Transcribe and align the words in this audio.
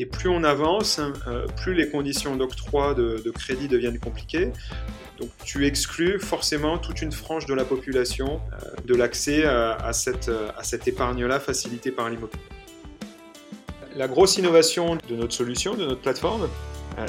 Et 0.00 0.06
plus 0.06 0.30
on 0.30 0.44
avance, 0.44 0.98
plus 1.56 1.74
les 1.74 1.90
conditions 1.90 2.34
d'octroi 2.34 2.94
de, 2.94 3.30
crédit 3.30 3.68
deviennent 3.68 3.98
compliquées. 3.98 4.50
Donc 5.18 5.28
tu 5.44 5.66
exclus 5.66 6.18
forcément 6.18 6.78
toute 6.78 7.02
une 7.02 7.12
frange 7.12 7.44
de 7.44 7.52
la 7.52 7.64
population 7.66 8.40
de 8.86 8.94
l'accès 8.94 9.44
à, 9.44 9.92
cette, 9.92 10.30
à 10.56 10.64
cette 10.64 10.88
épargne-là 10.88 11.38
facilitée 11.38 11.90
par 11.90 12.08
l'immobilier. 12.08 12.42
La 13.96 14.08
grosse 14.08 14.38
innovation 14.38 14.96
de 15.08 15.16
notre 15.16 15.34
solution, 15.34 15.74
de 15.74 15.84
notre 15.84 16.00
plateforme, 16.00 16.48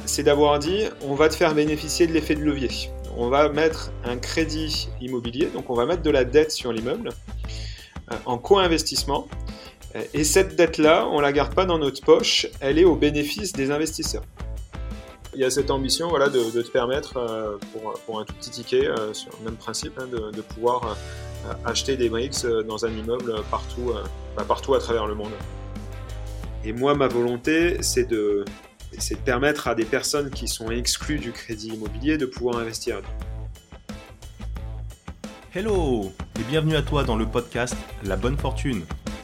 c'est 0.06 0.24
d'avoir 0.24 0.60
dit 0.60 0.84
on 1.02 1.16
va 1.16 1.30
te 1.30 1.36
faire 1.36 1.56
bénéficier 1.56 2.08
de 2.08 2.12
l'effet 2.12 2.36
de 2.36 2.42
levier 2.42 2.92
on 3.18 3.30
va 3.30 3.50
mettre 3.50 3.92
un 4.04 4.18
crédit 4.18 4.90
immobilier, 5.02 5.48
donc 5.48 5.70
on 5.70 5.76
va 5.76 5.86
mettre 5.86 6.02
de 6.02 6.10
la 6.10 6.24
dette 6.24 6.52
sur 6.52 6.72
l'immeuble 6.72 7.10
euh, 8.12 8.16
en 8.26 8.38
co-investissement. 8.38 9.28
Euh, 9.96 10.04
et 10.14 10.24
cette 10.24 10.56
dette-là, 10.56 11.08
on 11.10 11.18
ne 11.18 11.22
la 11.22 11.32
garde 11.32 11.54
pas 11.54 11.66
dans 11.66 11.78
notre 11.78 12.02
poche, 12.02 12.48
elle 12.60 12.80
est 12.80 12.84
au 12.84 12.96
bénéfice 12.96 13.54
des 13.54 13.72
investisseurs. 13.72 14.24
Il 15.34 15.40
y 15.40 15.46
a 15.46 15.50
cette 15.50 15.72
ambition 15.72 16.10
voilà, 16.10 16.28
de, 16.28 16.40
te 16.62 16.70
permettre, 16.70 17.18
euh, 17.18 17.58
pour, 18.06 18.20
un 18.20 18.26
tout 18.26 18.34
petit 18.34 18.50
ticket, 18.50 18.90
sur 19.14 19.32
le 19.40 19.46
même 19.46 19.56
principe, 19.56 19.94
hein, 19.98 20.08
de, 20.08 20.42
pouvoir 20.42 20.98
acheter 21.66 21.96
des 21.96 22.10
briques 22.10 22.46
dans 22.68 22.86
un 22.86 22.92
immeuble 22.92 23.42
partout, 23.50 23.94
bah, 24.36 24.44
partout 24.46 24.74
à 24.74 24.80
travers 24.80 25.08
le 25.08 25.16
monde. 25.16 25.32
Et 26.66 26.74
moi, 26.74 26.96
ma 26.96 27.08
volonté, 27.08 27.82
c'est 27.82 28.04
de, 28.04 28.44
c'est 28.98 29.16
de 29.16 29.20
permettre 29.22 29.68
à 29.68 29.76
des 29.76 29.86
personnes 29.86 30.30
qui 30.30 30.48
sont 30.48 30.70
exclues 30.70 31.18
du 31.18 31.32
crédit 31.32 31.70
immobilier 31.70 32.18
de 32.18 32.26
pouvoir 32.26 32.58
investir. 32.58 33.02
Hello 35.54 36.12
et 36.40 36.44
bienvenue 36.44 36.76
à 36.76 36.82
toi 36.82 37.04
dans 37.04 37.16
le 37.16 37.26
podcast 37.26 37.76
La 38.04 38.16
Bonne 38.16 38.38
Fortune, 38.38 38.84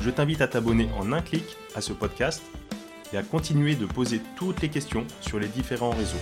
je 0.00 0.10
t'invite 0.10 0.40
à 0.40 0.48
t'abonner 0.48 0.88
en 0.98 1.12
un 1.12 1.22
clic 1.22 1.44
à 1.74 1.80
ce 1.80 1.92
podcast 1.92 2.42
et 3.12 3.16
à 3.16 3.22
continuer 3.22 3.74
de 3.74 3.86
poser 3.86 4.20
toutes 4.36 4.62
les 4.62 4.68
questions 4.68 5.06
sur 5.20 5.38
les 5.38 5.48
différents 5.48 5.90
réseaux. 5.90 6.16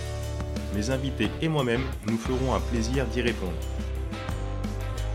Mes 0.75 0.89
invités 0.89 1.29
et 1.41 1.47
moi-même 1.47 1.83
nous 2.07 2.17
ferons 2.17 2.53
un 2.53 2.59
plaisir 2.59 3.05
d'y 3.07 3.21
répondre. 3.21 3.57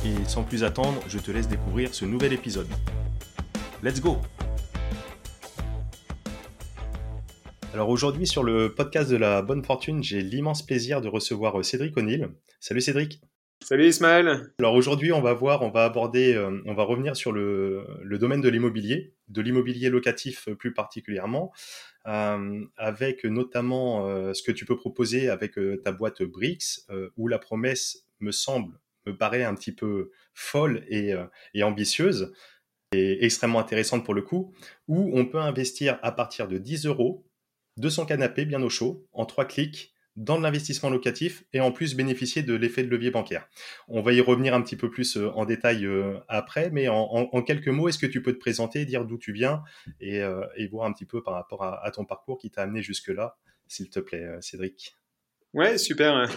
Et 0.05 0.29
sans 0.29 0.43
plus 0.43 0.65
attendre, 0.65 1.01
je 1.09 1.19
te 1.19 1.31
laisse 1.31 1.49
découvrir 1.49 1.95
ce 1.95 2.05
nouvel 2.05 2.33
épisode. 2.33 2.69
Let's 3.83 4.01
go 4.01 4.19
Alors 7.73 7.89
aujourd'hui 7.89 8.27
sur 8.27 8.43
le 8.43 8.75
podcast 8.75 9.11
de 9.11 9.17
la 9.17 9.43
bonne 9.43 9.65
fortune, 9.65 10.03
j'ai 10.03 10.23
l'immense 10.23 10.63
plaisir 10.63 11.01
de 11.01 11.09
recevoir 11.09 11.59
euh, 11.59 11.63
Cédric 11.63 11.97
O'Neill. 11.97 12.29
Salut 12.59 12.81
Cédric. 12.81 13.21
Salut 13.63 13.87
Ismaël. 13.87 14.53
Alors 14.59 14.75
aujourd'hui 14.75 15.13
on 15.13 15.21
va 15.21 15.33
voir, 15.33 15.63
on 15.63 15.71
va 15.71 15.85
aborder, 15.85 16.35
euh, 16.35 16.61
on 16.67 16.75
va 16.75 16.83
revenir 16.83 17.15
sur 17.15 17.31
le, 17.31 17.87
domaine 18.19 18.41
de 18.41 18.49
l'immobilier, 18.49 19.15
de 19.29 19.43
l'immobilier 19.43 19.91
locatif 19.91 20.49
euh, 20.49 20.57
plus 20.57 20.73
particulièrement, 20.73 21.53
avec 22.05 23.25
notamment 23.25 24.33
ce 24.33 24.43
que 24.43 24.53
tu 24.53 24.65
peux 24.65 24.77
proposer 24.77 25.29
avec 25.29 25.59
ta 25.85 25.93
boîte 25.93 26.23
Brix, 26.23 26.87
où 27.19 27.29
la 27.29 27.39
promesse 27.39 28.07
me 28.21 28.33
semble, 28.33 28.81
me 29.05 29.15
paraît 29.15 29.45
un 29.45 29.55
petit 29.55 29.73
peu 29.73 30.11
folle 30.33 30.83
et, 30.89 31.13
et 31.53 31.63
ambitieuse 31.63 32.33
et 32.93 33.23
extrêmement 33.23 33.61
intéressante 33.61 34.03
pour 34.03 34.15
le 34.15 34.23
coup, 34.23 34.55
où 34.89 35.11
on 35.15 35.27
peut 35.27 35.41
investir 35.41 35.99
à 36.03 36.11
partir 36.11 36.49
de 36.49 36.57
10 36.57 36.87
euros 36.87 37.27
de 37.77 37.89
son 37.91 38.07
canapé 38.07 38.47
bien 38.47 38.63
au 38.63 38.71
chaud, 38.71 39.07
en 39.13 39.27
trois 39.27 39.45
clics, 39.45 39.93
dans 40.21 40.39
l'investissement 40.39 40.91
locatif 40.91 41.45
et 41.55 41.61
en 41.61 41.73
plus 41.73 41.97
bénéficier 41.97 42.43
de 42.43 42.55
l'effet 42.55 42.83
de 42.83 42.91
levier 42.91 43.11
bancaire. 43.11 43.49
On 43.89 44.03
va 44.03 44.13
y 44.13 44.21
revenir 44.21 44.55
un 44.55 44.61
petit 44.61 44.77
peu 44.77 44.91
plus 44.91 45.17
euh, 45.17 45.31
en 45.31 45.47
détail 45.47 45.87
euh, 45.87 46.19
après, 46.29 46.71
mais 46.71 46.89
en, 46.89 47.43
quelques 47.43 47.69
mots, 47.69 47.89
est-ce 47.89 47.99
que 47.99 48.07
tu 48.07 48.23
peux 48.23 48.35
te 48.35 48.39
présenter, 48.39 48.85
dire 48.85 49.07
d'où 49.07 49.17
tu 49.19 49.33
viens 49.33 49.63
et, 50.01 50.23
euh, 50.23 50.45
voir 50.71 50.87
un 50.87 50.93
petit 50.93 51.07
peu 51.07 51.23
par 51.23 51.35
rapport 51.35 51.65
à, 51.65 51.91
ton 51.91 52.05
parcours 52.05 52.39
qui 52.39 52.51
t'a 52.51 52.63
amené 52.63 52.83
jusque-là, 52.83 53.39
s'il 53.67 53.89
te 53.89 53.99
plaît, 53.99 54.29
Cédric? 54.41 54.95
Ouais, 55.55 55.79
super. 55.79 56.29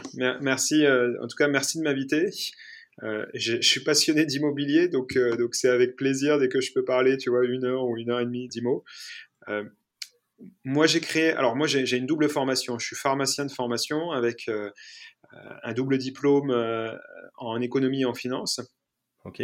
Merci. 0.42 0.88
en 0.88 1.28
tout 1.28 1.36
cas, 1.38 1.48
merci 1.48 1.78
de 1.78 1.84
m'inviter. 1.84 2.30
je, 3.34 3.62
suis 3.62 3.82
passionné 3.82 4.26
d'immobilier, 4.26 4.88
donc 4.88 5.20
c'est 5.52 5.70
avec 5.70 5.96
plaisir 5.98 6.40
dès 6.40 6.48
que 6.48 6.62
je 6.62 6.72
peux 6.74 6.86
parler, 6.86 7.18
tu 7.18 7.30
vois, 7.30 7.46
une 7.46 7.66
heure 7.66 7.86
ou 7.86 7.98
une 7.98 8.10
heure 8.10 8.22
et 8.22 8.26
demie 8.26 8.48
d'IMO 8.48 8.84
moi, 10.64 10.88
j'ai 10.88 11.00
créé. 11.00 11.32
Alors, 11.32 11.56
moi, 11.56 11.68
j'ai 11.68 11.98
une 11.98 12.06
double 12.06 12.30
formation. 12.30 12.80
Je 12.80 12.86
suis 12.86 12.96
pharmacien 12.96 13.46
de 13.46 13.52
formation 13.52 14.12
avec 14.12 14.48
euh, 14.48 14.70
un 15.64 15.74
double 15.74 15.98
diplôme 15.98 16.52
euh, 16.52 16.96
en 17.38 17.62
économie 17.62 18.02
et 18.02 18.06
en 18.06 18.14
finance. 18.14 18.62
Ok. 19.26 19.42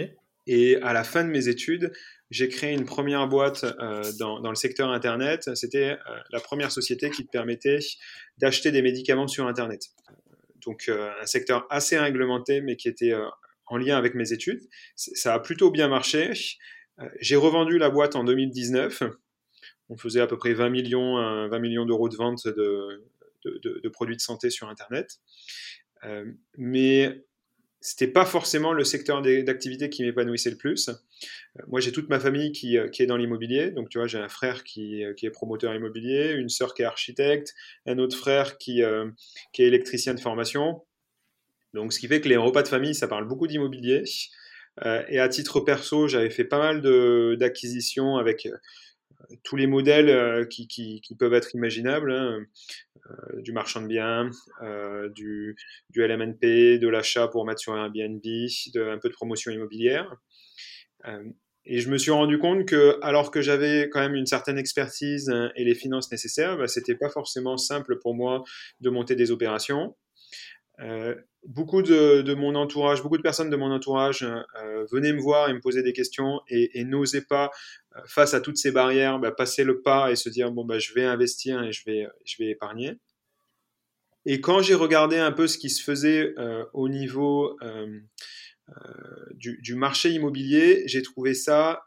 Et 0.48 0.78
à 0.82 0.94
la 0.94 1.04
fin 1.04 1.24
de 1.24 1.30
mes 1.30 1.48
études, 1.48 1.92
j'ai 2.32 2.50
créé 2.50 2.74
une 2.74 2.86
première 2.86 3.28
boîte 3.28 3.64
euh, 3.64 4.12
dans, 4.18 4.40
dans, 4.40 4.50
le 4.50 4.56
secteur 4.56 4.90
Internet. 4.90 5.56
C'était 5.56 5.98
la 6.32 6.40
première 6.40 6.72
société 6.72 7.10
qui 7.12 7.26
te 7.26 7.30
permettait 7.30 7.80
d'acheter 8.38 8.72
des 8.72 8.82
médicaments 8.82 9.28
sur 9.28 9.48
Internet. 9.48 9.82
Donc, 10.66 10.90
un 10.90 11.26
secteur 11.26 11.66
assez 11.70 11.98
réglementé, 11.98 12.62
mais 12.62 12.76
qui 12.76 12.90
était 12.90 13.14
en 13.68 13.78
lien 13.78 13.98
avec 13.98 14.16
mes 14.16 14.34
études. 14.34 14.60
Ça 14.96 15.36
a 15.36 15.40
plutôt 15.40 15.72
bien 15.72 15.88
marché. 15.88 16.32
J'ai 17.22 17.36
revendu 17.36 17.78
la 17.78 17.90
boîte 17.90 18.16
en 18.16 18.24
2019 18.24 19.04
on 19.90 19.98
faisait 19.98 20.22
à 20.22 20.28
peu 20.28 20.38
près 20.38 20.54
20 20.54 20.70
millions, 20.70 21.16
20 21.16 21.54
euh, 21.54 21.60
millions 21.60 21.86
d'euros 21.86 22.10
de 22.10 22.16
vente 22.16 22.48
de, 22.48 23.90
produits 23.90 24.16
de 24.16 24.22
santé 24.22 24.50
sur 24.50 24.70
Internet. 24.70 25.20
Euh, 26.06 26.26
mais 26.58 27.24
c'était 27.82 28.08
pas 28.08 28.26
forcément 28.26 28.74
le 28.74 28.84
secteur 28.84 29.22
d'activité 29.22 29.90
qui 29.90 30.04
m'épanouissait 30.04 30.52
le 30.52 30.58
plus. 30.58 30.90
Euh, 30.90 30.94
moi, 31.68 31.80
j'ai 31.80 31.92
toute 31.92 32.10
ma 32.10 32.20
famille 32.20 32.52
qui, 32.52 32.78
qui 32.92 33.02
est 33.02 33.06
dans 33.06 33.18
l'immobilier. 33.18 33.72
Donc, 33.72 33.90
tu 33.90 33.98
vois, 33.98 34.08
j'ai 34.08 34.20
un 34.20 34.30
frère 34.30 34.64
qui, 34.64 35.04
qui, 35.18 35.26
est 35.26 35.32
promoteur 35.32 35.74
immobilier, 35.74 36.34
une 36.34 36.50
sœur 36.50 36.74
qui 36.74 36.84
est 36.84 36.86
architecte, 36.86 37.56
un 37.86 37.98
autre 37.98 38.16
frère 38.16 38.58
qui, 38.58 38.82
qui 39.54 39.64
est 39.64 39.68
électricien 39.68 40.14
de 40.14 40.20
formation. 40.20 40.84
Donc, 41.74 41.94
ce 41.94 42.00
qui 42.00 42.08
fait 42.08 42.22
que 42.22 42.30
les 42.30 42.38
repas 42.38 42.64
de 42.64 42.68
famille, 42.68 42.96
ça 42.96 43.08
parle 43.08 43.28
beaucoup 43.28 43.48
d'immobilier. 43.48 44.04
et 45.08 45.20
à 45.20 45.30
titre 45.30 45.62
perso, 45.62 46.08
j'avais 46.08 46.30
fait 46.30 46.46
pas 46.46 46.60
mal 46.60 46.82
d'acquisitions 47.38 48.18
avec 48.18 48.48
tous 49.44 49.56
les 49.56 49.68
modèles 49.68 50.09
euh, 50.09 50.46
qui, 50.46 51.02
peuvent 51.18 51.34
être 51.34 51.53
imaginables, 51.56 52.12
hein, 52.12 52.46
euh, 53.09 53.41
du 53.41 53.52
marchand 53.52 53.81
de 53.81 53.88
biens, 53.88 54.30
euh, 54.62 55.09
du, 55.09 55.56
du, 55.90 56.02
LMNP, 56.02 56.80
de 56.80 56.88
l'achat 56.88 57.28
pour 57.28 57.46
mettre 57.46 57.59
sur 57.59 57.75
Airbnb, 57.75 58.22
de, 58.22 58.90
un 58.90 58.97
peu 58.97 59.09
de 59.09 59.13
promotion 59.13 59.52
immobilière. 59.52 60.16
et 61.66 61.80
je 61.80 61.90
me 61.90 61.97
suis 61.97 62.12
rendu 62.12 62.40
compte 62.40 62.66
que, 62.66 62.97
alors 63.02 63.31
que 63.31 63.41
j'avais 63.41 63.90
quand 63.90 64.00
même 64.00 64.16
une 64.16 64.25
certaine 64.25 64.57
expertise 64.57 65.30
hein, 65.30 65.51
et 65.56 65.63
les 65.63 65.75
finances 65.75 66.12
nécessaires, 66.12 66.57
bah, 66.57 66.68
c'était 66.68 66.96
pas 66.96 67.09
forcément 67.09 67.57
simple 67.57 68.00
pour 68.00 68.16
moi 68.16 68.44
de 68.80 68.90
monter 68.90 69.16
des 69.16 69.31
opérations. 69.31 69.96
Beaucoup 71.46 71.81
de, 71.81 72.34
mon 72.34 72.56
entourage, 72.56 73.01
beaucoup 73.01 73.18
de 73.18 73.22
personnes 73.22 73.50
de 73.50 73.56
mon 73.57 73.72
entourage 73.72 74.25
venaient 74.91 75.12
me 75.12 75.19
voir 75.19 75.50
et 75.50 75.53
me 75.53 75.59
posaient 75.59 75.84
des 75.84 75.91
questions 75.91 76.40
et, 76.47 76.84
n'osaient 76.86 77.25
pas, 77.25 77.51
face 78.08 78.34
à 78.34 78.42
toutes 78.42 78.58
ces 78.58 78.72
barrières, 78.72 79.20
bah, 79.20 79.32
passer 79.32 79.64
le 79.64 79.82
pas 79.82 80.12
et 80.12 80.16
se 80.16 80.30
dire 80.30 80.52
bon 80.52 80.66
bah 80.66 80.80
je 80.80 80.94
vais 80.94 81.04
investir 81.04 81.64
et 81.64 81.72
je 81.72 81.84
vais, 81.86 82.08
je 82.26 82.36
vais 82.40 82.50
épargner. 82.50 83.00
Et 84.25 84.42
quand 84.42 84.62
j'ai 84.62 84.75
regardé 84.75 85.18
un 85.18 85.31
peu 85.31 85.48
ce 85.48 85.57
qui 85.57 85.69
se 85.69 85.84
faisait 85.84 86.34
au 86.74 86.90
niveau 86.90 87.57
du, 89.34 89.75
marché 89.75 90.12
immobilier, 90.12 90.84
j'ai 90.88 91.01
trouvé 91.01 91.34
ça 91.34 91.81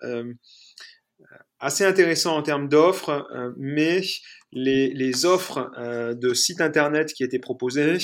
assez 1.61 1.85
intéressant 1.85 2.37
en 2.37 2.43
termes 2.43 2.69
d'offres, 2.69 3.29
mais 3.57 4.03
les, 4.53 5.25
offres 5.25 5.71
de 6.15 6.35
sites 6.35 6.61
internet 6.61 7.13
qui 7.13 7.23
étaient 7.23 7.39
proposées 7.39 7.83
euh, 7.83 7.99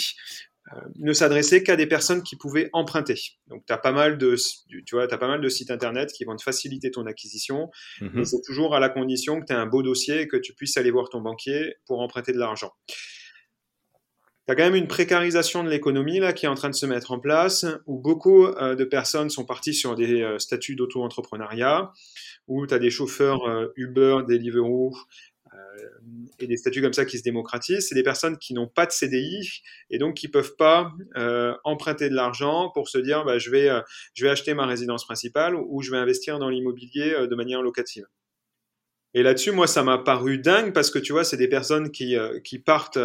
ne 0.97 1.12
s'adressait 1.12 1.62
qu'à 1.62 1.76
des 1.76 1.87
personnes 1.87 2.23
qui 2.23 2.37
pouvaient 2.37 2.70
emprunter. 2.73 3.19
Donc, 3.49 3.65
tu 3.67 3.73
as 3.73 3.79
pas 3.79 3.93
mal 3.93 4.19
de, 4.19 4.37
tu 4.69 4.94
vois, 4.94 5.12
as 5.12 5.19
pas 5.19 5.29
mal 5.29 5.41
de 5.41 5.49
sites 5.49 5.70
internet 5.70 6.12
qui 6.12 6.25
vont 6.25 6.37
te 6.37 6.43
faciliter 6.43 6.91
ton 6.91 7.06
acquisition, 7.06 7.70
mhm. 8.00 8.11
mais 8.15 8.25
c'est 8.25 8.41
toujours 8.44 8.75
à 8.75 8.81
la 8.81 8.88
condition 8.88 9.41
que 9.41 9.47
tu 9.47 9.53
aies 9.53 9.56
un 9.56 9.67
beau 9.67 9.82
dossier 9.82 10.23
et 10.23 10.29
que 10.29 10.37
tu 10.37 10.55
puisses 10.55 10.76
aller 10.76 10.91
voir 10.91 11.09
ton 11.09 11.20
banquier 11.20 11.75
pour 11.87 12.00
emprunter 12.00 12.32
de 12.32 12.38
l'argent. 12.38 12.73
Tu 14.47 14.53
as 14.53 14.56
quand 14.56 14.65
même 14.65 14.75
une 14.75 14.88
précarisation 14.88 15.62
de 15.62 15.69
l'économie 15.69 16.20
là 16.20 16.32
qui 16.32 16.47
est 16.47 16.49
en 16.49 16.55
train 16.55 16.70
de 16.70 16.75
se 16.75 16.87
mettre 16.87 17.12
en 17.12 17.19
place, 17.19 17.67
où 17.87 17.99
beaucoup 17.99 18.47
euh, 18.47 18.75
de 18.75 18.85
personnes 18.85 19.29
sont 19.29 19.44
parties 19.44 19.75
sur 19.75 19.94
des 19.94 20.23
euh, 20.23 20.38
statuts 20.38 20.75
d'auto-entrepreneuriat, 20.75 21.93
où 22.47 22.67
tu 22.67 22.73
as 22.73 22.79
des 22.79 22.91
chauffeurs 22.91 23.41
Uber, 23.76 24.20
Deliveroo, 24.26 24.97
et 26.38 26.46
des 26.46 26.56
statuts 26.56 26.82
comme 26.82 26.92
ça 26.92 27.04
qui 27.04 27.18
se 27.18 27.22
démocratisent, 27.22 27.88
c'est 27.88 27.94
des 27.94 28.02
personnes 28.02 28.38
qui 28.38 28.54
n'ont 28.54 28.68
pas 28.68 28.86
de 28.86 28.92
CDI 28.92 29.62
et 29.90 29.98
donc 29.98 30.14
qui 30.14 30.28
peuvent 30.28 30.56
pas 30.56 30.92
emprunter 31.64 32.08
de 32.08 32.14
l'argent 32.14 32.70
pour 32.72 32.88
se 32.88 32.98
dire 32.98 33.24
bah, 33.24 33.38
je, 33.38 33.50
vais, 33.50 33.70
je 34.14 34.24
vais 34.24 34.30
acheter 34.30 34.54
ma 34.54 34.66
résidence 34.66 35.04
principale 35.04 35.54
ou 35.56 35.82
je 35.82 35.90
vais 35.90 35.96
investir 35.98 36.38
dans 36.38 36.48
l'immobilier 36.48 37.26
de 37.28 37.34
manière 37.34 37.62
locative. 37.62 38.06
Et 39.14 39.22
là-dessus, 39.22 39.52
moi, 39.52 39.66
ça 39.66 39.82
m'a 39.82 39.98
paru 39.98 40.38
dingue 40.38 40.72
parce 40.72 40.90
que 40.90 40.98
tu 40.98 41.12
vois, 41.12 41.24
c'est 41.24 41.38
des 41.38 41.48
personnes 41.48 41.90
qui, 41.90 42.16
qui 42.44 42.58
partent 42.58 42.98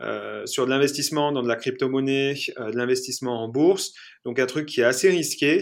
euh, 0.00 0.46
sur 0.46 0.64
de 0.64 0.70
l'investissement 0.70 1.32
dans 1.32 1.42
de 1.42 1.48
la 1.48 1.56
crypto-monnaie, 1.56 2.34
euh, 2.58 2.70
de 2.70 2.76
l'investissement 2.76 3.42
en 3.42 3.48
bourse, 3.48 3.92
donc 4.24 4.38
un 4.38 4.46
truc 4.46 4.66
qui 4.66 4.80
est 4.80 4.84
assez 4.84 5.10
risqué. 5.10 5.60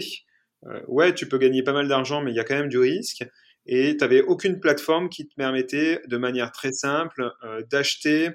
Euh, 0.67 0.79
ouais, 0.87 1.13
tu 1.13 1.27
peux 1.27 1.37
gagner 1.37 1.63
pas 1.63 1.73
mal 1.73 1.89
d'argent, 1.89 2.21
mais 2.21 2.31
il 2.31 2.35
y 2.35 2.39
a 2.39 2.45
quand 2.45 2.55
même 2.55 2.69
du 2.69 2.77
risque. 2.77 3.25
Et 3.67 3.91
tu 3.91 3.97
n'avais 3.97 4.21
aucune 4.21 4.59
plateforme 4.59 5.09
qui 5.09 5.27
te 5.27 5.35
permettait 5.35 6.01
de 6.07 6.17
manière 6.17 6.51
très 6.51 6.71
simple 6.71 7.31
d'acheter 7.69 8.29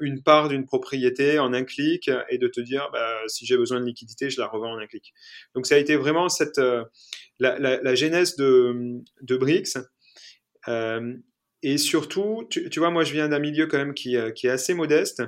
une 0.00 0.22
part 0.22 0.48
d'une 0.48 0.66
propriété 0.66 1.38
en 1.38 1.52
un 1.52 1.62
clic 1.62 2.10
et 2.28 2.38
de 2.38 2.48
te 2.48 2.60
dire 2.60 2.88
bah, 2.92 3.16
si 3.28 3.46
j'ai 3.46 3.56
besoin 3.56 3.78
de 3.78 3.84
liquidité, 3.84 4.28
je 4.28 4.40
la 4.40 4.48
revends 4.48 4.72
en 4.72 4.78
un 4.78 4.86
clic. 4.86 5.14
Donc 5.54 5.66
ça 5.66 5.76
a 5.76 5.78
été 5.78 5.94
vraiment 5.94 6.28
cette, 6.28 6.58
la, 6.58 7.58
la, 7.58 7.80
la, 7.80 7.94
genèse 7.94 8.34
de, 8.36 9.02
de 9.22 9.36
BRICS. 9.36 9.78
Et 11.62 11.78
surtout, 11.78 12.46
tu, 12.48 12.78
vois, 12.78 12.90
moi 12.90 13.02
je 13.02 13.12
viens 13.12 13.28
d'un 13.28 13.38
milieu 13.40 13.66
quand 13.66 13.78
même 13.78 13.92
qui, 13.92 14.16
euh, 14.16 14.30
qui 14.30 14.46
est 14.46 14.50
assez 14.50 14.72
modeste. 14.72 15.22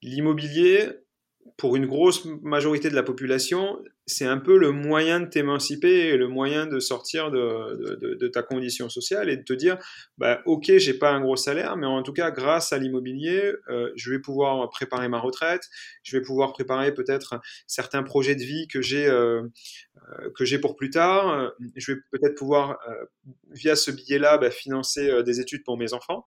L'immobilier, 0.00 0.88
pour 1.60 1.76
une 1.76 1.86
grosse 1.86 2.24
majorité 2.42 2.88
de 2.88 2.94
la 2.94 3.02
population, 3.02 3.78
c'est 4.06 4.24
un 4.24 4.38
peu 4.38 4.56
le 4.56 4.72
moyen 4.72 5.20
de 5.20 5.26
t'émanciper 5.26 6.08
et 6.08 6.16
le 6.16 6.26
moyen 6.26 6.66
de 6.66 6.80
sortir 6.80 7.30
de, 7.30 8.28
ta 8.28 8.42
condition 8.42 8.88
sociale 8.88 9.28
et 9.28 9.36
de 9.36 9.42
te 9.42 9.52
dire, 9.52 9.76
bah, 10.16 10.40
ok, 10.46 10.72
j'ai 10.78 10.94
pas 10.94 11.10
un 11.10 11.20
gros 11.20 11.36
salaire, 11.36 11.76
mais 11.76 11.86
en 11.86 12.02
tout 12.02 12.14
cas, 12.14 12.30
grâce 12.30 12.72
à 12.72 12.78
l'immobilier, 12.78 13.52
euh, 13.68 13.92
je 13.94 14.10
vais 14.10 14.18
pouvoir 14.18 14.70
préparer 14.70 15.08
ma 15.08 15.18
retraite, 15.18 15.68
je 16.02 16.16
vais 16.16 16.22
pouvoir 16.22 16.54
préparer 16.54 16.94
peut-être 16.94 17.40
certains 17.66 18.02
projets 18.02 18.36
de 18.36 18.42
vie 18.42 18.66
que 18.66 18.80
j'ai 18.80 19.06
euh, 19.06 19.42
euh, 19.42 20.30
que 20.34 20.46
j'ai 20.46 20.58
pour 20.58 20.76
plus 20.76 20.88
tard. 20.88 21.52
Je 21.76 21.92
vais 21.92 21.98
peut-être 22.10 22.36
pouvoir, 22.36 22.78
via 23.50 23.76
ce 23.76 23.90
billet-là, 23.90 24.38
bah, 24.38 24.50
financer 24.50 25.22
des 25.24 25.40
études 25.40 25.62
pour 25.64 25.76
mes 25.76 25.92
enfants. 25.92 26.26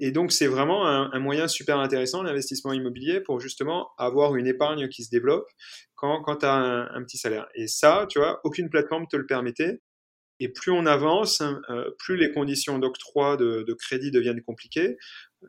Et 0.00 0.12
donc, 0.12 0.32
c'est 0.32 0.46
vraiment 0.46 0.86
un, 0.86 1.18
moyen 1.18 1.46
super 1.46 1.78
intéressant, 1.78 2.22
l'investissement 2.22 2.72
immobilier, 2.72 3.20
pour 3.20 3.38
justement 3.38 3.90
avoir 3.98 4.34
une 4.34 4.46
épargne 4.46 4.88
qui 4.88 5.04
se 5.04 5.10
développe 5.10 5.46
quand, 5.94 6.36
tu 6.40 6.46
as 6.46 6.54
un, 6.54 7.02
petit 7.04 7.18
salaire. 7.18 7.46
Et 7.54 7.66
ça, 7.66 8.06
tu 8.08 8.18
vois, 8.18 8.40
aucune 8.42 8.70
plateforme 8.70 9.06
te 9.06 9.16
le 9.16 9.26
permettait. 9.26 9.82
Et 10.42 10.48
plus 10.48 10.72
on 10.72 10.86
avance, 10.86 11.42
euh, 11.68 11.90
plus 11.98 12.16
les 12.16 12.32
conditions 12.32 12.78
d'octroi 12.78 13.36
de, 13.36 13.76
crédit 13.78 14.10
deviennent 14.10 14.42
compliquées. 14.42 14.96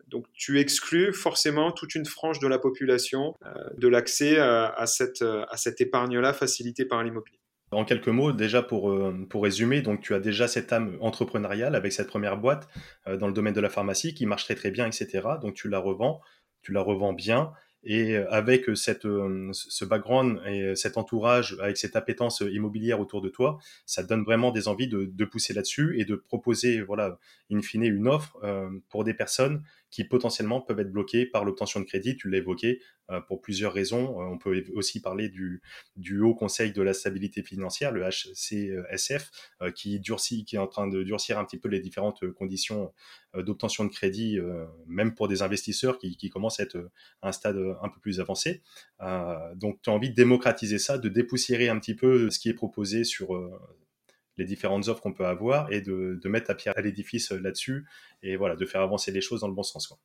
Donc, 0.07 0.25
tu 0.33 0.59
exclus 0.59 1.13
forcément 1.13 1.71
toute 1.71 1.95
une 1.95 2.05
frange 2.05 2.39
de 2.39 2.47
la 2.47 2.59
population 2.59 3.35
euh, 3.45 3.49
de 3.77 3.87
l'accès 3.87 4.37
cette, 4.85 5.21
à 5.21 5.55
cette 5.55 5.79
épargne-là 5.79 6.33
facilitée 6.33 6.83
par 6.83 7.03
l'immobilier. 7.03 7.40
En 7.71 7.85
quelques 7.85 8.09
mots, 8.09 8.33
déjà 8.33 8.61
pour, 8.61 8.91
euh, 8.91 9.25
pour 9.29 9.43
résumer, 9.43 9.81
donc 9.81 10.01
tu 10.01 10.13
as 10.13 10.19
déjà 10.19 10.49
cette 10.49 10.73
âme 10.73 10.97
entrepreneuriale 10.99 11.73
avec 11.73 11.93
cette 11.93 12.07
première 12.07 12.35
boîte 12.35 12.67
euh, 13.07 13.15
dans 13.15 13.27
le 13.27 13.33
domaine 13.33 13.53
de 13.53 13.61
la 13.61 13.69
pharmacie 13.69 14.13
qui 14.13 14.25
marche 14.25 14.43
très 14.43 14.55
très 14.55 14.71
bien, 14.71 14.85
etc. 14.85 15.21
Donc 15.41 15.53
tu 15.53 15.69
la 15.69 15.79
revends, 15.79 16.19
tu 16.61 16.73
la 16.73 16.81
revends 16.81 17.13
bien. 17.13 17.53
Et 17.83 18.17
euh, 18.17 18.29
avec 18.29 18.65
cette, 18.75 19.03
ce 19.03 19.85
background 19.85 20.41
et 20.45 20.75
cet 20.75 20.97
entourage, 20.97 21.57
avec 21.61 21.77
cette 21.77 21.95
appétence 21.95 22.41
immobilière 22.41 22.99
autour 22.99 23.21
de 23.21 23.29
toi, 23.29 23.57
ça 23.85 24.03
donne 24.03 24.23
vraiment 24.23 24.51
des 24.51 24.67
envies 24.67 24.89
de, 24.89 25.05
de 25.05 25.25
pousser 25.25 25.53
là-dessus 25.53 25.97
et 25.97 26.03
de 26.03 26.15
proposer, 26.15 26.81
voilà, 26.81 27.19
in 27.49 27.61
fine, 27.61 27.83
une 27.83 28.09
offre 28.09 28.37
pour 28.89 29.05
des 29.05 29.13
personnes 29.13 29.63
qui 29.91 30.05
potentiellement 30.05 30.61
peuvent 30.61 30.79
être 30.79 30.91
bloqués 30.91 31.25
par 31.25 31.43
l'obtention 31.43 31.81
de 31.81 31.85
crédit. 31.85 32.15
Tu 32.15 32.29
l'as 32.29 32.37
évoqué 32.37 32.81
euh, 33.11 33.19
pour 33.19 33.41
plusieurs 33.41 33.73
raisons. 33.73 34.21
Euh, 34.21 34.25
on 34.25 34.37
peut 34.37 34.63
aussi 34.73 35.01
parler 35.01 35.29
du, 35.29 35.61
Haut 36.21 36.33
Conseil 36.33 36.71
de 36.71 36.81
la 36.81 36.93
stabilité 36.93 37.43
financière, 37.43 37.91
le 37.91 38.01
HCSF, 38.01 39.29
euh, 39.61 39.71
qui 39.71 39.99
durcit, 39.99 40.45
qui 40.45 40.55
est 40.55 40.59
en 40.59 40.67
train 40.67 40.87
de 40.87 41.03
durcir 41.03 41.37
un 41.37 41.45
petit 41.45 41.57
peu 41.57 41.67
les 41.67 41.81
différentes 41.81 42.27
conditions 42.31 42.93
d'obtention 43.33 43.85
de 43.85 43.89
crédit, 43.89 44.39
même 44.87 45.15
pour 45.15 45.29
des 45.29 45.41
investisseurs 45.41 45.97
qui, 45.97 46.17
qui, 46.17 46.29
commencent 46.29 46.59
à 46.59 46.63
être 46.63 46.91
à 47.21 47.29
un 47.29 47.31
stade 47.31 47.57
un 47.81 47.87
peu 47.87 47.99
plus 48.01 48.19
avancé. 48.19 48.61
donc, 49.55 49.81
tu 49.81 49.89
as 49.89 49.93
envie 49.93 50.09
de 50.09 50.15
démocratiser 50.15 50.79
ça, 50.79 50.97
de 50.97 51.07
dépoussiérer 51.07 51.69
un 51.69 51.79
petit 51.79 51.95
peu 51.95 52.29
ce 52.29 52.39
qui 52.39 52.49
est 52.49 52.53
proposé 52.53 53.05
sur 53.05 53.33
les 54.41 54.47
différentes 54.47 54.87
offres 54.87 55.01
qu'on 55.01 55.13
peut 55.13 55.25
avoir 55.25 55.71
et 55.71 55.81
de, 55.81 56.19
mettre 56.25 56.49
à 56.49 56.55
pierre 56.55 56.73
à 56.75 56.81
l'édifice 56.81 57.31
euh, 57.31 57.39
là-dessus 57.39 57.85
et 58.23 58.35
voilà, 58.35 58.55
de 58.55 58.65
faire 58.65 58.81
avancer 58.81 59.11
les 59.11 59.21
choses 59.21 59.41
dans 59.41 59.47
le 59.47 59.53
bon 59.53 59.63
sens. 59.63 59.87
Quoi. 59.87 59.99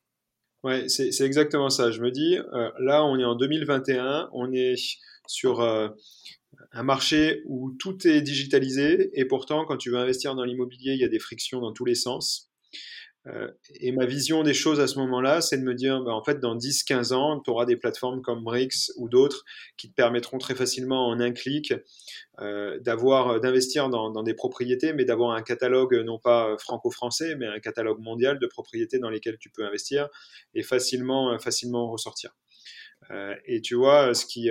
Ouais, 0.63 0.89
c'est 0.89 1.21
exactement 1.23 1.71
ça. 1.71 1.91
Je 1.91 2.01
me 2.03 2.11
dis, 2.11 2.39
euh, 2.39 2.71
là, 2.79 3.05
on 3.05 3.19
est 3.19 3.25
en 3.25 3.35
2021, 3.35 4.29
on 4.33 4.53
est 4.53 4.75
sur 5.27 5.61
euh, 5.61 5.89
un 6.73 6.83
marché 6.83 7.43
où 7.47 7.73
tout 7.79 8.07
est 8.07 8.21
digitalisé 8.21 9.11
et 9.15 9.25
pourtant, 9.25 9.65
quand 9.65 9.77
tu 9.77 9.91
veux 9.91 9.99
investir 9.99 10.35
dans 10.35 10.45
l'immobilier, 10.45 10.93
il 10.93 11.01
y 11.01 11.05
a 11.05 11.09
des 11.09 11.19
frictions 11.19 11.61
dans 11.61 11.73
tous 11.73 11.85
les 11.85 11.95
sens. 11.95 12.51
Euh, 13.29 13.51
et 13.81 13.91
ma 13.93 14.07
vision 14.07 14.43
des 14.43 14.55
choses 14.55 14.79
à 14.79 14.87
ce 14.87 14.99
moment-là, 14.99 15.41
c'est 15.41 15.59
de 15.59 15.65
me 15.65 15.75
dire, 15.75 16.01
bah, 16.03 16.13
en 16.13 16.23
fait, 16.23 16.39
dans 16.39 16.57
10-15 16.57 17.13
ans, 17.13 17.41
tu 17.41 17.51
auras 17.51 17.67
des 17.67 17.77
plateformes 17.77 18.23
comme 18.23 18.45
Brix 18.45 18.93
ou 18.97 19.09
d'autres 19.09 19.45
qui 19.77 19.89
te 19.89 19.95
permettront 19.95 20.39
très 20.39 20.55
facilement 20.55 21.09
en 21.09 21.19
un 21.19 21.33
clic 21.33 21.73
euh, 22.41 22.79
euh, 22.87 23.39
d'investir 23.41 23.89
dans, 23.89 24.23
des 24.23 24.35
propriétés, 24.35 24.93
mais 24.93 25.05
d'avoir 25.05 25.33
un 25.33 25.43
catalogue 25.43 25.95
non 26.05 26.19
pas 26.19 26.57
franco-français, 26.59 27.35
mais 27.37 27.47
un 27.47 27.59
catalogue 27.59 28.01
mondial 28.01 28.39
de 28.39 28.47
propriétés 28.47 28.99
dans 28.99 29.11
lesquelles 29.11 29.39
tu 29.39 29.51
peux 29.51 29.65
investir 29.65 30.09
et 30.55 30.63
facilement, 30.63 31.39
facilement 31.39 31.91
ressortir. 31.91 32.31
Et 33.47 33.61
tu 33.61 33.75
vois, 33.75 34.15
ce 34.15 34.27
qui, 34.27 34.51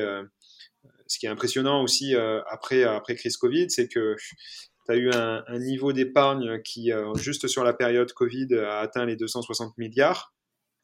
ce 1.07 1.19
qui 1.19 1.25
est 1.25 1.29
impressionnant 1.29 1.81
aussi 1.81 2.15
après, 2.15 2.83
après 2.83 3.15
crise 3.15 3.37
Covid, 3.37 3.69
c'est 3.69 3.87
que 3.87 4.15
tu 4.87 4.97
eu 4.97 5.11
un, 5.11 5.59
niveau 5.59 5.93
d'épargne 5.93 6.61
qui, 6.61 6.91
euh, 6.91 7.13
juste 7.15 7.47
sur 7.47 7.63
la 7.63 7.73
période 7.73 8.11
Covid, 8.13 8.55
a 8.55 8.79
atteint 8.79 9.05
les 9.05 9.15
260 9.15 9.77
milliards. 9.77 10.33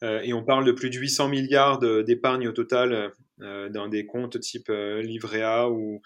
Euh, 0.04 0.22
et 0.22 0.34
on 0.34 0.44
parle 0.44 0.66
de 0.66 0.72
plus 0.72 0.90
de 0.90 0.98
800 0.98 1.30
milliards 1.30 1.80
d'épargne 1.80 2.48
au 2.48 2.52
total 2.52 3.14
euh, 3.42 3.70
dans 3.70 3.88
des 3.88 4.08
comptes 4.08 4.40
type 4.40 4.70
livret 4.70 5.44
A 5.44 5.70
ou, 5.70 6.02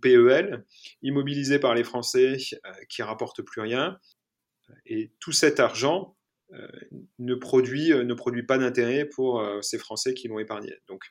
PEL, 0.00 0.64
immobilisés 1.02 1.58
par 1.58 1.74
les 1.74 1.84
Français 1.84 2.36
qui 2.88 3.02
rapportent 3.02 3.42
plus 3.42 3.60
rien. 3.60 3.98
Et 4.84 5.12
tout 5.20 5.32
cet 5.32 5.58
argent 5.58 6.16
ne, 7.18 7.34
produit, 7.34 7.90
ne 7.90 8.14
produit 8.14 8.44
pas 8.44 8.58
d'intérêt 8.58 9.04
pour 9.04 9.44
ces 9.62 9.78
Français 9.78 10.14
qui 10.14 10.28
l'ont 10.28 10.38
épargné. 10.38 10.74
Donc, 10.86 11.04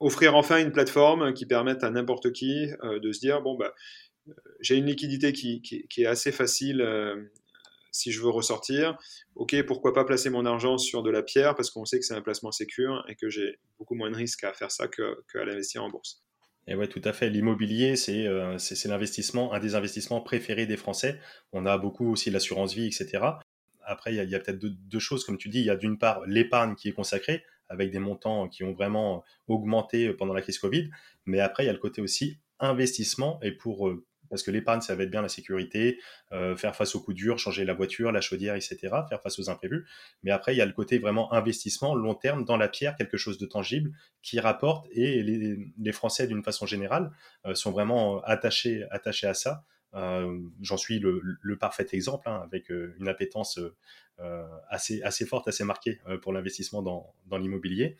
offrir 0.00 0.34
enfin 0.34 0.58
une 0.58 0.72
plateforme 0.72 1.34
qui 1.34 1.44
permette 1.46 1.84
à 1.84 1.90
n'importe 1.90 2.32
qui 2.32 2.68
de 2.82 3.12
se 3.12 3.20
dire 3.20 3.42
bon, 3.42 3.56
bah, 3.56 3.74
j'ai 4.60 4.76
une 4.76 4.86
liquidité 4.86 5.32
qui, 5.32 5.86
est 5.96 6.06
assez 6.06 6.32
facile 6.32 6.80
euh, 6.80 7.22
si 7.90 8.12
je 8.12 8.20
veux 8.20 8.30
ressortir. 8.30 8.98
Ok, 9.34 9.60
pourquoi 9.66 9.92
pas 9.92 10.04
placer 10.04 10.30
mon 10.30 10.46
argent 10.46 10.78
sur 10.78 11.02
de 11.02 11.10
la 11.10 11.22
pierre 11.22 11.54
parce 11.54 11.70
qu'on 11.70 11.84
sait 11.84 11.98
que 11.98 12.04
c'est 12.04 12.14
un 12.14 12.22
placement 12.22 12.52
sécur 12.52 13.04
et 13.08 13.14
que 13.14 13.28
j'ai 13.30 13.58
beaucoup 13.78 13.94
moins 13.94 14.10
de 14.10 14.16
risques 14.16 14.44
à 14.44 14.52
faire 14.52 14.70
ça 14.70 14.88
qu'à 14.88 15.44
l'investir 15.44 15.84
en 15.84 15.90
bourse. 15.90 16.24
Et 16.66 16.74
ouais, 16.74 16.88
tout 16.88 17.02
à 17.04 17.12
fait. 17.12 17.28
L'immobilier, 17.28 17.94
euh, 18.08 18.58
c'est 18.58 18.88
l'investissement, 18.88 19.52
un 19.52 19.60
des 19.60 19.74
investissements 19.74 20.20
préférés 20.20 20.66
des 20.66 20.76
Français. 20.76 21.20
On 21.52 21.66
a 21.66 21.76
beaucoup 21.76 22.10
aussi 22.10 22.30
l'assurance 22.30 22.74
vie, 22.74 22.86
etc. 22.86 23.22
Après, 23.86 24.14
il 24.14 24.30
y 24.30 24.34
a, 24.34 24.40
peut-être 24.40 24.58
deux, 24.58 24.98
choses, 24.98 25.24
comme 25.24 25.36
tu 25.36 25.50
dis. 25.50 25.58
Il 25.58 25.66
y 25.66 25.70
a 25.70 25.76
d'une 25.76 25.98
part 25.98 26.24
l'épargne 26.26 26.74
qui 26.74 26.88
est 26.88 26.92
consacrée, 26.92 27.44
avec 27.68 27.90
des 27.90 27.98
montants 27.98 28.48
qui 28.48 28.64
ont 28.64 28.72
vraiment 28.72 29.24
augmenté 29.46 30.12
pendant 30.14 30.32
la 30.32 30.40
crise 30.40 30.58
Covid. 30.58 30.90
Mais 31.26 31.40
après, 31.40 31.64
il 31.64 31.66
y 31.66 31.70
a 31.70 31.72
le 31.72 31.78
côté 31.78 32.00
aussi 32.00 32.38
investissement. 32.60 33.38
Et 33.42 33.52
pour 33.52 33.88
euh, 33.88 34.06
parce 34.30 34.42
que 34.42 34.50
l'épargne, 34.50 34.80
ça 34.80 34.94
va 34.94 35.04
être 35.04 35.10
bien 35.10 35.22
la 35.22 35.28
sécurité, 35.28 36.00
euh, 36.32 36.56
faire 36.56 36.74
face 36.74 36.94
aux 36.94 37.00
coups 37.00 37.16
durs, 37.16 37.38
changer 37.38 37.64
la 37.64 37.74
voiture, 37.74 38.12
la 38.12 38.20
chaudière, 38.20 38.54
etc., 38.54 38.76
faire 39.08 39.20
face 39.22 39.38
aux 39.38 39.50
imprévus. 39.50 39.86
Mais 40.22 40.30
après, 40.30 40.54
il 40.54 40.58
y 40.58 40.60
a 40.60 40.66
le 40.66 40.72
côté 40.72 40.98
vraiment 40.98 41.32
investissement 41.32 41.94
long 41.94 42.14
terme 42.14 42.44
dans 42.44 42.56
la 42.56 42.68
pierre, 42.68 42.96
quelque 42.96 43.16
chose 43.16 43.38
de 43.38 43.46
tangible 43.46 43.92
qui 44.22 44.40
rapporte. 44.40 44.86
Et 44.92 45.22
les, 45.22 45.92
Français, 45.92 46.26
d'une 46.26 46.42
façon 46.42 46.66
générale, 46.66 47.12
euh, 47.46 47.54
sont 47.54 47.70
vraiment 47.70 48.20
attachés, 48.22 48.84
attachés 48.90 49.26
à 49.26 49.34
ça. 49.34 49.64
Euh, 49.94 50.40
j'en 50.60 50.76
suis 50.76 50.98
le, 50.98 51.56
parfait 51.58 51.86
exemple, 51.92 52.28
hein, 52.28 52.42
avec 52.44 52.70
une 52.70 53.08
appétence 53.08 53.60
assez, 54.68 55.26
forte, 55.26 55.46
assez 55.48 55.64
marquée 55.64 56.00
pour 56.22 56.32
l'investissement 56.32 56.82
dans 56.82 57.38
l'immobilier. 57.38 57.96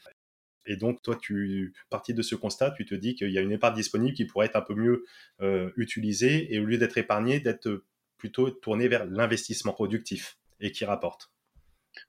Et 0.67 0.77
donc, 0.77 1.03
toi, 1.03 1.17
tu, 1.21 1.73
parti 1.91 2.15
de 2.15 2.23
ce 2.23 2.35
constat, 2.35 2.73
tu 2.73 2.85
te 2.85 2.95
dis 2.95 3.15
qu'il 3.15 3.31
y 3.31 3.39
a 3.39 3.41
une 3.41 3.53
épargne 3.53 3.75
disponible 3.75 4.15
qui 4.15 4.25
pourrait 4.25 4.47
être 4.47 4.57
un 4.57 4.63
peu 4.63 4.75
mieux 4.75 5.05
euh, 5.41 5.71
utilisée 5.77 6.55
et 6.55 6.61
au 6.61 6.65
lieu 6.65 6.79
d'être 6.79 6.99
épargnée, 6.99 7.41
d'être 7.41 7.83
plutôt 8.17 8.51
tournée 8.51 8.89
vers 8.89 9.05
l'investissement 9.07 9.73
productif 9.73 10.39
et 10.61 10.73
qui 10.73 10.85
rapporte. 10.85 11.31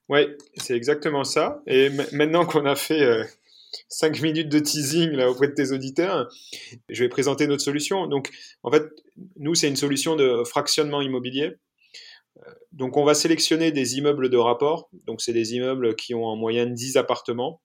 Oui, 0.09 0.27
c'est 0.55 0.75
exactement 0.75 1.23
ça. 1.23 1.61
Et 1.67 1.89
maintenant 2.11 2.45
qu'on 2.45 2.65
a 2.65 2.75
fait 2.75 3.03
euh, 3.03 3.23
cinq 3.89 4.21
minutes 4.21 4.49
de 4.49 4.59
teasing 4.59 5.19
auprès 5.21 5.47
de 5.47 5.53
tes 5.53 5.71
auditeurs, 5.71 6.29
je 6.89 7.03
vais 7.03 7.09
présenter 7.09 7.47
notre 7.47 7.63
solution. 7.63 8.07
Donc, 8.07 8.29
en 8.63 8.71
fait, 8.71 8.83
nous, 9.37 9.55
c'est 9.55 9.67
une 9.67 9.75
solution 9.75 10.15
de 10.15 10.43
fractionnement 10.43 11.01
immobilier. 11.01 11.57
Donc 12.71 12.97
on 12.97 13.05
va 13.05 13.13
sélectionner 13.13 13.71
des 13.71 13.97
immeubles 13.97 14.29
de 14.29 14.37
rapport. 14.37 14.89
Donc 15.05 15.21
c'est 15.21 15.33
des 15.33 15.55
immeubles 15.55 15.95
qui 15.95 16.13
ont 16.13 16.25
en 16.25 16.35
moyenne 16.35 16.73
10 16.73 16.97
appartements. 16.97 17.61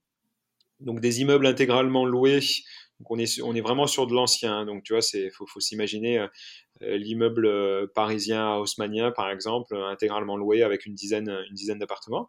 Donc 0.80 1.00
des 1.00 1.20
immeubles 1.20 1.46
intégralement 1.46 2.04
loués. 2.04 2.40
Donc 2.98 3.10
on 3.10 3.18
est, 3.18 3.40
on 3.42 3.54
est 3.54 3.60
vraiment 3.60 3.86
sur 3.86 4.06
de 4.06 4.14
l'ancien. 4.14 4.60
Hein. 4.60 4.66
Donc 4.66 4.82
tu 4.82 4.92
vois, 4.92 5.02
il 5.14 5.30
faut, 5.30 5.46
faut 5.46 5.60
s'imaginer 5.60 6.18
euh, 6.18 6.96
l'immeuble 6.96 7.46
euh, 7.46 7.86
parisien 7.94 8.56
haussmanien, 8.56 9.10
par 9.10 9.30
exemple, 9.30 9.76
intégralement 9.76 10.36
loué 10.36 10.62
avec 10.62 10.86
une 10.86 10.94
dizaine, 10.94 11.28
une 11.48 11.54
dizaine 11.54 11.78
d'appartements. 11.78 12.28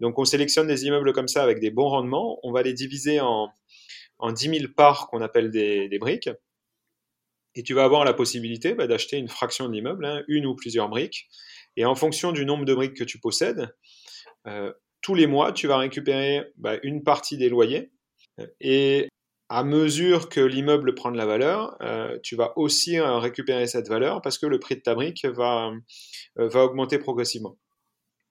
Donc 0.00 0.18
on 0.18 0.24
sélectionne 0.24 0.66
des 0.66 0.84
immeubles 0.84 1.12
comme 1.12 1.28
ça 1.28 1.42
avec 1.42 1.60
des 1.60 1.70
bons 1.70 1.88
rendements. 1.88 2.38
On 2.42 2.52
va 2.52 2.62
les 2.62 2.74
diviser 2.74 3.20
en, 3.20 3.48
en 4.22 4.32
10 4.32 4.58
000 4.60 4.72
parts 4.74 5.08
qu'on 5.08 5.20
appelle 5.20 5.50
des, 5.50 5.98
briques. 5.98 6.30
Et 7.54 7.62
tu 7.62 7.74
vas 7.74 7.84
avoir 7.84 8.04
la 8.04 8.14
possibilité 8.14 8.72
bah, 8.74 8.86
d'acheter 8.86 9.18
une 9.18 9.28
fraction 9.28 9.68
de 9.68 9.74
l'immeuble, 9.74 10.06
hein, 10.06 10.22
une 10.28 10.46
ou 10.46 10.54
plusieurs 10.54 10.88
briques. 10.88 11.28
Et 11.76 11.84
en 11.84 11.94
fonction 11.94 12.32
du 12.32 12.46
nombre 12.46 12.64
de 12.64 12.72
briques 12.72 12.96
que 12.96 13.04
tu 13.04 13.18
possèdes, 13.18 13.74
euh, 14.46 14.72
tous 15.02 15.14
les 15.14 15.26
mois, 15.26 15.52
tu 15.52 15.66
vas 15.66 15.76
récupérer 15.76 16.44
bah, 16.56 16.76
une 16.82 17.02
partie 17.02 17.36
des 17.36 17.48
loyers. 17.48 17.90
Et 18.60 19.08
à 19.54 19.64
mesure 19.64 20.30
que 20.30 20.40
l'immeuble 20.40 20.94
prend 20.94 21.10
de 21.10 21.18
la 21.18 21.26
valeur, 21.26 21.76
euh, 21.82 22.18
tu 22.22 22.36
vas 22.36 22.56
aussi 22.56 22.98
euh, 22.98 23.18
récupérer 23.18 23.66
cette 23.66 23.86
valeur 23.86 24.22
parce 24.22 24.38
que 24.38 24.46
le 24.46 24.58
prix 24.58 24.76
de 24.76 24.80
ta 24.80 24.94
brique 24.94 25.26
va, 25.26 25.72
euh, 26.38 26.48
va 26.48 26.64
augmenter 26.64 26.98
progressivement. 26.98 27.58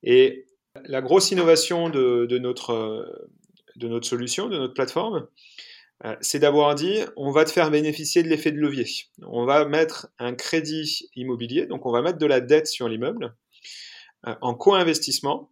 Et 0.02 0.48
la 0.84 1.02
grosse 1.02 1.30
innovation 1.30 1.92
de, 1.92 2.38
notre, 2.40 3.30
de 3.76 3.88
notre 3.88 4.08
solution, 4.08 4.50
de 4.50 4.58
notre 4.58 4.74
plateforme, 4.74 5.28
c'est 6.22 6.40
d'avoir 6.40 6.74
dit 6.74 7.02
on 7.18 7.30
va 7.30 7.46
te 7.46 7.52
faire 7.52 7.70
bénéficier 7.70 8.24
de 8.24 8.30
l'effet 8.30 8.52
de 8.52 8.58
levier. 8.58 8.88
On 9.22 9.46
va 9.46 9.66
mettre 9.66 10.08
un 10.18 10.34
crédit 10.34 11.08
immobilier, 11.16 11.68
donc 11.68 11.86
on 11.86 11.92
va 11.92 12.02
mettre 12.02 12.18
de 12.18 12.26
la 12.26 12.40
dette 12.40 12.66
sur 12.66 12.90
l'immeuble 12.90 13.36
en 14.24 14.56
co-investissement. 14.56 15.51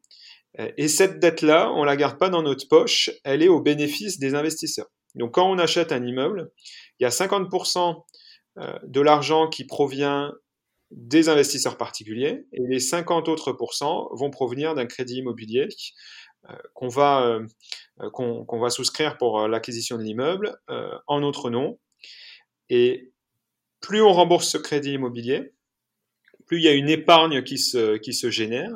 Et 0.58 0.88
cette 0.88 1.20
dette-là, 1.20 1.72
on 1.74 1.82
ne 1.82 1.86
la 1.86 1.96
garde 1.96 2.18
pas 2.18 2.29
dans 2.29 2.41
notre 2.41 2.68
poche, 2.68 3.12
elle 3.24 3.44
est 3.44 3.48
au 3.48 3.62
bénéfice 3.62 4.18
des 4.20 4.34
investisseurs. 4.34 4.88
Donc 5.15 5.36
quand 5.36 5.50
on 5.50 5.58
achète 5.58 5.91
un 5.91 6.06
immeuble, 6.06 6.51
il 7.00 7.03
y 7.03 7.06
a 7.06 7.10
50% 7.10 8.03
euh, 8.58 8.79
de 8.84 9.01
l'argent 9.01 9.48
qui 9.48 9.65
provient 9.65 10.34
des 10.91 11.29
investisseurs 11.29 11.77
particuliers 11.77 12.46
et 12.51 12.62
les 12.68 12.79
50 12.79 13.29
autres 13.29 13.56
vont 14.12 14.32
provenir 14.32 14.74
d'un 14.74 14.88
crédit 14.88 15.18
immobilier 15.18 15.68
euh, 16.50 16.53
qu'on 16.74 16.88
va, 16.88 17.27
euh, 17.27 18.10
qu'on 18.12 18.60
va 18.60 18.70
souscrire 18.70 19.18
pour 19.18 19.48
l'acquisition 19.48 19.98
de 19.98 20.03
l'immeuble 20.03 20.58
en 21.08 21.20
notre 21.20 21.50
nom. 21.50 21.79
Et 22.70 23.12
plus 23.82 24.01
on 24.01 24.12
rembourse 24.12 24.50
ce 24.50 24.58
crédit 24.58 24.94
immobilier, 24.94 25.53
plus 26.50 26.58
il 26.58 26.63
y 26.63 26.68
a 26.68 26.74
une 26.74 26.89
épargne 26.89 27.44
qui 27.44 27.60
se, 27.60 28.29
génère, 28.32 28.72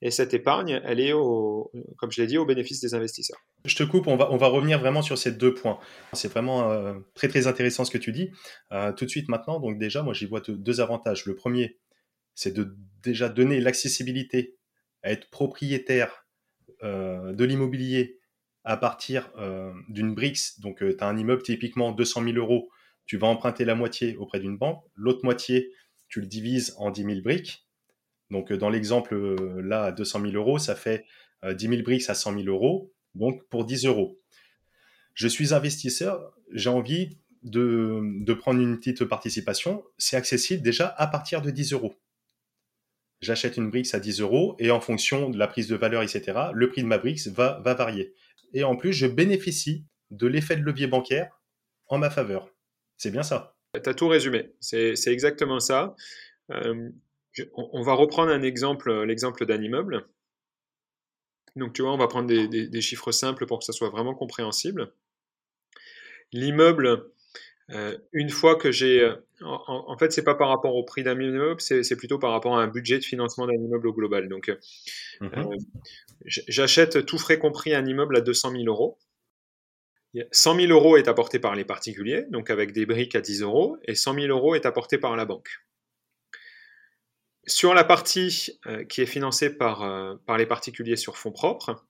et 0.00 0.12
cette 0.12 0.32
épargne, 0.32 0.80
elle 0.84 1.00
est, 1.00 1.12
au, 1.12 1.72
comme 1.98 2.12
je 2.12 2.22
l'ai 2.22 2.28
dit, 2.28 2.38
au 2.38 2.46
bénéfice 2.46 2.80
des 2.80 2.94
investisseurs. 2.94 3.40
Je 3.64 3.74
te 3.74 3.82
coupe, 3.82 4.06
on 4.06 4.16
va, 4.16 4.30
on 4.30 4.36
va 4.36 4.46
revenir 4.46 4.78
vraiment 4.78 5.02
sur 5.02 5.18
ces 5.18 5.32
deux 5.32 5.52
points. 5.52 5.80
C'est 6.12 6.30
vraiment 6.30 6.70
euh, 6.70 6.94
très 7.14 7.26
très 7.26 7.48
intéressant 7.48 7.84
ce 7.84 7.90
que 7.90 7.98
tu 7.98 8.12
dis. 8.12 8.30
Euh, 8.72 8.92
tout 8.92 9.06
de 9.06 9.10
suite 9.10 9.28
maintenant, 9.28 9.58
donc 9.58 9.76
déjà, 9.76 10.04
moi 10.04 10.14
j'y 10.14 10.24
vois 10.24 10.40
deux 10.46 10.80
avantages. 10.80 11.26
Le 11.26 11.34
premier, 11.34 11.78
c'est 12.36 12.54
de 12.54 12.76
déjà 13.02 13.28
donner 13.28 13.60
l'accessibilité 13.60 14.56
à 15.02 15.10
être 15.10 15.28
propriétaire 15.28 16.26
euh, 16.84 17.32
de 17.32 17.44
l'immobilier 17.44 18.20
à 18.62 18.76
partir 18.76 19.32
d'une 19.88 20.14
BRICS. 20.14 20.60
Donc 20.60 20.78
tu 20.78 20.96
as 21.00 21.08
un 21.08 21.16
immeuble 21.16 21.42
typiquement 21.42 21.90
200 21.90 22.22
000 22.22 22.36
euros, 22.36 22.68
tu 23.04 23.16
vas 23.16 23.26
emprunter 23.26 23.64
la 23.64 23.74
moitié 23.74 24.16
auprès 24.16 24.38
d'une 24.38 24.58
banque, 24.58 24.84
l'autre 24.94 25.20
moitié, 25.24 25.72
tu 26.08 26.20
le 26.20 26.26
divises 26.26 26.74
en 26.78 26.90
10 26.90 27.04
000 27.04 27.20
briques. 27.22 27.66
Donc, 28.30 28.52
dans 28.52 28.68
l'exemple 28.68 29.16
là, 29.60 29.84
à 29.84 29.92
200 29.92 30.20
000 30.22 30.32
euros, 30.34 30.58
ça 30.58 30.74
fait 30.74 31.04
10 31.48 31.68
000 31.68 31.82
briques 31.82 32.08
à 32.08 32.14
100 32.14 32.40
000 32.40 32.48
euros, 32.48 32.92
donc 33.14 33.46
pour 33.48 33.64
10 33.64 33.86
euros. 33.86 34.20
Je 35.14 35.28
suis 35.28 35.54
investisseur, 35.54 36.34
j'ai 36.52 36.70
envie 36.70 37.18
de, 37.42 38.34
prendre 38.34 38.60
une 38.60 38.78
petite 38.78 39.04
participation. 39.04 39.84
C'est 39.98 40.16
accessible 40.16 40.62
déjà 40.62 40.88
à 40.98 41.06
partir 41.06 41.42
de 41.42 41.50
10 41.50 41.72
euros. 41.72 41.94
J'achète 43.20 43.56
une 43.56 43.70
brique 43.70 43.92
à 43.94 44.00
10 44.00 44.20
euros 44.20 44.56
et 44.58 44.70
en 44.70 44.80
fonction 44.80 45.30
de 45.30 45.38
la 45.38 45.46
prise 45.46 45.68
de 45.68 45.76
valeur, 45.76 46.02
etc., 46.02 46.38
le 46.52 46.68
prix 46.68 46.82
de 46.82 46.86
ma 46.86 46.98
brique 46.98 47.26
va 47.28 47.60
varier. 47.64 48.14
Et 48.52 48.62
en 48.62 48.76
plus, 48.76 48.92
je 48.92 49.06
bénéficie 49.06 49.86
de 50.10 50.26
l'effet 50.26 50.56
de 50.56 50.62
levier 50.62 50.86
bancaire 50.86 51.40
en 51.88 51.98
ma 51.98 52.10
faveur. 52.10 52.50
C'est 52.96 53.10
bien 53.10 53.22
ça. 53.22 53.55
Tu 53.82 53.88
as 53.88 53.94
tout 53.94 54.08
résumé. 54.08 54.52
C'est 54.60 54.94
exactement 55.06 55.60
ça. 55.60 55.94
Euh, 56.50 56.90
on, 57.54 57.82
va 57.82 57.94
reprendre 57.94 58.30
un 58.30 58.42
exemple, 58.42 58.92
l'exemple 59.04 59.44
d'un 59.46 59.62
immeuble. 59.62 60.06
Donc, 61.54 61.72
tu 61.72 61.82
vois, 61.82 61.92
on 61.92 61.98
va 61.98 62.08
prendre 62.08 62.28
des, 62.28 62.80
chiffres 62.80 63.12
simples 63.12 63.46
pour 63.46 63.58
que 63.58 63.64
ça 63.64 63.72
soit 63.72 63.90
vraiment 63.90 64.14
compréhensible. 64.14 64.92
L'immeuble, 66.32 67.10
euh, 67.70 67.96
une 68.12 68.30
fois 68.30 68.56
que 68.56 68.70
j'ai. 68.70 69.10
En, 69.42 69.96
fait, 69.98 70.12
c'est 70.12 70.24
pas 70.24 70.34
par 70.34 70.48
rapport 70.48 70.74
au 70.74 70.84
prix 70.84 71.02
d'un 71.02 71.18
immeuble, 71.20 71.60
c'est 71.60 71.96
plutôt 71.96 72.18
par 72.18 72.30
rapport 72.32 72.56
à 72.58 72.62
un 72.62 72.68
budget 72.68 72.98
de 72.98 73.04
financement 73.04 73.46
d'un 73.46 73.54
immeuble 73.54 73.88
au 73.88 73.92
global. 73.92 74.28
Donc, 74.28 74.48
mmh 75.20 75.26
euh, 75.26 75.56
j'achète 76.24 77.04
tout 77.06 77.18
frais 77.18 77.38
compris 77.38 77.74
un 77.74 77.84
immeuble 77.84 78.16
à 78.16 78.20
200 78.20 78.52
000 78.52 78.64
euros. 78.66 78.98
100 80.30 80.60
000 80.60 80.72
euros 80.72 80.96
est 80.96 81.08
apporté 81.08 81.38
par 81.38 81.54
les 81.54 81.64
particuliers, 81.64 82.24
donc 82.30 82.50
avec 82.50 82.72
des 82.72 82.86
briques 82.86 83.14
à 83.14 83.20
10 83.20 83.42
euros, 83.42 83.76
et 83.84 83.94
100 83.94 84.14
000 84.14 84.26
euros 84.26 84.54
est 84.54 84.66
apporté 84.66 84.98
par 84.98 85.16
la 85.16 85.24
banque. 85.24 85.48
Sur 87.46 87.74
la 87.74 87.84
partie 87.84 88.58
euh, 88.66 88.84
qui 88.84 89.02
est 89.02 89.06
financée 89.06 89.50
par, 89.50 89.82
euh, 89.82 90.16
par 90.26 90.36
les 90.36 90.46
particuliers 90.46 90.96
sur 90.96 91.16
fonds 91.16 91.30
propres, 91.30 91.86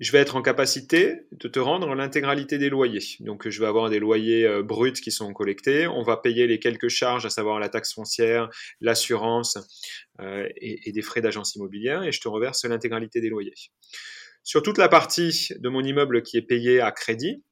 je 0.00 0.10
vais 0.10 0.18
être 0.18 0.34
en 0.34 0.42
capacité 0.42 1.28
de 1.30 1.46
te 1.46 1.60
rendre 1.60 1.94
l'intégralité 1.94 2.58
des 2.58 2.68
loyers. 2.68 3.04
Donc 3.20 3.48
je 3.48 3.60
vais 3.60 3.68
avoir 3.68 3.88
des 3.88 4.00
loyers 4.00 4.44
euh, 4.44 4.64
bruts 4.64 4.94
qui 4.94 5.12
sont 5.12 5.32
collectés, 5.32 5.86
on 5.86 6.02
va 6.02 6.16
payer 6.16 6.48
les 6.48 6.58
quelques 6.58 6.88
charges, 6.88 7.24
à 7.24 7.30
savoir 7.30 7.60
la 7.60 7.68
taxe 7.68 7.94
foncière, 7.94 8.48
l'assurance 8.80 9.58
et, 10.20 10.92
des 10.92 11.02
frais 11.02 11.20
d'agence 11.20 11.54
immobilière, 11.54 12.02
et 12.02 12.10
je 12.10 12.20
te 12.20 12.28
reverse 12.28 12.64
l'intégralité 12.64 13.20
des 13.20 13.28
loyers. 13.28 13.54
Sur 14.44 14.62
toute 14.62 14.78
la 14.78 14.88
partie 14.88 15.48
de 15.58 15.68
mon 15.68 15.82
immeuble 15.82 16.22
qui 16.22 16.36
est 16.36 16.42
payée 16.42 16.80
à 16.80 16.90
crédit, 16.90 17.42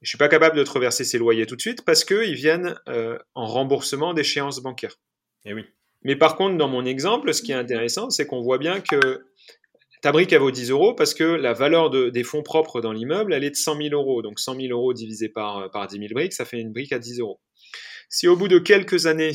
je 0.00 0.06
ne 0.06 0.08
suis 0.08 0.18
pas 0.18 0.28
capable 0.28 0.56
de 0.56 0.64
te 0.64 0.70
reverser 0.70 1.04
ces 1.04 1.16
loyers 1.16 1.46
tout 1.46 1.54
de 1.54 1.60
suite 1.60 1.84
parce 1.84 2.04
qu'ils 2.04 2.34
viennent 2.34 2.74
euh, 2.88 3.16
en 3.34 3.46
remboursement 3.46 4.14
d'échéances 4.14 4.60
bancaires. 4.60 4.98
Et 5.44 5.50
eh 5.50 5.54
oui. 5.54 5.64
Mais 6.02 6.16
par 6.16 6.36
contre, 6.36 6.56
dans 6.56 6.68
mon 6.68 6.84
exemple, 6.84 7.32
ce 7.32 7.40
qui 7.40 7.52
est 7.52 7.56
intéressant, 7.56 8.10
c'est 8.10 8.26
qu'on 8.26 8.42
voit 8.42 8.58
bien 8.58 8.80
que 8.80 9.24
ta 10.02 10.10
brique, 10.10 10.32
elle 10.32 10.40
vaut 10.40 10.50
10 10.50 10.70
euros 10.70 10.94
parce 10.94 11.14
que 11.14 11.22
la 11.22 11.52
valeur 11.52 11.90
des 11.90 12.24
fonds 12.24 12.42
propres 12.42 12.80
dans 12.80 12.92
l'immeuble, 12.92 13.32
elle 13.32 13.44
est 13.44 13.50
de 13.50 13.56
100 13.56 13.76
000 13.76 13.88
euros. 13.92 14.22
Donc 14.22 14.40
100 14.40 14.56
000 14.56 14.66
euros 14.72 14.92
divisé 14.92 15.28
par, 15.28 15.70
par 15.70 15.86
10 15.86 15.98
000 15.98 16.08
briques, 16.12 16.32
ça 16.32 16.44
fait 16.44 16.58
une 16.58 16.72
brique 16.72 16.92
à 16.92 16.98
10 16.98 17.20
euros. 17.20 17.40
Si 18.08 18.26
au 18.26 18.36
bout 18.36 18.48
de 18.48 18.58
quelques 18.58 19.06
années, 19.06 19.32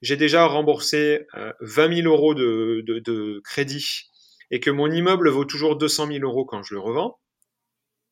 j'ai 0.00 0.16
déjà 0.16 0.46
remboursé 0.46 1.26
20 1.60 1.90
euh, 1.90 1.96
000 1.96 2.08
euros 2.08 2.34
de, 2.34 2.82
de, 2.86 2.98
de 3.00 3.42
crédit 3.44 4.09
et 4.50 4.60
que 4.60 4.70
mon 4.70 4.90
immeuble 4.90 5.28
vaut 5.28 5.44
toujours 5.44 5.76
200 5.76 6.08
000 6.08 6.18
euros 6.20 6.44
quand 6.44 6.62
je 6.62 6.74
le 6.74 6.80
revends, 6.80 7.18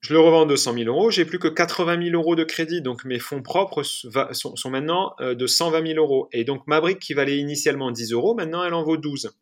je 0.01 0.13
le 0.13 0.21
revends 0.21 0.47
200 0.47 0.75
000 0.75 0.85
euros, 0.87 1.11
j'ai 1.11 1.25
plus 1.25 1.39
que 1.39 1.49
80 1.49 2.11
000 2.11 2.17
euros 2.17 2.37
de 2.37 2.45
crédit, 2.45 2.83
donc 2.83 3.05
mes 3.05 3.19
fonds 3.19 3.43
propres 3.43 3.83
sont, 3.83 4.71
maintenant 4.71 5.15
euh, 5.21 5.35
de 5.35 5.47
120 5.47 5.87
000 5.95 5.99
euros. 5.99 6.29
Et 6.33 6.45
donc 6.45 6.67
ma 6.67 6.81
brique 6.81 7.01
qui 7.01 7.15
valait 7.15 7.39
initialement 7.39 7.91
10 7.91 8.13
euros, 8.13 8.35
maintenant 8.35 8.63
elle 8.65 8.75
en 8.75 8.85
vaut 8.85 8.97
12. 8.97 9.37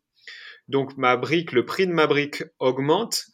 Donc 0.67 0.97
ma 0.97 1.15
brique, 1.15 1.51
le 1.51 1.65
prix 1.65 1.85
de 1.85 1.93
ma 1.93 2.07
brique 2.07 2.43
augmente 2.59 3.27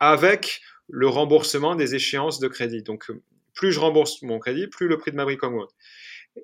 avec 0.00 0.60
le 0.88 1.08
remboursement 1.08 1.74
des 1.74 1.94
échéances 1.94 2.40
de 2.40 2.48
crédit. 2.48 2.82
Donc 2.82 3.10
plus 3.54 3.72
je 3.72 3.80
rembourse 3.80 4.22
mon 4.22 4.38
crédit, 4.38 4.66
plus 4.66 4.86
le 4.86 4.98
prix 4.98 5.10
de 5.10 5.16
ma 5.16 5.24
brique 5.24 5.42
augmente. 5.42 5.70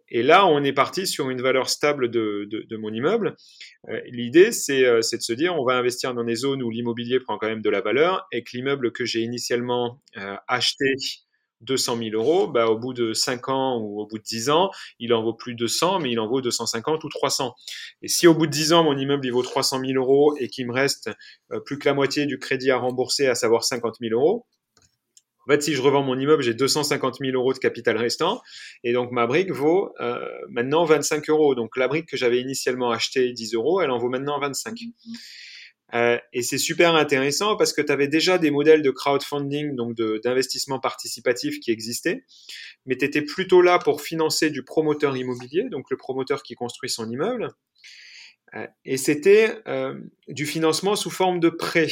Et 0.08 0.22
là, 0.22 0.46
on 0.46 0.62
est 0.64 0.72
parti 0.72 1.06
sur 1.06 1.30
une 1.30 1.42
valeur 1.42 1.68
stable 1.68 2.11
de, 2.11 2.76
mon 2.76 2.92
immeuble. 2.92 3.37
Euh, 3.88 4.00
l'idée, 4.06 4.50
euh, 4.70 5.02
c'est 5.02 5.16
de 5.16 5.22
se 5.22 5.32
dire, 5.32 5.54
on 5.58 5.64
va 5.64 5.76
investir 5.76 6.14
dans 6.14 6.25
des 6.25 6.34
zones 6.34 6.62
où 6.62 6.70
l'immobilier 6.70 7.20
prend 7.20 7.38
quand 7.38 7.49
même 7.49 7.62
de 7.62 7.70
la 7.70 7.80
valeur 7.80 8.26
et 8.32 8.42
que 8.42 8.50
l'immeuble 8.54 8.92
que 8.92 9.04
j'ai 9.04 9.20
initialement 9.20 10.00
euh, 10.16 10.37
acheté 10.49 10.94
200 11.61 11.96
000 11.96 12.11
euros, 12.14 12.49
bah, 12.49 12.66
au 12.66 12.76
bout 12.76 12.92
de 12.92 13.12
5 13.12 13.49
ans 13.49 13.78
ou 13.78 14.00
au 14.00 14.06
bout 14.06 14.18
de 14.18 14.25
10 14.25 14.50
ans, 14.50 14.70
il 14.99 15.14
en 15.14 15.22
vaut 15.22 15.34
plus 15.34 15.54
200, 15.54 16.00
mais 16.00 16.11
il 16.11 16.18
en 16.18 16.26
vaut 16.26 16.40
250 16.40 17.04
ou 17.04 17.08
300. 17.08 17.54
Et 18.02 18.08
si 18.08 18.26
au 18.26 18.34
bout 18.34 18.46
de 18.46 18.52
10 18.52 18.72
ans, 18.72 18.84
mon 18.84 18.96
immeuble 18.96 19.25
il 19.26 19.32
vaut 19.32 19.42
300 19.42 19.80
000 19.80 19.92
euros 19.92 20.34
et 20.38 20.49
qu'il 20.49 20.66
me 20.66 20.72
reste 20.72 21.11
plus 21.64 21.78
que 21.78 21.88
la 21.88 21.94
moitié 21.94 22.26
du 22.26 22.38
crédit 22.38 22.70
à 22.72 22.78
rembourser, 22.78 23.28
à 23.28 23.37
savoir 23.37 23.62
50 23.62 23.96
000 24.00 24.12
euros, 24.12 24.46
en 25.46 25.52
fait, 25.52 25.62
si 25.62 25.75
je 25.75 25.82
revends 25.82 26.02
mon 26.02 26.18
immeuble, 26.18 26.42
j'ai 26.42 26.54
250 26.54 27.16
000 27.20 27.32
euros 27.32 27.52
de 27.52 27.58
capital 27.58 27.96
restant, 27.96 28.40
et 28.84 28.92
donc 28.92 29.11
ma 29.11 29.26
brique 29.26 29.50
vaut 29.50 29.92
euh, 30.00 30.25
maintenant 30.49 30.84
25 30.84 31.28
euros. 31.30 31.54
Donc 31.54 31.76
la 31.76 31.88
brique 31.88 32.06
que 32.08 32.16
j'avais 32.16 32.40
initialement 32.40 32.90
achetée 32.90 33.32
10 33.32 33.54
euros, 33.54 33.80
elle 33.80 33.90
en 33.90 33.99
vaut 33.99 34.08
maintenant 34.08 34.38
25. 34.38 34.78
Euh, 35.94 36.16
et 36.32 36.42
c'est 36.42 36.58
super 36.58 36.94
intéressant 36.94 37.56
parce 37.56 37.72
que 37.72 37.82
tu 37.82 37.92
avais 37.92 38.08
déjà 38.08 38.38
des 38.38 38.50
modèles 38.50 38.82
de 38.82 38.90
crowdfunding, 38.90 39.75
donc 39.75 39.94
d'investissement 40.22 40.78
participatif 40.78 41.61
qui 41.61 41.70
existaient, 41.70 42.25
mais 42.87 42.96
tu 42.96 43.04
étais 43.04 43.22
plutôt 43.22 43.61
là 43.61 43.78
pour 43.78 44.00
financer 44.00 44.49
du 44.49 44.62
promoteur 44.62 45.16
immobilier, 45.16 45.68
donc 45.70 45.90
le 45.90 45.96
promoteur 45.96 46.42
qui 46.42 46.54
construit 46.54 46.88
son 46.88 47.11
immeuble. 47.11 47.50
et 48.84 48.96
c'était 48.96 49.58
du 50.28 50.46
financement 50.46 50.96
sous 50.96 51.11
forme 51.11 51.40
de 51.40 51.50
prêt. 51.50 51.88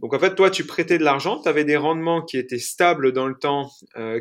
Donc 0.00 0.14
en 0.14 0.18
fait, 0.18 0.34
toi, 0.34 0.50
tu 0.50 0.64
prêtais 0.64 0.98
de 0.98 1.04
l'argent, 1.04 1.40
tu 1.40 1.48
avais 1.48 1.64
des 1.64 1.76
rendements 1.76 2.22
qui 2.22 2.38
étaient 2.38 2.58
stables 2.58 3.12
dans 3.12 3.26
le 3.26 3.34
temps, 3.34 3.70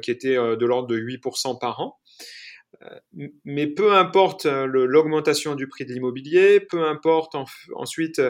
qui 0.02 0.12
étaient 0.12 0.36
de 0.36 0.66
l'ordre 0.66 0.88
de 0.88 0.98
8% 0.98 1.60
par 1.60 1.80
an. 1.80 1.98
Mais 3.44 3.68
peu 3.68 3.94
importe 3.94 4.46
l'augmentation 4.46 5.56
du 5.56 5.68
prix 5.68 5.86
de 5.86 5.94
l'immobilier, 5.94 6.60
peu 6.60 6.84
importe 6.84 7.36
ensuite 7.76 8.22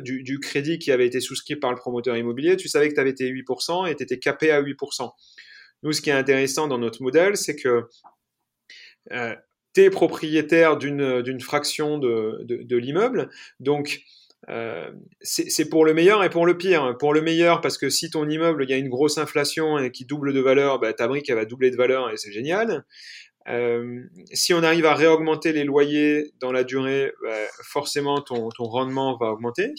du, 0.00 0.40
crédit 0.40 0.78
qui 0.78 0.90
avait 0.90 1.06
été 1.06 1.20
souscrit 1.20 1.56
par 1.56 1.70
le 1.70 1.76
promoteur 1.76 2.16
immobilier, 2.16 2.56
tu 2.56 2.68
savais 2.68 2.88
que 2.88 2.94
tu 2.94 3.00
avais 3.00 3.14
tes 3.14 3.30
8% 3.30 3.88
et 3.88 3.94
tu 3.94 4.02
étais 4.02 4.18
capé 4.18 4.50
à 4.50 4.62
8%. 4.62 5.10
Nous, 5.82 5.92
ce 5.92 6.00
qui 6.00 6.10
est 6.10 6.14
intéressant 6.14 6.66
dans 6.66 6.78
notre 6.78 7.02
modèle, 7.02 7.36
c'est 7.36 7.56
que 7.56 7.88
euh, 9.12 9.34
tu 9.74 9.82
es 9.82 9.90
propriétaire 9.90 10.76
d'une 10.76 11.40
fraction 11.40 11.98
de, 11.98 12.40
de, 12.44 12.76
l'immeuble. 12.76 13.30
Donc, 13.60 14.00
euh, 14.48 14.90
c'est 15.20 15.68
pour 15.68 15.84
le 15.84 15.94
meilleur 15.94 16.22
et 16.24 16.30
pour 16.30 16.46
le 16.46 16.56
pire. 16.56 16.96
Pour 16.98 17.12
le 17.12 17.20
meilleur, 17.20 17.60
parce 17.60 17.76
que 17.76 17.90
si 17.90 18.10
ton 18.10 18.28
immeuble, 18.28 18.64
il 18.64 18.70
y 18.70 18.72
a 18.72 18.76
une 18.76 18.88
grosse 18.88 19.18
inflation 19.18 19.78
et 19.78 19.90
qui 19.90 20.04
double 20.04 20.32
de 20.32 20.40
valeur, 20.40 20.78
bah, 20.78 20.92
ta 20.92 21.08
brique, 21.08 21.28
elle 21.28 21.36
va 21.36 21.44
doubler 21.44 21.70
de 21.70 21.76
valeur 21.76 22.10
et 22.10 22.16
c'est 22.16 22.32
génial. 22.32 22.84
Euh, 23.48 24.02
si 24.32 24.52
on 24.52 24.62
arrive 24.62 24.84
à 24.84 24.94
réaugmenter 24.94 25.52
les 25.52 25.64
loyers 25.64 26.32
dans 26.38 26.52
la 26.52 26.64
durée, 26.64 27.12
bah, 27.22 27.34
forcément 27.64 28.20
ton, 28.20 28.48
ton, 28.50 28.64
rendement 28.64 29.16
va 29.16 29.32
augmenter. 29.32 29.72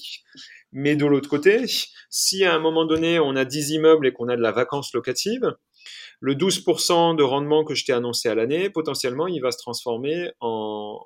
Mais 0.71 0.95
de 0.95 1.05
l'autre 1.05 1.29
côté, 1.29 1.65
si 2.09 2.43
à 2.45 2.53
un 2.53 2.59
moment 2.59 2.85
donné 2.85 3.19
on 3.19 3.35
a 3.35 3.45
10 3.45 3.71
immeubles 3.71 4.07
et 4.07 4.11
qu'on 4.11 4.27
a 4.27 4.35
de 4.35 4.41
la 4.41 4.51
vacance 4.51 4.93
locative, 4.93 5.55
le 6.19 6.35
12% 6.35 7.15
de 7.15 7.23
rendement 7.23 7.63
que 7.63 7.75
je 7.75 7.85
t'ai 7.85 7.93
annoncé 7.93 8.27
à 8.27 8.35
l'année, 8.35 8.69
potentiellement, 8.69 9.27
il 9.27 9.41
va 9.41 9.51
se 9.51 9.57
transformer 9.57 10.31
en, 10.41 10.99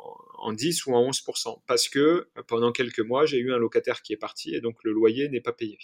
en 0.44 0.54
10 0.54 0.86
ou 0.86 0.94
en 0.94 1.10
11%, 1.10 1.62
parce 1.68 1.90
que 1.90 2.28
pendant 2.48 2.72
quelques 2.72 3.00
mois, 3.00 3.26
j'ai 3.26 3.38
eu 3.38 3.54
un 3.54 3.58
locataire 3.58 4.02
qui 4.02 4.14
est 4.14 4.18
parti 4.18 4.54
et 4.56 4.62
donc 4.62 4.76
le 4.84 4.92
loyer 4.92 5.30
n'est 5.30 5.42
pas 5.42 5.54
payé. 5.54 5.78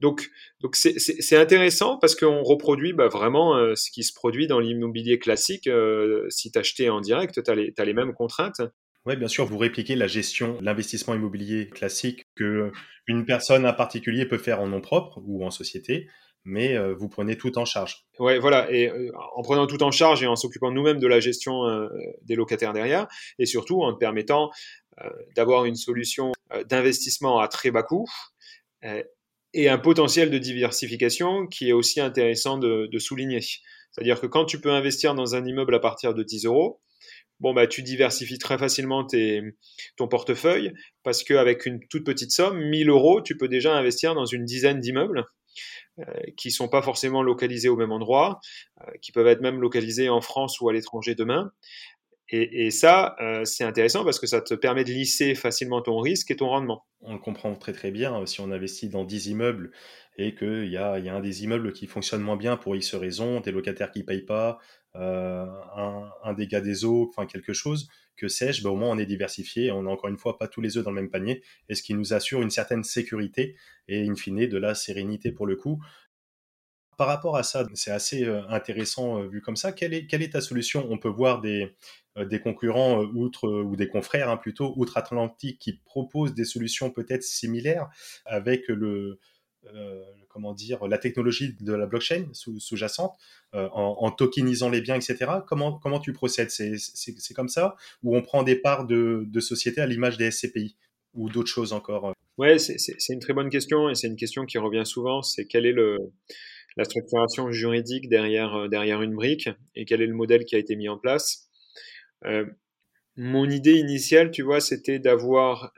Donc, 0.00 0.30
donc 0.60 0.74
c'est 0.74 1.36
intéressant 1.36 1.96
parce 1.96 2.16
qu'on 2.16 2.42
reproduit 2.42 2.92
bah, 2.92 3.06
vraiment 3.06 3.56
euh, 3.56 3.76
ce 3.76 3.88
qui 3.90 4.02
se 4.02 4.12
produit 4.12 4.48
dans 4.48 4.58
l'immobilier 4.58 5.20
classique. 5.20 5.68
Euh, 5.68 6.26
si 6.28 6.50
tu 6.50 6.58
achetais 6.58 6.88
en 6.88 7.00
direct, 7.00 7.40
tu 7.40 7.50
as, 7.50 7.84
les 7.84 7.94
mêmes 7.94 8.12
contraintes. 8.12 8.62
Oui, 9.06 9.16
bien 9.16 9.28
sûr, 9.28 9.46
vous 9.46 9.58
répliquez 9.58 9.94
la 9.94 10.08
gestion, 10.08 10.58
l'investissement 10.60 11.14
immobilier 11.14 11.68
classique 11.68 12.26
que 12.34 12.72
une 13.06 13.24
personne, 13.26 13.64
en 13.64 13.72
particulier, 13.74 14.26
peut 14.26 14.38
faire 14.38 14.60
en 14.60 14.66
nom 14.66 14.80
propre 14.80 15.20
ou 15.24 15.44
en 15.44 15.52
société 15.52 16.08
mais 16.44 16.76
euh, 16.76 16.94
vous 16.94 17.08
prenez 17.08 17.36
tout 17.36 17.58
en 17.58 17.64
charge. 17.64 18.04
Ouais, 18.18 18.38
voilà, 18.38 18.70
et 18.70 18.88
euh, 18.88 19.10
en 19.34 19.42
prenant 19.42 19.66
tout 19.66 19.82
en 19.82 19.90
charge 19.90 20.22
et 20.22 20.26
en 20.26 20.36
s'occupant 20.36 20.70
nous-mêmes 20.70 20.98
de 20.98 21.06
la 21.06 21.20
gestion 21.20 21.66
euh, 21.66 21.88
des 22.22 22.34
locataires 22.34 22.72
derrière, 22.72 23.06
et 23.38 23.46
surtout 23.46 23.82
en 23.82 23.94
permettant 23.94 24.50
d'avoir 25.34 25.64
une 25.64 25.74
solution 25.74 26.32
d'investissement 26.68 27.40
à 27.40 27.48
très 27.48 27.70
bas 27.70 27.82
coût 27.82 28.04
et 29.54 29.68
un 29.70 29.78
potentiel 29.78 30.30
de 30.30 30.36
diversification 30.36 31.46
qui 31.46 31.70
est 31.70 31.72
aussi 31.72 31.98
intéressant 31.98 32.58
de, 32.58 32.98
souligner. 32.98 33.40
C'est-à-dire 33.40 34.20
que 34.20 34.26
quand 34.26 34.44
tu 34.44 34.60
peux 34.60 34.70
investir 34.70 35.14
dans 35.14 35.34
un 35.34 35.46
immeuble 35.46 35.74
à 35.74 35.80
partir 35.80 36.12
de 36.12 36.22
10 36.22 36.44
euros, 36.44 36.82
bon 37.40 37.54
bah 37.54 37.66
tu 37.66 37.82
diversifies 37.82 38.38
très 38.38 38.58
facilement 38.58 39.06
ton 39.96 40.08
portefeuille 40.08 40.74
parce 41.04 41.24
qu'avec 41.24 41.64
une 41.64 41.80
toute 41.88 42.04
petite 42.04 42.30
somme, 42.30 42.62
1000 42.62 42.90
euros, 42.90 43.22
tu 43.22 43.38
peux 43.38 43.48
déjà 43.48 43.74
investir 43.74 44.14
dans 44.14 44.26
une 44.26 44.44
dizaine 44.44 44.78
d'immeubles 44.78 45.24
euh, 45.98 46.04
qui 46.36 46.50
sont 46.50 46.68
pas 46.68 46.82
forcément 46.82 47.22
localisés 47.22 47.68
au 47.68 47.76
même 47.76 47.92
endroit, 47.92 48.40
euh, 48.80 48.90
qui 49.02 49.12
peuvent 49.12 49.26
être 49.26 49.40
même 49.40 49.60
localisés 49.60 50.08
en 50.08 50.20
France 50.20 50.60
ou 50.60 50.68
à 50.68 50.72
l'étranger 50.72 51.14
demain. 51.14 51.52
Et, 52.34 52.70
ça, 52.70 53.14
euh, 53.20 53.44
c'est 53.44 53.62
intéressant 53.62 54.04
parce 54.04 54.18
que 54.18 54.26
ça 54.26 54.40
te 54.40 54.54
permet 54.54 54.84
de 54.84 54.90
lisser 54.90 55.34
facilement 55.34 55.82
ton 55.82 55.98
risque 55.98 56.30
et 56.30 56.36
ton 56.36 56.48
rendement. 56.48 56.86
On 57.02 57.12
le 57.12 57.18
comprend 57.18 57.54
très 57.54 57.74
très 57.74 57.90
bien. 57.90 58.24
Si 58.24 58.40
on 58.40 58.50
investit 58.50 58.88
dans 58.88 59.04
10 59.04 59.26
immeubles 59.26 59.70
et 60.16 60.34
qu'il 60.34 60.70
y 60.70 60.78
a, 60.78 60.94
un 60.94 61.20
des 61.20 61.44
immeubles 61.44 61.74
qui 61.74 61.86
fonctionne 61.86 62.22
moins 62.22 62.38
bien 62.38 62.56
pour 62.56 62.74
X 62.74 62.94
raisons, 62.94 63.40
des 63.40 63.52
locataires 63.52 63.90
qui 63.90 64.02
payent 64.02 64.24
pas, 64.24 64.60
un, 64.94 66.32
dégât 66.34 66.62
des 66.62 66.86
eaux, 66.86 67.06
enfin 67.10 67.26
quelque 67.26 67.52
chose, 67.52 67.88
que 68.16 68.28
sais-je, 68.28 68.62
ben, 68.62 68.70
au 68.70 68.76
moins 68.76 68.90
on 68.90 68.98
est 68.98 69.06
diversifié, 69.06 69.70
on 69.70 69.82
n'a 69.82 69.90
encore 69.90 70.10
une 70.10 70.18
fois 70.18 70.38
pas 70.38 70.48
tous 70.48 70.60
les 70.60 70.76
œufs 70.76 70.84
dans 70.84 70.90
le 70.90 71.00
même 71.00 71.10
panier, 71.10 71.42
et 71.68 71.74
ce 71.74 71.82
qui 71.82 71.94
nous 71.94 72.12
assure 72.12 72.42
une 72.42 72.50
certaine 72.50 72.84
sécurité 72.84 73.56
et 73.88 74.06
in 74.08 74.14
fine 74.14 74.46
de 74.46 74.58
la 74.58 74.74
sérénité 74.74 75.32
pour 75.32 75.46
le 75.46 75.56
coup. 75.56 75.82
Par 76.98 77.06
rapport 77.08 77.36
à 77.36 77.42
ça, 77.42 77.66
c'est 77.74 77.90
assez 77.90 78.24
euh, 78.24 78.46
intéressant 78.48 79.18
euh, 79.18 79.26
vu 79.26 79.40
comme 79.40 79.56
ça. 79.56 79.72
Quelle 79.72 79.94
est, 79.94 80.12
est 80.12 80.32
ta 80.32 80.40
solution? 80.40 80.86
On 80.90 80.98
peut 80.98 81.08
voir 81.08 81.40
des, 81.40 81.74
des 82.16 82.38
concurrents 82.38 83.02
outre 83.02 83.48
ou 83.48 83.76
des 83.76 83.88
confrères 83.88 84.28
hein, 84.28 84.36
plutôt 84.36 84.74
outre-Atlantique 84.76 85.58
qui 85.58 85.80
proposent 85.84 86.34
des 86.34 86.44
solutions 86.44 86.90
peut-être 86.90 87.22
similaires 87.22 87.88
avec 88.26 88.68
le, 88.68 88.86
euh, 88.86 89.20
comment 90.32 90.54
dire, 90.54 90.86
la 90.88 90.98
technologie 90.98 91.56
de 91.60 91.72
la 91.72 91.86
blockchain 91.86 92.26
sous-jacente, 92.32 93.14
euh, 93.54 93.68
en, 93.72 94.10
tokenisant 94.10 94.70
les 94.70 94.80
biens, 94.80 94.96
etc. 94.96 95.30
Comment, 95.46 95.78
comment 95.78 96.00
tu 96.00 96.12
procèdes? 96.12 96.50
C'est 96.50 97.34
comme 97.34 97.48
ça? 97.48 97.76
Ou 98.02 98.16
on 98.16 98.22
prend 98.22 98.42
des 98.42 98.56
parts 98.56 98.86
de, 98.86 99.24
de 99.26 99.40
sociétés 99.40 99.80
à 99.80 99.86
l'image 99.86 100.16
des 100.16 100.30
SCPI 100.30 100.76
Ou 101.14 101.28
d'autres 101.28 101.50
choses 101.50 101.72
encore 101.72 102.08
euh? 102.08 102.12
Ouais, 102.38 102.58
c'est 102.58 103.12
une 103.12 103.20
très 103.20 103.34
bonne 103.34 103.50
question 103.50 103.90
et 103.90 103.94
c'est 103.94 104.06
une 104.06 104.16
question 104.16 104.46
qui 104.46 104.56
revient 104.56 104.86
souvent. 104.86 105.22
C'est 105.22 105.44
quelle 105.44 105.66
est 105.66 105.72
le, 105.72 105.98
la 106.78 106.84
structuration 106.84 107.52
juridique 107.52 108.08
derrière, 108.08 108.68
derrière 108.70 109.02
une 109.02 109.14
brique 109.14 109.50
et 109.74 109.84
quel 109.84 110.00
est 110.00 110.06
le 110.06 110.14
modèle 110.14 110.44
qui 110.44 110.56
a 110.56 110.58
été 110.58 110.76
mis 110.76 110.88
en 110.88 110.98
place? 110.98 111.48
mon 113.16 113.50
idée 113.50 113.74
initiale, 113.74 114.30
tu 114.30 114.42
vois, 114.42 114.60
c'était 114.60 114.98
d'avoir 114.98 115.72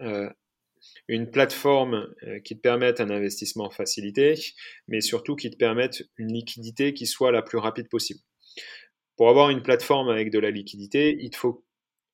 une 1.08 1.30
plateforme 1.30 2.14
euh, 2.26 2.40
qui 2.40 2.56
te 2.56 2.60
permette 2.60 3.00
un 3.00 3.10
investissement 3.10 3.70
facilité, 3.70 4.34
mais 4.88 5.00
surtout 5.00 5.36
qui 5.36 5.50
te 5.50 5.56
permette 5.56 6.02
une 6.16 6.32
liquidité 6.32 6.94
qui 6.94 7.06
soit 7.06 7.32
la 7.32 7.42
plus 7.42 7.58
rapide 7.58 7.88
possible. 7.88 8.20
Pour 9.16 9.28
avoir 9.28 9.50
une 9.50 9.62
plateforme 9.62 10.08
avec 10.08 10.30
de 10.30 10.38
la 10.38 10.50
liquidité, 10.50 11.16
il 11.20 11.30
te 11.30 11.36
faut 11.36 11.64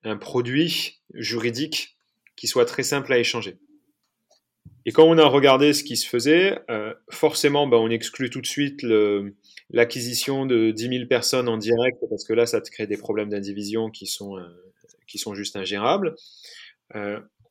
un 0.04 0.16
produit 0.16 1.00
juridique 1.14 1.96
qui 2.37 2.46
soit 2.46 2.64
très 2.64 2.83
simple 2.83 3.12
à 3.12 3.18
échanger. 3.18 3.59
Et 4.87 4.92
quand 4.92 5.04
on 5.04 5.18
a 5.18 5.26
regardé 5.26 5.72
ce 5.72 5.85
qui 5.85 5.96
se 5.96 6.09
faisait, 6.09 6.59
euh, 6.70 6.94
forcément, 7.11 7.66
ben, 7.66 7.76
on 7.76 7.90
exclut 7.90 8.30
tout 8.30 8.40
de 8.40 8.46
suite 8.46 8.85
l'acquisition 9.70 10.46
de 10.46 10.70
10 10.70 10.88
000 10.88 11.06
personnes 11.06 11.48
en 11.48 11.59
direct, 11.59 11.98
parce 12.09 12.24
que 12.24 12.33
là, 12.33 12.46
ça 12.46 12.61
te 12.61 12.70
crée 12.70 12.87
des 12.87 12.96
problèmes 12.96 13.28
d'indivision 13.28 13.90
qui 13.90 14.06
sont, 14.06 14.38
euh, 14.38 14.46
qui 15.06 15.18
sont 15.18 15.35
juste 15.35 15.56
ingérables. 15.56 16.14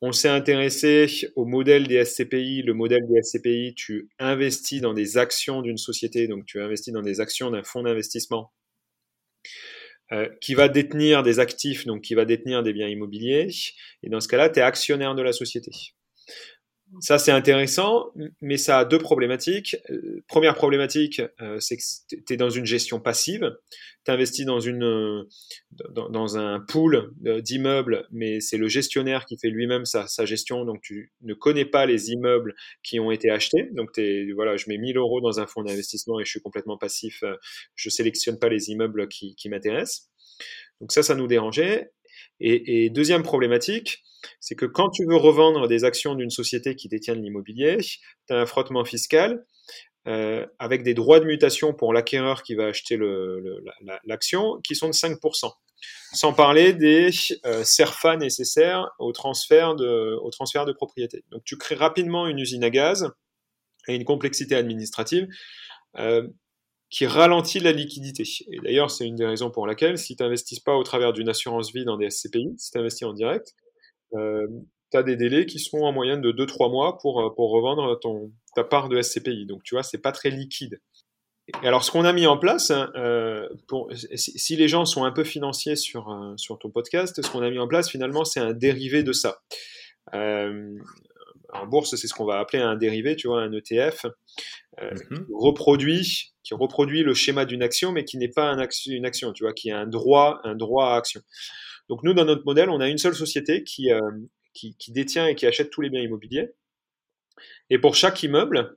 On 0.01 0.11
s'est 0.11 0.29
intéressé 0.29 1.29
au 1.35 1.45
modèle 1.45 1.87
des 1.87 2.03
SCPI. 2.03 2.61
Le 2.63 2.73
modèle 2.73 3.05
des 3.09 3.21
SCPI, 3.21 3.73
tu 3.75 4.09
investis 4.17 4.81
dans 4.81 4.93
des 4.93 5.17
actions 5.17 5.61
d'une 5.61 5.77
société, 5.77 6.27
donc 6.27 6.45
tu 6.45 6.61
investis 6.61 6.93
dans 6.93 7.01
des 7.01 7.19
actions 7.19 7.51
d'un 7.51 7.63
fonds 7.63 7.83
d'investissement 7.83 8.53
euh, 10.11 10.27
qui 10.41 10.53
va 10.53 10.69
détenir 10.69 11.21
des 11.21 11.39
actifs, 11.39 11.85
donc 11.85 12.01
qui 12.01 12.15
va 12.15 12.25
détenir 12.25 12.63
des 12.63 12.73
biens 12.73 12.87
immobiliers. 12.87 13.49
Et 14.03 14.09
dans 14.09 14.21
ce 14.21 14.27
cas-là, 14.27 14.49
tu 14.49 14.59
es 14.59 14.61
actionnaire 14.61 15.15
de 15.15 15.21
la 15.21 15.33
société. 15.33 15.71
Ça, 17.01 17.19
c'est 17.19 17.31
intéressant, 17.31 18.11
mais 18.41 18.57
ça 18.57 18.79
a 18.79 18.85
deux 18.85 18.97
problématiques. 18.97 19.77
Euh, 19.89 20.23
première 20.27 20.55
problématique, 20.55 21.21
euh, 21.39 21.59
c'est 21.59 21.77
que 21.77 21.83
tu 22.25 22.33
es 22.33 22.37
dans 22.37 22.49
une 22.49 22.65
gestion 22.65 22.99
passive. 22.99 23.55
Tu 24.05 24.11
investis 24.11 24.45
dans, 24.45 24.59
une, 24.59 25.23
dans, 25.91 26.09
dans 26.09 26.37
un 26.37 26.59
pool 26.59 27.11
d'immeubles, 27.41 28.07
mais 28.11 28.39
c'est 28.39 28.57
le 28.57 28.67
gestionnaire 28.67 29.25
qui 29.25 29.37
fait 29.37 29.49
lui-même 29.49 29.85
sa, 29.85 30.07
sa, 30.07 30.25
gestion, 30.25 30.65
donc 30.65 30.81
tu 30.81 31.11
ne 31.21 31.33
connais 31.33 31.65
pas 31.65 31.85
les 31.85 32.09
immeubles 32.11 32.55
qui 32.81 32.99
ont 32.99 33.11
été 33.11 33.29
achetés. 33.29 33.69
Donc, 33.73 33.91
es, 33.97 34.31
voilà, 34.33 34.57
je 34.57 34.65
mets 34.67 34.77
1000 34.77 34.97
euros 34.97 35.21
dans 35.21 35.39
un 35.39 35.45
fonds 35.45 35.63
d'investissement 35.63 36.19
et 36.19 36.25
je 36.25 36.29
suis 36.29 36.41
complètement 36.41 36.77
passif. 36.77 37.21
Euh, 37.23 37.35
je 37.75 37.89
sélectionne 37.89 38.39
pas 38.39 38.49
les 38.49 38.69
immeubles 38.71 39.07
qui 39.09 39.49
m'intéressent. 39.49 40.09
Donc 40.79 40.91
ça, 40.91 41.03
ça 41.03 41.15
nous 41.15 41.27
dérangeait. 41.27 41.91
Et, 42.41 42.89
deuxième 42.89 43.23
problématique, 43.23 44.03
c'est 44.39 44.55
que 44.55 44.65
quand 44.65 44.89
tu 44.89 45.05
veux 45.05 45.15
revendre 45.15 45.67
des 45.67 45.83
actions 45.83 46.15
d'une 46.15 46.29
société 46.29 46.75
qui 46.75 46.87
détient 46.87 47.15
de 47.15 47.21
l'immobilier, 47.21 47.77
tu 47.79 48.33
as 48.33 48.37
un 48.37 48.45
frottement 48.45 48.85
fiscal 48.85 49.45
euh, 50.07 50.45
avec 50.59 50.83
des 50.83 50.93
droits 50.93 51.19
de 51.19 51.25
mutation 51.25 51.73
pour 51.73 51.93
l'acquéreur 51.93 52.43
qui 52.43 52.55
va 52.55 52.67
acheter 52.67 52.97
l'action 54.05 54.59
qui 54.63 54.75
sont 54.75 54.87
de 54.87 54.93
5%. 54.93 55.51
Sans 56.13 56.33
parler 56.33 56.73
des 56.73 57.09
euh, 57.45 57.63
CERFA 57.63 58.17
nécessaires 58.17 58.89
au 58.99 59.11
transfert, 59.11 59.75
de, 59.75 60.17
au 60.21 60.29
transfert 60.29 60.65
de 60.65 60.73
propriété. 60.73 61.23
Donc 61.31 61.43
tu 61.45 61.57
crées 61.57 61.75
rapidement 61.75 62.27
une 62.27 62.39
usine 62.39 62.63
à 62.63 62.69
gaz 62.69 63.09
et 63.87 63.95
une 63.95 64.03
complexité 64.03 64.55
administrative 64.55 65.27
euh, 65.97 66.27
qui 66.89 67.05
ralentit 67.05 67.59
la 67.59 67.71
liquidité. 67.71 68.23
Et 68.51 68.59
d'ailleurs, 68.59 68.89
c'est 68.89 69.05
une 69.05 69.15
des 69.15 69.25
raisons 69.25 69.51
pour 69.51 69.67
laquelle, 69.67 69.97
si 69.97 70.15
tu 70.15 70.23
n'investis 70.23 70.59
pas 70.59 70.75
au 70.75 70.83
travers 70.83 71.13
d'une 71.13 71.29
assurance 71.29 71.71
vie 71.71 71.85
dans 71.85 71.97
des 71.97 72.09
SCPI, 72.09 72.55
si 72.57 72.71
tu 72.71 72.77
investis 72.77 73.07
en 73.07 73.13
direct, 73.13 73.55
euh, 74.15 74.47
tu 74.91 74.97
as 74.97 75.03
des 75.03 75.15
délais 75.15 75.45
qui 75.45 75.59
sont 75.59 75.79
en 75.79 75.91
moyenne 75.91 76.21
de 76.21 76.31
2-3 76.31 76.71
mois 76.71 76.97
pour, 76.97 77.21
euh, 77.21 77.29
pour 77.35 77.51
revendre 77.51 77.99
ton, 77.99 78.31
ta 78.55 78.63
part 78.63 78.89
de 78.89 78.99
SCPI. 78.99 79.45
Donc, 79.45 79.61
tu 79.63 79.75
vois, 79.75 79.83
c'est 79.83 79.99
pas 79.99 80.11
très 80.11 80.31
liquide. 80.31 80.81
alors, 81.61 81.83
ce 81.83 81.91
qu'on 81.91 82.05
a 82.05 82.13
mis 82.13 82.25
en 82.25 82.37
place, 82.39 82.71
hein, 82.71 82.91
pour, 83.67 83.91
si, 84.15 84.55
les 84.55 84.67
gens 84.67 84.85
sont 84.85 85.03
un 85.03 85.11
peu 85.11 85.23
financiers 85.23 85.75
sur, 85.75 86.33
sur 86.37 86.57
ton 86.57 86.71
podcast, 86.71 87.21
ce 87.21 87.29
qu'on 87.29 87.43
a 87.43 87.49
mis 87.51 87.59
en 87.59 87.67
place 87.67 87.89
finalement, 87.89 88.25
c'est 88.25 88.39
un 88.39 88.53
dérivé 88.53 89.03
de 89.03 89.13
ça. 89.13 89.41
en 90.11 91.67
bourse, 91.67 91.95
c'est 91.95 92.07
ce 92.07 92.13
qu'on 92.15 92.25
va 92.25 92.39
appeler 92.39 92.61
un 92.61 92.75
dérivé, 92.75 93.15
tu 93.15 93.27
vois, 93.27 93.41
un 93.41 93.51
ETF, 93.51 94.05
mm-hmm. 94.79 95.25
qui 95.25 95.31
reproduit 95.33 96.33
qui 96.49 96.55
reproduit 96.55 97.03
le 97.03 97.13
schéma 97.13 97.45
d'une 97.45 97.61
action, 97.61 97.91
mais 97.91 98.03
qui 98.05 98.17
n'est 98.17 98.27
pas 98.27 98.49
un 98.49 98.67
une 98.87 99.05
action, 99.05 99.33
tu 99.33 99.43
vois, 99.43 99.53
qui 99.53 99.69
a 99.69 99.77
un 99.77 99.85
droit, 99.85 100.41
un 100.43 100.55
droit 100.55 100.93
à 100.93 100.97
action. 100.97 101.21
Donc 101.89 102.01
nous, 102.03 102.15
dans 102.15 102.25
notre 102.25 102.43
modèle, 102.43 102.71
on 102.71 102.79
a 102.79 102.87
une 102.87 102.97
seule 102.97 103.13
société 103.13 103.63
qui, 103.63 103.91
euh, 103.91 104.01
qui, 104.53 104.91
détient 104.91 105.27
et 105.27 105.35
qui 105.35 105.45
achète 105.45 105.69
tous 105.69 105.81
les 105.81 105.91
biens 105.91 106.01
immobiliers. 106.01 106.49
Et 107.69 107.77
pour 107.77 107.93
chaque 107.93 108.23
immeuble, 108.23 108.75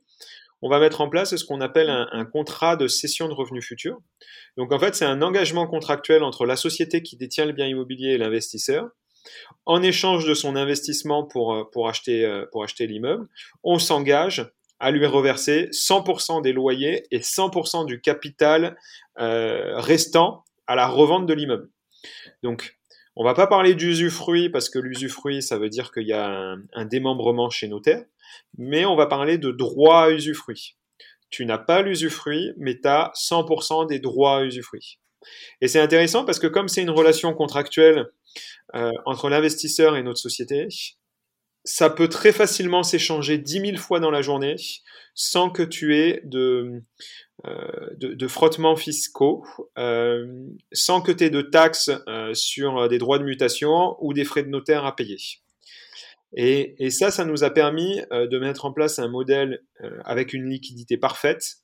on 0.60 0.68
va 0.68 0.80
mettre 0.80 1.00
en 1.00 1.08
place 1.08 1.34
ce 1.34 1.44
qu'on 1.46 1.62
appelle 1.62 1.88
un, 1.88 2.24
contrat 2.26 2.76
de 2.76 2.88
cession 2.88 3.26
de 3.26 3.32
revenus 3.32 3.66
futurs. 3.66 4.02
Donc 4.58 4.70
en 4.70 4.78
fait, 4.78 4.94
c'est 4.94 5.06
un 5.06 5.22
engagement 5.22 5.66
contractuel 5.66 6.22
entre 6.22 6.44
la 6.44 6.56
société 6.56 7.02
qui 7.02 7.16
détient 7.16 7.46
le 7.46 7.52
bien 7.52 7.66
immobilier 7.66 8.10
et 8.10 8.18
l'investisseur. 8.18 8.90
En 9.64 9.82
échange 9.82 10.26
de 10.26 10.34
son 10.34 10.56
investissement 10.56 11.24
pour, 11.24 11.54
euh, 11.54 11.62
euh, 11.62 12.46
pour 12.52 12.62
acheter 12.64 12.86
l'immeuble, 12.86 13.28
on 13.64 13.78
s'engage 13.78 14.52
à 14.82 14.90
lui 14.90 15.06
reverser 15.06 15.68
100% 15.70 16.42
des 16.42 16.52
loyers 16.52 17.04
et 17.12 17.20
100% 17.20 17.86
du 17.86 18.00
capital 18.00 18.76
euh, 19.20 19.78
restant 19.78 20.44
à 20.66 20.74
la 20.74 20.88
revente 20.88 21.24
de 21.24 21.32
l'immeuble. 21.32 21.70
Donc, 22.42 22.76
on 23.14 23.22
va 23.22 23.34
pas 23.34 23.46
parler 23.46 23.76
d'usufruit 23.76 24.50
parce 24.50 24.68
que 24.68 24.80
l'usufruit, 24.80 25.40
ça 25.40 25.56
veut 25.56 25.68
dire 25.68 25.92
qu'il 25.92 26.08
y 26.08 26.12
a 26.12 26.56
un, 26.72 26.84
démembrement 26.84 27.48
chez 27.48 27.68
notaire, 27.68 28.02
mais 28.58 28.84
on 28.84 28.96
va 28.96 29.06
parler 29.06 29.38
de 29.38 29.52
droit 29.52 30.06
à 30.06 30.10
usufruit. 30.10 30.76
Tu 31.30 31.46
n'as 31.46 31.58
pas 31.58 31.82
l'usufruit, 31.82 32.52
mais 32.56 32.80
tu 32.80 32.88
as 32.88 33.12
100% 33.14 33.86
des 33.86 34.00
droits 34.00 34.38
à 34.38 34.42
usufruit. 34.42 34.98
Et 35.60 35.68
c'est 35.68 35.80
intéressant 35.80 36.24
parce 36.24 36.40
que 36.40 36.48
comme 36.48 36.66
c'est 36.66 36.82
une 36.82 36.90
relation 36.90 37.34
contractuelle 37.34 38.06
euh, 38.74 38.90
entre 39.06 39.28
l'investisseur 39.28 39.96
et 39.96 40.02
notre 40.02 40.18
société, 40.18 40.66
ça 41.64 41.90
peut 41.90 42.08
très 42.08 42.32
facilement 42.32 42.82
s'échanger 42.82 43.38
10 43.38 43.60
000 43.60 43.76
fois 43.76 44.00
dans 44.00 44.10
la 44.10 44.22
journée 44.22 44.56
sans 45.14 45.50
que 45.50 45.62
tu 45.62 45.96
aies 45.96 46.22
de, 46.24 46.82
euh, 47.44 47.90
de, 47.96 48.28
frottements 48.28 48.76
fiscaux, 48.76 49.44
euh, 49.78 50.26
sans 50.72 51.02
que 51.02 51.12
tu 51.12 51.24
aies 51.24 51.30
de 51.30 51.42
taxes 51.42 51.90
euh, 52.08 52.34
sur 52.34 52.88
des 52.88 52.98
droits 52.98 53.18
de 53.18 53.24
mutation 53.24 53.96
ou 54.00 54.14
des 54.14 54.24
frais 54.24 54.42
de 54.42 54.48
notaire 54.48 54.86
à 54.86 54.96
payer. 54.96 55.18
Et, 56.34 56.74
et 56.78 56.90
ça, 56.90 57.10
ça 57.10 57.26
nous 57.26 57.44
a 57.44 57.50
permis 57.50 58.00
de 58.10 58.38
mettre 58.38 58.64
en 58.64 58.72
place 58.72 58.98
un 58.98 59.08
modèle 59.08 59.62
avec 60.04 60.32
une 60.32 60.48
liquidité 60.48 60.96
parfaite 60.96 61.61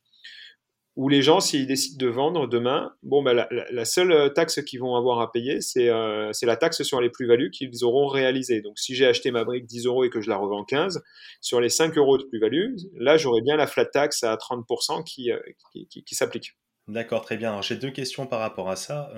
où 0.98 1.08
les 1.08 1.22
gens, 1.22 1.38
s'ils 1.38 1.68
décident 1.68 2.04
de 2.04 2.10
vendre 2.10 2.48
demain, 2.48 2.92
bon, 3.04 3.22
bah, 3.22 3.32
la, 3.32 3.84
seule 3.84 4.10
euh, 4.10 4.28
taxe 4.30 4.60
qu'ils 4.64 4.80
vont 4.80 4.96
avoir 4.96 5.20
à 5.20 5.30
payer, 5.30 5.60
euh, 5.76 6.32
c'est 6.32 6.44
la 6.44 6.56
taxe 6.56 6.82
sur 6.82 7.00
les 7.00 7.08
plus-values 7.08 7.52
qu'ils 7.52 7.84
auront 7.84 8.08
réalisées. 8.08 8.62
Donc, 8.62 8.80
si 8.80 8.96
j'ai 8.96 9.06
acheté 9.06 9.30
ma 9.30 9.44
brique 9.44 9.64
10 9.64 9.86
euros 9.86 10.02
et 10.02 10.10
que 10.10 10.20
je 10.20 10.28
la 10.28 10.36
revends 10.36 10.64
15, 10.64 11.00
sur 11.40 11.60
les 11.60 11.68
5 11.68 11.96
euros 11.96 12.18
de 12.18 12.24
plus-value, 12.24 12.74
là, 12.96 13.16
j'aurai 13.16 13.42
bien 13.42 13.54
la 13.54 13.68
flat 13.68 13.84
tax 13.84 14.24
à 14.24 14.34
30% 14.34 15.04
qui, 15.04 15.30
euh, 15.30 15.38
qui, 15.72 15.86
qui, 15.86 16.14
s'applique. 16.16 16.56
D'accord, 16.88 17.22
très 17.22 17.36
bien. 17.36 17.62
j'ai 17.62 17.76
deux 17.76 17.92
questions 17.92 18.26
par 18.26 18.40
rapport 18.40 18.68
à 18.68 18.74
ça. 18.74 19.12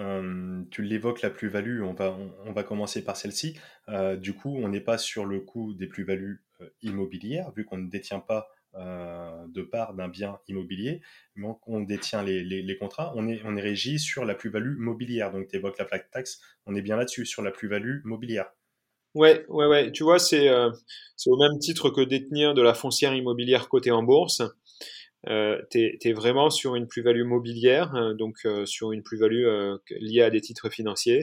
tu 0.70 0.82
l'évoques, 0.82 1.22
la 1.22 1.30
plus-value, 1.30 1.82
on 1.82 1.94
va, 1.94 2.14
on, 2.44 2.52
va 2.52 2.62
commencer 2.62 3.02
par 3.02 3.16
celle-ci. 3.16 3.58
du 4.18 4.34
coup, 4.34 4.54
on 4.62 4.68
n'est 4.68 4.80
pas 4.80 4.98
sur 4.98 5.24
le 5.24 5.40
coût 5.40 5.72
des 5.72 5.86
plus-values 5.86 6.44
immobilières, 6.82 7.52
vu 7.56 7.64
qu'on 7.64 7.78
ne 7.78 7.88
détient 7.88 8.20
pas 8.20 8.48
euh, 8.76 9.46
de 9.48 9.62
part 9.62 9.94
d'un 9.94 10.06
bien 10.06 10.38
immobilier, 10.46 11.00
mais 11.34 11.48
on, 11.66 11.80
détient 11.80 12.22
les, 12.22 12.76
contrats, 12.78 13.12
on 13.16 13.26
est, 13.26 13.40
on 13.44 13.56
est 13.56 13.60
régi 13.60 13.98
sur 13.98 14.24
la 14.24 14.36
plus-value 14.36 14.76
mobilière. 14.78 15.32
Donc 15.32 15.48
tu 15.48 15.56
évoques 15.56 15.76
la 15.76 15.84
plaque 15.84 16.08
taxe, 16.12 16.40
on 16.66 16.76
est 16.76 16.82
bien 16.82 16.96
là-dessus, 16.96 17.26
sur 17.26 17.42
la 17.42 17.50
plus-value 17.50 18.00
mobilière. 18.04 18.46
Ouais, 19.14 19.44
ouais, 19.48 19.66
ouais. 19.66 19.90
Tu 19.90 20.04
vois, 20.04 20.20
c'est 20.20 20.48
euh, 20.48 20.70
au 21.26 21.36
même 21.36 21.58
titre 21.58 21.90
que 21.90 22.00
détenir 22.00 22.54
de 22.54 22.62
la 22.62 22.74
foncière 22.74 23.12
immobilière 23.12 23.68
cotée 23.68 23.90
en 23.90 24.04
bourse. 24.04 24.40
Euh, 25.28 25.60
tu 25.72 25.98
es, 26.00 26.12
vraiment 26.12 26.48
sur 26.48 26.76
une 26.76 26.86
plus-value 26.86 27.24
mobilière, 27.24 27.92
hein, 27.96 28.14
donc 28.14 28.38
sur 28.66 28.92
une 28.92 29.02
plus-value 29.02 29.46
liée 29.98 30.22
à 30.22 30.30
des 30.30 30.40
titres 30.40 30.70
financiers. 30.70 31.22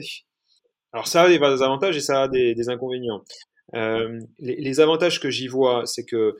Alors 0.92 1.06
ça 1.06 1.22
a 1.22 1.28
des 1.28 1.42
avantages 1.62 1.96
et 1.96 2.00
ça 2.00 2.24
a 2.24 2.28
des, 2.28 2.68
inconvénients. 2.68 3.24
les, 3.72 4.80
avantages 4.80 5.18
que 5.18 5.30
j'y 5.30 5.48
vois, 5.48 5.86
c'est 5.86 6.04
que 6.04 6.36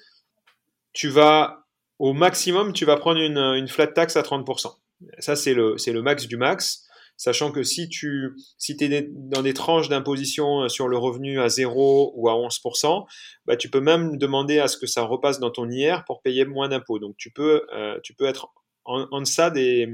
tu 0.92 1.09
vas, 1.09 1.66
au 1.98 2.12
maximum, 2.12 2.72
tu 2.72 2.85
vas 2.85 2.96
prendre 2.96 3.20
une, 3.20 3.68
flat 3.68 3.88
tax 3.88 4.16
à 4.16 4.22
30%. 4.22 4.74
Ça, 5.18 5.37
c'est 5.37 5.55
le, 5.55 5.77
le 5.87 6.03
max 6.03 6.27
du 6.27 6.37
max. 6.37 6.85
Sachant 7.16 7.51
que 7.51 7.64
si 7.64 7.88
tu 7.88 8.37
si 8.59 8.77
es 8.81 9.09
dans 9.11 9.42
des 9.42 9.53
tranches 9.53 9.88
d'imposition 9.88 10.62
euh, 10.62 10.68
sur 10.68 10.87
le 10.87 10.96
revenu 10.96 11.40
à 11.40 11.48
0 11.48 12.12
ou 12.14 12.29
à 12.29 12.35
11%, 12.35 13.07
bah, 13.44 13.57
tu 13.57 13.68
peux 13.68 13.81
même 13.81 14.18
demander 14.18 14.61
à 14.61 14.68
ce 14.68 14.77
que 14.77 14.87
ça 14.87 15.03
repasse 15.03 15.40
dans 15.40 15.51
ton 15.51 15.68
IR 15.68 16.05
pour 16.05 16.22
payer 16.22 16.44
moins 16.44 16.68
d'impôts. 16.68 17.01
Donc 17.01 17.16
tu 17.16 17.33
peux, 17.33 17.66
euh, 17.74 17.98
tu 18.05 18.14
peux 18.14 18.27
être 18.27 18.53
en, 18.85 19.09
en 19.11 19.20
deçà 19.20 19.51
des, 19.51 19.88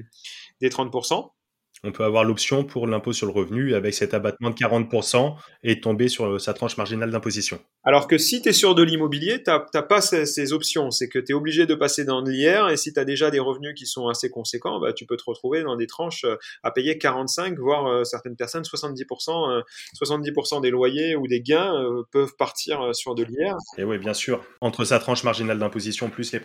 des 0.61 0.69
30% 0.69 1.31
on 1.85 1.93
peut 1.93 2.05
avoir 2.05 2.25
l'option 2.25 2.65
pour 2.65 2.87
l'impôt 2.87 3.13
sur 3.13 3.27
le 3.27 3.33
revenu 3.33 3.75
avec 3.75 3.95
cet 3.95 4.15
abattement 4.15 4.51
de 4.51 4.55
40% 4.55 5.35
et 5.63 5.81
tomber 5.81 6.09
sur 6.09 6.25
euh, 6.25 6.39
sa 6.39 6.55
tranche 6.55 6.77
marginale 6.77 7.11
d'imposition. 7.11 7.61
Alors 7.85 8.09
que 8.09 8.17
si 8.17 8.41
tu 8.41 8.49
es 8.49 8.53
sur 8.53 8.75
de 8.75 8.83
l'immobilier, 8.83 9.43
tu 9.43 9.51
n'as 9.51 9.83
pas 9.83 10.01
ces, 10.01 10.53
options. 10.53 10.91
C'est 10.91 11.09
que 11.09 11.19
tu 11.19 11.33
es 11.33 11.35
obligé 11.35 11.67
de 11.67 11.75
passer 11.75 12.05
dans 12.05 12.23
l'IR 12.23 12.71
et 12.71 12.77
si 12.77 12.93
tu 12.93 12.99
as 12.99 13.05
déjà 13.05 13.31
des 13.31 13.39
revenus 13.39 13.75
qui 13.75 13.87
sont 13.87 14.09
assez 14.09 14.31
conséquents, 14.31 14.81
bah, 14.81 14.93
tu 14.93 15.05
peux 15.05 15.17
te 15.17 15.25
retrouver 15.27 15.63
dans 15.63 15.77
des 15.77 15.87
tranches 15.87 16.25
euh, 16.25 16.37
à 16.63 16.71
payer 16.71 16.97
45, 16.97 17.59
voire 17.59 17.87
euh, 17.87 18.05
certaines 18.05 18.37
personnes 18.37 18.63
70%, 18.63 19.63
70% 20.03 20.63
des 20.63 20.71
loyers 20.71 21.17
ou 21.17 21.29
des 21.29 21.43
gains 21.43 21.75
peuvent 22.11 22.35
partir 22.37 22.95
sur 22.95 23.15
de 23.15 23.25
l'IR. 23.25 23.57
Et 23.77 23.85
oui, 23.85 23.99
bien 23.99 24.15
sûr. 24.15 24.43
Entre 24.61 24.85
sa 24.85 24.99
tranche 24.99 25.25
marginale 25.25 25.59
d'imposition 25.59 26.09
plus 26.09 26.33
les, 26.33 26.41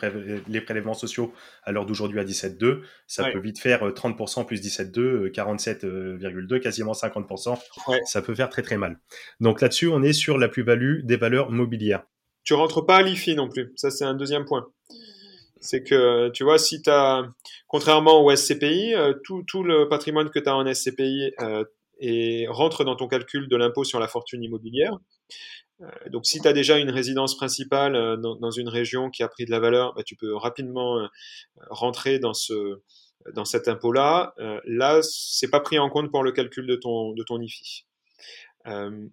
les, 0.48 0.62
prélèvements 0.62 0.94
sociaux 0.94 1.32
à 1.64 1.72
l'heure 1.72 1.86
d'aujourd'hui 1.86 2.20
à 2.20 2.26
17,2, 2.26 2.82
ça 3.08 3.24
peut 3.32 3.40
vite 3.40 3.60
faire 3.60 3.88
30% 3.88 4.46
plus 4.46 4.62
17,2 4.62 5.29
47,2, 5.30 6.60
quasiment 6.60 6.94
50%. 6.94 7.58
Ça 8.06 8.22
peut 8.22 8.36
faire 8.36 8.50
très 8.50 8.62
très 8.62 8.78
mal. 8.78 9.00
Donc 9.40 9.62
là-dessus, 9.62 9.88
on 9.88 10.04
est 10.04 10.14
sur 10.14 10.38
la 10.38 10.48
plus-value 10.50 11.02
des 11.04 11.18
valeurs 11.18 11.52
mobilières. 11.52 12.04
Tu 12.44 12.54
rentres 12.54 12.86
pas 12.86 12.98
à 12.98 13.02
l'IFI 13.02 13.36
non 13.36 13.50
plus. 13.50 13.72
Ça, 13.76 13.92
c'est 13.92 14.06
un 14.06 14.16
deuxième 14.16 14.46
point. 14.46 14.68
C'est 15.62 15.84
que, 15.84 16.30
tu 16.30 16.44
vois, 16.44 16.58
si 16.58 16.82
tu 16.82 16.90
as, 16.90 17.26
contrairement 17.68 18.24
au 18.24 18.34
SCPI, 18.34 18.96
euh, 18.96 19.14
tout, 19.24 19.44
tout, 19.46 19.64
le 19.64 19.90
patrimoine 19.90 20.30
que 20.30 20.40
tu 20.40 20.48
as 20.48 20.56
en 20.56 20.74
SCPI 20.74 21.34
euh, 21.42 21.66
et 22.00 22.48
rentre 22.48 22.86
dans 22.86 22.96
ton 22.96 23.08
calcul 23.08 23.50
de 23.50 23.56
l'impôt 23.58 23.84
sur 23.84 24.00
la 24.00 24.08
fortune 24.08 24.42
immobilière. 24.42 24.98
Euh, 25.82 25.88
donc, 26.10 26.26
si 26.26 26.40
tu 26.40 26.48
as 26.48 26.54
déjà 26.54 26.78
une 26.78 26.90
résidence 26.90 27.36
principale 27.36 28.20
dans, 28.22 28.36
dans, 28.36 28.52
une 28.52 28.70
région 28.70 29.10
qui 29.10 29.22
a 29.22 29.28
pris 29.28 29.46
de 29.46 29.52
la 29.52 29.60
valeur, 29.60 29.94
bah, 29.96 30.04
tu 30.04 30.16
peux 30.16 30.34
rapidement 30.36 31.08
rentrer 31.70 32.20
dans 32.20 32.34
ce, 32.34 32.82
dans 33.34 33.46
cet 33.46 33.68
impôt-là, 33.68 34.34
euh, 34.40 34.60
là, 34.66 35.00
c'est 35.02 35.50
pas 35.50 35.60
pris 35.60 35.80
en 35.80 35.90
compte 35.90 36.12
pour 36.12 36.24
le 36.24 36.32
calcul 36.32 36.66
de 36.66 36.76
ton, 36.76 37.14
de 37.14 37.24
ton 37.24 37.40
IFI. 37.42 37.86
Euh, 38.68 39.08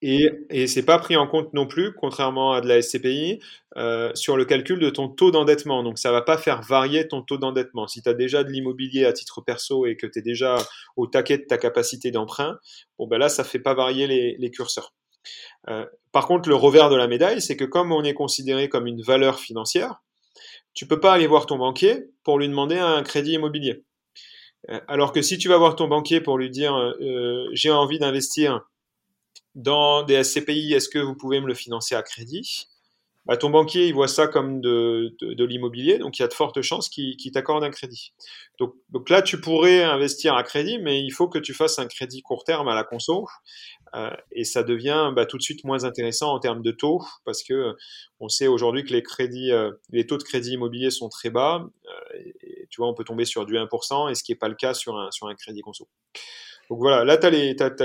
et, 0.00 0.30
et 0.50 0.68
c'est 0.68 0.84
pas 0.84 0.98
pris 0.98 1.16
en 1.16 1.26
compte 1.26 1.52
non 1.54 1.66
plus, 1.66 1.92
contrairement 1.92 2.52
à 2.52 2.60
de 2.60 2.68
la 2.68 2.80
SCPI, 2.80 3.40
euh, 3.76 4.12
sur 4.14 4.36
le 4.36 4.44
calcul 4.44 4.78
de 4.78 4.90
ton 4.90 5.08
taux 5.08 5.32
d'endettement. 5.32 5.82
Donc 5.82 5.98
ça 5.98 6.12
va 6.12 6.22
pas 6.22 6.38
faire 6.38 6.62
varier 6.62 7.08
ton 7.08 7.22
taux 7.22 7.38
d'endettement. 7.38 7.88
Si 7.88 8.00
tu 8.02 8.08
as 8.08 8.14
déjà 8.14 8.44
de 8.44 8.50
l'immobilier 8.50 9.06
à 9.06 9.12
titre 9.12 9.40
perso 9.40 9.86
et 9.86 9.96
que 9.96 10.06
tu 10.06 10.20
es 10.20 10.22
déjà 10.22 10.58
au 10.96 11.08
taquet 11.08 11.38
de 11.38 11.44
ta 11.44 11.58
capacité 11.58 12.12
d'emprunt, 12.12 12.58
bon 12.96 13.08
ben 13.08 13.18
là 13.18 13.28
ça 13.28 13.42
fait 13.42 13.58
pas 13.58 13.74
varier 13.74 14.06
les, 14.06 14.50
curseurs. 14.52 14.94
Par 16.12 16.26
contre, 16.26 16.48
le 16.48 16.54
revers 16.54 16.90
de 16.90 16.96
la 16.96 17.08
médaille, 17.08 17.42
c'est 17.42 17.56
que 17.56 17.64
comme 17.64 17.92
on 17.92 18.02
est 18.04 18.14
considéré 18.14 18.68
comme 18.68 18.86
une 18.86 19.02
valeur 19.02 19.40
financière, 19.40 20.00
tu 20.78 20.86
peux 20.86 21.00
pas 21.00 21.12
aller 21.12 21.26
voir 21.26 21.46
ton 21.46 21.58
banquier 21.58 22.04
pour 22.22 22.38
lui 22.38 22.46
demander 22.46 22.78
un 22.78 23.02
crédit 23.02 23.32
immobilier. 23.32 23.82
Euh, 24.70 24.80
alors 24.86 25.10
que 25.10 25.22
si 25.22 25.36
tu 25.36 25.48
vas 25.48 25.56
voir 25.56 25.74
ton 25.74 25.88
banquier 25.88 26.20
pour 26.20 26.38
lui 26.38 26.50
dire 26.50 26.72
euh, 26.76 27.48
j'ai 27.52 27.72
envie 27.72 27.98
d'investir 27.98 28.60
dans 29.56 30.04
des 30.04 30.22
SCPI, 30.22 30.74
est-ce 30.74 30.88
que 30.88 31.00
vous 31.00 31.16
pouvez 31.16 31.40
me 31.40 31.48
le 31.48 31.54
financer 31.54 31.96
à 31.96 32.02
crédit? 32.02 32.68
Bah, 33.26 33.36
ton 33.36 33.50
banquier, 33.50 33.88
il 33.88 33.92
voit 33.92 34.06
ça 34.06 34.28
comme 34.28 34.60
de, 34.60 35.12
l'immobilier, 35.44 35.98
donc 35.98 36.18
il 36.18 36.22
y 36.22 36.24
a 36.24 36.28
de 36.28 36.32
fortes 36.32 36.62
chances 36.62 36.88
qu'il 36.88 37.32
t'accorde 37.32 37.64
un 37.64 37.70
crédit. 37.70 38.14
Donc, 38.60 38.74
donc, 38.88 39.10
là, 39.10 39.20
tu 39.20 39.40
pourrais 39.40 39.82
investir 39.82 40.34
à 40.34 40.44
crédit, 40.44 40.78
mais 40.78 41.02
il 41.02 41.10
faut 41.10 41.28
que 41.28 41.38
tu 41.40 41.54
fasses 41.54 41.78
un 41.78 41.88
crédit 41.88 42.22
court 42.22 42.44
terme 42.44 42.68
à 42.68 42.74
la 42.74 42.84
conso, 42.84 43.26
euh, 43.26 43.77
et 44.32 44.44
ça 44.44 44.62
devient 44.62 45.12
bah, 45.14 45.26
tout 45.26 45.36
de 45.36 45.42
suite 45.42 45.64
moins 45.64 45.84
intéressant 45.84 46.32
en 46.32 46.38
termes 46.38 46.62
de 46.62 46.70
taux, 46.70 47.02
parce 47.24 47.42
que 47.42 47.74
on 48.20 48.28
sait 48.28 48.46
aujourd'hui 48.46 48.84
que 48.84 48.94
euh, 48.94 49.72
les 49.90 50.06
taux 50.06 50.18
de 50.18 50.22
crédit 50.22 50.52
immobilier 50.52 50.90
sont 50.90 51.08
très 51.08 51.30
bas, 51.30 51.66
euh, 51.86 52.22
tu 52.70 52.80
vois, 52.80 52.88
on 52.88 52.94
peut 52.94 53.04
tomber 53.04 53.24
sur 53.24 53.46
du 53.46 53.54
1%, 53.54 54.10
et 54.10 54.14
ce 54.14 54.22
qui 54.22 54.32
n'est 54.32 54.38
pas 54.38 54.48
le 54.48 54.54
cas 54.54 54.74
sur 54.74 54.96
un, 54.96 55.10
sur 55.10 55.28
un 55.28 55.34
crédit 55.34 55.60
conso. 55.60 55.88
Donc 56.70 56.78
voilà, 56.80 57.04
là, 57.04 57.16
tu 57.16 57.26
as, 57.26 57.30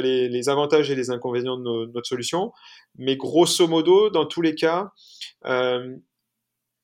les, 0.01 0.49
avantages 0.49 0.91
et 0.91 0.95
les 0.95 1.09
inconvénients 1.09 1.57
de 1.57 1.85
notre 1.93 2.07
solution. 2.07 2.51
Mais 2.97 3.15
grosso 3.15 3.65
modo, 3.67 4.09
dans 4.09 4.25
tous 4.25 4.41
les 4.41 4.55
cas, 4.55 4.91
euh, 5.45 5.95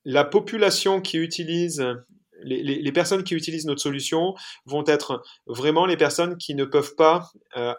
la 0.06 0.24
population 0.24 1.02
qui 1.02 1.18
utilise 1.18 1.86
les, 2.44 2.92
personnes 2.92 3.24
qui 3.24 3.36
utilisent 3.36 3.66
notre 3.66 3.82
solution 3.82 4.34
vont 4.66 4.84
être 4.88 5.22
vraiment 5.48 5.86
les 5.86 5.98
personnes 5.98 6.38
qui 6.38 6.56
ne 6.56 6.66
peuvent 6.66 6.96
pas 6.96 7.32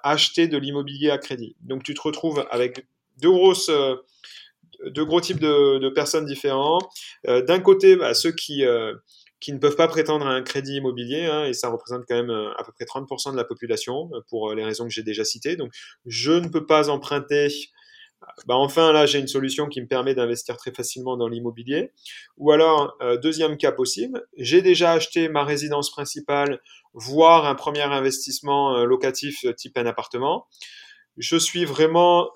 acheter 0.02 0.48
de 0.48 0.58
l'immobilier 0.58 1.10
à 1.10 1.18
crédit. 1.18 1.56
Donc 1.60 1.82
tu 1.82 1.94
te 1.94 2.00
retrouves 2.00 2.46
avec 2.50 2.86
deux 3.18 3.30
deux 4.86 5.04
gros 5.04 5.20
types 5.20 5.40
de, 5.40 5.88
personnes 5.90 6.24
différents. 6.24 6.78
D'un 7.26 7.60
côté, 7.60 7.96
bah, 7.96 8.14
ceux 8.14 8.32
qui, 8.32 8.64
qui 9.40 9.52
ne 9.52 9.58
peuvent 9.58 9.76
pas 9.76 9.88
prétendre 9.88 10.26
à 10.26 10.30
un 10.30 10.42
crédit 10.42 10.76
immobilier, 10.76 11.26
hein, 11.26 11.44
et 11.44 11.52
ça 11.52 11.68
représente 11.68 12.04
quand 12.08 12.14
même 12.14 12.30
à 12.30 12.64
peu 12.64 12.72
près 12.72 12.84
30% 12.84 13.32
de 13.32 13.36
la 13.36 13.44
population, 13.44 14.10
pour 14.28 14.54
les 14.54 14.64
raisons 14.64 14.84
que 14.84 14.92
j'ai 14.92 15.02
déjà 15.02 15.24
citées. 15.24 15.56
Donc, 15.56 15.72
je 16.06 16.32
ne 16.32 16.48
peux 16.48 16.66
pas 16.66 16.88
emprunter 16.88 17.48
bah 18.46 18.56
enfin 18.56 18.92
là 18.92 19.06
j'ai 19.06 19.18
une 19.18 19.28
solution 19.28 19.66
qui 19.66 19.80
me 19.80 19.86
permet 19.86 20.14
d'investir 20.14 20.56
très 20.56 20.72
facilement 20.72 21.16
dans 21.16 21.28
l'immobilier. 21.28 21.92
Ou 22.36 22.52
alors 22.52 22.96
euh, 23.02 23.16
deuxième 23.16 23.56
cas 23.56 23.72
possible, 23.72 24.26
j'ai 24.36 24.62
déjà 24.62 24.92
acheté 24.92 25.28
ma 25.28 25.44
résidence 25.44 25.90
principale, 25.90 26.60
voire 26.92 27.46
un 27.46 27.54
premier 27.54 27.82
investissement 27.82 28.76
euh, 28.76 28.84
locatif 28.84 29.44
euh, 29.44 29.52
type 29.52 29.76
un 29.78 29.86
appartement. 29.86 30.46
Je 31.16 31.36
suis 31.36 31.64
vraiment 31.64 32.30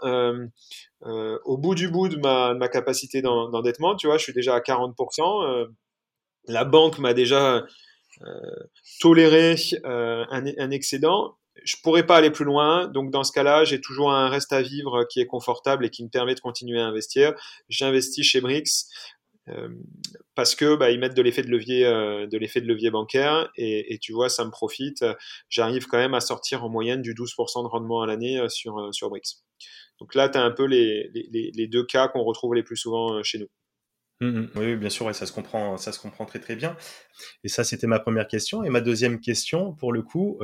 au 1.02 1.56
bout 1.56 1.74
du 1.74 1.88
bout 1.88 2.08
de 2.08 2.18
ma, 2.18 2.68
capacité 2.68 3.22
d'endettement. 3.22 3.94
Tu 3.94 4.06
vois, 4.08 4.18
je 4.18 4.24
suis 4.24 4.32
déjà 4.34 4.56
à 4.56 4.60
40%. 4.60 5.68
la 6.48 6.64
banque 6.64 6.98
m'a 6.98 7.14
déjà 7.14 7.64
toléré 9.00 9.54
un 9.84 10.70
excédent 10.70 11.36
je 11.64 11.76
pourrais 11.82 12.06
pas 12.06 12.16
aller 12.16 12.30
plus 12.30 12.44
loin. 12.44 12.88
Donc 12.88 13.10
dans 13.10 13.24
ce 13.24 13.32
cas-là, 13.32 13.64
j'ai 13.64 13.80
toujours 13.80 14.12
un 14.12 14.28
reste 14.28 14.52
à 14.52 14.62
vivre 14.62 15.04
qui 15.04 15.20
est 15.20 15.26
confortable 15.26 15.86
et 15.86 15.90
qui 15.90 16.04
me 16.04 16.10
permet 16.10 16.34
de 16.34 16.40
continuer 16.40 16.80
à 16.80 16.86
investir. 16.86 17.34
J'investis 17.68 18.24
chez 18.24 18.40
Brix 18.40 18.86
euh, 19.48 19.68
parce 20.34 20.54
que 20.54 20.76
bah, 20.76 20.94
mettent 20.96 21.16
de 21.16 21.22
l'effet 21.22 21.42
de 21.42 21.50
levier, 21.50 21.86
euh, 21.86 22.90
bancaire 22.90 23.50
et, 23.56 23.98
tu 24.00 24.12
vois, 24.12 24.28
ça 24.28 24.44
me 24.44 24.50
profite. 24.50 25.04
J'arrive 25.48 25.86
quand 25.86 25.98
même 25.98 26.14
à 26.14 26.20
sortir 26.20 26.64
en 26.64 26.68
moyenne 26.68 27.02
du 27.02 27.14
12% 27.14 27.62
de 27.62 27.68
rendement 27.68 28.02
à 28.02 28.06
l'année 28.06 28.38
euh, 28.38 28.48
sur 28.48 28.78
euh, 28.78 28.92
sur 28.92 29.10
Brix. 29.10 29.42
Donc 30.00 30.14
là, 30.14 30.28
tu 30.28 30.38
as 30.38 30.42
un 30.42 30.50
peu 30.50 30.64
les, 30.64 31.68
deux 31.68 31.84
cas 31.84 32.08
qu'on 32.08 32.24
retrouve 32.24 32.54
les 32.54 32.62
plus 32.62 32.76
souvent 32.76 33.22
chez 33.22 33.38
nous. 33.38 33.48
Mmh, 34.20 34.26
mmh. 34.26 34.50
oui, 34.56 34.76
bien 34.76 34.88
sûr, 34.88 35.10
et 35.10 35.12
ça 35.12 35.26
se 35.26 35.32
comprend, 35.32 35.76
ça 35.76 35.92
se 35.92 36.00
comprend 36.00 36.24
très 36.24 36.40
très 36.40 36.56
bien. 36.56 36.76
Et 37.44 37.48
ça, 37.48 37.62
c'était 37.64 37.86
ma 37.86 38.00
première 38.00 38.26
question. 38.26 38.64
Et 38.64 38.70
ma 38.70 38.80
deuxième 38.80 39.20
question, 39.20 39.72
pour 39.72 39.92
le 39.92 40.02
coup, 40.02 40.40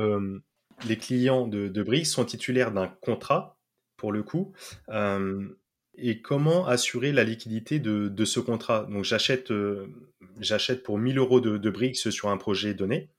les 0.87 0.97
clients 0.97 1.47
de, 1.47 1.67
de 1.67 2.03
sont 2.03 2.25
titulaires 2.25 2.71
d'un 2.71 2.87
contrat, 2.87 3.57
pour 3.97 4.11
le 4.11 4.23
coup. 4.23 4.53
Euh, 4.89 5.47
et 5.95 6.21
comment 6.21 6.65
assurer 6.67 7.11
la 7.11 7.23
liquidité 7.23 7.79
de, 7.79 8.25
ce 8.25 8.39
contrat? 8.39 8.87
Donc, 8.89 9.03
j'achète, 9.03 9.51
euh, 9.51 9.87
j'achète 10.39 10.83
pour 10.83 10.97
1000 10.97 11.17
euros 11.17 11.41
de, 11.41 11.57
de 11.57 11.93
sur 11.93 12.29
un 12.29 12.37
projet 12.37 12.73
donné. 12.73 13.09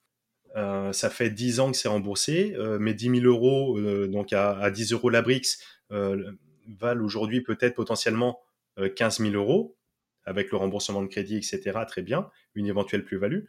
Euh, 0.55 0.91
ça 0.91 1.09
fait 1.09 1.29
10 1.29 1.59
ans 1.59 1.71
que 1.71 1.77
c'est 1.77 1.87
remboursé. 1.87 2.55
mes 2.79 2.93
10 2.93 3.21
000 3.21 3.25
euros, 3.25 3.79
donc 4.07 4.33
à, 4.33 4.69
10 4.69 4.93
euros 4.93 5.09
la 5.09 5.21
Brix, 5.21 5.57
valent 5.89 7.03
aujourd'hui 7.03 7.41
peut-être 7.41 7.75
potentiellement 7.75 8.39
15 8.95 9.19
000 9.19 9.33
euros 9.33 9.77
avec 10.25 10.51
le 10.51 10.57
remboursement 10.57 11.01
de 11.01 11.07
crédit, 11.07 11.37
etc. 11.37 11.79
Très 11.87 12.01
bien, 12.01 12.29
une 12.55 12.65
éventuelle 12.67 13.03
plus-value 13.03 13.45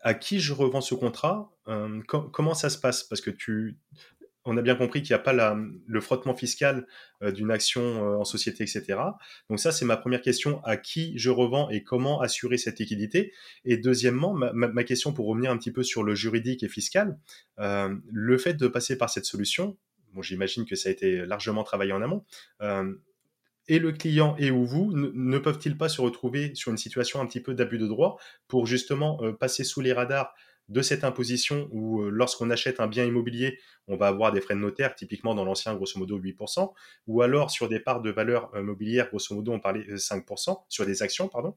à 0.00 0.14
qui 0.14 0.40
je 0.40 0.52
revends 0.52 0.80
ce 0.80 0.94
contrat? 0.94 1.52
Comment 2.06 2.54
ça 2.54 2.70
se 2.70 2.78
passe? 2.78 3.04
Parce 3.04 3.20
que 3.20 3.30
tu, 3.30 3.78
on 4.44 4.56
a 4.56 4.62
bien 4.62 4.74
compris 4.74 5.02
qu'il 5.02 5.14
n'y 5.14 5.20
a 5.20 5.22
pas 5.22 5.54
le 5.86 6.00
frottement 6.00 6.34
fiscal 6.34 6.86
d'une 7.22 7.50
action 7.50 8.20
en 8.20 8.24
société, 8.24 8.64
etc. 8.64 8.98
Donc 9.48 9.60
ça, 9.60 9.70
c'est 9.72 9.84
ma 9.84 9.96
première 9.96 10.22
question. 10.22 10.62
À 10.64 10.76
qui 10.76 11.18
je 11.18 11.30
revends 11.30 11.68
et 11.70 11.82
comment 11.82 12.20
assurer 12.20 12.58
cette 12.58 12.78
liquidité? 12.78 13.32
Et 13.64 13.76
deuxièmement, 13.76 14.32
ma, 14.34 14.84
question 14.84 15.12
pour 15.12 15.26
revenir 15.26 15.50
un 15.50 15.58
petit 15.58 15.72
peu 15.72 15.82
sur 15.82 16.02
le 16.02 16.14
juridique 16.14 16.62
et 16.62 16.68
fiscal, 16.68 17.18
le 17.58 18.38
fait 18.38 18.54
de 18.54 18.66
passer 18.66 18.96
par 18.96 19.10
cette 19.10 19.26
solution, 19.26 19.76
bon, 20.14 20.22
j'imagine 20.22 20.64
que 20.64 20.76
ça 20.76 20.88
a 20.88 20.92
été 20.92 21.24
largement 21.26 21.62
travaillé 21.62 21.92
en 21.92 22.02
amont 22.02 22.24
et 23.68 23.78
le 23.78 23.92
client 23.92 24.34
et 24.36 24.50
ou 24.50 24.64
vous 24.64 24.90
ne 24.92 25.38
peuvent-ils 25.38 25.76
pas 25.76 25.88
se 25.88 26.00
retrouver 26.00 26.54
sur 26.56 26.72
une 26.72 26.76
situation 26.76 27.20
un 27.20 27.26
petit 27.26 27.40
peu 27.40 27.54
d'abus 27.54 27.78
de 27.78 27.86
droit 27.86 28.18
pour 28.48 28.66
justement 28.66 29.20
passer 29.34 29.62
sous 29.62 29.80
les 29.80 29.92
radars 29.92 30.34
de 30.70 30.82
cette 30.82 31.04
imposition 31.04 31.68
où 31.72 32.00
euh, 32.00 32.10
lorsqu'on 32.10 32.48
achète 32.50 32.80
un 32.80 32.86
bien 32.86 33.04
immobilier, 33.04 33.58
on 33.86 33.96
va 33.96 34.06
avoir 34.06 34.32
des 34.32 34.40
frais 34.40 34.54
de 34.54 34.60
notaire, 34.60 34.94
typiquement 34.94 35.34
dans 35.34 35.44
l'ancien 35.44 35.74
grosso 35.74 35.98
modo 35.98 36.18
8%, 36.18 36.72
ou 37.06 37.22
alors 37.22 37.50
sur 37.50 37.68
des 37.68 37.80
parts 37.80 38.00
de 38.00 38.10
valeur 38.10 38.50
euh, 38.54 38.62
mobilière, 38.62 39.08
grosso 39.08 39.34
modo 39.34 39.52
on 39.52 39.60
parlait 39.60 39.84
5%, 39.84 40.64
sur 40.68 40.86
des 40.86 41.02
actions, 41.02 41.28
pardon, 41.28 41.56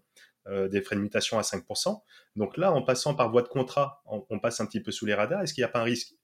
des 0.69 0.81
frais 0.81 0.97
de 0.97 1.01
mutation 1.01 1.39
à 1.39 1.41
5%. 1.41 2.01
Donc 2.35 2.57
là, 2.57 2.73
en 2.73 2.81
passant 2.81 3.15
par 3.15 3.31
voie 3.31 3.43
de 3.43 3.47
contrat, 3.47 4.03
on, 4.05 4.39
passe 4.39 4.59
un 4.59 4.65
petit 4.65 4.81
peu 4.81 4.91
sous 4.91 5.05
les 5.05 5.13
radars. 5.13 5.41
Est-ce 5.41 5.53
qu'il 5.53 5.61
n'y 5.61 5.69
a 5.69 5.69
pas 5.69 5.79
un 5.79 5.83
risque 5.83 6.15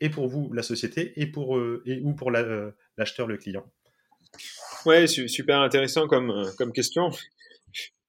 et 0.00 0.10
pour 0.10 0.28
vous, 0.28 0.52
la 0.52 0.62
société, 0.62 1.18
et 1.18 1.26
pour, 1.26 1.58
et, 1.86 2.02
ou 2.02 2.12
pour 2.14 2.30
l'acheteur, 2.30 3.26
le 3.26 3.38
client? 3.38 3.64
Ouais, 4.86 5.06
super 5.06 5.60
intéressant 5.60 6.06
comme, 6.06 6.30
euh, 6.30 6.70
question. 6.72 7.10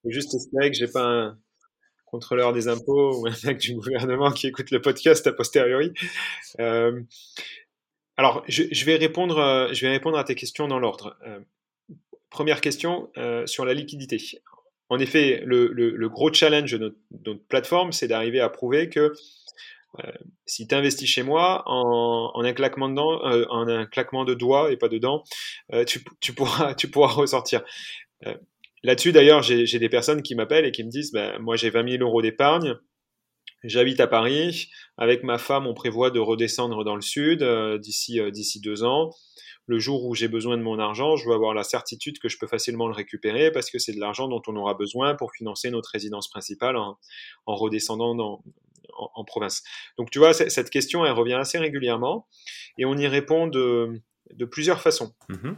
Juste 0.05 0.33
espérer 0.33 0.71
que 0.71 0.77
j'ai 0.77 0.87
pas 0.87 1.35
contrôleur 2.09 2.53
des 2.53 2.67
impôts 2.67 3.19
ou 3.19 3.27
un 3.27 3.35
mec 3.45 3.59
du 3.59 3.75
gouvernement 3.75 4.31
qui 4.31 4.47
écoute 4.47 4.71
le 4.71 4.81
podcast 4.81 5.25
a 5.27 5.33
posteriori. 5.33 5.93
Euh, 6.59 7.01
alors, 8.17 8.43
je, 8.47 8.85
vais 8.85 8.95
répondre, 8.95 9.37
euh, 9.37 9.69
je 9.71 9.85
vais 9.85 9.91
répondre 9.91 10.17
à 10.17 10.23
tes 10.23 10.35
questions 10.35 10.67
dans 10.67 10.79
l'ordre. 10.79 11.15
Euh, 11.25 11.39
première 12.29 12.61
question 12.61 13.09
sur 13.45 13.65
la 13.65 13.73
liquidité. 13.73 14.17
En 14.89 14.99
effet, 14.99 15.41
le, 15.45 16.07
gros 16.07 16.31
challenge 16.31 16.71
de 16.71 16.95
notre, 17.25 17.43
plateforme, 17.47 17.91
c'est 17.91 18.07
d'arriver 18.07 18.39
à 18.39 18.49
prouver 18.49 18.89
que 18.89 19.13
si 20.45 20.67
tu 20.67 20.75
investis 20.75 21.09
chez 21.09 21.23
moi, 21.23 21.63
en, 21.65 22.43
un 22.43 22.53
claquement 22.53 22.89
de 22.89 24.33
doigts 24.35 24.71
et 24.71 24.77
pas 24.77 24.89
de 24.89 24.99
dents, 24.99 25.23
tu 25.87 26.33
pourras 26.33 26.73
ressortir. 27.13 27.63
Là-dessus, 28.83 29.11
d'ailleurs, 29.11 29.41
j'ai 29.41 29.79
des 29.79 29.89
personnes 29.89 30.21
qui 30.21 30.35
m'appellent 30.35 30.65
et 30.65 30.71
qui 30.71 30.83
me 30.83 30.89
disent, 30.89 31.11
ben, 31.11 31.37
moi 31.39 31.55
j'ai 31.55 31.69
20 31.69 31.89
000 31.97 32.03
euros 32.03 32.21
d'épargne, 32.21 32.75
j'habite 33.63 33.99
à 33.99 34.07
Paris, 34.07 34.69
avec 34.97 35.23
ma 35.23 35.37
femme, 35.37 35.67
on 35.67 35.73
prévoit 35.73 36.11
de 36.11 36.19
redescendre 36.19 36.83
dans 36.83 36.95
le 36.95 37.01
sud 37.01 37.43
d'ici 37.81 38.19
d'ici 38.31 38.61
deux 38.61 38.83
ans. 38.83 39.11
Le 39.67 39.77
jour 39.77 40.05
où 40.05 40.15
j'ai 40.15 40.27
besoin 40.27 40.57
de 40.57 40.63
mon 40.63 40.79
argent, 40.79 41.15
je 41.15 41.27
veux 41.27 41.35
avoir 41.35 41.53
la 41.53 41.63
certitude 41.63 42.17
que 42.17 42.27
je 42.27 42.39
peux 42.39 42.47
facilement 42.47 42.87
le 42.87 42.93
récupérer 42.93 43.51
parce 43.51 43.69
que 43.69 43.77
c'est 43.77 43.93
de 43.93 43.99
l'argent 43.99 44.27
dont 44.27 44.41
on 44.47 44.55
aura 44.55 44.73
besoin 44.73 45.13
pour 45.13 45.31
financer 45.31 45.69
notre 45.69 45.91
résidence 45.91 46.27
principale 46.27 46.75
en, 46.75 46.97
en 47.45 47.55
redescendant 47.55 48.41
en, 48.99 49.23
province. 49.23 49.63
Donc 49.97 50.09
tu 50.11 50.19
vois, 50.19 50.33
cette 50.33 50.69
question, 50.69 51.05
elle 51.05 51.13
revient 51.13 51.33
assez 51.33 51.57
régulièrement 51.57 52.27
et 52.77 52.85
on 52.85 52.95
y 52.97 53.07
répond 53.07 53.47
de, 53.47 54.01
plusieurs 54.51 54.81
façons. 54.81 55.13
Mm-hmm. 55.29 55.55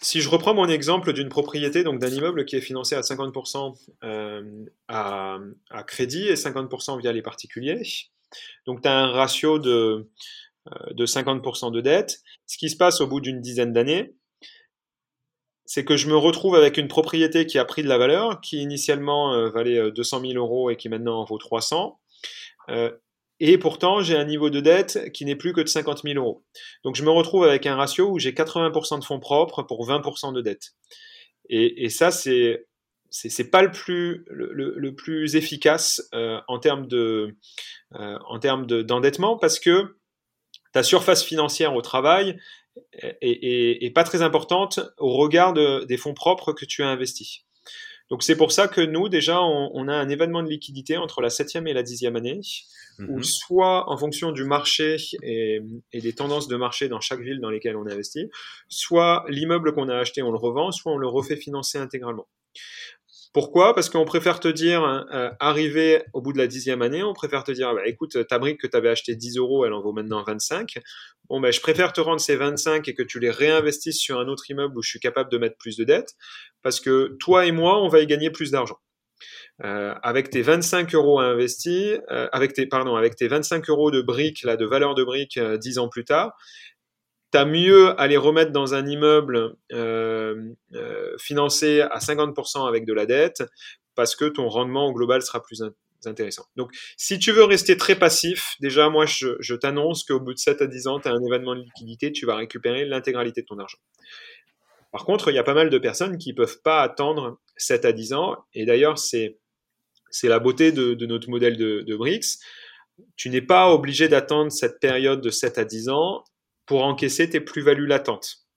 Si 0.00 0.20
je 0.20 0.28
reprends 0.28 0.54
mon 0.54 0.68
exemple 0.68 1.12
d'une 1.12 1.28
propriété, 1.28 1.82
donc 1.82 1.98
d'un 1.98 2.08
immeuble 2.08 2.44
qui 2.44 2.56
est 2.56 2.60
financé 2.60 2.94
à 2.94 3.00
50% 3.00 3.74
euh, 4.04 4.64
à, 4.88 5.38
crédit 5.86 6.28
et 6.28 6.34
50% 6.34 7.00
via 7.00 7.12
les 7.12 7.22
particuliers, 7.22 7.82
donc 8.66 8.82
tu 8.82 8.88
as 8.88 8.96
un 8.96 9.10
ratio 9.10 9.58
de, 9.58 10.08
euh, 10.68 10.92
de 10.92 11.06
50% 11.06 11.72
de 11.72 11.80
dette. 11.80 12.20
Ce 12.46 12.58
qui 12.58 12.70
se 12.70 12.76
passe 12.76 13.00
au 13.00 13.06
bout 13.06 13.20
d'une 13.20 13.40
dizaine 13.40 13.72
d'années, 13.72 14.14
c'est 15.64 15.84
que 15.84 15.96
je 15.96 16.08
me 16.08 16.16
retrouve 16.16 16.54
avec 16.54 16.78
une 16.78 16.88
propriété 16.88 17.46
qui 17.46 17.58
a 17.58 17.64
pris 17.64 17.82
de 17.82 17.88
la 17.88 17.98
valeur, 17.98 18.40
qui 18.40 18.62
initialement 18.62 19.34
euh, 19.34 19.50
valait 19.50 19.90
200 19.90 20.20
000 20.20 20.32
euros 20.34 20.70
et 20.70 20.76
qui 20.76 20.88
maintenant 20.88 21.20
en 21.20 21.24
vaut 21.24 21.38
300. 21.38 21.98
Euh, 22.70 22.90
et 23.40 23.58
pourtant, 23.58 24.02
j'ai 24.02 24.16
un 24.16 24.24
niveau 24.24 24.50
de 24.50 24.60
dette 24.60 25.12
qui 25.12 25.24
n'est 25.24 25.36
plus 25.36 25.52
que 25.52 25.60
de 25.60 25.68
50 25.68 26.02
000 26.02 26.16
euros. 26.16 26.44
Donc, 26.84 26.96
je 26.96 27.04
me 27.04 27.10
retrouve 27.10 27.44
avec 27.44 27.66
un 27.66 27.76
ratio 27.76 28.10
où 28.10 28.18
j'ai 28.18 28.32
80% 28.32 28.98
de 28.98 29.04
fonds 29.04 29.20
propres 29.20 29.62
pour 29.62 29.88
20% 29.88 30.32
de 30.32 30.40
dette. 30.40 30.72
Et, 31.48 31.88
ça, 31.88 32.10
c'est 32.10 32.66
c'est 33.10 33.50
pas 33.50 33.62
le 33.62 33.70
plus 33.70 35.36
efficace 35.36 36.02
euh, 36.14 36.40
en 36.46 36.58
termes 36.58 36.86
euh, 36.92 37.32
d'endettement 38.82 39.38
parce 39.38 39.58
que 39.58 39.96
ta 40.72 40.82
surface 40.82 41.24
financière 41.24 41.74
au 41.74 41.80
travail 41.80 42.38
est, 43.02 43.94
pas 43.94 44.04
très 44.04 44.20
importante 44.20 44.80
au 44.98 45.16
regard 45.16 45.54
de, 45.54 45.84
des 45.84 45.96
fonds 45.96 46.12
propres 46.12 46.52
que 46.52 46.66
tu 46.66 46.82
as 46.82 46.88
investis. 46.88 47.46
Donc 48.10 48.22
c'est 48.22 48.36
pour 48.36 48.52
ça 48.52 48.68
que 48.68 48.80
nous, 48.80 49.08
déjà, 49.08 49.42
on, 49.42 49.86
a 49.88 49.94
un 49.94 50.08
événement 50.08 50.42
de 50.42 50.48
liquidité 50.48 50.96
entre 50.96 51.20
la 51.20 51.28
septième 51.28 51.66
et 51.66 51.74
la 51.74 51.82
dixième 51.82 52.16
année, 52.16 52.40
où 53.00 53.18
mhm. 53.18 53.22
soit 53.22 53.90
en 53.90 53.96
fonction 53.98 54.32
du 54.32 54.44
marché 54.44 54.96
et, 55.22 55.60
et, 55.92 56.00
des 56.00 56.12
tendances 56.14 56.48
de 56.48 56.56
marché 56.56 56.88
dans 56.88 57.00
chaque 57.00 57.20
ville 57.20 57.40
dans 57.40 57.50
lesquelles 57.50 57.76
on 57.76 57.86
investit, 57.86 58.30
soit 58.68 59.24
l'immeuble 59.28 59.74
qu'on 59.74 59.88
a 59.88 59.96
acheté, 59.96 60.22
on 60.22 60.32
le 60.32 60.38
revend, 60.38 60.72
soit 60.72 60.92
on 60.92 60.96
le 60.96 61.06
refait 61.06 61.36
financer 61.36 61.78
intégralement. 61.78 62.26
Pourquoi? 63.34 63.74
Parce 63.74 63.90
qu'on 63.90 64.04
préfère 64.04 64.40
te 64.40 64.48
dire, 64.48 64.82
euh, 65.12 65.30
arriver 65.38 66.02
au 66.12 66.22
bout 66.22 66.32
de 66.32 66.38
la 66.38 66.46
dixième 66.46 66.82
année, 66.82 67.02
on 67.02 67.12
préfère 67.12 67.44
te 67.44 67.52
dire, 67.52 67.74
bah, 67.74 67.86
écoute, 67.86 68.26
ta 68.26 68.38
brique 68.38 68.60
que 68.60 68.66
tu 68.66 68.76
avais 68.76 68.88
acheté 68.88 69.14
10 69.14 69.36
euros, 69.36 69.66
elle 69.66 69.74
en 69.74 69.82
vaut 69.82 69.92
maintenant 69.92 70.22
25. 70.24 70.78
Bon, 71.28 71.40
ben, 71.40 71.52
je 71.52 71.60
préfère 71.60 71.92
te 71.92 72.00
rendre 72.00 72.20
ces 72.20 72.36
25 72.36 72.88
et 72.88 72.94
que 72.94 73.02
tu 73.02 73.20
les 73.20 73.30
réinvestisses 73.30 73.98
sur 73.98 74.18
un 74.18 74.28
autre 74.28 74.50
immeuble 74.50 74.78
où 74.78 74.82
je 74.82 74.88
suis 74.88 75.00
capable 75.00 75.30
de 75.30 75.38
mettre 75.38 75.56
plus 75.58 75.76
de 75.76 75.84
dettes, 75.84 76.14
parce 76.62 76.80
que 76.80 77.16
toi 77.20 77.46
et 77.46 77.52
moi, 77.52 77.82
on 77.82 77.88
va 77.88 78.00
y 78.00 78.06
gagner 78.06 78.30
plus 78.30 78.50
d'argent. 78.50 78.78
euh, 79.64 79.94
avec 80.02 80.30
tes 80.30 80.42
25 80.42 80.94
euros 80.94 81.20
investis, 81.20 81.98
euh, 82.10 82.28
avec 82.32 82.52
tes 82.52 82.66
pardon, 82.66 82.96
avec 82.96 83.16
tes 83.16 83.28
25 83.28 83.68
euros 83.70 83.90
de 83.90 84.00
briques 84.02 84.42
là, 84.44 84.56
de 84.56 84.64
valeur 84.66 84.94
de 84.94 85.04
briques 85.04 85.38
10 85.38 85.78
ans 85.78 85.88
plus 85.88 86.04
tard, 86.04 86.36
t'as 87.30 87.44
mieux 87.44 87.98
à 88.00 88.06
les 88.06 88.16
remettre 88.16 88.52
dans 88.52 88.74
un 88.74 88.86
immeuble 88.86 89.56
financé 91.18 91.80
à 91.82 91.98
50% 91.98 92.68
avec 92.68 92.86
de 92.86 92.92
la 92.92 93.06
dette 93.06 93.42
parce 93.94 94.14
que 94.16 94.26
ton 94.26 94.48
rendement 94.48 94.86
au 94.86 94.92
global 94.92 95.22
sera 95.22 95.42
plus 95.42 95.62
intéressant. 96.06 96.44
Donc, 96.56 96.70
si 96.96 97.18
tu 97.18 97.32
veux 97.32 97.44
rester 97.44 97.76
très 97.76 97.98
passif, 97.98 98.54
déjà, 98.60 98.88
moi, 98.88 99.06
je, 99.06 99.54
t'annonce 99.54 100.04
qu'au 100.04 100.20
bout 100.20 100.34
de 100.34 100.38
7 100.38 100.62
à 100.62 100.66
10 100.66 100.86
ans, 100.86 101.00
tu 101.00 101.08
as 101.08 101.12
un 101.12 101.22
événement 101.22 101.54
de 101.54 101.62
liquidité, 101.62 102.12
tu 102.12 102.26
vas 102.26 102.36
récupérer 102.36 102.84
l'intégralité 102.84 103.42
de 103.42 103.46
ton 103.46 103.58
argent. 103.58 103.78
Par 104.92 105.04
contre, 105.04 105.30
il 105.30 105.34
y 105.34 105.38
a 105.38 105.42
pas 105.44 105.54
mal 105.54 105.70
de 105.70 105.78
personnes 105.78 106.18
qui 106.18 106.32
peuvent 106.32 106.60
pas 106.62 106.82
attendre 106.82 107.40
7 107.56 107.84
à 107.84 107.92
10 107.92 108.12
ans. 108.12 108.36
Et 108.54 108.64
d'ailleurs, 108.64 108.98
c'est, 108.98 109.38
la 110.22 110.38
beauté 110.38 110.72
de, 110.72 110.94
de 110.94 111.06
notre 111.06 111.28
modèle 111.28 111.56
de, 111.56 111.82
de 111.82 111.96
BRICS. 111.96 112.38
Tu 113.16 113.30
n'es 113.30 113.42
pas 113.42 113.70
obligé 113.70 114.08
d'attendre 114.08 114.50
cette 114.50 114.80
période 114.80 115.20
de 115.20 115.30
7 115.30 115.58
à 115.58 115.64
10 115.64 115.88
ans 115.88 116.24
pour 116.66 116.84
encaisser 116.84 117.28
tes 117.28 117.40
plus-values 117.40 117.86
latentes. 117.86 118.48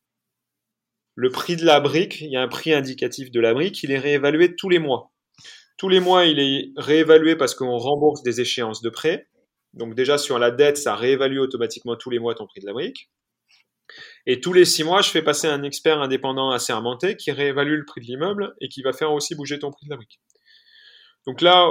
Le 1.15 1.29
prix 1.29 1.55
de 1.55 1.65
la 1.65 1.79
brique, 1.79 2.21
il 2.21 2.31
y 2.31 2.37
a 2.37 2.41
un 2.41 2.47
prix 2.47 2.73
indicatif 2.73 3.31
de 3.31 3.39
la 3.39 3.53
brique, 3.53 3.83
il 3.83 3.91
est 3.91 3.99
réévalué 3.99 4.55
tous 4.55 4.69
les 4.69 4.79
mois. 4.79 5.10
Tous 5.77 5.89
les 5.89 5.99
mois, 5.99 6.25
il 6.25 6.39
est 6.39 6.71
réévalué 6.77 7.35
parce 7.35 7.55
qu'on 7.55 7.77
rembourse 7.77 8.23
des 8.23 8.41
échéances 8.41 8.81
de 8.81 8.89
prêt. 8.89 9.27
Donc 9.73 9.95
déjà 9.95 10.17
sur 10.17 10.37
la 10.37 10.51
dette, 10.51 10.77
ça 10.77 10.95
réévalue 10.95 11.39
automatiquement 11.39 11.95
tous 11.95 12.09
les 12.09 12.19
mois 12.19 12.35
ton 12.35 12.45
prix 12.45 12.61
de 12.61 12.65
la 12.65 12.73
brique. 12.73 13.09
Et 14.25 14.39
tous 14.39 14.53
les 14.53 14.65
six 14.65 14.83
mois, 14.83 15.01
je 15.01 15.09
fais 15.09 15.21
passer 15.21 15.47
un 15.47 15.63
expert 15.63 16.01
indépendant 16.01 16.51
assermenté 16.51 17.17
qui 17.17 17.31
réévalue 17.31 17.77
le 17.77 17.85
prix 17.85 18.01
de 18.01 18.05
l'immeuble 18.05 18.55
et 18.61 18.69
qui 18.69 18.81
va 18.81 18.93
faire 18.93 19.11
aussi 19.11 19.35
bouger 19.35 19.59
ton 19.59 19.71
prix 19.71 19.85
de 19.85 19.91
la 19.91 19.97
brique. 19.97 20.19
Donc 21.27 21.41
là, 21.41 21.69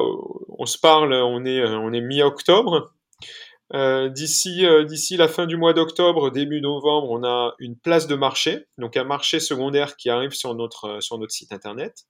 on 0.59 0.67
se 0.67 0.79
parle, 0.79 1.13
on 1.13 1.45
est, 1.45 1.65
on 1.65 1.91
mi-octobre. 1.91 2.93
Euh, 3.73 4.09
d'ici, 4.09 4.67
euh, 4.67 4.85
d'ici 4.85 5.17
la 5.17 5.29
fin 5.29 5.47
du 5.47 5.57
mois 5.57 5.73
d'octobre, 5.73 6.31
début 6.31 6.61
novembre, 6.61 7.11
on 7.11 7.23
a 7.23 7.55
une 7.61 7.77
place 7.77 8.09
de 8.09 8.17
marché, 8.17 8.67
donc 8.79 8.97
un 8.97 9.05
marché 9.05 9.39
secondaire 9.39 9.97
qui 9.97 10.11
arrive 10.11 10.33
sur 10.33 10.55
notre 10.57 11.01
site 11.29 11.53
internet, 11.53 12.07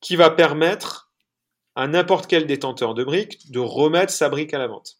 qui 0.00 0.16
va 0.16 0.30
permettre 0.30 1.10
à 1.76 1.86
n'importe 1.86 2.26
quel 2.26 2.46
détenteur 2.46 2.94
de 2.94 3.04
briques 3.04 3.50
de 3.50 3.60
remettre 3.60 4.12
sa 4.12 4.28
brique 4.28 4.54
à 4.54 4.58
la 4.58 4.66
vente. 4.66 4.98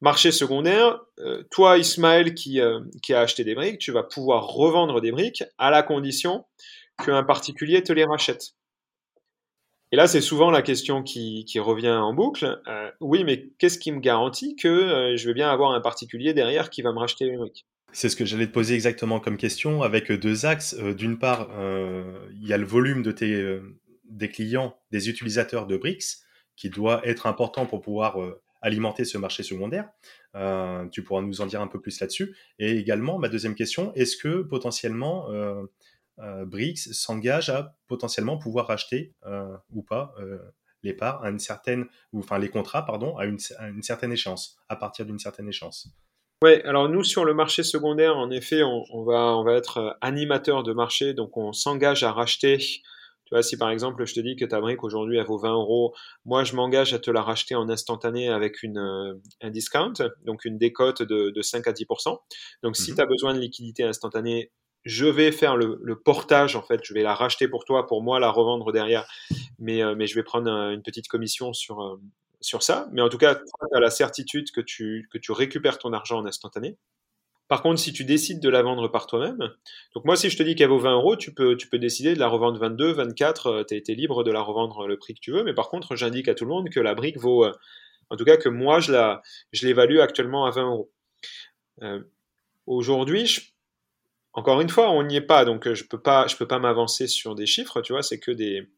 Marché 0.00 0.32
secondaire, 0.32 0.98
euh, 1.18 1.42
toi 1.50 1.76
Ismaël 1.76 2.34
qui, 2.34 2.58
euh, 2.58 2.80
qui 3.02 3.12
a 3.12 3.20
acheté 3.20 3.44
des 3.44 3.54
briques, 3.54 3.78
tu 3.78 3.92
vas 3.92 4.02
pouvoir 4.02 4.46
revendre 4.46 5.02
des 5.02 5.12
briques 5.12 5.44
à 5.58 5.70
la 5.70 5.82
condition 5.82 6.46
qu'un 7.04 7.22
particulier 7.22 7.82
te 7.82 7.92
les 7.92 8.04
rachète. 8.04 8.54
Et 9.92 9.96
là, 9.96 10.06
c'est 10.06 10.22
souvent 10.22 10.50
la 10.50 10.62
question 10.62 11.02
qui, 11.02 11.44
revient 11.58 11.90
en 11.90 12.14
boucle. 12.14 12.62
Euh, 12.66 12.90
oui, 13.00 13.24
mais 13.24 13.50
qu'est-ce 13.58 13.78
qui 13.78 13.92
me 13.92 14.00
garantit 14.00 14.56
que 14.56 15.14
je 15.16 15.26
vais 15.26 15.34
bien 15.34 15.50
avoir 15.50 15.72
un 15.72 15.80
particulier 15.80 16.32
derrière 16.32 16.70
qui 16.70 16.80
va 16.80 16.92
me 16.92 16.98
racheter 16.98 17.26
les 17.26 17.36
briques? 17.36 17.66
C'est 17.92 18.08
ce 18.08 18.14
que 18.14 18.24
j'allais 18.24 18.46
te 18.46 18.52
poser 18.52 18.74
exactement 18.74 19.18
comme 19.18 19.36
question, 19.36 19.82
avec 19.82 20.12
deux 20.12 20.46
axes. 20.46 20.76
D'une 20.76 21.18
part, 21.18 21.48
il 22.30 22.46
y 22.46 22.52
a 22.52 22.56
le 22.56 22.64
volume 22.64 23.02
de 23.02 23.10
tes, 23.10 23.60
des 24.10 24.28
clients, 24.28 24.78
des 24.90 25.08
utilisateurs 25.08 25.66
de 25.66 25.76
BRICS, 25.76 26.24
qui 26.56 26.68
doit 26.68 27.06
être 27.06 27.26
important 27.26 27.64
pour 27.64 27.80
pouvoir 27.80 28.18
alimenter 28.62 29.04
ce 29.04 29.18
marché 29.18 29.42
secondaire. 29.42 29.88
Euh, 30.36 30.86
tu 30.88 31.02
pourras 31.02 31.22
nous 31.22 31.40
en 31.40 31.46
dire 31.46 31.60
un 31.60 31.66
peu 31.66 31.80
plus 31.80 32.00
là-dessus. 32.00 32.36
Et 32.58 32.76
également, 32.76 33.18
ma 33.18 33.28
deuxième 33.28 33.54
question, 33.54 33.92
est-ce 33.94 34.16
que 34.16 34.42
potentiellement 34.42 35.30
euh, 35.30 35.62
euh 36.18 36.44
BRICS 36.44 36.92
s'engage 36.92 37.48
à 37.50 37.74
potentiellement 37.88 38.38
pouvoir 38.38 38.66
racheter 38.66 39.14
euh, 39.26 39.56
ou 39.70 39.82
pas 39.82 40.14
les 40.82 40.94
parts 40.94 41.22
à 41.22 41.28
une 41.28 41.38
certaine, 41.38 41.86
enfin 42.14 42.38
les 42.38 42.48
contrats, 42.48 42.86
pardon, 42.86 43.16
à 43.18 43.26
une, 43.26 43.38
certaine 43.82 44.12
échéance, 44.12 44.58
à 44.70 44.76
partir 44.76 45.04
d'une 45.04 45.18
certaine 45.18 45.46
échéance? 45.46 45.88
Ouais, 46.42 46.62
alors 46.64 46.88
nous 46.88 47.04
sur 47.04 47.26
le 47.26 47.34
marché 47.34 47.62
secondaire, 47.62 48.16
en 48.16 48.30
effet, 48.30 48.62
on, 48.62 48.84
on, 48.90 49.04
va 49.04 49.36
on 49.36 49.44
va 49.44 49.52
être 49.56 49.98
animateur 50.00 50.62
de 50.62 50.72
marché, 50.72 51.12
donc 51.12 51.36
on 51.36 51.52
s'engage 51.52 52.02
à 52.02 52.12
racheter 52.12 52.58
tu 53.30 53.36
vois, 53.36 53.44
si 53.44 53.56
par 53.56 53.70
exemple 53.70 54.04
je 54.04 54.14
te 54.14 54.20
dis 54.20 54.34
que 54.34 54.44
ta 54.44 54.60
brique 54.60 54.82
aujourd'hui 54.82 55.18
elle 55.18 55.26
vaut 55.26 55.38
20 55.38 55.52
euros, 55.52 55.94
moi 56.24 56.42
je 56.42 56.56
m'engage 56.56 56.92
à 56.94 56.98
te 56.98 57.12
la 57.12 57.22
racheter 57.22 57.54
en 57.54 57.68
instantané 57.68 58.28
avec 58.28 58.64
une, 58.64 58.78
euh, 58.78 59.14
un 59.40 59.50
discount, 59.50 59.92
donc 60.24 60.44
une 60.44 60.58
décote 60.58 61.02
de, 61.02 61.30
de 61.30 61.42
5 61.42 61.64
à 61.68 61.72
10%. 61.72 62.18
Donc 62.64 62.76
si 62.76 62.90
mhm. 62.90 62.96
tu 62.96 63.02
as 63.02 63.06
besoin 63.06 63.34
de 63.34 63.38
liquidité 63.38 63.84
instantanée, 63.84 64.50
je 64.84 65.06
vais 65.06 65.30
faire 65.30 65.56
le, 65.56 65.78
le, 65.80 65.96
portage 65.96 66.56
en 66.56 66.62
fait, 66.62 66.80
je 66.82 66.92
vais 66.92 67.02
la 67.02 67.14
racheter 67.14 67.46
pour 67.46 67.64
toi, 67.64 67.86
pour 67.86 68.02
moi 68.02 68.18
la 68.18 68.30
revendre 68.30 68.72
derrière, 68.72 69.06
mais, 69.60 69.80
euh, 69.80 69.94
mais 69.96 70.08
je 70.08 70.16
vais 70.16 70.24
prendre 70.24 70.50
une 70.50 70.82
petite 70.82 71.06
commission 71.06 71.52
sur, 71.52 71.80
euh, 71.82 72.00
sur 72.40 72.64
ça. 72.64 72.88
Mais 72.92 73.02
en 73.02 73.08
tout 73.08 73.18
cas, 73.18 73.36
tu 73.36 73.76
as 73.76 73.80
la 73.80 73.90
certitude 73.90 74.50
que 74.50 74.60
tu, 74.60 75.08
que 75.12 75.18
tu 75.18 75.30
récupères 75.30 75.78
ton 75.78 75.92
argent 75.92 76.18
en 76.18 76.26
instantané. 76.26 76.78
Par 77.50 77.62
contre, 77.62 77.80
si 77.80 77.92
tu 77.92 78.04
décides 78.04 78.38
de 78.38 78.48
la 78.48 78.62
vendre 78.62 78.86
par 78.86 79.08
toi-même, 79.08 79.38
donc 79.96 80.04
moi, 80.04 80.14
si 80.14 80.30
je 80.30 80.38
te 80.38 80.42
dis 80.44 80.54
qu'elle 80.54 80.68
vaut 80.68 80.78
20 80.78 80.94
euros, 80.94 81.16
tu 81.16 81.34
peux, 81.34 81.56
tu 81.56 81.68
peux 81.68 81.80
décider 81.80 82.14
de 82.14 82.20
la 82.20 82.28
revendre 82.28 82.60
22, 82.60 82.92
24, 82.92 83.64
tu 83.66 83.74
es, 83.74 83.94
libre 83.96 84.22
de 84.22 84.30
la 84.30 84.40
revendre 84.40 84.86
le 84.86 84.96
prix 84.96 85.14
que 85.14 85.20
tu 85.20 85.32
veux. 85.32 85.42
Mais 85.42 85.52
par 85.52 85.68
contre, 85.68 85.96
j'indique 85.96 86.28
à 86.28 86.34
tout 86.34 86.44
le 86.44 86.50
monde 86.50 86.70
que 86.70 86.78
la 86.78 86.94
brique 86.94 87.18
vaut, 87.18 87.44
euh, 87.44 87.52
en 88.08 88.16
tout 88.16 88.24
cas 88.24 88.36
que 88.36 88.48
moi, 88.48 88.78
je 88.78 88.92
la, 88.92 89.20
je 89.50 89.66
l'évalue 89.66 89.98
actuellement 89.98 90.46
à 90.46 90.52
20 90.52 90.62
euros. 90.62 90.92
Euh, 91.82 92.00
aujourd'hui, 92.66 93.52
encore 94.32 94.60
une 94.60 94.68
fois, 94.68 94.92
on 94.92 95.02
n'y 95.02 95.16
est 95.16 95.20
pas, 95.20 95.44
donc 95.44 95.72
je 95.74 95.82
peux 95.82 96.00
pas, 96.00 96.26
peux 96.38 96.46
pas 96.46 96.60
m'avancer 96.60 97.08
sur 97.08 97.34
des 97.34 97.46
chiffres, 97.46 97.80
tu 97.80 97.92
vois, 97.92 98.04
c'est 98.04 98.20
que 98.20 98.30
des, 98.30 98.70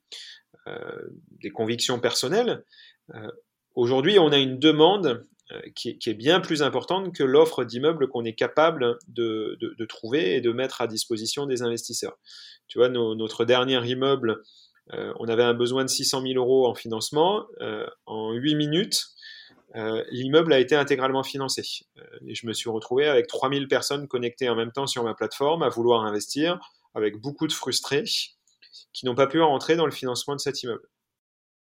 euh, 0.66 1.10
des 1.42 1.50
convictions 1.50 2.00
personnelles. 2.00 2.64
Aujourd'hui, 3.74 4.18
on 4.18 4.32
a 4.32 4.38
une 4.38 4.58
demande 4.58 5.26
euh, 5.52 5.60
qui, 5.74 5.98
est 6.06 6.14
bien 6.14 6.40
plus 6.40 6.62
importante 6.62 7.14
que 7.14 7.24
l'offre 7.24 7.64
d'immeubles 7.64 8.08
qu'on 8.08 8.24
est 8.24 8.34
capable 8.34 8.98
de, 9.08 9.58
trouver 9.88 10.36
et 10.36 10.40
de 10.40 10.52
mettre 10.52 10.80
à 10.80 10.86
disposition 10.86 11.46
des 11.46 11.62
investisseurs. 11.62 12.18
Tu 12.68 12.78
vois, 12.78 12.88
notre 12.88 13.44
dernier 13.44 13.84
immeuble, 13.86 14.42
euh, 14.92 15.12
on 15.18 15.28
avait 15.28 15.42
un 15.42 15.54
besoin 15.54 15.84
de 15.84 15.90
600 15.90 16.22
000 16.22 16.34
euros 16.34 16.66
en 16.66 16.74
financement. 16.74 17.46
Euh, 17.60 17.86
en 18.06 18.32
8 18.32 18.54
minutes, 18.54 19.06
l'immeuble 20.10 20.52
a 20.52 20.58
été 20.58 20.76
intégralement 20.76 21.22
financé. 21.22 21.62
et 22.26 22.34
je 22.34 22.46
me 22.46 22.52
suis 22.52 22.68
retrouvé 22.68 23.06
avec 23.08 23.26
3000 23.26 23.68
personnes 23.68 24.06
connectées 24.06 24.48
en 24.50 24.54
même 24.54 24.70
temps 24.70 24.86
sur 24.86 25.02
ma 25.02 25.14
plateforme 25.14 25.62
à 25.62 25.70
vouloir 25.70 26.04
investir, 26.04 26.60
avec 26.94 27.16
beaucoup 27.16 27.46
de 27.46 27.52
frustrés 27.52 28.04
qui 28.92 29.06
n'ont 29.06 29.14
pas 29.14 29.26
pu 29.26 29.40
rentrer 29.40 29.76
dans 29.76 29.86
le 29.86 29.92
financement 29.92 30.36
de 30.36 30.40
cet 30.40 30.62
immeuble. 30.62 30.86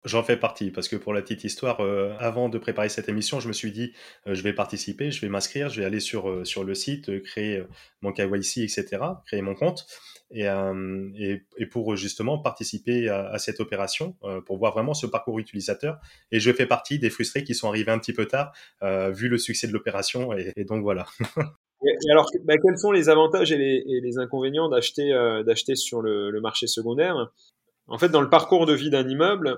J'en 0.04 0.22
fais 0.22 0.36
partie 0.36 0.70
parce 0.70 0.86
que 0.86 0.94
pour 0.94 1.12
la 1.12 1.22
petite 1.22 1.42
histoire, 1.42 1.80
euh, 1.80 2.14
avant 2.20 2.48
de 2.48 2.56
préparer 2.56 2.88
cette 2.88 3.08
émission, 3.08 3.40
je 3.40 3.48
me 3.48 3.52
suis 3.52 3.72
dit 3.72 3.92
euh, 4.28 4.34
je 4.34 4.42
vais 4.42 4.52
participer, 4.52 5.10
je 5.10 5.20
vais 5.20 5.28
m'inscrire, 5.28 5.70
je 5.70 5.80
vais 5.80 5.86
aller 5.86 5.98
sur, 5.98 6.30
euh, 6.30 6.44
sur 6.44 6.62
le 6.62 6.74
site, 6.76 7.22
créer 7.24 7.64
mon 8.00 8.12
KYC, 8.12 8.58
etc., 8.58 8.98
créer 9.26 9.42
mon 9.42 9.54
compte 9.54 9.86
et, 10.30 10.46
et, 10.46 11.66
pour 11.66 11.96
justement 11.96 12.38
participer 12.38 13.08
à, 13.08 13.38
cette 13.38 13.60
opération, 13.60 14.14
pour 14.44 14.58
voir 14.58 14.74
vraiment 14.74 14.92
ce 14.92 15.06
parcours 15.06 15.38
utilisateur. 15.38 15.98
Et 16.30 16.38
je 16.38 16.52
fais 16.52 16.66
partie 16.66 16.98
des 16.98 17.08
frustrés 17.08 17.44
qui 17.44 17.54
sont 17.54 17.68
arrivés 17.68 17.92
un 17.92 17.98
petit 17.98 18.12
peu 18.12 18.26
tard, 18.26 18.52
vu 18.82 19.28
le 19.28 19.38
succès 19.38 19.66
de 19.66 19.72
l'opération. 19.72 20.34
Et, 20.34 20.64
donc 20.64 20.82
voilà. 20.82 21.06
et 21.82 22.10
alors, 22.10 22.30
bah, 22.44 22.56
quels 22.62 22.76
sont 22.78 22.92
les 22.92 23.08
avantages 23.08 23.52
et 23.52 23.56
les, 23.56 24.18
inconvénients 24.18 24.68
d'acheter 24.68 25.74
sur 25.76 26.02
le 26.02 26.40
marché 26.42 26.66
secondaire? 26.66 27.32
En 27.88 27.96
fait, 27.96 28.10
dans 28.10 28.20
le 28.20 28.28
parcours 28.28 28.66
de 28.66 28.74
vie 28.74 28.90
d'un 28.90 29.08
immeuble, 29.08 29.56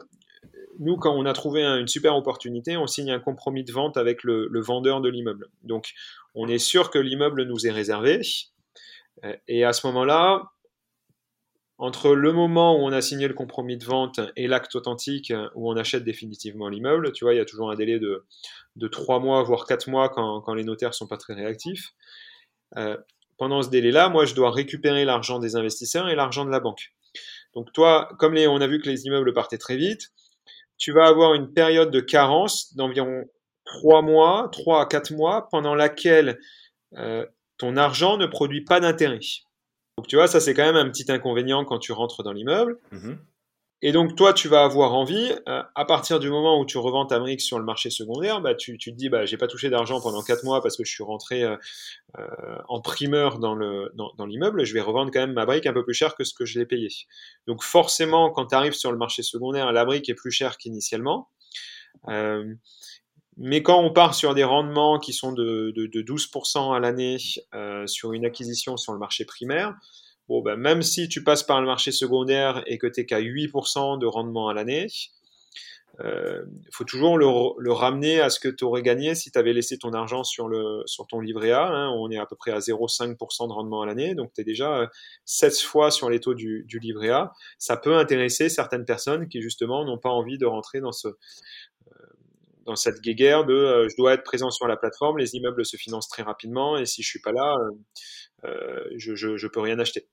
nous, 0.80 0.96
quand 0.96 1.14
on 1.14 1.26
a 1.26 1.32
trouvé 1.34 1.62
une 1.62 1.86
super 1.86 2.16
opportunité, 2.16 2.76
on 2.76 2.86
signe 2.86 3.10
un 3.10 3.20
compromis 3.20 3.64
de 3.64 3.72
vente 3.72 3.96
avec 3.98 4.24
le, 4.24 4.48
vendeur 4.60 5.00
de 5.00 5.10
l'immeuble. 5.10 5.48
Donc, 5.62 5.92
on 6.34 6.48
est 6.48 6.58
sûr 6.58 6.90
que 6.90 6.98
l'immeuble 6.98 7.44
nous 7.44 7.66
est 7.66 7.70
réservé. 7.70 8.22
Euh, 9.24 9.36
et 9.46 9.64
à 9.64 9.74
ce 9.74 9.86
moment-là, 9.88 10.50
entre 11.76 12.14
le 12.14 12.32
moment 12.32 12.76
où 12.76 12.80
on 12.80 12.92
a 12.92 13.02
signé 13.02 13.28
le 13.28 13.34
compromis 13.34 13.76
de 13.76 13.84
vente 13.84 14.20
et 14.36 14.46
l'acte 14.46 14.74
authentique 14.74 15.32
où 15.54 15.70
on 15.70 15.76
achète 15.76 16.02
définitivement 16.02 16.68
l'immeuble, 16.68 17.12
tu 17.12 17.24
vois, 17.24 17.34
il 17.34 17.38
y 17.38 17.40
a 17.40 17.44
toujours 17.44 17.70
un 17.70 17.74
délai 17.74 17.98
de, 17.98 18.24
de 18.76 18.88
3 18.88 19.20
mois, 19.20 19.42
voire 19.42 19.66
4 19.66 19.88
mois 19.88 20.08
quand, 20.08 20.54
les 20.54 20.64
notaires 20.64 20.94
sont 20.94 21.06
pas 21.06 21.16
très 21.18 21.34
réactifs. 21.34 21.92
Euh, 22.76 22.96
pendant 23.38 23.62
ce 23.62 23.70
délai-là, 23.70 24.08
moi, 24.08 24.24
je 24.24 24.34
dois 24.34 24.50
récupérer 24.50 25.04
l'argent 25.04 25.38
des 25.38 25.56
investisseurs 25.56 26.08
et 26.08 26.14
l'argent 26.14 26.44
de 26.44 26.50
la 26.50 26.60
banque. 26.60 26.92
Donc 27.54 27.72
toi, 27.72 28.08
comme 28.18 28.36
on 28.36 28.60
a 28.60 28.66
vu 28.66 28.80
que 28.80 28.88
les 28.88 29.06
immeubles 29.06 29.32
partaient 29.34 29.58
très 29.58 29.76
vite, 29.76 30.12
tu 30.80 30.92
vas 30.92 31.06
avoir 31.06 31.34
une 31.34 31.52
période 31.52 31.90
de 31.90 32.00
carence 32.00 32.74
d'environ 32.74 33.24
3 33.66 34.02
mois, 34.02 34.48
3 34.50 34.82
à 34.82 34.86
4 34.86 35.12
mois, 35.12 35.48
pendant 35.50 35.74
laquelle 35.74 36.40
euh, 36.96 37.24
ton 37.58 37.76
argent 37.76 38.16
ne 38.16 38.26
produit 38.26 38.64
pas 38.64 38.80
d'intérêt. 38.80 39.20
Donc 39.96 40.08
tu 40.08 40.16
vois, 40.16 40.26
ça 40.26 40.40
c'est 40.40 40.54
quand 40.54 40.64
même 40.64 40.76
un 40.76 40.88
petit 40.90 41.12
inconvénient 41.12 41.64
quand 41.66 41.78
tu 41.78 41.92
rentres 41.92 42.22
dans 42.22 42.32
l'immeuble. 42.32 42.78
Mhm. 42.90 43.18
Et 43.82 43.92
donc, 43.92 44.14
toi, 44.14 44.34
tu 44.34 44.48
vas 44.48 44.62
avoir 44.62 44.92
envie, 44.92 45.32
euh, 45.48 45.62
à 45.74 45.84
partir 45.86 46.20
du 46.20 46.28
moment 46.28 46.60
où 46.60 46.66
tu 46.66 46.76
revends 46.76 47.06
ta 47.06 47.18
brique 47.18 47.40
sur 47.40 47.58
le 47.58 47.64
marché 47.64 47.88
secondaire, 47.88 48.42
bah, 48.42 48.54
tu, 48.54 48.76
tu 48.76 48.92
te 48.92 48.96
dis, 48.96 49.08
bah, 49.08 49.24
j'ai 49.24 49.38
pas 49.38 49.46
touché 49.46 49.70
d'argent 49.70 50.02
pendant 50.02 50.22
4 50.22 50.44
mois 50.44 50.60
parce 50.62 50.76
que 50.76 50.84
je 50.84 50.90
suis 50.90 51.02
rentré 51.02 51.42
euh, 51.42 51.56
euh, 52.18 52.26
en 52.68 52.82
primeur 52.82 53.38
dans, 53.38 53.54
le, 53.54 53.90
dans, 53.94 54.26
l'immeuble, 54.26 54.64
je 54.64 54.74
vais 54.74 54.82
revendre 54.82 55.10
quand 55.10 55.20
même 55.20 55.32
ma 55.32 55.46
brique 55.46 55.66
un 55.66 55.72
peu 55.72 55.82
plus 55.82 55.94
cher 55.94 56.14
que 56.14 56.24
ce 56.24 56.34
que 56.34 56.44
je 56.44 56.58
l'ai 56.58 56.66
payé. 56.66 56.88
Donc, 57.46 57.62
forcément, 57.62 58.30
quand 58.30 58.46
tu 58.46 58.54
arrives 58.54 58.74
sur 58.74 58.92
le 58.92 58.98
marché 58.98 59.22
secondaire, 59.22 59.72
la 59.72 59.86
brique 59.86 60.10
est 60.10 60.14
plus 60.14 60.30
chère 60.30 60.58
qu'initialement. 60.58 61.30
Mais 63.36 63.62
quand 63.62 63.80
on 63.80 63.90
part 63.90 64.14
sur 64.14 64.34
des 64.34 64.44
rendements 64.44 64.98
qui 64.98 65.14
sont 65.14 65.32
de, 65.32 65.72
de, 65.74 65.86
de 65.86 66.02
12% 66.02 66.76
à 66.76 66.80
l'année 66.80 67.16
sur 67.86 68.12
une 68.12 68.26
acquisition 68.26 68.76
sur 68.76 68.92
le 68.92 68.98
marché 68.98 69.24
primaire, 69.24 69.74
ben, 70.42 70.56
même 70.56 70.82
si 70.82 71.08
tu 71.08 71.24
passes 71.24 71.42
par 71.42 71.60
le 71.60 71.66
marché 71.66 71.92
secondaire 71.92 72.62
et 72.66 72.78
que 72.78 72.86
tu 72.86 73.00
n'es 73.00 73.06
qu'à 73.06 73.20
8% 73.20 73.98
de 73.98 74.06
rendement 74.06 74.48
à 74.48 74.54
l'année, 74.54 74.86
il 75.98 76.06
euh, 76.06 76.44
faut 76.72 76.84
toujours 76.84 77.18
le, 77.18 77.72
ramener 77.72 78.20
à 78.20 78.30
ce 78.30 78.40
que 78.40 78.48
tu 78.48 78.64
aurais 78.64 78.82
gagné 78.82 79.14
si 79.14 79.30
tu 79.32 79.38
avais 79.38 79.52
laissé 79.52 79.76
ton 79.76 79.92
argent 79.92 80.22
sur, 80.24 80.48
le, 80.48 80.82
sur 80.86 81.06
ton 81.06 81.20
livret 81.20 81.50
A. 81.50 81.66
Hein, 81.66 81.90
on 81.90 82.10
est 82.10 82.18
à 82.18 82.26
peu 82.26 82.36
près 82.36 82.52
à 82.52 82.58
0,5% 82.58 83.48
de 83.48 83.52
rendement 83.52 83.82
à 83.82 83.86
l'année, 83.86 84.14
donc 84.14 84.32
tu 84.32 84.40
es 84.40 84.44
déjà 84.44 84.88
7 85.24 85.52
euh, 85.52 85.56
fois 85.66 85.90
sur 85.90 86.08
les 86.08 86.20
taux 86.20 86.34
du, 86.34 86.64
livret 86.80 87.10
A. 87.10 87.32
Ça 87.58 87.76
peut 87.76 87.96
intéresser 87.96 88.48
certaines 88.48 88.84
personnes 88.84 89.28
qui 89.28 89.42
justement 89.42 89.84
n'ont 89.84 89.98
pas 89.98 90.10
envie 90.10 90.38
de 90.38 90.46
rentrer 90.46 90.80
dans 90.80 90.92
ce, 90.92 91.08
dans 92.70 92.76
cette 92.76 93.00
guéguerre 93.00 93.44
de 93.44 93.54
euh, 93.54 93.88
je 93.88 93.96
dois 93.96 94.14
être 94.14 94.22
présent 94.22 94.50
sur 94.50 94.66
la 94.66 94.76
plateforme, 94.76 95.18
les 95.18 95.34
immeubles 95.34 95.64
se 95.64 95.76
financent 95.76 96.08
très 96.08 96.22
rapidement 96.22 96.78
et 96.78 96.86
si 96.86 97.02
je 97.02 97.08
suis 97.08 97.20
pas 97.20 97.32
là, 97.32 97.56
euh, 97.58 98.48
euh, 98.48 98.84
je, 98.96 99.14
je, 99.14 99.36
je, 99.36 99.46
peux 99.48 99.60
rien 99.60 99.78
acheter. 99.78 100.08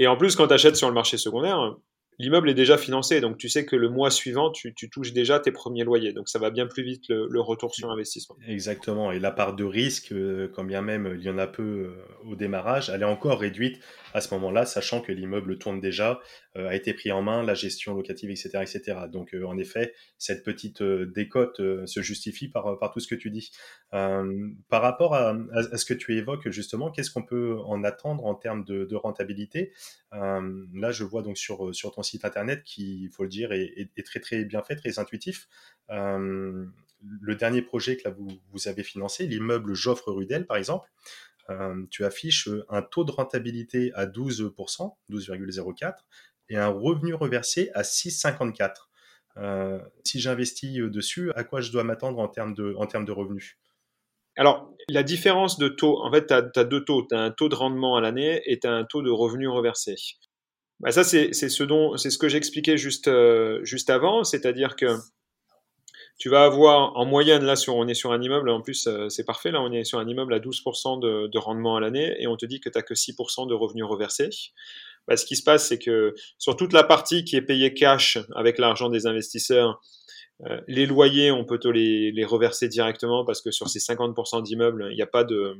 Et 0.00 0.06
en 0.06 0.16
plus, 0.16 0.34
quand 0.34 0.48
tu 0.48 0.54
achètes 0.54 0.76
sur 0.76 0.88
le 0.88 0.94
marché 0.94 1.18
secondaire, 1.18 1.76
l'immeuble 2.18 2.48
est 2.48 2.54
déjà 2.54 2.78
financé, 2.78 3.20
donc 3.20 3.36
tu 3.36 3.50
sais 3.50 3.66
que 3.66 3.76
le 3.76 3.90
mois 3.90 4.10
suivant, 4.10 4.50
tu, 4.50 4.74
touches 4.90 5.12
déjà 5.12 5.38
tes 5.40 5.52
premiers 5.52 5.84
loyers, 5.84 6.14
donc 6.14 6.30
ça 6.30 6.38
va 6.38 6.50
bien 6.50 6.66
plus 6.66 6.82
vite 6.82 7.02
le, 7.10 7.28
le 7.28 7.40
retour 7.40 7.74
sur 7.74 7.90
investissement. 7.90 8.34
Exactement, 8.48 9.12
et 9.12 9.18
la 9.18 9.30
part 9.30 9.54
de 9.54 9.62
risque, 9.62 10.14
quand 10.54 10.64
bien 10.64 10.80
même 10.80 11.16
il 11.18 11.22
y 11.22 11.28
en 11.28 11.36
a 11.36 11.46
peu 11.46 11.92
au 12.26 12.34
démarrage, 12.34 12.88
elle 12.88 13.02
est 13.02 13.04
encore 13.04 13.40
réduite 13.40 13.78
à 14.14 14.20
ce 14.20 14.32
moment-là, 14.34 14.66
sachant 14.66 15.00
que 15.00 15.12
l'immeuble 15.12 15.58
tourne 15.58 15.80
déjà, 15.80 16.20
euh, 16.56 16.68
a 16.68 16.74
été 16.74 16.94
pris 16.94 17.12
en 17.12 17.22
main, 17.22 17.42
la 17.42 17.54
gestion 17.54 17.94
locative, 17.94 18.30
etc. 18.30 18.50
etc. 18.62 18.98
Donc 19.10 19.34
euh, 19.34 19.44
en 19.44 19.56
effet, 19.58 19.94
cette 20.18 20.44
petite 20.44 20.82
euh, 20.82 21.06
décote 21.06 21.60
se 21.86 22.02
justifie 22.02 22.48
par, 22.48 22.78
tout 22.92 23.00
ce 23.00 23.08
que 23.08 23.14
tu 23.14 23.30
dis. 23.30 23.52
par 23.90 24.82
rapport 24.82 25.14
à, 25.14 25.36
ce 25.76 25.84
que 25.84 25.94
tu 25.94 26.16
évoques 26.16 26.48
justement, 26.50 26.90
qu'est-ce 26.90 27.10
qu'on 27.10 27.22
peut 27.22 27.58
en 27.64 27.84
attendre 27.84 28.24
en 28.24 28.34
termes 28.34 28.64
de, 28.64 28.94
rentabilité? 28.94 29.72
Là, 30.12 30.90
je 30.90 31.04
vois 31.04 31.22
donc 31.22 31.38
sur, 31.38 31.70
ton 31.94 32.02
site 32.02 32.24
internet 32.24 32.62
qui, 32.64 33.04
il 33.04 33.10
faut 33.10 33.22
le 33.22 33.28
dire, 33.28 33.52
est, 33.52 33.90
très 34.04 34.20
très 34.20 34.44
bien 34.44 34.62
fait, 34.62 34.76
très 34.76 34.98
intuitif 34.98 35.48
le 37.02 37.34
dernier 37.34 37.62
projet 37.62 37.96
que 37.96 38.08
vous, 38.08 38.28
vous 38.52 38.68
avez 38.68 38.82
financé, 38.82 39.26
l'immeuble 39.26 39.74
Joffre 39.74 40.12
Rudel, 40.12 40.46
par 40.46 40.56
exemple, 40.56 40.88
tu 41.90 42.04
affiches 42.04 42.48
euh, 42.48 42.64
un 42.68 42.82
taux 42.82 43.04
de 43.04 43.10
rentabilité 43.10 43.92
à 43.94 44.06
12%, 44.06 44.94
12,04, 45.10 45.94
et 46.48 46.56
un 46.56 46.68
revenu 46.68 47.14
reversé 47.14 47.70
à 47.74 47.82
6,54. 47.82 48.72
Euh, 49.36 49.78
si 50.04 50.20
j'investis 50.20 50.78
dessus, 50.78 51.30
à 51.34 51.44
quoi 51.44 51.60
je 51.60 51.70
dois 51.70 51.84
m'attendre 51.84 52.18
en 52.18 52.28
termes 52.28 52.54
de, 52.54 53.12
revenus? 53.12 53.58
Alors, 54.36 54.74
la 54.88 55.02
différence 55.02 55.58
de 55.58 55.68
taux, 55.68 56.02
en 56.02 56.10
fait, 56.10 56.26
tu 56.26 56.34
as, 56.34 56.64
deux 56.64 56.84
taux. 56.84 57.06
Tu 57.08 57.14
as 57.14 57.20
un 57.20 57.30
taux 57.30 57.48
de 57.48 57.54
rendement 57.54 57.96
à 57.96 58.00
l'année 58.00 58.42
et 58.46 58.58
tu 58.58 58.66
as 58.66 58.72
un 58.72 58.84
taux 58.84 59.02
de 59.02 59.10
revenu 59.10 59.48
reversé. 59.48 59.94
Bah, 60.80 60.90
ça, 60.92 61.04
c'est 61.04 61.32
ce, 61.32 61.48
ce 61.48 62.18
que 62.18 62.28
j'expliquais 62.28 62.76
juste 62.76 63.08
avant, 63.08 64.24
c'est-à-dire 64.24 64.76
que 64.76 64.86
tu 66.20 66.28
vas 66.28 66.44
avoir 66.44 66.94
en 66.98 67.06
moyenne, 67.06 67.44
là, 67.44 67.54
on 67.68 67.88
est 67.88 67.94
sur 67.94 68.12
un 68.12 68.20
immeuble, 68.20 68.50
en 68.50 68.60
plus, 68.60 68.86
euh, 68.86 69.08
c'est 69.08 69.24
parfait, 69.24 69.50
là, 69.50 69.62
on 69.62 69.72
est 69.72 69.84
sur 69.84 69.98
un 69.98 70.06
immeuble 70.06 70.34
à 70.34 70.38
12% 70.38 71.00
de, 71.00 71.28
de, 71.28 71.38
rendement 71.38 71.76
à 71.76 71.80
l'année 71.80 72.14
et 72.18 72.26
on 72.26 72.36
te 72.36 72.44
dit 72.44 72.60
que 72.60 72.68
tu 72.68 72.76
n'as 72.76 72.82
que 72.82 72.92
6% 72.92 73.48
de 73.48 73.54
revenus 73.54 73.86
reversés. 73.86 74.28
Bah, 75.08 75.16
ce 75.16 75.24
qui 75.24 75.34
se 75.34 75.42
passe, 75.42 75.66
c'est 75.66 75.78
que 75.78 76.14
sur 76.36 76.56
toute 76.56 76.74
la 76.74 76.84
partie 76.84 77.24
qui 77.24 77.36
est 77.36 77.42
payée 77.42 77.72
cash 77.72 78.18
avec 78.36 78.58
l'argent 78.58 78.90
des 78.90 79.06
investisseurs, 79.06 79.80
euh, 80.44 80.60
les 80.68 80.84
loyers, 80.84 81.32
on 81.32 81.46
peut 81.46 81.58
les, 81.70 82.24
reverser 82.26 82.68
directement 82.68 83.24
parce 83.24 83.40
que 83.40 83.50
sur 83.50 83.70
ces 83.70 83.78
50% 83.78 84.42
d'immeubles, 84.42 84.88
il 84.90 84.96
n'y 84.96 85.02
a 85.02 85.06
pas 85.06 85.24
de, 85.24 85.56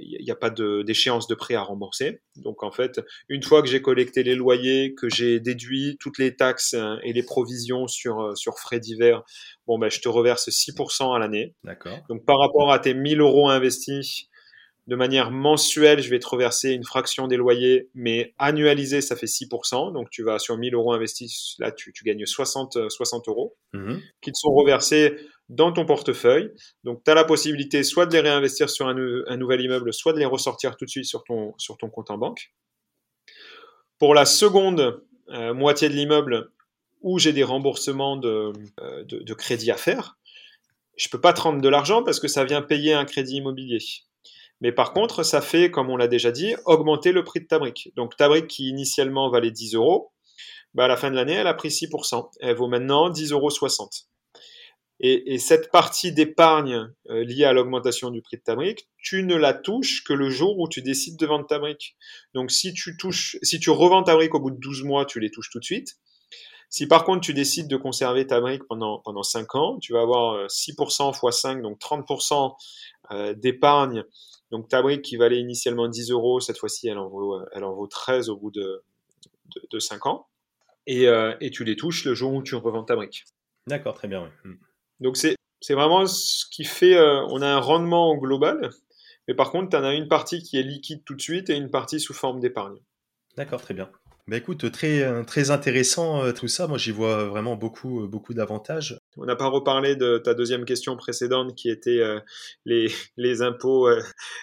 il 0.00 0.16
euh, 0.16 0.22
n'y 0.22 0.30
a 0.30 0.36
pas 0.36 0.50
d'échéance 0.50 1.28
de, 1.28 1.34
de, 1.34 1.38
prêt 1.38 1.54
à 1.54 1.62
rembourser. 1.62 2.20
Donc 2.36 2.62
en 2.62 2.70
fait, 2.70 3.00
une 3.28 3.42
fois 3.42 3.62
que 3.62 3.68
j'ai 3.68 3.80
collecté 3.80 4.22
les 4.22 4.34
loyers, 4.34 4.94
que 4.94 5.08
j'ai 5.08 5.40
déduit 5.40 5.96
toutes 6.00 6.18
les 6.18 6.34
taxes 6.34 6.74
hein, 6.74 6.98
et 7.02 7.12
les 7.12 7.22
provisions 7.22 7.86
sur, 7.86 8.20
euh, 8.20 8.34
sur 8.34 8.58
frais 8.58 8.80
divers, 8.80 9.22
bon 9.66 9.78
ben 9.78 9.90
je 9.90 10.00
te 10.00 10.08
reverse 10.08 10.48
6% 10.48 11.14
à 11.14 11.18
l'année. 11.18 11.54
D'accord. 11.64 11.98
Donc 12.08 12.24
par 12.24 12.38
rapport 12.38 12.72
à 12.72 12.78
tes 12.78 12.94
1000 12.94 13.20
euros 13.20 13.48
investis, 13.48 14.28
de 14.86 14.96
manière 14.96 15.30
mensuelle, 15.30 16.00
je 16.00 16.10
vais 16.10 16.18
te 16.18 16.28
reverser 16.28 16.70
une 16.70 16.84
fraction 16.84 17.26
des 17.26 17.36
loyers, 17.36 17.88
mais 17.94 18.34
annualisé, 18.38 19.00
ça 19.00 19.16
fait 19.16 19.26
6%. 19.26 19.92
Donc 19.92 20.10
tu 20.10 20.22
vas 20.22 20.38
sur 20.38 20.56
1000 20.56 20.74
euros 20.74 20.92
investis, 20.92 21.56
là 21.58 21.72
tu, 21.72 21.92
tu 21.92 22.04
gagnes 22.04 22.24
60, 22.24 22.88
60 22.88 23.28
euros, 23.28 23.56
mmh. 23.72 23.96
qui 24.20 24.30
te 24.30 24.38
sont 24.38 24.52
reversés 24.52 25.16
dans 25.48 25.72
ton 25.72 25.86
portefeuille. 25.86 26.50
Donc, 26.84 27.02
tu 27.04 27.10
as 27.10 27.14
la 27.14 27.24
possibilité 27.24 27.82
soit 27.82 28.06
de 28.06 28.12
les 28.12 28.20
réinvestir 28.20 28.70
sur 28.70 28.88
un, 28.88 28.96
un, 29.26 29.36
nouvel 29.36 29.60
immeuble, 29.60 29.92
soit 29.92 30.12
de 30.12 30.18
les 30.18 30.24
ressortir 30.24 30.76
tout 30.76 30.84
de 30.84 30.90
suite 30.90 31.04
sur 31.04 31.24
ton, 31.24 31.54
sur 31.58 31.76
ton 31.76 31.88
compte 31.88 32.10
en 32.10 32.18
banque. 32.18 32.52
Pour 33.98 34.14
la 34.14 34.24
seconde 34.24 35.02
euh, 35.30 35.54
moitié 35.54 35.88
de 35.88 35.94
l'immeuble, 35.94 36.50
où 37.02 37.18
j'ai 37.18 37.32
des 37.32 37.44
remboursements 37.44 38.16
de, 38.16 38.52
euh, 38.80 39.04
de, 39.04 39.18
de, 39.20 39.34
crédit 39.34 39.70
à 39.70 39.76
faire, 39.76 40.18
je 40.96 41.08
peux 41.08 41.20
pas 41.20 41.32
te 41.32 41.40
rendre 41.40 41.60
de 41.60 41.68
l'argent 41.68 42.02
parce 42.02 42.20
que 42.20 42.28
ça 42.28 42.44
vient 42.44 42.62
payer 42.62 42.94
un 42.94 43.04
crédit 43.04 43.36
immobilier. 43.36 43.78
Mais 44.60 44.72
par 44.72 44.92
contre, 44.92 45.22
ça 45.22 45.40
fait, 45.40 45.70
comme 45.70 45.90
on 45.90 45.96
l'a 45.96 46.08
déjà 46.08 46.32
dit, 46.32 46.54
augmenter 46.64 47.12
le 47.12 47.24
prix 47.24 47.40
de 47.40 47.46
ta 47.46 47.58
brique. 47.58 47.90
Donc 47.94 48.16
ta 48.16 48.28
brique 48.28 48.48
qui 48.48 48.68
initialement 48.68 49.30
valait 49.30 49.50
10 49.50 49.74
euros, 49.74 50.12
bah 50.74 50.84
à 50.84 50.88
la 50.88 50.96
fin 50.96 51.10
de 51.10 51.16
l'année, 51.16 51.34
elle 51.34 51.46
a 51.46 51.54
pris 51.54 51.68
6%. 51.68 52.30
Elle 52.40 52.56
vaut 52.56 52.68
maintenant 52.68 53.10
10,60 53.10 53.32
euros. 53.32 53.50
Et, 54.98 55.34
et, 55.34 55.38
cette 55.38 55.70
partie 55.70 56.12
d'épargne 56.12 56.88
euh, 57.10 57.22
liée 57.22 57.44
à 57.44 57.52
l'augmentation 57.52 58.10
du 58.10 58.22
prix 58.22 58.38
de 58.38 58.42
ta 58.42 58.54
brique, 58.54 58.88
tu 58.96 59.22
ne 59.24 59.34
la 59.34 59.52
touches 59.52 60.04
que 60.04 60.14
le 60.14 60.30
jour 60.30 60.58
où 60.58 60.68
tu 60.68 60.80
décides 60.80 61.18
de 61.18 61.26
vendre 61.26 61.46
ta 61.46 61.58
brique. 61.58 61.96
Donc 62.32 62.50
si 62.50 62.72
tu 62.72 62.96
touches, 62.96 63.36
si 63.42 63.60
tu 63.60 63.68
revends 63.68 64.02
ta 64.02 64.14
brique 64.14 64.34
au 64.34 64.40
bout 64.40 64.50
de 64.50 64.58
12 64.58 64.84
mois, 64.84 65.04
tu 65.04 65.20
les 65.20 65.30
touches 65.30 65.50
tout 65.50 65.60
de 65.60 65.64
suite. 65.64 65.96
Si 66.70 66.86
par 66.86 67.04
contre 67.04 67.20
tu 67.20 67.34
décides 67.34 67.68
de 67.68 67.76
conserver 67.76 68.26
ta 68.26 68.40
brique 68.40 68.64
pendant, 68.68 68.98
pendant 69.00 69.22
5 69.22 69.54
ans, 69.54 69.78
tu 69.80 69.92
vas 69.92 70.00
avoir 70.00 70.46
6% 70.46 71.14
x 71.14 71.40
5, 71.40 71.62
donc 71.62 71.78
30% 71.78 72.54
euh, 73.12 73.34
d'épargne. 73.34 74.02
Donc 74.50 74.68
ta 74.68 74.82
brique 74.82 75.02
qui 75.02 75.16
valait 75.16 75.38
initialement 75.38 75.88
10 75.88 76.10
euros, 76.10 76.40
cette 76.40 76.58
fois-ci 76.58 76.88
elle 76.88 76.98
en 76.98 77.08
vaut, 77.08 77.40
elle 77.52 77.64
en 77.64 77.74
vaut 77.74 77.86
13 77.86 78.28
au 78.28 78.36
bout 78.36 78.50
de, 78.50 78.82
de, 79.54 79.62
de 79.70 79.78
5 79.78 80.06
ans. 80.06 80.26
Et, 80.86 81.08
euh, 81.08 81.34
et, 81.40 81.50
tu 81.50 81.64
les 81.64 81.74
touches 81.74 82.04
le 82.04 82.14
jour 82.14 82.32
où 82.32 82.42
tu 82.42 82.54
revends 82.54 82.84
ta 82.84 82.94
brique. 82.94 83.24
D'accord, 83.66 83.94
très 83.94 84.06
bien. 84.06 84.30
Oui. 84.44 84.50
Hmm. 84.50 84.56
Donc 85.00 85.16
c'est 85.16 85.36
vraiment 85.70 86.06
ce 86.06 86.44
qui 86.50 86.64
fait, 86.64 86.96
euh, 86.96 87.26
on 87.28 87.42
a 87.42 87.48
un 87.48 87.58
rendement 87.58 88.16
global, 88.16 88.70
mais 89.26 89.34
par 89.34 89.50
contre, 89.50 89.70
tu 89.70 89.76
en 89.76 89.84
as 89.84 89.94
une 89.94 90.08
partie 90.08 90.42
qui 90.42 90.58
est 90.58 90.62
liquide 90.62 91.02
tout 91.04 91.14
de 91.14 91.20
suite 91.20 91.50
et 91.50 91.56
une 91.56 91.70
partie 91.70 91.98
sous 91.98 92.14
forme 92.14 92.40
d'épargne. 92.40 92.78
D'accord, 93.36 93.60
très 93.60 93.74
bien. 93.74 93.90
Bah 94.28 94.38
écoute, 94.38 94.72
très, 94.72 95.24
très 95.24 95.52
intéressant 95.52 96.24
euh, 96.24 96.32
tout 96.32 96.48
ça. 96.48 96.66
Moi, 96.66 96.78
j'y 96.78 96.90
vois 96.90 97.26
vraiment 97.26 97.54
beaucoup, 97.54 98.02
euh, 98.02 98.08
beaucoup 98.08 98.34
d'avantages. 98.34 98.98
On 99.16 99.24
n'a 99.24 99.36
pas 99.36 99.46
reparlé 99.46 99.94
de 99.94 100.18
ta 100.18 100.34
deuxième 100.34 100.64
question 100.64 100.96
précédente 100.96 101.54
qui 101.54 101.70
était 101.70 102.00
euh, 102.00 102.18
les, 102.64 102.88
les, 103.16 103.42
impôts. 103.42 103.88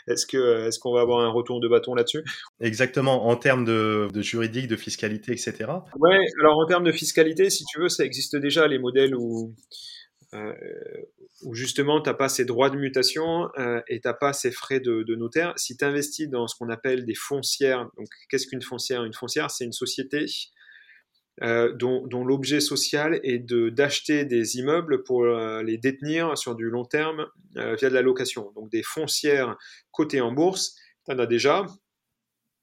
est-ce 0.07 0.25
que 0.25 0.67
est-ce 0.67 0.79
qu'on 0.79 0.93
va 0.93 1.01
avoir 1.01 1.19
un 1.19 1.29
retour 1.29 1.59
de 1.59 1.67
bâton 1.67 1.95
là-dessus? 1.95 2.23
Exactement, 2.61 3.27
en 3.27 3.35
termes 3.35 3.65
de, 3.65 4.07
de, 4.13 4.21
juridique, 4.21 4.69
de 4.69 4.77
fiscalité, 4.77 5.33
etc. 5.33 5.69
Ouais, 5.99 6.17
alors 6.39 6.57
en 6.59 6.65
termes 6.65 6.85
de 6.85 6.93
fiscalité, 6.93 7.49
si 7.49 7.65
tu 7.65 7.81
veux, 7.81 7.89
ça 7.89 8.05
existe 8.05 8.37
déjà 8.37 8.67
les 8.67 8.79
modèles 8.79 9.17
où 9.17 9.53
euh, 10.33 10.53
où 11.43 11.53
justement 11.53 12.01
tu 12.01 12.09
n'as 12.09 12.15
pas 12.15 12.29
ces 12.29 12.45
droits 12.45 12.69
de 12.69 12.77
mutation 12.77 13.49
euh, 13.57 13.81
et 13.87 13.99
tu 13.99 14.07
n'as 14.07 14.13
pas 14.13 14.33
ces 14.33 14.51
frais 14.51 14.79
de, 14.79 15.15
notaire. 15.15 15.53
Si 15.57 15.77
tu 15.77 15.85
investis 15.85 16.29
dans 16.29 16.47
ce 16.47 16.55
qu'on 16.55 16.69
appelle 16.69 17.05
des 17.05 17.15
foncières, 17.15 17.89
donc 17.97 18.07
qu'est-ce 18.29 18.47
qu'une 18.47 18.61
foncière? 18.61 19.03
Une 19.03 19.13
foncière, 19.13 19.51
c'est 19.51 19.65
une 19.65 19.73
société 19.73 20.25
euh, 21.41 21.73
dont, 21.73 22.07
l'objet 22.23 22.61
social 22.61 23.19
est 23.23 23.39
d'acheter 23.39 24.25
des 24.25 24.57
immeubles 24.57 25.03
pour 25.03 25.25
les 25.25 25.77
détenir 25.77 26.37
sur 26.37 26.55
du 26.55 26.69
long 26.69 26.85
terme 26.85 27.27
via 27.55 27.89
de 27.89 27.93
la 27.93 28.01
location. 28.01 28.51
Donc 28.55 28.71
des 28.71 28.83
foncières 28.83 29.57
cotées 29.91 30.21
en 30.21 30.31
bourse, 30.31 30.75
tu 31.05 31.13
en 31.13 31.19
as 31.19 31.27
déjà, 31.27 31.65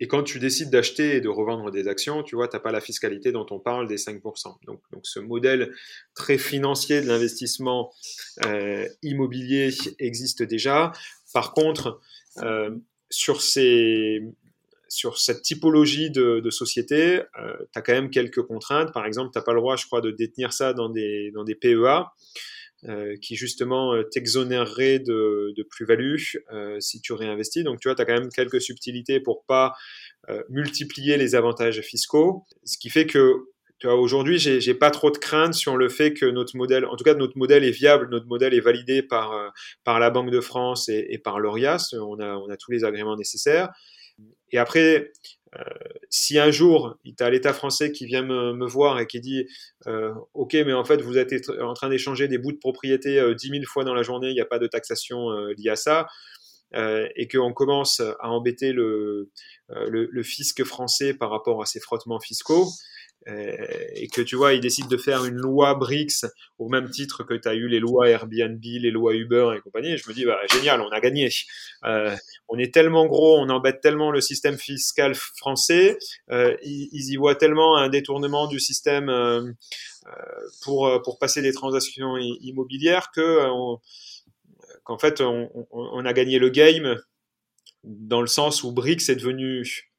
et 0.00 0.08
quand 0.08 0.22
tu 0.22 0.38
décides 0.38 0.70
d'acheter 0.70 1.16
et 1.16 1.20
de 1.20 1.28
revendre 1.28 1.70
des 1.70 1.86
actions, 1.86 2.22
tu 2.22 2.34
vois, 2.34 2.48
tu 2.48 2.56
n'as 2.56 2.60
pas 2.60 2.72
la 2.72 2.80
fiscalité 2.80 3.32
dont 3.32 3.46
on 3.50 3.60
parle 3.60 3.86
des 3.86 3.98
5%. 3.98 4.56
Donc, 4.64 4.80
donc 4.92 5.06
ce 5.06 5.20
modèle 5.20 5.74
très 6.14 6.38
financier 6.38 7.02
de 7.02 7.06
l'investissement 7.06 7.92
euh, 8.46 8.86
immobilier 9.02 9.70
existe 9.98 10.42
déjà. 10.42 10.92
Par 11.34 11.52
contre, 11.52 12.00
euh, 12.38 12.70
sur 13.10 13.42
ces, 13.42 14.22
sur 14.88 15.18
cette 15.18 15.42
typologie 15.42 16.10
de, 16.10 16.48
société, 16.50 17.20
tu 17.34 17.78
as 17.78 17.82
quand 17.82 17.92
même 17.92 18.10
quelques 18.10 18.42
contraintes. 18.42 18.92
Par 18.94 19.04
exemple, 19.04 19.30
tu 19.32 19.38
n'as 19.38 19.44
pas 19.44 19.52
le 19.52 19.60
droit, 19.60 19.76
je 19.76 19.84
crois, 19.84 20.00
de 20.00 20.10
détenir 20.10 20.54
ça 20.54 20.72
dans 20.72 20.88
des, 20.88 21.30
dans 21.32 21.44
des 21.44 21.54
PEA. 21.54 22.06
Euh, 22.88 23.16
qui 23.20 23.36
justement 23.36 23.92
euh, 23.92 24.04
t'exonérerait 24.04 25.00
de, 25.00 25.62
plus-value 25.68 26.16
euh, 26.50 26.80
si 26.80 27.02
tu 27.02 27.12
réinvestis. 27.12 27.62
Donc 27.62 27.78
tu 27.78 27.88
vois, 27.88 27.94
tu 27.94 28.00
as 28.00 28.06
quand 28.06 28.14
même 28.14 28.30
quelques 28.30 28.62
subtilités 28.62 29.20
pour 29.20 29.44
pas 29.44 29.74
multiplier 30.48 31.16
les 31.16 31.34
avantages 31.34 31.80
fiscaux, 31.80 32.44
ce 32.64 32.78
qui 32.78 32.88
fait 32.88 33.04
que 33.06 33.46
aujourd'hui, 33.84 34.38
j'ai, 34.38 34.60
j'ai 34.60 34.74
pas 34.74 34.90
trop 34.90 35.10
de 35.10 35.18
crainte 35.18 35.54
sur 35.54 35.76
le 35.76 35.88
fait 35.88 36.14
que 36.14 36.24
notre 36.24 36.56
modèle, 36.56 36.84
en 36.84 36.94
tout 36.94 37.02
cas 37.02 37.14
notre 37.14 37.36
modèle 37.36 37.64
est 37.64 37.72
viable, 37.72 38.08
notre 38.10 38.26
modèle 38.26 38.54
est 38.54 38.60
validé 38.60 39.02
par 39.02 39.52
par 39.82 39.98
la 39.98 40.10
Banque 40.10 40.30
de 40.30 40.40
France 40.40 40.88
et, 40.88 41.06
et 41.10 41.18
par 41.18 41.40
l'ORIAS. 41.40 41.94
On 41.94 42.20
a 42.20 42.36
on 42.36 42.48
a 42.48 42.56
tous 42.56 42.70
les 42.70 42.84
agréments 42.84 43.16
nécessaires. 43.16 43.70
Et 44.52 44.58
après, 44.58 45.10
si 46.10 46.38
un 46.38 46.50
jour, 46.50 46.96
tu 47.04 47.22
as 47.22 47.30
l'État 47.30 47.52
français 47.52 47.92
qui 47.92 48.06
vient 48.06 48.22
me, 48.22 48.66
voir 48.66 49.00
et 49.00 49.06
qui 49.06 49.20
dit 49.20 49.46
euh, 49.86 50.12
Ok, 50.34 50.54
mais 50.54 50.72
en 50.72 50.84
fait, 50.84 51.00
vous 51.00 51.18
êtes 51.18 51.50
en 51.60 51.74
train 51.74 51.88
d'échanger 51.88 52.28
des 52.28 52.38
bouts 52.38 52.52
de 52.52 52.58
propriété 52.58 53.18
euh, 53.18 53.34
10 53.34 53.48
000 53.48 53.62
fois 53.66 53.84
dans 53.84 53.94
la 53.94 54.02
journée, 54.02 54.28
il 54.28 54.34
n'y 54.34 54.40
a 54.40 54.46
pas 54.46 54.58
de 54.58 54.66
taxation 54.66 55.30
euh, 55.30 55.52
liée 55.56 55.70
à 55.70 55.76
ça, 55.76 56.06
euh, 56.74 57.08
et 57.16 57.26
qu'on 57.26 57.52
commence 57.52 58.00
à 58.00 58.30
embêter 58.30 58.72
le, 58.72 59.30
fisc 60.22 60.62
français 60.64 61.14
par 61.14 61.30
rapport 61.30 61.62
à 61.62 61.66
ces 61.66 61.80
frottements 61.80 62.20
fiscaux, 62.20 62.68
et 63.26 64.08
que 64.08 64.22
tu 64.22 64.34
vois, 64.34 64.54
ils 64.54 64.60
décident 64.60 64.88
de 64.88 64.96
faire 64.96 65.24
une 65.24 65.36
loi 65.36 65.74
BRICS 65.74 66.24
au 66.58 66.68
même 66.68 66.88
titre 66.90 67.22
que 67.22 67.34
tu 67.34 67.48
as 67.48 67.54
eu 67.54 67.68
les 67.68 67.78
lois 67.78 68.08
Airbnb, 68.08 68.62
les 68.62 68.90
lois 68.90 69.14
Uber 69.14 69.52
et 69.56 69.60
compagnie, 69.60 69.96
je 69.96 70.08
me 70.08 70.14
dis, 70.14 70.24
bah, 70.24 70.38
génial, 70.52 70.80
on 70.80 70.88
a 70.88 71.00
gagné. 71.00 71.30
Euh, 71.84 72.16
on 72.48 72.58
est 72.58 72.72
tellement 72.72 73.06
gros, 73.06 73.38
on 73.38 73.48
embête 73.50 73.80
tellement 73.80 74.10
le 74.10 74.20
système 74.20 74.56
fiscal 74.56 75.14
français, 75.14 75.98
euh, 76.30 76.56
ils, 76.62 77.12
y 77.12 77.16
voient 77.16 77.34
tellement 77.34 77.76
un 77.76 77.88
détournement 77.88 78.46
du 78.46 78.58
système 78.58 79.08
euh, 79.08 79.42
euh 80.06 80.48
pour, 80.62 81.02
pour 81.02 81.18
passer 81.18 81.42
des 81.42 81.52
transactions 81.52 82.16
immobilières 82.16 83.10
que 83.14 83.40
qu'en 84.84 84.98
fait, 84.98 85.20
on, 85.20 86.04
a 86.04 86.12
gagné 86.12 86.38
le 86.38 86.48
game 86.48 86.96
dans 87.84 88.20
le 88.20 88.26
sens 88.26 88.64
où 88.64 88.72
BRICS 88.72 89.10
est 89.10 89.16
devenu 89.16 89.90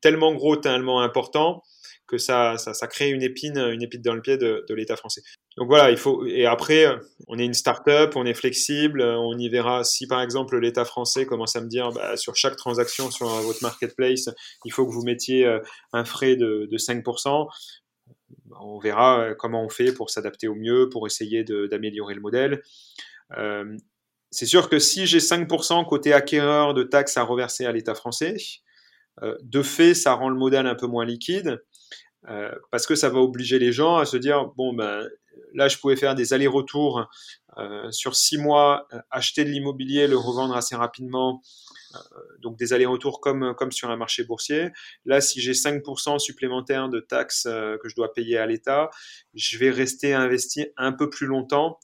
tellement 0.00 0.34
gros, 0.34 0.56
tellement 0.56 1.00
important 1.00 1.62
que 2.06 2.18
ça, 2.18 2.58
ça, 2.58 2.86
crée 2.86 3.10
une 3.10 3.22
épine, 3.22 3.56
une 3.58 3.82
épine 3.82 4.02
dans 4.02 4.14
le 4.14 4.20
pied 4.20 4.36
de, 4.36 4.64
l'État 4.74 4.96
français. 4.96 5.22
Donc 5.56 5.68
voilà, 5.68 5.90
il 5.90 5.96
faut. 5.96 6.26
Et 6.26 6.46
après, 6.46 6.86
on 7.28 7.38
est 7.38 7.44
une 7.44 7.54
start-up, 7.54 8.14
on 8.16 8.26
est 8.26 8.34
flexible, 8.34 9.02
on 9.02 9.38
y 9.38 9.48
verra. 9.48 9.84
Si 9.84 10.06
par 10.06 10.20
exemple 10.20 10.58
l'État 10.58 10.84
français 10.84 11.26
commence 11.26 11.56
à 11.56 11.60
me 11.60 11.68
dire, 11.68 11.90
bah, 11.92 12.16
sur 12.16 12.36
chaque 12.36 12.56
transaction 12.56 13.10
sur 13.10 13.26
votre 13.26 13.62
marketplace, 13.62 14.28
il 14.64 14.72
faut 14.72 14.86
que 14.86 14.92
vous 14.92 15.04
mettiez 15.04 15.46
euh, 15.46 15.60
un 15.92 16.04
frais 16.04 16.36
de, 16.36 16.68
de 16.70 16.78
5%, 16.78 17.48
on 18.60 18.78
verra 18.78 19.20
euh, 19.20 19.34
comment 19.34 19.64
on 19.64 19.68
fait 19.68 19.92
pour 19.92 20.10
s'adapter 20.10 20.48
au 20.48 20.54
mieux, 20.54 20.88
pour 20.88 21.06
essayer 21.06 21.44
d'améliorer 21.44 22.14
le 22.14 22.20
modèle. 22.20 22.62
Euh, 23.38 23.76
c'est 24.30 24.46
sûr 24.46 24.68
que 24.68 24.78
si 24.78 25.06
j'ai 25.06 25.20
5% 25.20 25.86
côté 25.86 26.12
acquéreur 26.12 26.74
de 26.74 26.82
taxes 26.82 27.16
à 27.16 27.22
reverser 27.22 27.66
à 27.66 27.72
l'État 27.72 27.94
français, 27.94 28.36
de 29.22 29.62
fait, 29.62 29.94
ça 29.94 30.14
rend 30.14 30.28
le 30.28 30.34
modèle 30.34 30.66
un 30.66 30.74
peu 30.74 30.88
moins 30.88 31.04
liquide. 31.04 31.62
Euh, 32.28 32.50
parce 32.70 32.86
que 32.86 32.94
ça 32.94 33.10
va 33.10 33.18
obliger 33.18 33.58
les 33.58 33.72
gens 33.72 33.96
à 33.96 34.06
se 34.06 34.16
dire 34.16 34.46
bon 34.56 34.72
ben 34.72 35.06
là 35.52 35.68
je 35.68 35.76
pouvais 35.76 35.96
faire 35.96 36.14
des 36.14 36.32
allers-retours 36.32 37.06
euh, 37.58 37.90
sur 37.92 38.16
six 38.16 38.38
mois, 38.38 38.86
euh, 38.92 38.98
acheter 39.10 39.44
de 39.44 39.50
l'immobilier, 39.50 40.08
le 40.08 40.16
revendre 40.16 40.56
assez 40.56 40.74
rapidement, 40.74 41.40
euh, 41.94 41.98
donc 42.40 42.58
des 42.58 42.72
allers-retours 42.72 43.20
comme 43.20 43.54
comme 43.56 43.70
sur 43.70 43.90
un 43.90 43.96
marché 43.96 44.24
boursier. 44.24 44.70
Là, 45.04 45.20
si 45.20 45.40
j'ai 45.40 45.52
5% 45.52 46.18
supplémentaires 46.18 46.88
de 46.88 47.00
taxes 47.00 47.44
que 47.44 47.88
je 47.88 47.94
dois 47.94 48.12
payer 48.12 48.38
à 48.38 48.46
l'État, 48.46 48.90
je 49.34 49.58
vais 49.58 49.70
rester 49.70 50.14
investi 50.14 50.66
un 50.76 50.92
peu 50.92 51.10
plus 51.10 51.26
longtemps 51.26 51.78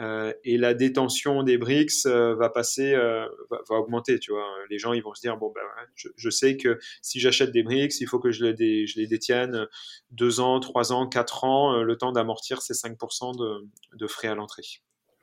euh, 0.00 0.32
et 0.44 0.56
la 0.56 0.72
détention 0.72 1.42
des 1.42 1.58
BRICS 1.58 2.06
euh, 2.06 2.34
va 2.34 2.48
passer, 2.48 2.94
euh, 2.94 3.26
va, 3.50 3.58
va, 3.68 3.76
augmenter. 3.76 4.18
Tu 4.18 4.32
vois, 4.32 4.46
les 4.70 4.78
gens 4.78 4.92
ils 4.92 5.02
vont 5.02 5.14
se 5.14 5.20
dire 5.20 5.36
bon 5.36 5.52
ben 5.54 5.62
je, 5.94 6.08
je 6.16 6.30
sais 6.30 6.56
que 6.56 6.78
si 7.02 7.20
j'achète 7.20 7.52
des 7.52 7.62
BRICS, 7.62 8.00
il 8.00 8.06
faut 8.06 8.18
que 8.18 8.32
je 8.32 8.44
les, 8.44 8.54
dé, 8.54 8.86
je 8.86 8.98
les 8.98 9.06
détienne 9.06 9.66
deux 10.10 10.40
ans, 10.40 10.58
trois 10.60 10.92
ans, 10.92 11.06
quatre 11.06 11.44
ans, 11.44 11.82
le 11.82 11.96
temps 11.96 12.12
d'amortir 12.12 12.62
ces 12.62 12.74
5% 12.74 13.38
de, 13.38 13.66
de 13.96 14.06
frais 14.06 14.28
à 14.28 14.34
l'entrée. 14.34 14.64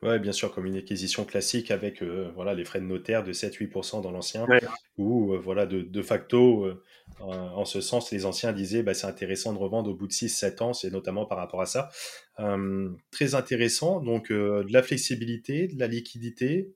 Ouais, 0.04 0.20
bien 0.20 0.32
sûr, 0.32 0.54
comme 0.54 0.68
une 0.68 0.78
acquisition 0.78 1.26
classique 1.26 1.72
avec 1.72 2.04
voilà, 2.36 2.54
les 2.54 2.66
frais 2.66 2.80
de 2.80 2.86
notaire 2.86 3.24
de 3.24 3.34
7-8% 3.34 4.04
dans 4.04 4.12
l'ancien, 4.12 4.46
ouais. 4.46 4.62
ou 4.98 5.34
euh, 5.34 5.40
voilà, 5.40 5.66
de, 5.66 5.82
de 5.82 6.02
facto, 6.04 6.72
en 7.20 7.66
ce 7.66 7.82
sens, 7.82 8.12
les 8.12 8.26
anciens 8.26 8.54
disaient 8.54 8.84
bah, 8.84 8.94
c'est 8.94 9.08
intéressant 9.08 9.54
de 9.54 9.58
revendre 9.58 9.90
au 9.90 9.96
bout 9.96 10.08
de 10.08 10.14
6-7 10.14 10.64
ans, 10.64 10.74
c'est 10.74 10.92
notamment 10.92 11.26
par 11.26 11.38
rapport 11.38 11.62
à 11.62 11.66
ça. 11.66 11.90
très 13.12 13.36
intéressant, 13.36 14.00
donc 14.00 14.32
de 14.32 14.72
la 14.72 14.84
flexibilité, 14.84 15.68
de 15.68 15.80
la 15.80 15.88
liquidité, 15.88 16.74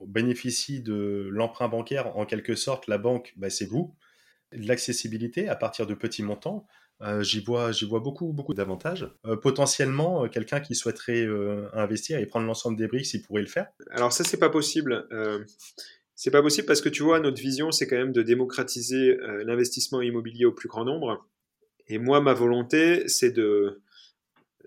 on 0.00 0.06
bénéficie 0.06 0.80
de 0.80 1.28
l'emprunt 1.30 1.68
bancaire, 1.68 2.16
en 2.16 2.24
quelque 2.24 2.54
sorte, 2.54 2.86
la 2.86 2.98
banque, 2.98 3.32
bah, 3.36 3.50
c'est 3.50 3.66
vous, 3.66 3.94
l'accessibilité 4.52 5.48
à 5.48 5.56
partir 5.56 5.86
de 5.86 5.94
petits 5.94 6.22
montants. 6.22 6.66
Euh, 7.00 7.22
j'y 7.22 7.40
vois, 7.44 7.70
beaucoup, 8.00 8.32
beaucoup 8.32 8.54
d'avantages. 8.54 9.08
Euh, 9.24 9.36
potentiellement, 9.36 10.24
euh, 10.24 10.28
quelqu'un 10.28 10.60
qui 10.60 10.74
souhaiterait 10.74 11.24
euh, 11.24 11.68
investir 11.72 12.18
et 12.18 12.26
prendre 12.26 12.46
l'ensemble 12.46 12.76
des 12.76 12.88
briques, 12.88 13.12
il 13.14 13.22
pourrait 13.22 13.42
le 13.42 13.48
faire. 13.48 13.68
Alors 13.92 14.12
ça, 14.12 14.24
c'est 14.24 14.38
pas 14.38 14.50
possible. 14.50 15.06
Euh, 16.18 16.22
c'est 16.22 16.30
pas 16.30 16.42
possible 16.42 16.66
parce 16.66 16.80
que 16.80 16.88
tu 16.88 17.02
vois, 17.02 17.20
notre 17.20 17.40
vision, 17.40 17.70
c'est 17.70 17.86
quand 17.86 17.96
même 17.96 18.12
de 18.12 18.22
démocratiser 18.22 19.16
l'investissement 19.44 20.02
immobilier 20.02 20.46
au 20.46 20.52
plus 20.52 20.68
grand 20.68 20.84
nombre. 20.84 21.26
Et 21.86 21.98
moi, 21.98 22.20
ma 22.20 22.34
volonté, 22.34 23.08
c'est 23.08 23.30
de, 23.30 23.80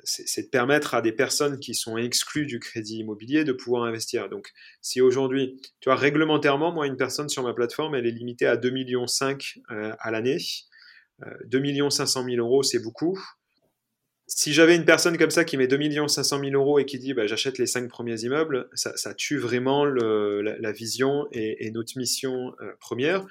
c'est 0.03 0.43
de 0.43 0.49
permettre 0.49 0.95
à 0.95 1.01
des 1.01 1.11
personnes 1.11 1.59
qui 1.59 1.75
sont 1.75 1.97
exclues 1.97 2.45
du 2.45 2.59
crédit 2.59 2.99
immobilier 2.99 3.43
de 3.43 3.53
pouvoir 3.53 3.83
investir. 3.83 4.29
Donc, 4.29 4.51
si 4.81 5.01
aujourd'hui, 5.01 5.61
tu 5.79 5.89
vois, 5.89 5.95
réglementairement, 5.95 6.71
moi, 6.71 6.87
une 6.87 6.97
personne 6.97 7.29
sur 7.29 7.43
ma 7.43 7.53
plateforme, 7.53 7.95
elle 7.95 8.07
est 8.07 8.11
limitée 8.11 8.47
à 8.47 8.57
2,5 8.57 8.71
millions 8.71 9.05
euh, 9.71 9.93
à 9.99 10.11
l'année. 10.11 10.37
2 11.45 11.89
500 11.89 12.23
000 12.25 12.37
euros, 12.37 12.63
c'est 12.63 12.81
beaucoup. 12.81 13.19
Si 14.33 14.53
j'avais 14.53 14.77
une 14.77 14.85
personne 14.85 15.17
comme 15.17 15.29
ça 15.29 15.43
qui 15.43 15.57
met 15.57 15.67
2 15.67 16.07
500 16.07 16.39
000 16.39 16.51
euros 16.53 16.79
et 16.79 16.85
qui 16.85 16.97
dit 16.97 17.13
bah, 17.13 17.27
j'achète 17.27 17.57
les 17.57 17.65
5 17.65 17.89
premiers 17.89 18.21
immeubles, 18.21 18.69
ça, 18.73 18.95
ça 18.95 19.13
tue 19.13 19.37
vraiment 19.37 19.83
le, 19.83 20.41
la, 20.41 20.57
la, 20.57 20.71
vision 20.71 21.27
et, 21.33 21.67
et 21.67 21.71
notre 21.71 21.97
mission 21.97 22.53
euh, 22.61 22.71
première. 22.79 23.25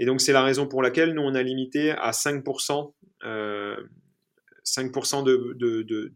Et 0.00 0.06
donc 0.06 0.20
c'est 0.20 0.32
la 0.32 0.42
raison 0.42 0.66
pour 0.66 0.82
laquelle 0.82 1.14
nous 1.14 1.22
on 1.22 1.36
a 1.36 1.42
limité 1.42 1.92
à 1.92 2.10
5%, 2.10 2.92
euh, 3.24 3.76
5 4.64 4.92
de, 5.24 5.54
de, 5.54 5.82
de, 5.82 6.12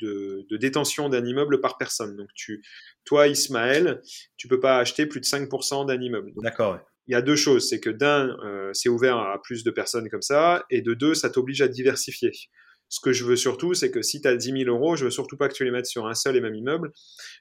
de, 0.51 0.57
détention 0.57 1.09
d'un 1.09 1.25
immeuble 1.25 1.61
par 1.61 1.79
personne. 1.79 2.17
Donc 2.17 2.29
tu, 2.35 2.61
toi 3.05 3.29
Ismaël, 3.29 4.03
tu 4.37 4.49
peux 4.49 4.59
pas 4.59 4.79
acheter 4.79 5.07
plus 5.07 5.21
de 5.21 5.27
5% 5.27 5.87
d'un 5.87 6.01
immeuble. 6.01 6.33
D'accord. 6.39 6.81
Il 7.07 7.13
y 7.13 7.15
a 7.15 7.23
deux 7.23 7.37
choses. 7.37 7.69
C'est 7.69 7.79
que 7.79 7.91
d'un, 7.91 8.37
euh, 8.45 8.71
c'est 8.73 8.89
ouvert 8.89 9.17
à 9.17 9.41
plus 9.41 9.63
de 9.63 9.71
personnes 9.71 10.11
comme 10.11 10.23
ça, 10.23 10.65
et 10.71 10.83
de 10.83 10.93
deux, 10.93 11.15
ça 11.15 11.31
t'oblige 11.31 11.63
à 11.63 11.69
diversifier. 11.69 12.33
Ce 12.89 13.01
que 13.01 13.13
je 13.13 13.25
veux 13.25 13.37
surtout, 13.37 13.75
c'est 13.75 13.91
que 13.91 14.03
si 14.03 14.21
tu 14.21 14.29
as 14.29 14.37
10 14.37 14.65
000 14.65 14.71
euros, 14.71 14.97
je 14.97 15.05
veux 15.05 15.11
surtout 15.11 15.37
pas 15.37 15.49
que 15.49 15.55
tu 15.55 15.65
les 15.65 15.71
mettes 15.71 15.87
sur 15.87 16.07
un 16.07 16.15
seul 16.15 16.37
et 16.37 16.41
même 16.41 16.55
immeuble. 16.55 16.93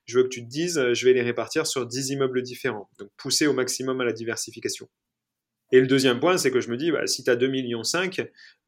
Je 0.06 0.18
veux 0.18 0.24
que 0.24 0.30
tu 0.30 0.44
te 0.44 0.50
dises, 0.50 0.78
euh, 0.78 0.94
je 0.94 1.06
vais 1.06 1.14
les 1.14 1.22
répartir 1.22 1.68
sur 1.68 1.86
10 1.86 2.12
immeubles 2.12 2.42
différents. 2.42 2.90
Donc, 3.00 3.10
pousser 3.18 3.48
au 3.48 3.54
maximum 3.54 4.02
à 4.02 4.06
la 4.06 4.14
diversification. 4.14 4.90
Et 5.72 5.80
le 5.80 5.88
deuxième 5.88 6.20
point, 6.20 6.38
c'est 6.38 6.52
que 6.52 6.62
je 6.62 6.70
me 6.70 6.78
dis, 6.78 6.92
bah, 6.92 7.08
si 7.08 7.24
tu 7.24 7.30
as 7.32 7.36
2 7.36 7.48
millions, 7.48 7.82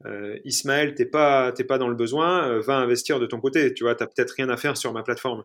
euh, 0.06 0.38
Ismaël, 0.44 0.94
t'es 0.94 1.06
pas, 1.06 1.52
t'es 1.52 1.62
pas 1.62 1.78
dans 1.78 1.88
le 1.88 1.94
besoin, 1.94 2.48
euh, 2.50 2.60
va 2.60 2.76
investir 2.78 3.20
de 3.20 3.26
ton 3.26 3.40
côté. 3.40 3.72
Tu 3.74 3.84
vois, 3.84 3.94
t'as 3.94 4.06
peut-être 4.06 4.32
rien 4.32 4.48
à 4.48 4.56
faire 4.56 4.76
sur 4.76 4.92
ma 4.92 5.04
plateforme. 5.04 5.44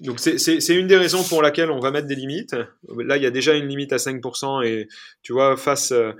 Donc 0.00 0.20
c'est 0.20 0.74
une 0.76 0.86
des 0.86 0.96
raisons 0.96 1.22
pour 1.24 1.42
laquelle 1.42 1.70
on 1.70 1.80
va 1.80 1.90
mettre 1.90 2.06
des 2.06 2.14
limites. 2.14 2.54
Là, 2.96 3.16
il 3.16 3.22
y 3.22 3.26
a 3.26 3.30
déjà 3.30 3.54
une 3.54 3.66
limite 3.66 3.92
à 3.92 3.96
5% 3.96 4.64
et 4.66 4.88
tu 5.22 5.32
vois, 5.32 5.56
face 5.56 5.92
euh, 5.92 6.12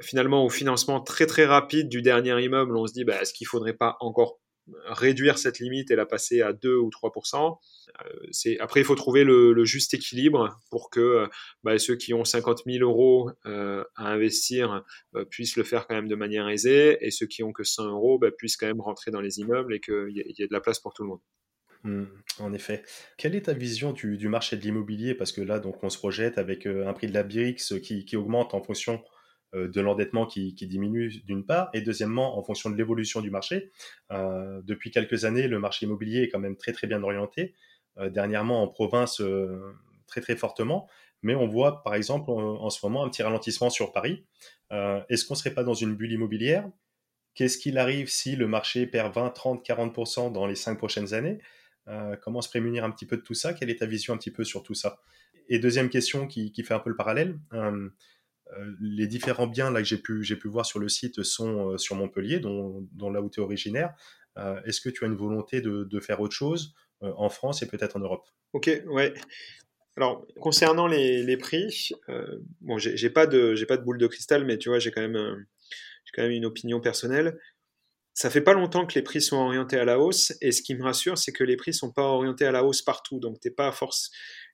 finalement 0.00 0.44
au 0.44 0.50
financement 0.50 1.00
très 1.00 1.26
très 1.26 1.46
rapide 1.46 1.88
du 1.88 2.02
dernier 2.02 2.40
immeuble, 2.42 2.76
on 2.76 2.86
se 2.86 2.92
dit, 2.92 3.04
bah, 3.04 3.20
est-ce 3.20 3.32
qu'il 3.32 3.46
faudrait 3.46 3.74
pas 3.74 3.96
encore 4.00 4.38
réduire 4.86 5.38
cette 5.38 5.58
limite 5.58 5.90
et 5.90 5.96
la 5.96 6.06
passer 6.06 6.42
à 6.42 6.52
2 6.52 6.76
ou 6.76 6.90
3%. 6.90 7.58
Euh, 8.02 8.56
après, 8.60 8.80
il 8.80 8.84
faut 8.84 8.94
trouver 8.94 9.24
le, 9.24 9.64
juste 9.64 9.94
équilibre 9.94 10.58
pour 10.70 10.90
que 10.90 11.26
bah, 11.62 11.78
ceux 11.78 11.96
qui 11.96 12.14
ont 12.14 12.24
50 12.24 12.62
000 12.66 12.88
euros 12.88 13.30
euh, 13.46 13.84
à 13.96 14.08
investir 14.08 14.84
euh, 15.14 15.24
puissent 15.24 15.56
le 15.56 15.64
faire 15.64 15.86
quand 15.86 15.94
même 15.94 16.08
de 16.08 16.14
manière 16.14 16.48
aisée 16.48 16.98
et 17.00 17.10
ceux 17.10 17.26
qui 17.26 17.42
ont 17.42 17.52
que 17.52 17.64
100 17.64 17.88
euros 17.88 18.18
bah, 18.18 18.30
puissent 18.30 18.56
quand 18.56 18.66
même 18.66 18.80
rentrer 18.80 19.10
dans 19.10 19.20
les 19.20 19.38
immeubles 19.40 19.74
et 19.74 19.80
qu'il 19.80 20.10
y 20.12 20.42
ait 20.42 20.46
de 20.46 20.52
la 20.52 20.60
place 20.60 20.80
pour 20.80 20.92
tout 20.92 21.02
le 21.02 21.08
monde. 21.08 21.20
Mmh, 21.84 22.04
en 22.40 22.52
effet. 22.52 22.82
Quelle 23.16 23.34
est 23.34 23.42
ta 23.42 23.52
vision 23.52 23.92
du, 23.92 24.28
marché 24.28 24.56
de 24.56 24.62
l'immobilier? 24.62 25.14
Parce 25.14 25.32
que 25.32 25.40
là, 25.40 25.60
donc, 25.60 25.82
on 25.84 25.90
se 25.90 25.98
projette 25.98 26.38
avec 26.38 26.66
euh, 26.66 26.88
un 26.88 26.92
prix 26.92 27.06
de 27.06 27.14
la 27.14 27.22
BRICS 27.22 27.80
qui, 27.80 28.04
qui 28.04 28.16
augmente 28.16 28.54
en 28.54 28.62
fonction 28.62 29.02
euh, 29.54 29.66
de 29.66 29.80
l'endettement 29.80 30.26
qui, 30.26 30.52
diminue 30.52 31.22
d'une 31.24 31.46
part, 31.46 31.70
et 31.72 31.80
deuxièmement, 31.80 32.38
en 32.38 32.42
fonction 32.42 32.68
de 32.68 32.76
l'évolution 32.76 33.22
du 33.22 33.30
marché. 33.30 33.70
Euh, 34.12 34.60
depuis 34.64 34.90
quelques 34.90 35.24
années, 35.24 35.48
le 35.48 35.58
marché 35.58 35.86
immobilier 35.86 36.22
est 36.22 36.28
quand 36.28 36.38
même 36.38 36.56
très 36.56 36.72
très 36.72 36.86
bien 36.86 37.02
orienté. 37.02 37.54
Euh, 37.98 38.10
dernièrement, 38.10 38.62
en 38.62 38.68
province, 38.68 39.22
euh, 39.22 39.74
très 40.06 40.20
très 40.20 40.36
fortement. 40.36 40.88
mais 41.22 41.34
on 41.34 41.48
voit 41.48 41.82
par 41.82 41.94
exemple 41.94 42.30
en, 42.30 42.70
ce 42.70 42.84
moment 42.84 43.04
un 43.04 43.08
petit 43.08 43.22
ralentissement 43.22 43.70
sur 43.70 43.92
Paris. 43.92 44.24
Est-ce 44.70 45.24
qu'on 45.24 45.34
ne 45.34 45.38
serait 45.38 45.54
pas 45.54 45.64
dans 45.64 45.74
une 45.74 45.96
bulle 45.96 46.12
immobilière? 46.12 46.68
Qu'est-ce 47.34 47.58
qu'il 47.58 47.78
arrive 47.78 48.08
si 48.08 48.36
le 48.36 48.46
marché 48.46 48.86
perd 48.86 49.14
20, 49.14 49.30
30, 49.30 49.66
40% 49.66 50.32
dans 50.32 50.46
les 50.46 50.54
cinq 50.54 50.78
prochaines 50.78 51.14
années? 51.14 51.38
Comment 52.22 52.42
se 52.42 52.48
prémunir 52.48 52.84
un 52.84 52.90
petit 52.90 53.06
peu 53.06 53.16
de 53.16 53.22
tout 53.22 53.34
ça? 53.34 53.54
Quelle 53.54 53.70
est 53.70 53.80
ta 53.80 53.86
vision 53.86 54.14
un 54.14 54.18
petit 54.18 54.30
peu 54.30 54.44
sur 54.44 54.62
tout 54.62 54.74
ça? 54.74 55.00
Et 55.48 55.58
deuxième 55.58 55.88
question 55.88 56.26
qui, 56.26 56.52
fait 56.62 56.74
un 56.74 56.78
peu 56.78 56.90
le 56.90 56.96
parallèle. 56.96 57.38
les 58.80 59.06
différents 59.06 59.46
biens 59.46 59.72
que 59.72 59.84
j'ai 59.84 59.96
pu, 60.36 60.48
voir 60.48 60.66
sur 60.66 60.78
le 60.78 60.88
site 60.88 61.22
sont 61.22 61.78
sur 61.78 61.96
Montpellier, 61.96 62.40
dont, 62.40 62.86
là 63.10 63.22
où 63.22 63.30
tu 63.30 63.40
es 63.40 63.42
originaire. 63.42 63.94
Est-ce 64.64 64.80
que 64.80 64.90
tu 64.90 65.04
as 65.04 65.06
une 65.06 65.16
volonté 65.16 65.60
de 65.60 66.00
faire 66.00 66.20
autre 66.20 66.34
chose 66.34 66.74
euh, 67.04 67.12
en 67.16 67.28
France 67.28 67.62
et 67.62 67.68
peut-être 67.68 67.96
en 67.96 68.00
Europe? 68.00 68.28
Ok, 68.52 68.70
ouais. 68.86 69.14
Alors, 69.96 70.26
concernant 70.40 70.86
les, 70.86 71.36
prix, 71.36 71.90
euh, 72.08 72.38
bon, 72.60 72.78
j'ai 72.78 73.10
pas 73.10 73.26
de 73.26 73.82
boule 73.82 73.98
de 73.98 74.06
cristal, 74.06 74.44
mais 74.44 74.58
tu 74.58 74.68
vois, 74.68 74.78
euh, 74.78 74.80
j'ai 74.80 74.90
quand 74.90 75.02
même 76.22 76.30
une 76.30 76.44
opinion 76.44 76.80
personnelle. 76.80 77.38
Ça 78.18 78.30
fait 78.30 78.40
pas 78.40 78.52
longtemps 78.52 78.84
que 78.84 78.94
les 78.94 79.02
prix 79.02 79.22
sont 79.22 79.36
orientés 79.36 79.78
à 79.78 79.84
la 79.84 80.00
hausse, 80.00 80.32
et 80.40 80.50
ce 80.50 80.62
qui 80.62 80.74
me 80.74 80.82
rassure, 80.82 81.16
c'est 81.18 81.32
que 81.32 81.44
les 81.44 81.56
prix 81.56 81.72
sont 81.72 81.92
pas 81.92 82.02
orientés 82.02 82.46
à 82.46 82.50
la 82.50 82.64
hausse 82.64 82.82
partout. 82.82 83.20
Donc, 83.20 83.38
t'es 83.38 83.50
pas 83.50 83.68
à 83.68 83.72
force. 83.72 84.10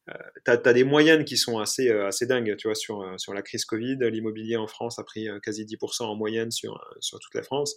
tu 0.07 0.51
as, 0.51 0.73
des 0.75 0.85
moyennes 0.85 1.25
qui 1.25 1.39
sont 1.39 1.59
assez, 1.59 1.89
assez 1.91 2.27
dingues, 2.27 2.57
tu 2.59 2.69
vois, 2.69 2.75
sur, 2.75 3.15
sur 3.17 3.33
la 3.33 3.41
crise 3.41 3.65
Covid. 3.65 3.97
L'immobilier 4.03 4.57
en 4.57 4.67
France 4.67 4.99
a 4.99 5.05
pris 5.05 5.29
quasi 5.43 5.65
10% 5.65 6.03
en 6.03 6.15
moyenne 6.15 6.51
sur, 6.51 6.79
sur 7.01 7.19
toute 7.19 7.35
la 7.35 7.43
France. 7.43 7.75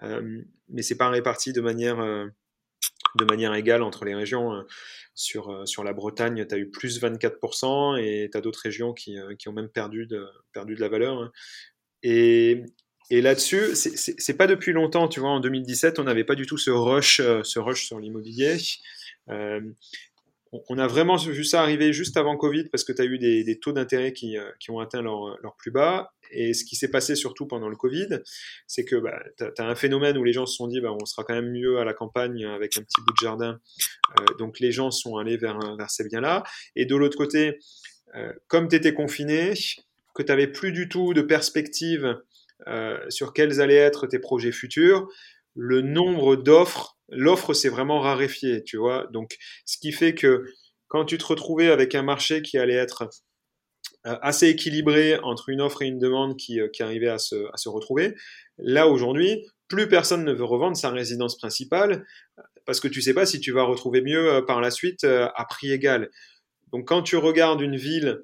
mais 0.00 0.82
c'est 0.82 0.96
pas 0.96 1.10
réparti 1.10 1.52
de 1.52 1.60
manière 1.60 2.00
de 3.16 3.24
manière 3.24 3.54
égale 3.54 3.82
entre 3.82 4.04
les 4.04 4.14
régions. 4.14 4.52
Euh, 4.52 4.62
sur, 5.14 5.50
euh, 5.50 5.66
sur 5.66 5.82
la 5.82 5.92
Bretagne, 5.92 6.46
tu 6.46 6.54
as 6.54 6.58
eu 6.58 6.70
plus 6.70 7.00
24% 7.00 7.98
et 7.98 8.28
tu 8.30 8.38
as 8.38 8.40
d'autres 8.40 8.60
régions 8.62 8.92
qui, 8.92 9.18
euh, 9.18 9.34
qui, 9.36 9.48
ont 9.48 9.52
même 9.52 9.68
perdu 9.68 10.06
de, 10.06 10.26
perdu 10.52 10.74
de 10.74 10.80
la 10.80 10.88
valeur. 10.88 11.18
Hein. 11.18 11.32
Et, 12.02 12.62
et 13.10 13.22
là-dessus, 13.22 13.74
c'est 13.74 14.36
pas 14.36 14.46
depuis 14.46 14.72
longtemps, 14.72 15.08
tu 15.08 15.20
vois, 15.20 15.30
en 15.30 15.40
2017, 15.40 15.98
on 15.98 16.04
n'avait 16.04 16.24
pas 16.24 16.34
du 16.34 16.46
tout 16.46 16.58
ce 16.58 16.70
rush, 16.70 17.20
ce 17.20 17.58
rush 17.58 17.86
sur 17.86 17.98
l'immobilier 17.98 18.58
on 20.52 20.78
a 20.78 20.86
vraiment 20.86 21.16
vu 21.16 21.44
ça 21.44 21.62
arriver 21.62 21.92
juste 21.92 22.16
avant 22.16 22.36
Covid 22.36 22.64
parce 22.64 22.84
que 22.84 22.92
tu 22.92 23.02
as 23.02 23.04
eu 23.04 23.18
des, 23.18 23.58
taux 23.60 23.72
d'intérêt 23.72 24.12
qui, 24.12 24.36
euh, 24.36 24.50
ont 24.68 24.78
atteint 24.78 25.02
leur, 25.02 25.54
plus 25.58 25.70
bas. 25.70 26.12
Et 26.30 26.52
ce 26.52 26.64
qui 26.64 26.76
s'est 26.76 26.90
passé 26.90 27.14
surtout 27.14 27.46
pendant 27.46 27.68
le 27.68 27.76
Covid, 27.76 28.20
c'est 28.66 28.84
que 28.84 28.96
bah, 28.96 29.18
tu 29.36 29.44
as, 29.44 29.66
un 29.66 29.74
phénomène 29.74 30.16
où 30.18 30.24
les 30.24 30.32
gens 30.32 30.46
se 30.46 30.56
sont 30.56 30.66
dit 30.66 30.80
bah, 30.80 30.94
on 30.98 31.04
sera 31.04 31.24
quand 31.24 31.34
même 31.34 31.50
mieux 31.50 31.78
à 31.78 31.84
la 31.84 31.94
campagne 31.94 32.44
avec 32.44 32.76
un 32.76 32.82
petit 32.82 33.00
bout 33.00 33.12
de 33.12 33.26
jardin. 33.26 33.60
Euh, 34.20 34.24
donc 34.38 34.60
les 34.60 34.72
gens 34.72 34.90
sont 34.90 35.16
allés 35.16 35.36
vers, 35.36 35.58
vers 35.76 35.90
ces 35.90 36.04
biens-là. 36.08 36.44
Et 36.76 36.86
de 36.86 36.96
l'autre 36.96 37.16
côté, 37.16 37.58
euh, 38.14 38.32
comme 38.46 38.68
tu 38.68 38.76
étais 38.76 38.94
confiné, 38.94 39.54
que 40.14 40.22
tu 40.22 40.32
n'avais 40.32 40.48
plus 40.48 40.72
du 40.72 40.88
tout 40.88 41.14
de 41.14 41.22
perspective 41.22 42.20
sur 43.08 43.32
quels 43.32 43.60
allaient 43.60 43.74
être 43.74 44.06
tes 44.06 44.18
projets 44.18 44.52
futurs, 44.52 45.08
le 45.54 45.80
nombre 45.80 46.36
d'offres 46.36 46.98
l'offre 47.08 47.54
s'est 47.54 47.68
vraiment 47.68 48.00
raréfiée, 48.00 48.62
tu 48.62 48.76
vois. 48.76 49.06
Donc, 49.12 49.36
ce 49.64 49.78
qui 49.78 49.92
fait 49.92 50.14
que 50.14 50.44
quand 50.88 51.04
tu 51.04 51.18
te 51.18 51.26
retrouvais 51.26 51.70
avec 51.70 51.94
un 51.94 52.02
marché 52.02 52.42
qui 52.42 52.58
allait 52.58 52.74
être 52.74 53.08
euh, 54.06 54.16
assez 54.22 54.48
équilibré 54.48 55.18
entre 55.18 55.48
une 55.48 55.60
offre 55.60 55.82
et 55.82 55.86
une 55.86 55.98
demande 55.98 56.36
qui, 56.36 56.60
euh, 56.60 56.68
arrivait 56.80 57.08
à 57.08 57.18
se, 57.18 57.68
retrouver, 57.68 58.14
là 58.58 58.88
aujourd'hui, 58.88 59.46
plus 59.68 59.88
personne 59.88 60.24
ne 60.24 60.32
veut 60.32 60.44
revendre 60.44 60.76
sa 60.76 60.90
résidence 60.90 61.36
principale 61.36 62.06
parce 62.64 62.80
que 62.80 62.88
tu 62.88 63.00
sais 63.00 63.14
pas 63.14 63.26
si 63.26 63.40
tu 63.40 63.52
vas 63.52 63.62
retrouver 63.62 64.02
mieux 64.02 64.32
euh, 64.32 64.42
par 64.42 64.60
la 64.60 64.70
suite 64.70 65.04
à 65.04 65.44
prix 65.48 65.72
égal. 65.72 66.10
Donc 66.72 66.86
quand 66.86 67.02
tu 67.02 67.16
regardes 67.16 67.62
une 67.62 67.76
ville 67.76 68.20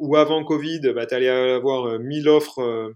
où 0.00 0.16
avant 0.16 0.42
Covid, 0.42 0.80
bah, 0.96 1.06
tu 1.06 1.14
allais 1.14 1.28
avoir 1.28 2.00
1000 2.00 2.28
offres 2.28 2.92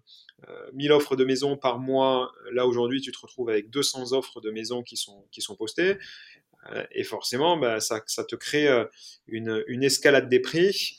1000 0.72 0.90
euh, 0.90 0.96
offres 0.96 1.16
de 1.16 1.24
maisons 1.24 1.56
par 1.56 1.78
mois. 1.78 2.32
Là, 2.52 2.66
aujourd'hui, 2.66 3.00
tu 3.00 3.12
te 3.12 3.18
retrouves 3.18 3.48
avec 3.48 3.70
200 3.70 4.12
offres 4.12 4.40
de 4.40 4.50
maisons 4.50 4.82
qui 4.82 4.96
sont, 4.96 5.26
qui 5.30 5.40
sont 5.40 5.56
postées. 5.56 5.98
Euh, 6.72 6.84
et 6.92 7.04
forcément, 7.04 7.56
bah, 7.56 7.80
ça, 7.80 8.02
ça, 8.06 8.24
te 8.24 8.36
crée 8.36 8.68
euh, 8.68 8.84
une, 9.26 9.64
une, 9.68 9.84
escalade 9.84 10.28
des 10.28 10.40
prix 10.40 10.98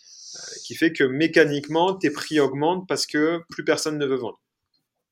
qui 0.64 0.76
fait 0.76 0.94
que 0.94 1.04
mécaniquement, 1.04 1.96
tes 1.96 2.12
prix 2.12 2.40
augmentent 2.40 2.88
parce 2.88 3.06
que 3.06 3.42
plus 3.50 3.64
personne 3.64 3.98
ne 3.98 4.06
veut 4.06 4.18
vendre. 4.18 4.40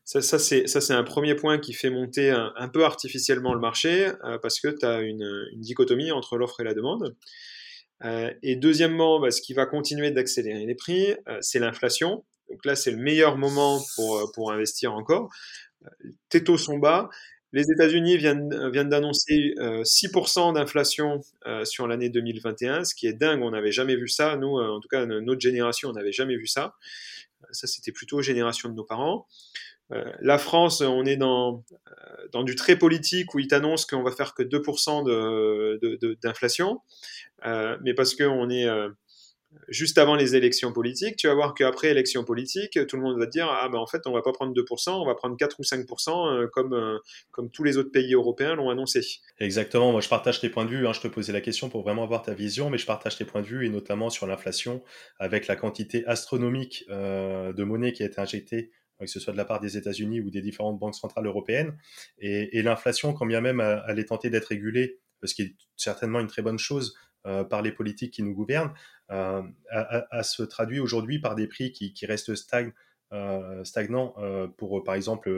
Ça, 0.03 0.21
ça 0.21 0.38
c'est 0.38 0.91
un 0.91 1.03
premier 1.03 1.34
point 1.34 1.57
qui 1.57 1.73
fait 1.73 1.89
monter 1.89 2.30
un, 2.30 2.69
peu 2.69 2.86
artificiellement 2.86 3.55
le 3.55 3.59
marché 3.59 4.11
parce 4.43 4.59
que 4.59 4.67
tu 4.67 4.86
as 4.86 5.01
une, 5.01 5.47
une, 5.51 5.61
dichotomie 5.61 6.11
entre 6.11 6.38
l'offre 6.38 6.59
et 6.59 6.63
la 6.63 6.76
demande. 6.76 7.15
et 8.43 8.55
deuxièmement, 8.55 9.19
bah, 9.19 9.32
ce 9.32 9.41
qui 9.41 9.55
va 9.55 9.65
continuer 9.65 10.11
d'accélérer 10.11 10.67
les 10.67 10.76
prix, 10.76 11.15
c'est 11.41 11.57
l'inflation. 11.57 12.23
Donc 12.50 12.66
là, 12.66 12.76
c'est 12.76 12.91
le 12.91 12.98
meilleur 12.98 13.38
moment 13.38 13.82
pour, 13.96 14.18
euh, 14.18 14.26
pour 14.34 14.52
investir 14.52 14.93
encore. 14.93 15.30
Tes 16.30 16.43
taux 16.43 16.58
sont 16.58 16.78
bas. 16.78 17.10
Les 17.54 17.72
États-Unis 17.72 18.18
viennent, 18.18 18.70
viennent 18.72 18.89
d'annoncer 18.89 19.54
6% 19.58 20.50
euh, 20.50 20.54
d'inflation 20.54 21.22
euh, 21.48 21.64
sur 21.64 21.88
l'année 21.88 22.10
2021, 22.10 22.84
ce 22.84 22.93
qui 22.93 23.08
est 23.08 23.14
dingue. 23.14 23.41
On 23.43 23.52
n'avait 23.52 23.72
jamais 23.72 23.96
vu 23.96 24.08
ça. 24.08 24.36
Nous, 24.36 24.60
en 24.60 24.80
tout 24.80 24.89
cas, 24.89 25.06
notre 25.06 25.39
génération, 25.39 25.89
on 25.89 25.93
n'avait 25.93 26.12
jamais 26.12 26.36
vu 26.36 26.48
ça. 26.48 26.76
Ça, 27.52 27.68
c'était 27.68 27.91
plutôt 27.91 28.22
génération 28.22 28.70
de 28.70 28.74
nos 28.74 28.84
parents. 28.84 29.28
la 29.89 30.38
France, 30.39 30.82
on 30.82 31.06
est 31.06 31.16
dans, 31.16 31.64
dans 32.32 32.43
du 32.43 32.56
très 32.56 32.76
politique 32.76 33.36
où 33.36 33.39
ils 33.39 33.48
t'annoncent 33.48 33.86
qu'on 33.88 34.04
va 34.04 34.12
faire 34.12 34.34
que 34.34 34.43
2% 34.43 36.18
d'inflation, 36.22 36.82
mais 37.46 37.93
parce 37.93 38.16
qu'on 38.16 38.50
est 38.50 38.68
juste 39.68 39.97
avant 39.97 40.16
les 40.16 40.36
élections 40.36 40.72
politiques, 40.72 41.16
tu 41.18 41.28
vas 41.28 41.34
voir 41.34 41.53
qu'après 41.53 41.89
élection 41.89 42.24
politique, 42.24 42.80
tout 42.88 42.97
le 42.97 43.03
monde 43.03 43.18
va 43.20 43.26
te 43.26 43.32
dire 43.32 43.47
ah 43.49 43.68
ben 43.70 43.80
en 43.80 43.88
fait 43.88 44.06
on 44.08 44.12
va 44.12 44.22
pas 44.22 44.32
prendre 44.32 44.53
2%, 44.53 44.89
on 44.89 45.06
va 45.06 45.16
prendre 45.16 45.36
4 45.38 45.60
ou 45.60 45.64
5% 45.64 46.43
euh, 46.43 46.47
comme 46.47 46.74
euh, 46.74 46.97
comme 47.32 47.49
tous 47.49 47.64
les 47.64 47.78
autres 47.78 47.91
pays 47.91 48.14
européens 48.14 48.56
l'ont 48.56 48.70
annoncé. 48.70 49.01
Exactement, 49.39 49.91
moi 49.91 50.01
je 50.01 50.10
partage 50.10 50.39
tes 50.39 50.49
points 50.49 50.66
de 50.66 50.70
vue, 50.70 50.88
hein. 50.88 50.93
je 50.93 51.01
te 51.01 51.08
posais 51.08 51.34
la 51.34 51.41
question 51.41 51.70
pour 51.70 51.84
vraiment 51.84 52.03
avoir 52.03 52.22
ta 52.22 52.34
vision, 52.34 52.70
mais 52.70 52.78
je 52.78 52.86
partage 52.86 53.18
tes 53.18 53.26
points 53.26 53.41
de 53.41 53.47
vue 53.47 53.66
et 53.66 53.70
notamment 53.70 54.10
sur 54.10 54.28
l'inflation 54.28 54.84
avec 55.20 55.47
la 55.47 55.56
quantité 55.56 56.06
astronomique 56.06 56.86
euh, 56.89 57.53
de 57.53 57.64
monnaie 57.64 57.93
qui 57.93 58.03
a 58.03 58.06
été 58.06 58.20
injectée 58.20 58.72
que 59.01 59.08
ce 59.08 59.20
soit 59.20 59.34
de 59.34 59.38
la 59.38 59.43
part 59.43 59.60
des 59.60 59.76
États-Unis 59.76 60.22
ou 60.22 60.30
des 60.30 60.41
différentes 60.41 60.80
banques 60.80 60.95
centrales 60.95 61.26
européennes. 61.26 61.78
Et, 62.18 62.62
l'inflation, 62.62 63.12
quand 63.12 63.26
bien 63.26 63.41
même 63.41 63.62
elle 63.89 63.99
est 63.99 64.06
tentée 64.06 64.30
d'être 64.30 64.45
régulée, 64.45 65.01
ce 65.22 65.36
qui 65.36 65.41
est 65.41 65.56
certainement 65.76 66.22
une 66.22 66.28
très 66.28 66.41
bonne 66.41 66.58
chose, 66.58 66.95
par 67.49 67.62
les 67.62 67.72
politiques 67.72 68.14
qui 68.14 68.24
nous 68.24 68.34
gouvernent, 68.34 68.72
euh, 69.12 69.41
a, 69.70 70.24
se 70.24 70.43
traduit 70.43 70.80
aujourd'hui 70.80 71.20
par 71.20 71.36
des 71.36 71.47
prix 71.47 71.72
qui, 71.72 72.06
restent 72.06 72.32
euh, 73.14 73.64
stagnants 73.64 74.16
pour, 74.58 74.84
par 74.84 74.95
exemple, 74.95 75.30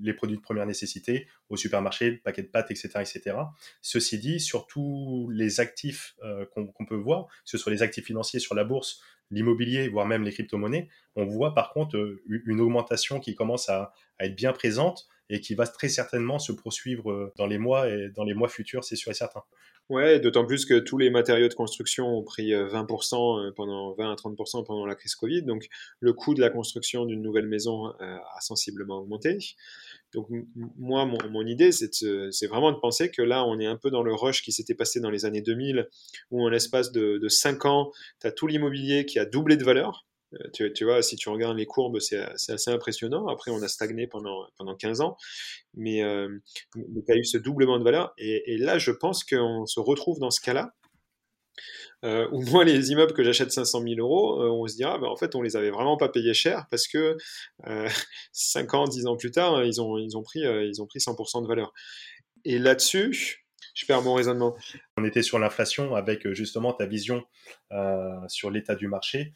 les 0.00 0.14
produits 0.14 0.36
de 0.36 0.42
première 0.42 0.66
nécessité 0.66 1.26
au 1.48 1.56
supermarché, 1.56 2.10
le 2.10 2.18
paquet 2.18 2.42
de 2.42 2.48
pâtes, 2.48 2.70
etc., 2.70 2.88
etc. 3.00 3.36
Ceci 3.82 4.18
dit, 4.18 4.40
sur 4.40 4.66
tous 4.66 5.28
les 5.32 5.60
actifs 5.60 6.16
qu'on 6.54 6.84
peut 6.86 6.96
voir, 6.96 7.26
que 7.26 7.50
ce 7.50 7.58
soit 7.58 7.72
les 7.72 7.82
actifs 7.82 8.06
financiers 8.06 8.40
sur 8.40 8.54
la 8.54 8.64
bourse, 8.64 9.02
l'immobilier, 9.30 9.88
voire 9.88 10.06
même 10.06 10.22
les 10.22 10.32
crypto-monnaies, 10.32 10.88
on 11.14 11.24
voit 11.24 11.54
par 11.54 11.72
contre 11.72 12.20
une 12.26 12.60
augmentation 12.60 13.20
qui 13.20 13.34
commence 13.34 13.68
à, 13.68 13.92
à, 14.18 14.26
être 14.26 14.34
bien 14.34 14.52
présente 14.52 15.06
et 15.28 15.40
qui 15.40 15.54
va 15.54 15.66
très 15.66 15.88
certainement 15.88 16.38
se 16.38 16.52
poursuivre 16.52 17.32
dans 17.36 17.46
les 17.46 17.58
mois 17.58 17.88
et 17.88 18.08
dans 18.08 18.24
les 18.24 18.34
mois 18.34 18.48
futurs, 18.48 18.82
c'est 18.82 18.96
sûr 18.96 19.12
et 19.12 19.14
certain. 19.14 19.42
Ouais, 19.90 20.20
d'autant 20.20 20.46
plus 20.46 20.66
que 20.66 20.78
tous 20.78 20.98
les 20.98 21.10
matériaux 21.10 21.48
de 21.48 21.54
construction 21.54 22.16
ont 22.16 22.22
pris 22.22 22.52
20% 22.52 22.54
euh, 22.54 23.48
euh, 23.48 23.52
pendant 23.56 23.92
20 23.94 24.12
à 24.12 24.14
30% 24.14 24.64
pendant 24.64 24.86
la 24.86 24.94
crise 24.94 25.16
Covid. 25.16 25.42
Donc 25.42 25.66
le 25.98 26.12
coût 26.12 26.32
de 26.32 26.40
la 26.40 26.48
construction 26.48 27.06
d'une 27.06 27.20
nouvelle 27.20 27.48
maison 27.48 27.88
euh, 27.88 27.92
a 27.98 28.40
sensiblement 28.40 28.98
augmenté. 28.98 29.36
Donc 30.14 30.28
moi, 30.78 31.06
mon, 31.06 31.44
idée, 31.44 31.72
c'est 31.72 32.46
vraiment 32.46 32.70
de 32.70 32.78
penser 32.78 33.10
que 33.10 33.20
là, 33.20 33.44
on 33.44 33.58
est 33.58 33.66
un 33.66 33.76
peu 33.76 33.90
dans 33.90 34.04
le 34.04 34.14
rush 34.14 34.42
qui 34.42 34.52
s'était 34.52 34.74
passé 34.74 35.00
dans 35.00 35.10
les 35.10 35.24
années 35.24 35.42
2000, 35.42 35.88
où 36.30 36.44
en 36.44 36.48
l'espace 36.48 36.92
de, 36.92 37.18
de 37.18 37.28
5 37.28 37.64
ans, 37.64 37.90
tu 38.20 38.28
as 38.28 38.32
tout 38.32 38.46
l'immobilier 38.46 39.06
qui 39.06 39.18
a 39.18 39.24
doublé 39.24 39.56
de 39.56 39.64
valeur. 39.64 40.06
Tu, 40.52 40.72
tu, 40.72 40.84
vois, 40.84 41.02
si 41.02 41.16
tu 41.16 41.28
regardes 41.28 41.56
les 41.56 41.66
courbes, 41.66 41.98
c'est 41.98 42.18
assez 42.18 42.70
impressionnant. 42.70 43.26
Après, 43.26 43.50
on 43.50 43.62
a 43.62 43.68
stagné 43.68 44.06
pendant, 44.06 44.46
pendant 44.56 44.76
15 44.76 45.00
ans, 45.00 45.16
mais 45.74 46.02
euh, 46.02 46.28
tu 46.74 47.12
as 47.12 47.16
eu 47.16 47.24
ce 47.24 47.38
doublement 47.38 47.78
de 47.78 47.84
valeur. 47.84 48.14
Et, 48.16 48.56
là, 48.58 48.78
je 48.78 48.92
pense 48.92 49.24
qu'on 49.24 49.66
se 49.66 49.80
retrouve 49.80 50.18
dans 50.20 50.30
ce 50.30 50.40
cas-là, 50.40 50.72
euh, 52.04 52.28
où 52.32 52.42
moi, 52.42 52.64
les 52.64 52.90
immeubles 52.90 53.12
que 53.12 53.22
j'achète 53.22 53.52
500 53.52 53.82
000 53.82 53.94
euros, 53.98 54.42
euh, 54.42 54.48
on 54.50 54.66
se 54.66 54.76
dira, 54.76 54.98
bah, 54.98 55.08
en 55.08 55.16
fait, 55.16 55.34
on 55.34 55.42
les 55.42 55.56
avait 55.56 55.70
vraiment 55.70 55.96
pas 55.96 56.08
payés 56.08 56.34
cher 56.34 56.66
parce 56.70 56.86
que 56.86 57.16
euh, 57.66 57.88
5 58.32 58.74
ans, 58.74 58.84
10 58.86 59.06
ans 59.06 59.16
plus 59.16 59.30
tard, 59.30 59.64
ils 59.64 59.80
ont, 59.80 59.98
ils 59.98 60.16
ont, 60.16 60.22
pris, 60.22 60.44
euh, 60.44 60.64
ils 60.64 60.80
ont 60.80 60.86
pris 60.86 61.00
100% 61.00 61.42
de 61.42 61.48
valeur. 61.48 61.72
Et 62.44 62.58
là-dessus, 62.58 63.44
je 63.74 63.86
perds 63.86 64.02
mon 64.02 64.14
raisonnement. 64.14 64.56
On 64.96 65.04
était 65.04 65.22
sur 65.22 65.38
l'inflation 65.38 65.94
avec 65.94 66.30
justement 66.32 66.72
ta 66.72 66.86
vision 66.86 67.22
sur 68.28 68.50
l'état 68.50 68.74
du 68.74 68.88
marché. 68.88 69.34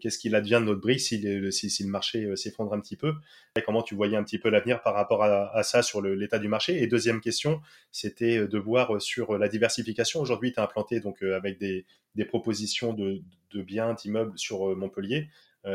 Qu'est-ce 0.00 0.18
qu'il 0.18 0.34
advient 0.34 0.58
de 0.60 0.66
notre 0.66 0.80
brique 0.80 1.00
si, 1.00 1.18
le 1.18 1.86
marché 1.86 2.34
s'effondre 2.36 2.72
un 2.72 2.80
petit 2.80 2.96
peu? 2.96 3.14
Et 3.56 3.62
Comment 3.62 3.82
tu 3.82 3.94
voyais 3.94 4.16
un 4.16 4.24
petit 4.24 4.38
peu 4.38 4.48
l'avenir 4.48 4.82
par 4.82 4.94
rapport 4.94 5.22
à, 5.22 5.62
ça 5.62 5.82
sur 5.82 6.02
l'état 6.02 6.38
du 6.38 6.48
marché? 6.48 6.82
Et 6.82 6.86
deuxième 6.86 7.20
question, 7.20 7.60
c'était 7.92 8.46
de 8.46 8.58
voir 8.58 9.00
sur 9.00 9.38
la 9.38 9.48
diversification. 9.48 10.20
Aujourd'hui, 10.20 10.52
tu 10.52 10.60
es 10.60 10.62
implanté 10.62 11.00
donc, 11.00 11.22
avec 11.22 11.58
des, 11.58 11.84
propositions 12.26 12.92
de, 12.92 13.22
biens, 13.54 13.94
d'immeubles 13.94 14.38
sur 14.38 14.74
Montpellier. 14.76 15.28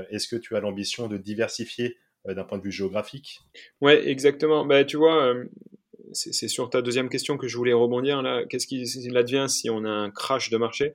Est-ce 0.10 0.28
que 0.28 0.36
tu 0.36 0.56
as 0.56 0.60
l'ambition 0.60 1.08
de 1.08 1.18
diversifier 1.18 1.98
d'un 2.26 2.44
point 2.44 2.58
de 2.58 2.64
vue 2.64 2.72
géographique? 2.72 3.42
Ouais, 3.82 4.08
exactement. 4.10 4.66
Bah, 4.66 4.84
tu 4.84 4.98
vois, 4.98 5.36
c'est 6.14 6.48
sur 6.48 6.70
ta 6.70 6.82
deuxième 6.82 7.10
question 7.10 7.38
que 7.38 7.48
je 7.48 7.58
voulais 7.58 7.74
rebondir. 7.74 8.24
Qu'est-ce 8.50 8.68
qui 8.68 8.84
advient 9.16 9.46
si 9.48 9.70
on 9.70 9.86
a 9.86 9.90
un 9.90 10.10
crash 10.10 10.50
de 10.50 10.58
marché? 10.58 10.94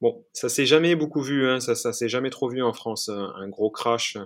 Bon, 0.00 0.24
ça 0.32 0.48
s'est 0.48 0.66
jamais 0.66 0.96
beaucoup 0.96 1.20
vu, 1.20 1.46
hein, 1.46 1.60
ça, 1.60 1.74
s'est 1.74 2.08
jamais 2.08 2.30
trop 2.30 2.48
vu 2.48 2.62
en 2.62 2.72
France, 2.72 3.08
un, 3.08 3.48
gros 3.48 3.70
crash 3.70 4.16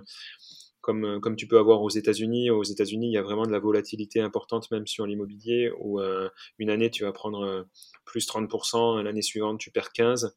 comme, 0.81 1.19
comme 1.19 1.35
tu 1.35 1.47
peux 1.47 1.57
avoir 1.57 1.81
aux 1.81 1.89
États-Unis. 1.89 2.49
Aux 2.49 2.63
États-Unis, 2.63 3.07
il 3.07 3.13
y 3.13 3.17
a 3.17 3.23
vraiment 3.23 3.45
de 3.45 3.51
la 3.51 3.59
volatilité 3.59 4.21
importante, 4.21 4.69
même 4.71 4.87
sur 4.87 5.05
l'immobilier, 5.05 5.71
où 5.79 5.99
euh, 5.99 6.29
une 6.59 6.69
année 6.69 6.91
tu 6.91 7.03
vas 7.03 7.11
prendre 7.11 7.43
euh, 7.43 7.63
plus 8.05 8.27
30%, 8.27 9.01
l'année 9.01 9.21
suivante 9.21 9.59
tu 9.59 9.71
perds 9.71 9.89
15% 9.95 10.29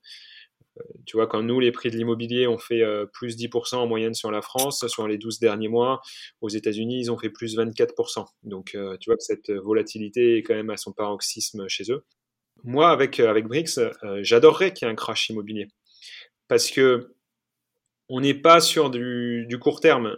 tu 1.06 1.16
vois, 1.16 1.26
quand 1.26 1.42
nous, 1.42 1.60
les 1.60 1.72
prix 1.72 1.90
de 1.90 1.96
l'immobilier 1.96 2.46
ont 2.46 2.58
fait 2.58 2.82
euh, 2.82 3.06
plus 3.06 3.36
10% 3.36 3.76
en 3.76 3.86
moyenne 3.86 4.14
sur 4.14 4.30
la 4.30 4.42
France, 4.42 4.86
sur 4.86 5.08
les 5.08 5.18
12 5.18 5.38
derniers 5.38 5.68
mois, 5.68 6.00
aux 6.40 6.48
États-Unis, 6.48 7.00
ils 7.00 7.12
ont 7.12 7.18
fait 7.18 7.30
plus 7.30 7.56
24%. 7.56 8.26
Donc, 8.44 8.74
euh, 8.74 8.96
tu 8.98 9.10
vois 9.10 9.16
que 9.16 9.22
cette 9.22 9.50
volatilité 9.50 10.38
est 10.38 10.42
quand 10.42 10.54
même 10.54 10.70
à 10.70 10.76
son 10.76 10.92
paroxysme 10.92 11.68
chez 11.68 11.84
eux. 11.90 12.04
Moi, 12.64 12.90
avec, 12.90 13.20
euh, 13.20 13.30
avec 13.30 13.46
Brix, 13.46 13.78
j'adorerais 14.20 14.72
qu'il 14.72 14.86
y 14.86 14.88
ait 14.88 14.92
un 14.92 14.96
crash 14.96 15.30
immobilier. 15.30 15.68
Parce 16.48 16.70
que 16.70 17.14
on 18.08 18.20
n'est 18.20 18.34
pas 18.34 18.60
sur 18.60 18.90
du, 18.90 19.46
du 19.48 19.58
court 19.58 19.80
terme 19.80 20.16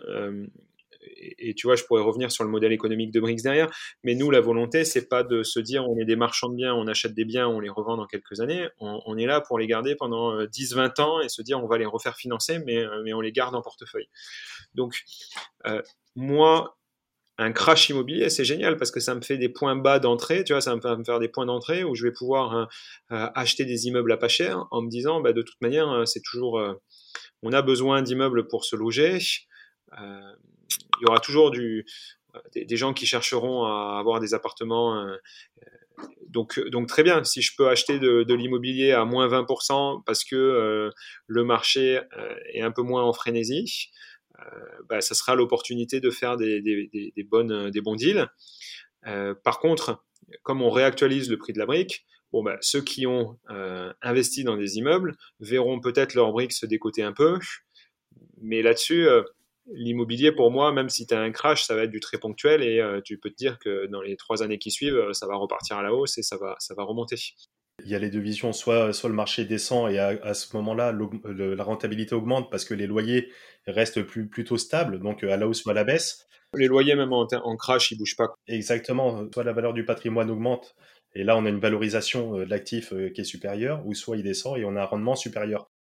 et, 1.21 1.55
tu 1.55 1.67
vois, 1.67 1.77
je 1.77 1.85
pourrais 1.85 2.03
revenir 2.03 2.33
sur 2.33 2.45
le 2.45 2.51
modèle 2.51 2.73
économique 2.73 3.11
de 3.11 3.21
Brix 3.21 3.43
derrière, 3.43 3.71
mais 4.03 4.15
nous, 4.15 4.31
la 4.31 4.41
volonté, 4.41 4.85
c'est 4.85 5.09
pas 5.09 5.23
de 5.23 5.43
se 5.43 5.61
dire 5.61 5.89
on 5.89 5.99
est 5.99 6.05
des 6.05 6.17
marchands 6.17 6.49
de 6.49 6.57
biens, 6.57 6.75
on 6.75 6.87
achète 6.87 7.15
des 7.15 7.25
biens, 7.25 7.49
on 7.49 7.61
les 7.61 7.69
revend 7.69 7.97
dans 7.97 8.07
quelques 8.07 8.41
années. 8.41 8.69
On, 8.79 9.17
est 9.17 9.27
là 9.27 9.41
pour 9.41 9.59
les 9.59 9.67
garder 9.67 9.95
pendant 9.95 10.43
10-20 10.45 11.01
euh, 11.01 11.03
ans 11.03 11.21
et 11.21 11.29
se 11.29 11.43
dire 11.43 11.63
on 11.63 11.67
va 11.67 11.79
les 11.79 11.87
refaire 11.87 12.17
financer, 12.17 12.59
mais, 12.65 12.79
euh, 12.79 13.03
mais 13.05 13.13
on 13.13 13.21
les 13.21 13.33
garde 13.33 13.55
en 13.55 13.63
portefeuille. 13.63 14.09
Donc, 14.75 15.03
euh, 15.67 15.83
moi, 16.17 16.79
un 17.43 17.53
crash 17.53 17.89
immobilier, 17.89 18.29
c'est 18.29 18.45
génial 18.45 18.77
parce 18.77 18.91
que 18.91 19.01
ça 19.01 19.15
me 19.15 19.23
fait 19.23 19.39
des 19.39 19.49
points 19.49 19.77
bas 19.77 19.99
d'entrée, 19.99 20.45
tu 20.45 20.53
vois, 20.53 20.61
ça 20.61 20.77
me 20.77 21.05
faire 21.05 21.19
des 21.19 21.29
points 21.29 21.47
d'entrée 21.47 21.85
où 21.85 21.95
je 21.95 22.05
vais 22.05 22.13
pouvoir 22.13 22.69
acheter 23.09 23.65
des 23.65 23.87
immeubles 23.87 24.13
à 24.13 24.17
pas 24.17 24.29
cher 24.29 24.67
en 24.71 24.83
me 24.83 24.89
disant, 24.89 25.21
bah, 25.21 25.33
de 25.33 25.43
toute 25.43 25.61
manière, 25.61 26.07
c'est 26.07 26.21
toujours, 26.23 26.63
on 27.43 27.53
a 27.53 27.63
besoin 27.63 28.03
d'immeubles 28.03 28.47
pour 28.47 28.65
se 28.65 28.77
loger 28.77 29.19
il 31.01 31.07
y 31.07 31.11
aura 31.11 31.21
toujours 31.21 31.51
des, 31.51 32.77
gens 32.77 32.93
qui 32.93 33.07
chercheront 33.07 33.65
à 33.65 33.99
avoir 33.99 34.21
des 34.21 34.35
appartements. 34.35 35.01
Euh, 35.01 35.17
donc, 36.29 36.61
donc 36.69 36.89
très 36.89 37.03
bien, 37.03 37.25
si 37.25 37.43
je 37.43 37.55
peux 37.57 37.69
acheter 37.69 37.99
de, 37.99 38.35
l'immobilier 38.35 38.93
à 38.93 39.05
moins 39.05 39.29
20% 39.29 40.03
parce 40.05 40.25
que 40.25 40.37
euh, 40.37 40.91
le 41.27 41.45
marché 41.45 42.01
euh, 42.17 42.35
est 42.53 42.63
un 42.63 42.71
peu 42.71 42.83
moins 42.83 43.03
en 43.03 43.13
frénésie, 43.13 43.91
bah, 44.89 45.01
ça 45.01 45.15
sera 45.15 45.35
l'opportunité 45.35 46.01
de 46.01 46.11
faire 46.11 46.37
des, 46.37 46.63
bonnes, 47.29 47.71
des 47.71 47.81
bons 47.81 47.97
deals. 47.97 48.27
par 49.45 49.59
contre, 49.61 50.05
comme 50.43 50.63
on 50.63 50.71
réactualise 50.71 51.31
le 51.31 51.39
prix 51.39 51.53
de 51.53 51.59
la 51.59 51.67
brique, 51.67 52.07
bah, 52.33 52.57
ceux 52.61 52.83
qui 52.83 53.07
ont 53.07 53.39
investi 54.03 54.45
dans 54.45 54.57
des 54.57 54.79
immeubles 54.79 55.17
verront 55.41 55.81
peut-être 55.81 56.15
leur 56.15 56.33
brique 56.33 56.53
se 56.53 56.67
décoter 56.67 57.03
un 57.03 57.13
peu, 57.13 57.39
mais 58.41 58.63
là-dessus, 58.63 59.07
l'immobilier, 59.73 60.33
pour 60.33 60.51
moi, 60.51 60.73
même 60.73 60.89
si 60.89 61.07
tu 61.07 61.15
as 61.15 61.21
un 61.21 61.31
crash, 61.31 61.65
ça 61.65 61.75
va 61.75 61.85
être 61.85 61.91
du 61.91 62.01
très 62.01 62.19
ponctuel 62.19 62.63
et 62.63 62.81
euh, 62.81 63.01
tu 63.03 63.19
peux 63.19 63.31
te 63.31 63.37
dire 63.37 63.59
que 63.59 63.87
dans 63.87 64.01
les 64.01 64.17
trois 64.17 64.43
années 64.43 64.59
qui 64.59 64.71
suivent, 64.71 64.97
euh, 64.97 65.13
ça 65.13 65.27
va 65.27 65.37
repartir 65.37 65.77
à 65.77 65.83
la 65.83 65.95
hausse 65.95 66.19
et 66.19 66.23
ça 66.23 66.37
va 66.39 66.83
remonter. 66.83 67.17
Il 67.85 67.91
y 67.91 67.95
a 67.95 67.99
les 67.99 68.11
deux 68.11 68.21
visions, 68.21 68.53
soit, 68.53 68.93
soit 68.93 69.09
le 69.09 69.15
marché 69.15 69.45
descend 69.45 69.91
et 69.91 69.99
à, 69.99 70.35
ce 70.35 70.57
moment-là, 70.57 70.93
la 71.25 71.65
rentabilité 71.65 72.15
augmente 72.15 72.51
parce 72.51 72.65
que 72.65 72.75
les 72.75 72.87
loyers 72.87 73.31
restent 73.67 74.03
plus, 74.03 74.29
plutôt 74.29 74.59
stables, 74.59 74.99
donc 74.99 75.25
à 75.25 75.37
la 75.37 75.47
hausse 75.47 75.65
ou 75.65 75.71
à 75.71 75.75
la 75.75 75.85
baisse. 75.85 76.27
Les 76.55 76.67
loyers, 76.67 76.97
même 76.97 77.13
en, 77.13 77.27
en 77.31 77.57
crash, 77.57 77.93
ils 77.93 77.99
bougent 77.99 78.17
pas. 78.17 78.35
Exactement, 78.49 79.25
soit 79.33 79.45
la 79.45 79.53
valeur 79.53 79.73
du 79.73 79.85
patrimoine 79.85 80.31
augmente 80.31 80.75
et 81.15 81.25
là 81.25 81.37
on 81.37 81.45
a 81.45 81.49
une 81.49 81.59
valorisation 81.59 82.39
euh, 82.39 82.45
de 82.45 82.51
l'actif 82.51 82.93
qui 83.15 83.21
est 83.21 83.25
supérieure, 83.25 83.85
ou 83.87 83.95
soit 83.95 84.17
il 84.17 84.23
descend 84.23 84.59
et 84.59 84.65
on 84.65 84.77
a 84.77 84.83
un 84.83 84.85
rendement 84.85 85.17
supérieur. 85.17 85.71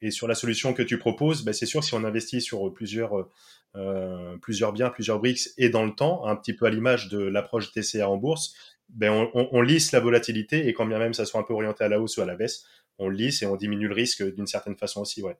Et 0.00 0.10
sur 0.10 0.28
la 0.28 0.34
solution 0.34 0.74
que 0.74 0.82
tu 0.82 0.98
proposes, 0.98 1.44
ben, 1.44 1.54
c'est 1.54 1.64
sûr, 1.64 1.82
si 1.82 1.94
on 1.94 2.04
investit 2.04 2.42
sur 2.42 2.72
plusieurs, 2.74 3.26
euh, 3.74 4.36
plusieurs 4.42 4.72
biens, 4.74 4.90
plusieurs 4.90 5.18
briques 5.18 5.48
et 5.56 5.70
dans 5.70 5.84
le 5.84 5.94
temps, 5.94 6.26
un 6.26 6.36
petit 6.36 6.52
peu 6.52 6.66
à 6.66 6.70
l'image 6.70 7.08
de 7.08 7.18
l'approche 7.18 7.72
TCA 7.72 8.08
en 8.08 8.18
bourse, 8.18 8.54
ben 8.94 9.28
on, 9.34 9.60
lisse 9.60 9.92
la 9.92 10.00
volatilité 10.00 10.68
et 10.68 10.72
quand 10.72 10.86
bien 10.86 10.98
même 10.98 11.14
ça 11.14 11.24
soit 11.24 11.40
un 11.40 11.44
peu 11.44 11.52
orienté 11.52 11.84
à 11.84 11.88
la 11.88 12.00
hausse 12.00 12.16
ou 12.16 12.22
à 12.22 12.26
la 12.26 12.36
baisse, 12.36 12.64
on 12.98 13.08
lisse 13.08 13.42
et 13.42 13.46
on 13.46 13.56
diminue 13.56 13.88
le 13.88 13.94
risque 13.94 14.22
d'une 14.34 14.46
certaine 14.46 14.76
façon 14.76 15.02
aussi. 15.02 15.22
Ouais, 15.22 15.36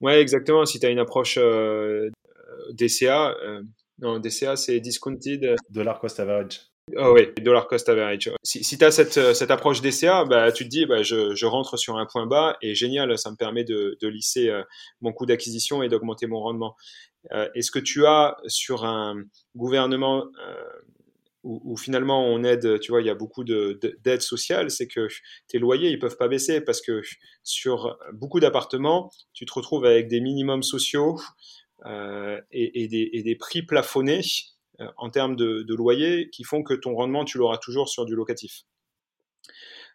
ouais 0.00 0.20
exactement. 0.20 0.64
Si 0.64 0.80
tu 0.80 0.86
as 0.86 0.90
une 0.90 0.98
approche 0.98 1.38
euh, 1.38 2.10
DCA, 2.72 3.36
euh, 3.42 3.62
non, 4.00 4.18
DCA 4.18 4.56
c'est 4.56 4.80
discounted. 4.80 5.56
Dollar 5.70 6.00
cost 6.00 6.18
average. 6.20 6.60
Oh 6.96 7.12
oui, 7.14 7.28
dollar 7.42 7.66
cost 7.66 7.88
average. 7.88 8.30
Si, 8.44 8.62
si 8.62 8.78
tu 8.78 8.84
as 8.84 8.92
cette, 8.92 9.18
euh, 9.18 9.34
cette, 9.34 9.50
approche 9.50 9.80
DCA, 9.80 10.24
bah, 10.24 10.52
tu 10.52 10.64
te 10.64 10.68
dis, 10.68 10.86
bah, 10.86 11.02
je, 11.02 11.34
je, 11.34 11.44
rentre 11.44 11.76
sur 11.76 11.96
un 11.96 12.06
point 12.06 12.26
bas 12.26 12.56
et 12.62 12.76
génial, 12.76 13.18
ça 13.18 13.32
me 13.32 13.36
permet 13.36 13.64
de, 13.64 13.98
de 14.00 14.08
lisser 14.08 14.50
euh, 14.50 14.62
mon 15.00 15.12
coût 15.12 15.26
d'acquisition 15.26 15.82
et 15.82 15.88
d'augmenter 15.88 16.28
mon 16.28 16.38
rendement. 16.38 16.76
Euh, 17.32 17.48
et 17.56 17.62
ce 17.62 17.72
que 17.72 17.80
tu 17.80 18.06
as 18.06 18.36
sur 18.46 18.84
un 18.84 19.16
gouvernement 19.56 20.26
euh, 20.46 20.64
où, 21.46 21.76
finalement 21.76 22.26
on 22.26 22.42
aide, 22.42 22.80
tu 22.80 22.90
vois, 22.90 23.00
il 23.00 23.06
y 23.06 23.10
a 23.10 23.14
beaucoup 23.14 23.44
d'aides 23.44 23.96
de, 24.04 24.18
sociales, 24.18 24.70
c'est 24.70 24.88
que 24.88 25.06
tes 25.46 25.58
loyers, 25.58 25.90
ils 25.90 25.98
peuvent 25.98 26.16
pas 26.16 26.28
baisser 26.28 26.60
parce 26.60 26.80
que 26.80 27.02
sur 27.44 27.96
beaucoup 28.12 28.40
d'appartements, 28.40 29.10
tu 29.32 29.46
te 29.46 29.52
retrouves 29.52 29.84
avec 29.84 30.08
des 30.08 30.20
minimums 30.20 30.64
sociaux 30.64 31.18
euh, 31.84 32.40
et, 32.50 32.88
des, 32.88 33.36
prix 33.36 33.62
plafonnés 33.62 34.22
euh, 34.80 34.86
en 34.96 35.10
termes 35.10 35.36
de, 35.36 35.74
loyer 35.74 36.30
qui 36.30 36.42
font 36.42 36.62
que 36.62 36.74
ton 36.74 36.94
rendement, 36.94 37.24
tu 37.24 37.38
l'auras 37.38 37.58
toujours 37.58 37.88
sur 37.88 38.06
du 38.06 38.14
locatif. 38.14 38.62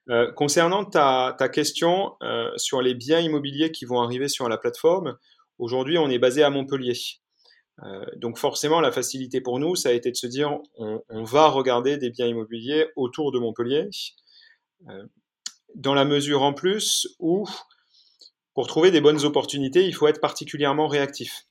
Euh, 0.10 0.32
concernant 0.32 0.86
ta, 0.86 1.36
question 1.52 2.16
sur 2.58 2.82
les 2.82 2.94
biens 2.94 3.20
immobiliers 3.20 3.72
qui 3.72 3.86
vont 3.86 4.02
arriver 4.02 4.28
sur 4.28 4.48
la 4.48 4.58
plateforme, 4.58 5.18
aujourd'hui 5.58 5.98
on 5.98 6.10
est 6.10 6.20
basé 6.20 6.44
à 6.44 6.50
Montpellier. 6.50 6.96
Donc 8.18 8.38
forcément 8.38 8.80
la 8.80 8.92
facilité 8.92 9.42
pour 9.42 9.60
nous, 9.60 9.76
ça 9.76 9.90
a 9.90 9.92
été 9.94 10.12
de 10.12 10.16
se 10.16 10.28
dire 10.28 10.60
on, 10.76 11.24
va 11.24 11.48
regarder 11.48 11.98
des 11.98 12.10
biens 12.12 12.28
immobiliers 12.28 12.88
autour 12.96 13.32
de 13.32 13.40
Montpellier, 13.40 13.90
dans 15.76 15.94
la 15.94 16.06
mesure 16.06 16.44
en 16.44 16.54
plus 16.54 17.08
où 17.20 17.48
pour 18.54 18.68
trouver 18.68 18.92
des 18.92 19.02
bonnes 19.02 19.24
opportunités, 19.24 19.86
il 19.86 19.94
faut 19.94 20.08
être 20.08 20.22
particulièrement 20.22 20.88
réactif. 20.88 21.48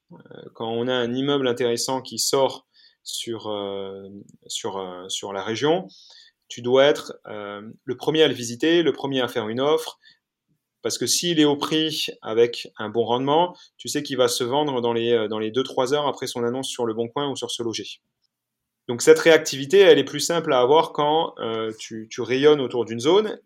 quand 0.54 0.68
on 0.68 0.86
a 0.86 0.94
un 0.94 1.14
immeuble 1.14 1.48
intéressant 1.48 2.02
qui 2.02 2.18
sort 2.18 2.66
sur, 3.02 3.48
euh, 3.48 4.08
euh, 4.64 5.32
la 5.32 5.42
région, 5.42 5.88
tu 6.48 6.62
dois 6.62 6.84
être 6.84 7.14
euh, 7.26 7.62
le 7.84 7.96
premier 7.96 8.22
à 8.22 8.28
le 8.28 8.34
visiter, 8.34 8.82
le 8.82 8.92
premier 8.92 9.20
à 9.20 9.28
faire 9.28 9.48
une 9.48 9.60
offre, 9.60 9.98
parce 10.82 10.98
que 10.98 11.06
s'il 11.06 11.40
est 11.40 11.44
au 11.44 11.56
prix 11.56 12.06
avec 12.22 12.68
un 12.78 12.88
bon 12.88 13.04
rendement, 13.04 13.56
tu 13.76 13.88
sais 13.88 14.02
qu'il 14.02 14.16
va 14.16 14.28
se 14.28 14.44
vendre 14.44 14.80
dans 14.80 14.92
les, 14.92 15.28
dans 15.28 15.38
les 15.38 15.50
2-3 15.50 15.94
heures 15.94 16.06
après 16.06 16.26
son 16.26 16.44
annonce 16.44 16.68
sur 16.68 16.86
le 16.86 16.94
bon 16.94 17.08
coin 17.08 17.28
ou 17.30 17.36
sur 17.36 17.50
ce 17.50 17.62
loger. 17.62 18.00
Donc 18.88 19.02
cette 19.02 19.18
réactivité, 19.18 19.78
elle 19.78 19.98
est 19.98 20.04
plus 20.04 20.20
simple 20.20 20.52
à 20.52 20.60
avoir 20.60 20.92
quand 20.92 21.34
tu, 21.78 22.08
tu, 22.10 22.22
rayonnes 22.22 22.60
autour 22.60 22.84
d'une 22.84 23.00
zone. 23.00 23.38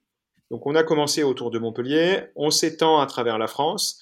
Donc 0.50 0.66
on 0.66 0.74
a 0.74 0.82
commencé 0.82 1.22
autour 1.22 1.50
de 1.50 1.58
Montpellier, 1.58 2.24
on 2.36 2.50
s'étend 2.50 3.00
à 3.00 3.06
travers 3.06 3.38
la 3.38 3.46
France, 3.46 4.00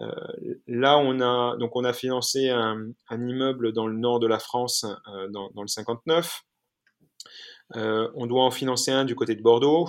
euh, 0.00 0.56
là, 0.66 0.98
on 0.98 1.20
a, 1.20 1.56
donc 1.56 1.76
on 1.76 1.84
a 1.84 1.92
financé 1.92 2.48
un, 2.50 2.92
immeuble 3.10 3.72
dans 3.72 3.86
le 3.86 3.96
nord 3.96 4.20
de 4.20 4.26
la 4.26 4.38
France, 4.38 4.84
euh, 4.84 5.28
dans, 5.28 5.50
le 5.62 5.68
59. 5.68 6.42
Euh, 7.76 8.08
on 8.14 8.26
doit 8.26 8.44
en 8.44 8.50
financer 8.50 8.90
un 8.90 9.04
du 9.04 9.14
côté 9.14 9.34
de 9.34 9.42
Bordeaux. 9.42 9.88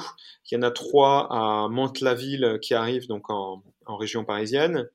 Il 0.50 0.56
y 0.56 0.58
en 0.58 0.64
a 0.64 0.72
trois 0.72 1.28
à 1.32 1.68
Mantes-la-Ville 1.70 2.60
qui 2.62 2.74
arrivent 2.74 3.08
donc 3.08 3.30
en, 3.30 3.64
région 3.88 4.24
parisienne. 4.24 4.88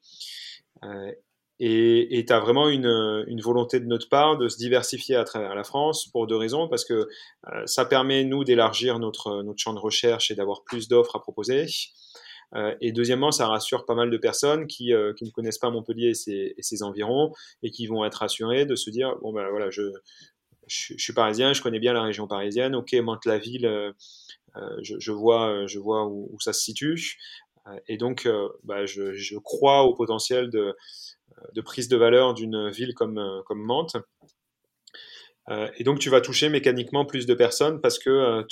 et 1.58 2.24
tu 2.26 2.32
as 2.32 2.40
vraiment 2.40 2.68
une, 2.68 3.40
volonté 3.40 3.80
de 3.80 3.86
notre 3.86 4.08
part 4.08 4.36
de 4.36 4.48
se 4.48 4.56
diversifier 4.58 5.16
à 5.16 5.24
travers 5.24 5.54
la 5.54 5.64
France 5.64 6.06
pour 6.12 6.26
deux 6.26 6.36
raisons. 6.36 6.68
Parce 6.68 6.84
que 6.84 7.08
ça 7.66 7.84
permet, 7.86 8.24
nous, 8.24 8.44
d'élargir 8.44 8.98
notre, 8.98 9.42
notre 9.42 9.58
champ 9.58 9.74
de 9.74 9.80
recherche 9.80 10.30
et 10.30 10.34
d'avoir 10.34 10.62
plus 10.64 10.88
d'offres 10.88 11.16
à 11.16 11.20
proposer. 11.20 11.66
Euh, 12.54 12.74
et 12.80 12.92
deuxièmement, 12.92 13.32
ça 13.32 13.48
rassure 13.48 13.84
pas 13.84 13.94
mal 13.94 14.10
de 14.10 14.16
personnes 14.16 14.66
qui, 14.66 14.92
euh, 14.92 15.12
qui 15.14 15.24
ne 15.24 15.30
connaissent 15.30 15.58
pas 15.58 15.70
Montpellier 15.70 16.10
et 16.10 16.14
ses, 16.14 16.54
et 16.56 16.62
ses, 16.62 16.82
environs 16.82 17.32
et 17.62 17.70
qui 17.70 17.86
vont 17.86 18.04
être 18.04 18.16
rassurées 18.16 18.64
de 18.66 18.76
se 18.76 18.90
dire 18.90 19.16
bon 19.22 19.32
ben 19.32 19.48
voilà, 19.50 19.70
je, 19.70 19.82
je, 20.66 20.94
suis 20.96 21.12
parisien, 21.12 21.52
je 21.52 21.62
connais 21.62 21.78
bien 21.78 21.92
la 21.92 22.02
région 22.02 22.26
parisienne. 22.26 22.74
Ok, 22.74 22.92
Mantes-la-Ville, 22.92 23.66
euh, 23.66 23.92
je, 24.82 24.98
je, 24.98 25.12
vois, 25.12 25.66
je 25.66 25.78
vois 25.78 26.06
où, 26.06 26.36
ça 26.40 26.52
se 26.52 26.60
situe. 26.60 27.18
et 27.88 27.96
donc, 27.96 28.28
bah, 28.62 28.86
je, 28.86 29.38
crois 29.38 29.82
au 29.82 29.94
potentiel 29.94 30.50
de, 30.50 30.74
prise 31.62 31.88
de 31.88 31.96
valeur 31.96 32.34
d'une 32.34 32.70
ville 32.70 32.94
comme, 32.94 33.42
comme 33.46 33.62
Mantes. 33.62 33.96
et 35.76 35.84
donc, 35.84 35.98
tu 35.98 36.10
vas 36.10 36.20
toucher 36.20 36.48
mécaniquement 36.48 37.04
plus 37.04 37.26
de 37.26 37.34
personnes 37.34 37.80
parce 37.80 37.98
que 37.98 38.44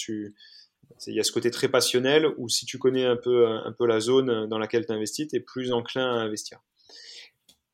il 1.07 1.15
y 1.15 1.21
a 1.21 1.25
ce 1.25 1.33
côté 1.33 1.51
très 1.51 1.69
passionnel 1.69 2.27
où 2.37 2.49
si 2.49 2.67
tu 2.67 2.79
connais 2.79 3.05
un 3.05 3.17
peu, 3.17 3.47
un 3.49 3.73
peu 3.73 3.87
la 3.87 4.01
zone 4.01 4.47
dans 4.49 4.59
laquelle 4.59 4.87
tu 4.87 4.93
investis, 4.93 5.29
tu 5.29 5.37
es 5.37 5.41
plus 5.41 5.73
enclin 5.73 6.05
à 6.05 6.21
investir. 6.21 6.61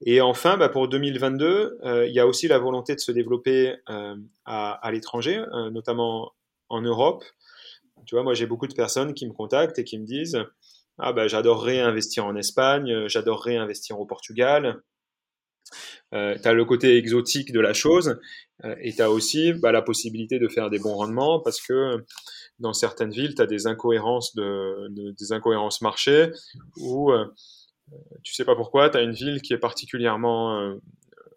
Et 0.03 0.21
enfin, 0.21 0.57
bah 0.57 0.69
pour 0.69 0.89
2022, 0.89 1.79
euh, 1.85 2.07
il 2.07 2.15
y 2.15 2.21
a 2.21 2.27
aussi 2.27 2.47
la 2.47 2.59
volonté 2.59 2.95
de 2.95 3.01
se 3.01 3.11
développer 3.11 3.75
euh, 3.89 4.15
à, 4.45 4.91
l'étranger, 4.93 5.39
euh, 5.53 5.71
notamment 5.71 6.33
en 6.69 6.81
Europe. 6.83 7.25
Tu 8.07 8.15
vois, 8.15 8.23
moi 8.23 8.35
j'ai 8.35 8.47
beaucoup 8.47 8.69
de 8.69 8.75
personnes 8.75 9.13
qui 9.13 9.27
me 9.27 9.33
contactent 9.33 9.79
et 9.79 9.85
qui 9.85 9.99
me 9.99 10.07
disent 10.07 10.39
Ah 10.99 11.13
bah 11.13 11.27
j'adorerais 11.27 11.81
investir 11.81 12.27
en 12.27 12.37
Espagne, 12.37 13.09
j'adorerais 13.09 13.57
investir 13.57 13.99
au 13.99 14.07
Portugal. 14.07 14.81
Tu 16.13 16.17
as 16.17 16.53
le 16.53 16.65
côté 16.65 16.97
exotique 16.97 17.53
de 17.53 17.61
la 17.61 17.75
chose 17.75 18.19
et 18.81 18.95
tu 18.95 19.03
as 19.03 19.11
aussi 19.11 19.53
bah, 19.53 19.73
la 19.73 19.83
possibilité 19.83 20.39
de 20.39 20.49
faire 20.49 20.71
des 20.71 20.79
bons 20.79 20.95
rendements 20.95 21.41
parce 21.41 21.61
que 21.61 22.07
dans 22.59 22.73
certaines 22.73 23.11
villes, 23.11 23.35
tu 23.35 23.43
as 23.43 23.47
des 23.47 23.67
incohérences, 23.67 24.35
de, 24.35 24.89
de, 24.89 25.11
des 25.11 25.33
incohérences 25.33 25.83
marché 25.83 26.31
où 26.79 27.13
tu 28.23 28.35
sais 28.35 28.45
pas 28.45 28.57
pourquoi, 28.57 28.91
tu 28.91 28.99
as 28.99 29.03
une 29.03 29.13
ville 29.13 29.41
qui 29.43 29.53
est 29.53 29.59
particulièrement 29.59 30.61
euh, 30.61 30.75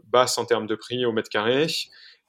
basse 0.06 0.38
en 0.38 0.46
termes 0.46 0.68
de 0.68 0.76
prix 0.76 1.06
au 1.06 1.12
mètre 1.12 1.30
carré 1.30 1.68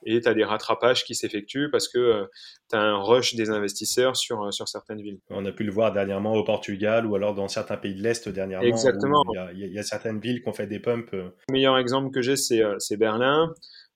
et 0.05 0.21
tu 0.21 0.29
as 0.29 0.35
des 0.35 0.45
rattrapages 0.45 1.05
qui 1.05 1.15
s'effectuent 1.15 1.71
parce 1.71 1.89
que 1.89 1.99
euh, 1.99 2.25
tu 2.71 2.77
as 2.77 2.81
un 2.81 2.97
rush 2.97 3.35
des 3.35 3.51
investisseurs 3.51 4.17
sur, 4.17 4.43
euh, 4.43 4.51
sur 4.51 4.69
certaines 4.69 5.01
villes. 5.01 5.19
On 5.31 5.45
a 5.45 5.53
pu 5.53 5.65
le 5.65 5.73
voir 5.73 5.93
dernièrement 5.93 6.35
au 6.35 6.45
Portugal 6.45 7.07
ou 7.07 7.15
alors 7.15 7.35
dans 7.35 7.49
certains 7.49 7.77
pays 7.77 7.95
de 7.95 8.03
l'Est 8.03 8.29
dernièrement. 8.29 8.67
Exactement. 8.67 9.23
Il 9.55 9.73
y, 9.73 9.79
a 9.79 9.83
certaines 9.83 10.21
villes 10.21 10.43
qui 10.43 10.49
ont 10.49 10.53
fait 10.53 10.67
des 10.67 10.81
pumps. 10.81 11.13
Le 11.13 11.33
meilleur 11.51 11.79
exemple 11.79 12.11
que 12.11 12.21
j'ai, 12.21 12.37
c'est 12.37 12.97
Berlin. 12.97 13.53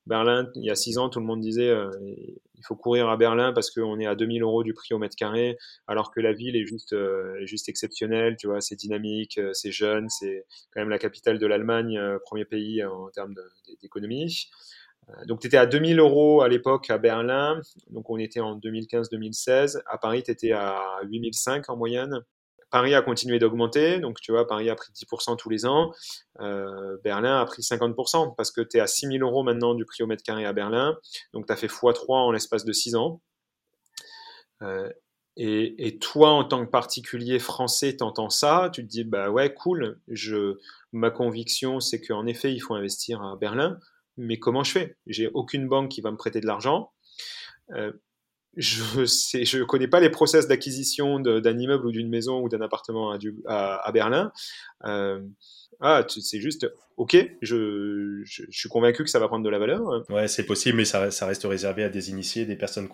Berlin, 0.06 0.48
il 0.54 0.64
y 0.64 0.70
a 0.70 0.76
six 0.76 0.98
ans, 0.98 1.08
tout 1.08 1.20
le 1.20 1.26
monde 1.26 1.40
disait 1.40 1.72
il 2.58 2.64
faut 2.66 2.76
courir 2.76 3.08
à 3.08 3.16
Berlin 3.16 3.52
parce 3.52 3.70
qu'on 3.70 3.98
est 3.98 4.06
à 4.06 4.14
2000 4.14 4.42
euros 4.42 4.62
du 4.62 4.74
prix 4.74 4.94
au 4.94 4.98
mètre 4.98 5.16
carré, 5.16 5.56
alors 5.86 6.10
que 6.10 6.20
la 6.20 6.32
ville 6.32 6.56
est 6.56 6.66
juste, 6.66 6.92
euh, 6.92 7.44
juste 7.44 7.68
exceptionnelle, 7.68 8.36
tu 8.36 8.46
vois, 8.46 8.60
c'est 8.60 8.76
dynamique, 8.76 9.38
euh, 9.38 9.50
c'est 9.52 9.70
jeune, 9.70 10.08
c'est 10.08 10.44
quand 10.72 10.80
même 10.80 10.88
la 10.88 10.98
capitale 10.98 11.38
de 11.38 11.46
l'Allemagne, 11.46 11.98
euh, 11.98 12.18
premier 12.24 12.44
pays 12.44 12.84
en 12.84 13.08
termes 13.10 13.34
d'économie. 13.82 14.48
Donc, 15.26 15.40
tu 15.40 15.46
étais 15.46 15.56
à 15.56 15.66
2000 15.66 16.00
euros 16.00 16.42
à 16.42 16.48
l'époque 16.48 16.90
à 16.90 16.98
Berlin. 16.98 17.60
Donc, 17.90 18.10
on 18.10 18.18
était 18.18 18.40
en 18.40 18.58
2015-2016. 18.58 19.80
À 19.86 19.98
Paris, 19.98 20.24
tu 20.24 20.32
étais 20.32 20.50
à 20.50 20.80
8005 21.04 21.70
en 21.70 21.76
moyenne. 21.76 22.24
Paris 22.76 22.94
a 22.94 23.00
continué 23.00 23.38
d'augmenter, 23.38 24.00
donc 24.00 24.20
tu 24.20 24.32
vois, 24.32 24.46
Paris 24.46 24.68
a 24.68 24.74
pris 24.74 24.92
10% 24.92 25.38
tous 25.38 25.48
les 25.48 25.64
ans, 25.64 25.94
euh, 26.40 26.98
Berlin 27.02 27.40
a 27.40 27.46
pris 27.46 27.62
50%, 27.62 28.34
parce 28.36 28.50
que 28.50 28.60
tu 28.60 28.76
es 28.76 28.80
à 28.80 28.86
6000 28.86 29.22
euros 29.22 29.42
maintenant 29.42 29.74
du 29.74 29.86
prix 29.86 30.02
au 30.02 30.06
mètre 30.06 30.22
carré 30.22 30.44
à 30.44 30.52
Berlin, 30.52 30.94
donc 31.32 31.46
tu 31.46 31.52
as 31.54 31.56
fait 31.56 31.68
x3 31.68 32.04
en 32.06 32.32
l'espace 32.32 32.66
de 32.66 32.72
6 32.74 32.96
ans. 32.96 33.22
Euh, 34.60 34.90
et, 35.38 35.86
et, 35.86 35.98
toi, 35.98 36.32
en 36.32 36.44
tant 36.44 36.66
que 36.66 36.70
particulier 36.70 37.38
français, 37.38 37.96
t'entends 37.96 38.28
ça, 38.28 38.68
tu 38.70 38.82
te 38.82 38.90
dis, 38.90 39.04
bah 39.04 39.30
ouais, 39.30 39.54
cool, 39.54 39.98
je, 40.08 40.58
ma 40.92 41.10
conviction, 41.10 41.80
c'est 41.80 42.02
qu'en 42.02 42.26
effet, 42.26 42.52
il 42.52 42.60
faut 42.60 42.74
investir 42.74 43.22
à 43.22 43.36
Berlin, 43.36 43.80
mais 44.18 44.38
comment 44.38 44.64
je 44.64 44.72
fais? 44.72 44.98
J'ai 45.06 45.30
aucune 45.32 45.66
banque 45.66 45.90
qui 45.90 46.02
va 46.02 46.10
me 46.10 46.18
prêter 46.18 46.42
de 46.42 46.46
l'argent. 46.46 46.92
Euh, 47.70 47.90
je 48.56 49.04
sais, 49.06 49.44
je 49.44 49.62
connais 49.62 49.88
pas 49.88 50.00
les 50.00 50.10
process 50.10 50.48
d'acquisition 50.48 51.20
d'un 51.20 51.58
immeuble 51.58 51.86
ou 51.86 51.92
d'une 51.92 52.08
maison 52.08 52.40
ou 52.40 52.48
d'un 52.48 52.60
appartement 52.60 53.16
à, 53.46 53.92
Berlin. 53.92 54.32
Euh, 54.84 55.20
ah, 55.80 56.06
c'est 56.08 56.40
juste, 56.40 56.66
ok, 56.96 57.16
je, 57.42 58.22
suis 58.24 58.68
convaincu 58.70 59.04
que 59.04 59.10
ça 59.10 59.18
va 59.18 59.28
prendre 59.28 59.44
de 59.44 59.50
la 59.50 59.58
valeur. 59.58 60.04
Ouais, 60.08 60.26
c'est 60.26 60.46
possible, 60.46 60.78
mais 60.78 60.86
ça, 60.86 61.26
reste 61.26 61.44
réservé 61.44 61.84
à 61.84 61.90
des 61.90 62.08
initiés, 62.10 62.46
des 62.46 62.56
personnes 62.56 62.88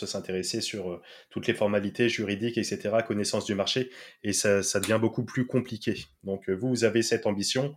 de 0.00 0.06
s'intéresser 0.06 0.60
sur 0.60 0.92
euh, 0.92 1.02
toutes 1.30 1.48
les 1.48 1.54
formalités 1.54 2.08
juridiques, 2.08 2.56
etc., 2.56 2.98
connaissance 3.06 3.44
du 3.44 3.56
marché, 3.56 3.90
et 4.22 4.32
ça, 4.32 4.62
ça 4.62 4.78
devient 4.78 4.98
beaucoup 5.00 5.24
plus 5.24 5.46
compliqué. 5.46 6.04
Donc, 6.22 6.48
euh, 6.48 6.54
vous, 6.54 6.68
vous 6.68 6.84
avez 6.84 7.02
cette 7.02 7.26
ambition 7.26 7.74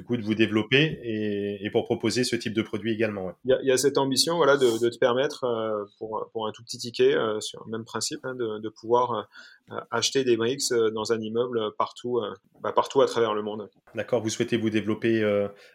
du 0.00 0.06
coup 0.06 0.16
de 0.16 0.22
vous 0.22 0.34
développer 0.34 0.98
et, 1.02 1.62
et, 1.62 1.70
pour 1.70 1.84
proposer 1.84 2.24
ce 2.24 2.34
type 2.34 2.54
de 2.54 2.62
produit 2.62 2.90
également. 2.90 3.32
Il, 3.44 3.50
y 3.50 3.52
a, 3.52 3.62
y, 3.62 3.70
a, 3.70 3.76
cette 3.76 3.98
ambition 3.98 4.36
voilà, 4.36 4.56
de, 4.56 4.82
de 4.82 4.88
te 4.88 4.96
permettre, 4.96 5.44
euh, 5.44 5.84
pour, 5.98 6.30
pour, 6.32 6.48
un 6.48 6.52
tout 6.52 6.62
petit 6.62 6.78
ticket, 6.78 7.14
euh, 7.14 7.38
sur 7.40 7.62
le 7.66 7.70
même 7.70 7.84
principe, 7.84 8.20
hein, 8.24 8.34
de, 8.34 8.58
de, 8.58 8.68
pouvoir 8.70 9.28
euh, 9.70 9.76
acheter 9.90 10.24
des 10.24 10.38
briques 10.38 10.62
dans 10.94 11.12
un 11.12 11.20
immeuble 11.20 11.72
partout, 11.76 12.22
bah, 12.62 12.72
partout 12.72 13.02
à 13.02 13.06
travers 13.06 13.34
le 13.34 13.42
monde. 13.42 13.68
D'accord, 13.94 14.22
vous 14.22 14.30
souhaitez 14.30 14.56
vous 14.56 14.70
développer 14.70 15.22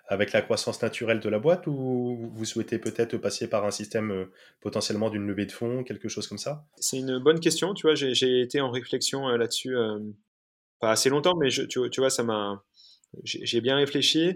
avec 0.07 0.33
la 0.33 0.41
croissance 0.41 0.81
naturelle 0.81 1.19
de 1.19 1.29
la 1.29 1.39
boîte 1.39 1.67
ou 1.67 2.31
vous 2.33 2.45
souhaitez 2.45 2.79
peut-être 2.79 3.17
passer 3.17 3.47
par 3.47 3.63
un 3.63 3.71
système 3.71 4.27
potentiellement 4.59 5.09
d'une 5.09 5.27
levée 5.27 5.45
de 5.45 5.51
fonds, 5.51 5.83
quelque 5.83 6.09
chose 6.09 6.27
comme 6.27 6.37
ça? 6.39 6.65
C'est 6.77 6.97
une 6.97 7.19
bonne 7.19 7.39
question, 7.39 7.73
tu 7.73 7.87
vois, 7.87 7.95
j'ai 7.95 8.41
été 8.41 8.59
en 8.59 8.71
réflexion 8.71 9.27
là-dessus 9.27 9.75
pas 10.79 10.91
assez 10.91 11.09
longtemps, 11.09 11.35
mais 11.39 11.49
je, 11.49 11.63
tu, 11.63 11.79
tu 11.89 12.01
vois, 12.01 12.09
ça 12.09 12.23
m'a 12.23 12.61
j'ai 13.23 13.61
bien 13.61 13.75
réfléchi. 13.75 14.35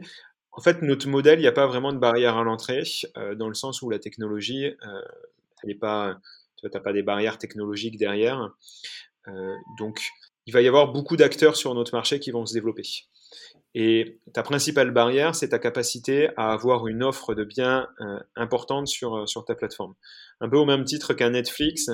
En 0.52 0.62
fait, 0.62 0.82
notre 0.82 1.08
modèle, 1.08 1.40
il 1.40 1.44
n'y 1.44 1.48
a 1.48 1.54
pas 1.54 1.68
vraiment 1.68 1.94
de 1.94 2.00
barrière 2.00 2.38
à 2.38 2.44
l'entrée, 2.44 2.84
euh, 3.18 3.36
dans 3.36 3.48
le 3.48 3.54
sens 3.54 3.82
où 3.82 3.90
la 3.90 4.00
technologie, 4.00 4.66
euh, 4.66 5.74
pas, 5.80 6.18
tu 6.58 6.68
n'as 6.72 6.80
pas 6.80 6.94
des 6.94 7.04
barrières 7.04 7.38
technologiques 7.38 7.98
derrière. 7.98 8.50
Euh, 9.28 9.56
donc, 9.78 10.02
il 10.46 10.54
va 10.54 10.62
y 10.62 10.68
avoir 10.68 10.92
beaucoup 10.92 11.16
d'acteurs 11.16 11.56
sur 11.56 11.74
notre 11.76 11.94
marché 11.94 12.20
qui 12.20 12.32
vont 12.32 12.46
se 12.46 12.54
développer. 12.54 12.84
Et 13.76 14.20
ta 14.34 14.42
principale 14.42 14.92
barrière, 14.92 15.36
c'est 15.36 15.50
ta 15.50 15.60
capacité 15.60 16.30
à 16.38 16.52
avoir 16.52 16.88
une 16.88 17.04
offre 17.04 17.36
de 17.36 17.44
biens 17.44 17.88
importante 18.36 18.88
sur, 18.88 19.30
sur 19.30 19.46
ta 19.46 19.54
plateforme. 19.54 19.94
Un 20.42 20.50
peu 20.50 20.58
au 20.58 20.66
même 20.66 20.86
titre 20.86 21.14
qu'un 21.14 21.32
Netflix 21.32 21.90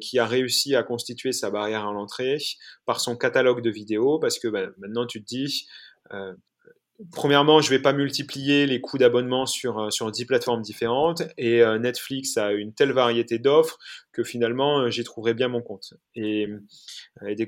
qui 0.00 0.18
a 0.20 0.26
réussi 0.26 0.76
à 0.76 0.84
constituer 0.84 1.32
sa 1.32 1.50
barrière 1.50 1.86
à 1.86 1.92
l'entrée 1.92 2.38
par 2.86 3.00
son 3.00 3.16
catalogue 3.16 3.60
de 3.60 3.70
vidéos, 3.70 4.20
parce 4.20 4.38
que 4.38 4.46
bah, 4.46 4.68
maintenant 4.78 5.04
tu 5.04 5.20
te 5.20 5.26
dis, 5.26 5.66
premièrement, 7.12 7.60
je 7.60 7.70
vais 7.70 7.78
pas 7.78 7.92
multiplier 7.92 8.66
les 8.66 8.80
coûts 8.80 8.98
d'abonnement 8.98 9.46
sur, 9.46 9.78
euh, 9.78 9.90
sur 9.90 10.10
10 10.10 10.26
plateformes 10.26 10.62
différentes 10.62 11.22
et 11.36 11.62
euh, 11.62 11.78
Netflix 11.78 12.36
a 12.36 12.52
une 12.52 12.74
telle 12.74 12.92
variété 12.92 13.38
d'offres 13.38 13.78
que 14.12 14.24
finalement 14.24 14.80
euh, 14.80 14.90
j'y 14.90 15.04
trouverai 15.04 15.34
bien 15.34 15.48
mon 15.48 15.62
compte. 15.62 15.94
Et, 16.14 16.48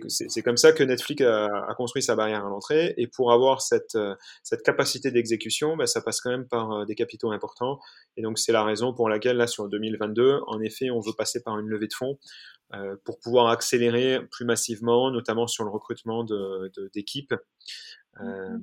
c'est 0.09 0.43
comme 0.43 0.57
ça 0.57 0.73
que 0.73 0.83
Netflix 0.83 1.23
a, 1.23 1.75
construit 1.77 2.03
sa 2.03 2.17
barrière 2.17 2.45
à 2.45 2.49
l'entrée 2.49 2.95
et 2.97 3.07
pour 3.07 3.33
avoir 3.33 3.63
cette, 3.63 3.97
cette 4.43 4.63
capacité 4.63 5.11
d'exécution, 5.11 5.77
bah, 5.77 5.87
ça 5.87 6.01
passe 6.03 6.21
quand 6.21 6.31
même 6.31 6.47
par 6.47 6.85
des 6.87 6.95
capitaux 6.95 7.31
importants 7.31 7.79
et 8.17 8.23
donc 8.23 8.39
c'est 8.39 8.53
la 8.53 8.65
raison 8.65 8.93
pour 8.93 9.09
laquelle 9.09 9.37
là 9.37 9.47
sur 9.47 9.69
2022, 9.69 10.41
en 10.47 10.61
effet, 10.61 10.91
on 10.91 11.01
veut 11.01 11.13
passer 11.17 11.43
par 11.43 11.59
une 11.59 11.67
levée 11.67 11.87
de 11.87 11.95
fonds 11.95 12.19
pour 13.05 13.19
pouvoir 13.19 13.49
accélérer 13.49 14.21
plus 14.31 14.45
massivement, 14.45 15.11
notamment 15.11 15.47
sur 15.47 15.65
le 15.65 15.71
recrutement 15.71 16.25
d'équipes. 16.95 17.35
Euh, 18.21 18.59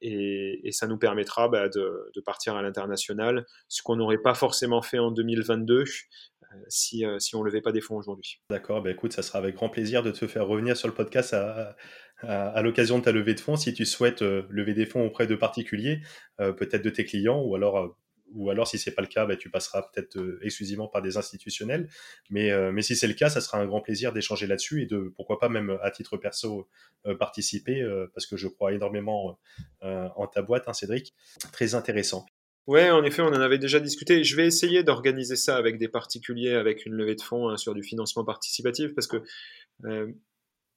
et, 0.00 0.70
ça 0.72 0.86
nous 0.86 0.98
permettra 0.98 1.48
bah, 1.48 1.68
de, 1.68 2.20
partir 2.24 2.56
à 2.56 2.62
l'international, 2.62 3.46
ce 3.68 3.82
qu'on 3.82 3.96
n'aurait 3.96 4.18
pas 4.18 4.34
forcément 4.34 4.82
fait 4.82 4.98
en 4.98 5.10
2022 5.10 5.80
euh, 5.80 5.84
si, 6.68 7.04
euh, 7.04 7.18
si 7.18 7.34
on 7.36 7.40
ne 7.40 7.46
levait 7.46 7.60
pas 7.60 7.72
des 7.72 7.80
fonds 7.80 7.96
aujourd'hui. 7.96 8.40
D'accord, 8.50 8.82
bah 8.82 8.90
écoute, 8.90 9.12
ça 9.12 9.22
sera 9.22 9.38
avec 9.38 9.54
grand 9.54 9.68
plaisir 9.68 10.02
de 10.02 10.10
te 10.10 10.26
faire 10.26 10.46
revenir 10.46 10.76
sur 10.76 10.88
le 10.88 10.94
podcast 10.94 11.34
à, 11.34 11.76
à, 12.22 12.62
l'occasion 12.62 12.98
de 12.98 13.04
ta 13.04 13.12
levée 13.12 13.34
de 13.34 13.40
fonds 13.40 13.56
si 13.56 13.74
tu 13.74 13.84
souhaites 13.84 14.22
lever 14.22 14.74
des 14.74 14.86
fonds 14.86 15.04
auprès 15.04 15.26
de 15.26 15.34
particuliers, 15.34 16.00
peut-être 16.38 16.82
de 16.82 16.90
tes 16.90 17.04
clients 17.04 17.42
ou 17.42 17.54
alors 17.54 17.96
ou 18.32 18.50
alors 18.50 18.66
si 18.66 18.78
c'est 18.78 18.92
pas 18.92 19.02
le 19.02 19.08
cas, 19.08 19.26
bah, 19.26 19.36
tu 19.36 19.50
passeras 19.50 19.82
peut-être 19.82 20.16
euh, 20.16 20.38
exclusivement 20.42 20.88
par 20.88 21.02
des 21.02 21.16
institutionnels. 21.16 21.88
Mais, 22.30 22.50
euh, 22.50 22.72
mais 22.72 22.82
si 22.82 22.96
c'est 22.96 23.06
le 23.06 23.14
cas, 23.14 23.28
ça 23.28 23.40
sera 23.40 23.58
un 23.58 23.66
grand 23.66 23.80
plaisir 23.80 24.12
d'échanger 24.12 24.46
là-dessus 24.46 24.82
et 24.82 24.86
de 24.86 25.12
pourquoi 25.16 25.38
pas 25.38 25.48
même 25.48 25.78
à 25.82 25.90
titre 25.90 26.16
perso 26.16 26.68
euh, 27.06 27.14
participer 27.14 27.84
parce 28.14 28.26
que 28.26 28.36
je 28.36 28.48
crois 28.48 28.72
énormément 28.72 29.38
en 29.82 30.26
ta 30.26 30.42
boîte, 30.42 30.68
hein, 30.68 30.72
Cédric. 30.72 31.14
Très 31.52 31.74
intéressant. 31.74 32.26
Ouais, 32.66 32.90
en 32.90 33.04
effet, 33.04 33.22
on 33.22 33.28
en 33.28 33.40
avait 33.40 33.58
déjà 33.58 33.78
discuté. 33.78 34.24
Je 34.24 34.36
vais 34.36 34.46
essayer 34.46 34.82
d'organiser 34.82 35.36
ça 35.36 35.56
avec 35.56 35.78
des 35.78 35.88
particuliers, 35.88 36.54
avec 36.54 36.84
une 36.84 36.94
levée 36.94 37.14
de 37.14 37.22
fonds 37.22 37.48
hein, 37.48 37.56
sur 37.56 37.74
du 37.74 37.82
financement 37.82 38.24
participatif, 38.24 38.94
parce 38.94 39.06
que 39.06 39.22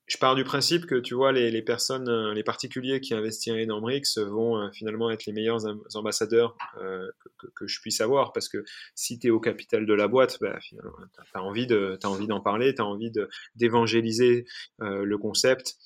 je 0.10 0.18
pars 0.18 0.36
du 0.36 0.44
principe 0.44 0.88
que 0.88 0.96
tu 0.96 1.14
vois 1.14 1.32
les, 1.32 1.62
personnes, 1.62 2.10
euh, 2.10 2.34
les 2.34 2.44
particuliers 2.44 3.00
qui 3.00 3.14
investiraient 3.14 3.68
dans 3.68 3.80
Brix 3.80 4.18
vont 4.18 4.58
euh, 4.58 4.72
finalement 4.72 5.12
être 5.12 5.28
les 5.28 5.34
meilleurs 5.34 5.68
ambassadeurs 5.96 6.58
euh, 6.82 7.08
que, 7.56 7.68
je 7.68 7.80
puisse 7.80 8.02
avoir 8.02 8.34
parce 8.34 8.50
que 8.50 8.66
si 8.96 9.20
tu 9.20 9.28
es 9.28 9.30
au 9.30 9.40
capital 9.40 9.86
de 9.86 9.94
la 9.94 10.08
boîte, 10.08 10.40
bah, 10.42 10.60
finalement, 10.62 10.92
tu 11.14 11.38
as, 11.38 12.10
envie 12.10 12.28
d'en 12.28 12.42
parler, 12.42 12.74
tu 12.74 12.82
as 12.82 12.86
envie 12.86 13.12
d'évangéliser 13.56 14.46
le 14.80 15.18
concept 15.18 15.78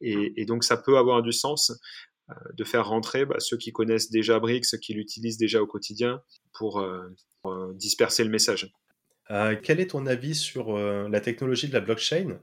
et, 0.00 0.44
donc 0.44 0.64
ça 0.64 0.76
peut 0.76 0.98
avoir 0.98 1.22
du 1.22 1.32
sens 1.32 1.72
de 2.52 2.64
faire 2.64 2.86
rentrer 2.86 3.24
bah, 3.24 3.36
ceux 3.38 3.56
qui 3.56 3.72
connaissent 3.72 4.10
déjà 4.10 4.38
Brix, 4.38 4.64
ceux 4.64 4.78
qui 4.78 4.92
l'utilisent 4.92 5.38
déjà 5.38 5.62
au 5.62 5.66
quotidien 5.66 6.20
pour 6.52 6.84
disperser 7.74 8.24
le 8.24 8.30
message. 8.30 8.70
Quel 9.28 9.80
est 9.80 9.90
ton 9.90 10.06
avis 10.06 10.34
sur 10.34 10.76
la 10.76 11.20
technologie 11.20 11.68
de 11.68 11.72
la 11.72 11.80
blockchain? 11.80 12.38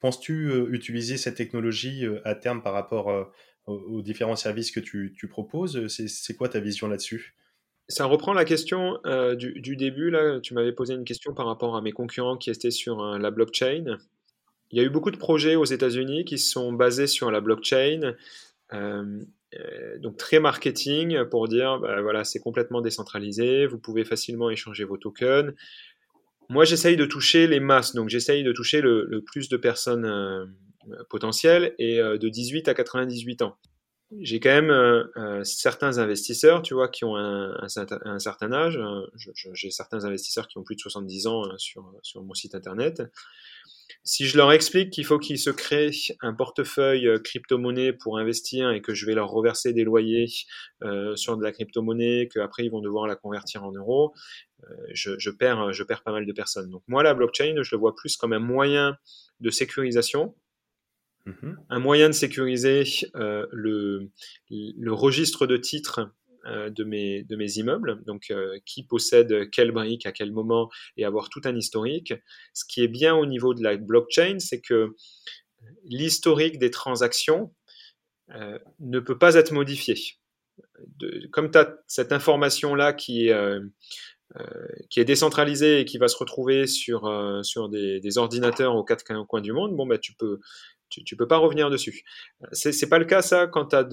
Penses-tu 0.00 0.52
utiliser 0.70 1.16
cette 1.16 1.36
technologie 1.36 2.04
à 2.24 2.34
terme 2.34 2.62
par 2.62 2.72
rapport 2.72 3.32
aux, 3.66 4.02
différents 4.02 4.36
services 4.36 4.70
que 4.70 4.80
tu, 4.80 5.28
proposes? 5.28 5.86
C'est 5.88 6.36
quoi 6.36 6.48
ta 6.48 6.60
vision 6.60 6.88
là-dessus? 6.88 7.34
Ça 7.88 8.04
reprend 8.04 8.34
la 8.34 8.44
question 8.44 8.98
du, 9.36 9.76
début. 9.76 10.10
Là, 10.10 10.40
tu 10.40 10.54
m'avais 10.54 10.72
posé 10.72 10.94
une 10.94 11.04
question 11.04 11.32
par 11.32 11.46
rapport 11.46 11.74
à 11.76 11.80
mes 11.80 11.92
concurrents 11.92 12.36
qui 12.36 12.50
étaient 12.50 12.70
sur 12.70 13.02
la 13.18 13.30
blockchain. 13.30 13.98
Il 14.70 14.78
y 14.78 14.80
a 14.80 14.84
eu 14.84 14.90
beaucoup 14.90 15.10
de 15.10 15.16
projets 15.16 15.56
aux 15.56 15.64
États-Unis 15.64 16.24
qui 16.24 16.38
sont 16.38 16.72
basés 16.72 17.06
sur 17.06 17.30
la 17.30 17.40
blockchain. 17.40 18.14
Euh, 18.74 19.24
donc 19.98 20.16
très 20.16 20.40
marketing 20.40 21.24
pour 21.30 21.48
dire 21.48 21.78
bah, 21.78 22.02
voilà 22.02 22.24
c'est 22.24 22.38
complètement 22.38 22.80
décentralisé, 22.80 23.66
vous 23.66 23.78
pouvez 23.78 24.04
facilement 24.04 24.50
échanger 24.50 24.84
vos 24.84 24.98
tokens. 24.98 25.54
Moi 26.50 26.64
j'essaye 26.64 26.96
de 26.96 27.04
toucher 27.04 27.46
les 27.46 27.60
masses, 27.60 27.94
donc 27.94 28.08
j'essaye 28.08 28.42
de 28.42 28.52
toucher 28.52 28.80
le, 28.80 29.22
plus 29.24 29.48
de 29.48 29.56
personnes 29.56 30.04
euh, 30.04 30.44
potentielles 31.10 31.74
et 31.78 32.00
euh, 32.00 32.18
de 32.18 32.28
18 32.28 32.68
à 32.68 32.74
98 32.74 33.42
ans. 33.42 33.56
J'ai 34.20 34.40
quand 34.40 34.62
même 34.62 35.44
certains 35.44 35.98
investisseurs, 35.98 36.62
tu 36.62 36.72
vois, 36.72 36.88
qui 36.88 37.04
ont 37.04 37.16
un, 37.16 37.68
certain 37.68 38.52
âge. 38.54 38.80
J'ai 39.52 39.70
certains 39.70 40.06
investisseurs 40.06 40.48
qui 40.48 40.56
ont 40.56 40.62
plus 40.62 40.76
de 40.76 40.80
70 40.80 41.26
ans 41.26 41.44
sur, 41.58 41.92
sur 42.00 42.22
mon 42.22 42.32
site 42.32 42.54
internet. 42.54 43.02
Si 44.04 44.26
je 44.26 44.36
leur 44.36 44.52
explique 44.52 44.90
qu'il 44.90 45.04
faut 45.04 45.18
qu'ils 45.18 45.38
se 45.38 45.50
créent 45.50 45.90
un 46.20 46.34
portefeuille 46.34 47.06
euh, 47.06 47.18
crypto-monnaie 47.18 47.92
pour 47.92 48.18
investir 48.18 48.70
et 48.70 48.80
que 48.80 48.94
je 48.94 49.06
vais 49.06 49.14
leur 49.14 49.30
reverser 49.30 49.72
des 49.72 49.84
loyers 49.84 50.26
euh, 50.82 51.16
sur 51.16 51.36
de 51.36 51.42
la 51.42 51.52
crypto-monnaie, 51.52 52.28
qu'après 52.32 52.64
ils 52.64 52.70
vont 52.70 52.80
devoir 52.80 53.06
la 53.06 53.16
convertir 53.16 53.64
en 53.64 53.72
euros, 53.72 54.14
euh, 54.64 54.66
je, 54.92 55.30
perds, 55.30 55.72
je 55.72 55.82
perds 55.82 56.02
pas 56.02 56.12
mal 56.12 56.26
de 56.26 56.32
personnes. 56.32 56.70
Donc 56.70 56.82
moi, 56.86 57.02
la 57.02 57.14
blockchain, 57.14 57.54
je 57.62 57.74
le 57.74 57.78
vois 57.78 57.94
plus 57.94 58.16
comme 58.16 58.32
un 58.32 58.38
moyen 58.38 58.96
de 59.40 59.50
sécurisation, 59.50 60.34
mm-hmm. 61.26 61.56
un 61.68 61.78
moyen 61.78 62.08
de 62.08 62.14
sécuriser 62.14 62.84
le, 63.14 64.10
le, 64.50 64.92
registre 64.92 65.46
de 65.46 65.56
titres 65.56 66.10
de, 66.70 66.84
mes, 66.84 67.22
de 67.24 67.36
mes 67.36 67.56
immeubles, 67.58 68.02
donc 68.06 68.30
euh, 68.30 68.58
qui 68.64 68.82
possède 68.82 69.50
quelle 69.50 69.72
brique 69.72 70.06
à 70.06 70.12
quel 70.12 70.32
moment 70.32 70.70
et 70.96 71.04
avoir 71.04 71.28
tout 71.28 71.40
un 71.44 71.56
historique. 71.56 72.14
Ce 72.54 72.64
qui 72.64 72.82
est 72.82 72.88
bien 72.88 73.14
au 73.14 73.26
niveau 73.26 73.54
de 73.54 73.62
la 73.62 73.76
blockchain, 73.76 74.38
c'est 74.38 74.60
que 74.60 74.94
l'historique 75.84 76.58
des 76.58 76.70
transactions 76.70 77.54
euh, 78.34 78.58
ne 78.80 79.00
peut 79.00 79.18
pas 79.18 79.34
être 79.34 79.52
modifié. 79.52 79.96
comme 81.32 81.50
tu 81.50 81.58
as 81.58 81.76
cette 81.86 82.12
information-là 82.12 82.92
qui 82.92 83.28
est, 83.28 83.60
qui 84.90 85.00
est 85.00 85.04
décentralisée 85.04 85.80
et 85.80 85.84
qui 85.84 85.98
va 85.98 86.08
se 86.08 86.16
retrouver 86.16 86.66
sur, 86.66 87.10
sur 87.42 87.68
des, 87.68 88.00
des, 88.00 88.18
ordinateurs 88.18 88.74
aux 88.74 88.84
quatre 88.84 89.04
coins 89.24 89.40
du 89.40 89.52
monde, 89.52 89.74
bon, 89.76 89.86
bah, 89.86 89.98
tu 89.98 90.12
peux 90.14 90.38
tu 90.88 91.14
ne 91.14 91.18
peux 91.18 91.26
pas 91.26 91.36
revenir 91.36 91.70
dessus. 91.70 92.04
C'est 92.52 92.70
n'est 92.80 92.88
pas 92.88 92.98
le 92.98 93.04
cas 93.04 93.22
ça 93.22 93.46
quand 93.46 93.66
tu 93.66 93.76
as 93.76 93.88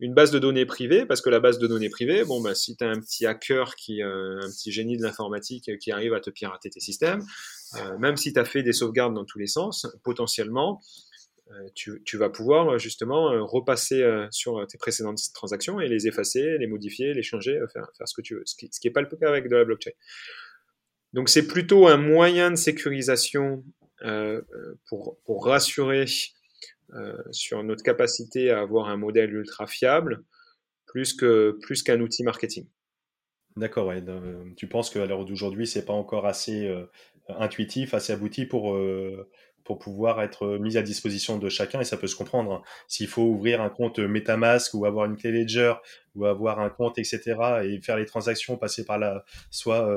une 0.00 0.14
base 0.14 0.30
de 0.30 0.38
données 0.38 0.66
privée, 0.66 1.06
parce 1.06 1.20
que 1.20 1.30
la 1.30 1.40
base 1.40 1.58
de 1.58 1.66
données 1.66 1.90
privée, 1.90 2.24
bon, 2.24 2.40
bah, 2.40 2.54
si 2.54 2.76
tu 2.76 2.84
as 2.84 2.88
un 2.88 3.00
petit 3.00 3.26
hacker, 3.26 3.74
qui, 3.76 4.02
euh, 4.02 4.38
un 4.40 4.48
petit 4.48 4.72
génie 4.72 4.96
de 4.96 5.02
l'informatique 5.02 5.78
qui 5.78 5.92
arrive 5.92 6.14
à 6.14 6.20
te 6.20 6.30
pirater 6.30 6.70
tes 6.70 6.80
systèmes, 6.80 7.22
euh, 7.76 7.98
même 7.98 8.16
si 8.16 8.32
tu 8.32 8.40
as 8.40 8.44
fait 8.44 8.62
des 8.62 8.72
sauvegardes 8.72 9.14
dans 9.14 9.24
tous 9.24 9.38
les 9.38 9.46
sens, 9.46 9.86
potentiellement, 10.02 10.80
euh, 11.50 11.68
tu, 11.74 12.16
vas 12.16 12.28
pouvoir 12.28 12.78
justement 12.78 13.46
repasser 13.46 14.04
sur 14.30 14.66
tes 14.66 14.78
précédentes 14.78 15.20
transactions 15.32 15.80
et 15.80 15.88
les 15.88 16.08
effacer, 16.08 16.58
les 16.58 16.66
modifier, 16.66 17.14
les 17.14 17.22
changer, 17.22 17.58
faire, 17.72 17.88
faire 17.96 18.08
ce 18.08 18.14
que 18.14 18.22
tu 18.22 18.34
veux, 18.34 18.42
ce 18.44 18.56
qui 18.56 18.68
n'est 18.84 18.92
pas 18.92 19.00
le 19.00 19.08
cas 19.08 19.28
avec 19.28 19.48
de 19.48 19.56
la 19.56 19.64
blockchain. 19.64 19.92
Donc 21.16 21.30
c'est 21.30 21.46
plutôt 21.46 21.88
un 21.88 21.96
moyen 21.96 22.50
de 22.50 22.56
sécurisation 22.56 23.64
euh, 23.82 23.85
pour, 24.88 25.18
pour, 25.24 25.46
rassurer 25.46 26.06
euh, 26.94 27.16
sur 27.32 27.64
notre 27.64 27.82
capacité 27.82 28.50
à 28.50 28.60
avoir 28.60 28.88
un 28.88 28.96
modèle 28.96 29.34
ultra 29.34 29.66
fiable, 29.66 30.22
plus 30.86 31.14
que 31.14 31.58
plus 31.62 31.82
qu'un 31.82 32.00
outil 32.00 32.22
marketing. 32.22 32.68
D'accord, 33.56 33.88
ouais. 33.88 34.04
tu 34.56 34.68
penses 34.68 34.90
qu'à 34.90 35.04
l'heure 35.04 35.24
d'aujourd'hui, 35.24 35.66
c'est 35.66 35.84
pas 35.84 35.94
encore 35.94 36.26
assez 36.26 36.68
euh, 36.68 36.84
intuitif, 37.28 37.92
assez 37.92 38.12
abouti 38.12 38.46
pour, 38.46 38.78
pour 39.64 39.78
pouvoir 39.80 40.22
être 40.22 40.58
mis 40.58 40.76
à 40.76 40.82
disposition 40.82 41.38
de 41.38 41.48
chacun 41.48 41.80
et 41.80 41.84
ça 41.84 41.96
peut 41.96 42.06
se 42.06 42.14
comprendre. 42.14 42.52
Hein. 42.52 42.62
S'il 42.86 43.08
faut 43.08 43.22
ouvrir 43.22 43.62
un 43.62 43.70
compte 43.70 43.98
MetaMask 43.98 44.72
ou 44.74 44.84
avoir 44.84 45.06
une 45.06 45.16
clé 45.16 45.32
Ledger 45.32 45.72
ou 46.14 46.26
avoir 46.26 46.60
un 46.60 46.68
compte, 46.70 46.98
etc. 46.98 47.34
et 47.64 47.80
faire 47.80 47.96
les 47.96 48.06
transactions, 48.06 48.56
passer 48.58 48.84
par 48.84 48.98
la, 48.98 49.24
soit 49.50 49.88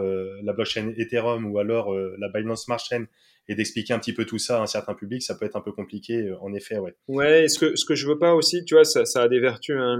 la 0.41 0.53
blockchain 0.53 0.91
Ethereum 0.97 1.45
ou 1.45 1.59
alors 1.59 1.93
la 1.93 2.29
Binance 2.29 2.63
Smart 2.63 2.79
Chain 2.79 3.05
et 3.49 3.55
d'expliquer 3.55 3.93
un 3.93 3.99
petit 3.99 4.13
peu 4.13 4.25
tout 4.25 4.37
ça 4.37 4.59
à 4.59 4.61
un 4.61 4.67
certain 4.67 4.93
public, 4.93 5.23
ça 5.23 5.33
peut 5.33 5.43
être 5.43 5.55
un 5.55 5.61
peu 5.61 5.71
compliqué, 5.71 6.17
euh, 6.17 6.37
en 6.39 6.53
effet, 6.53 6.77
ouais. 6.77 6.93
Ouais, 7.07 7.47
ce 7.47 7.57
que, 7.57 7.75
ce 7.75 7.83
que 7.83 7.95
je 7.95 8.07
veux 8.07 8.19
pas 8.19 8.35
aussi, 8.35 8.63
tu 8.63 8.75
vois, 8.75 8.85
ça, 8.85 9.03
a 9.15 9.27
des 9.27 9.39
vertus, 9.39 9.75
hein, 9.75 9.99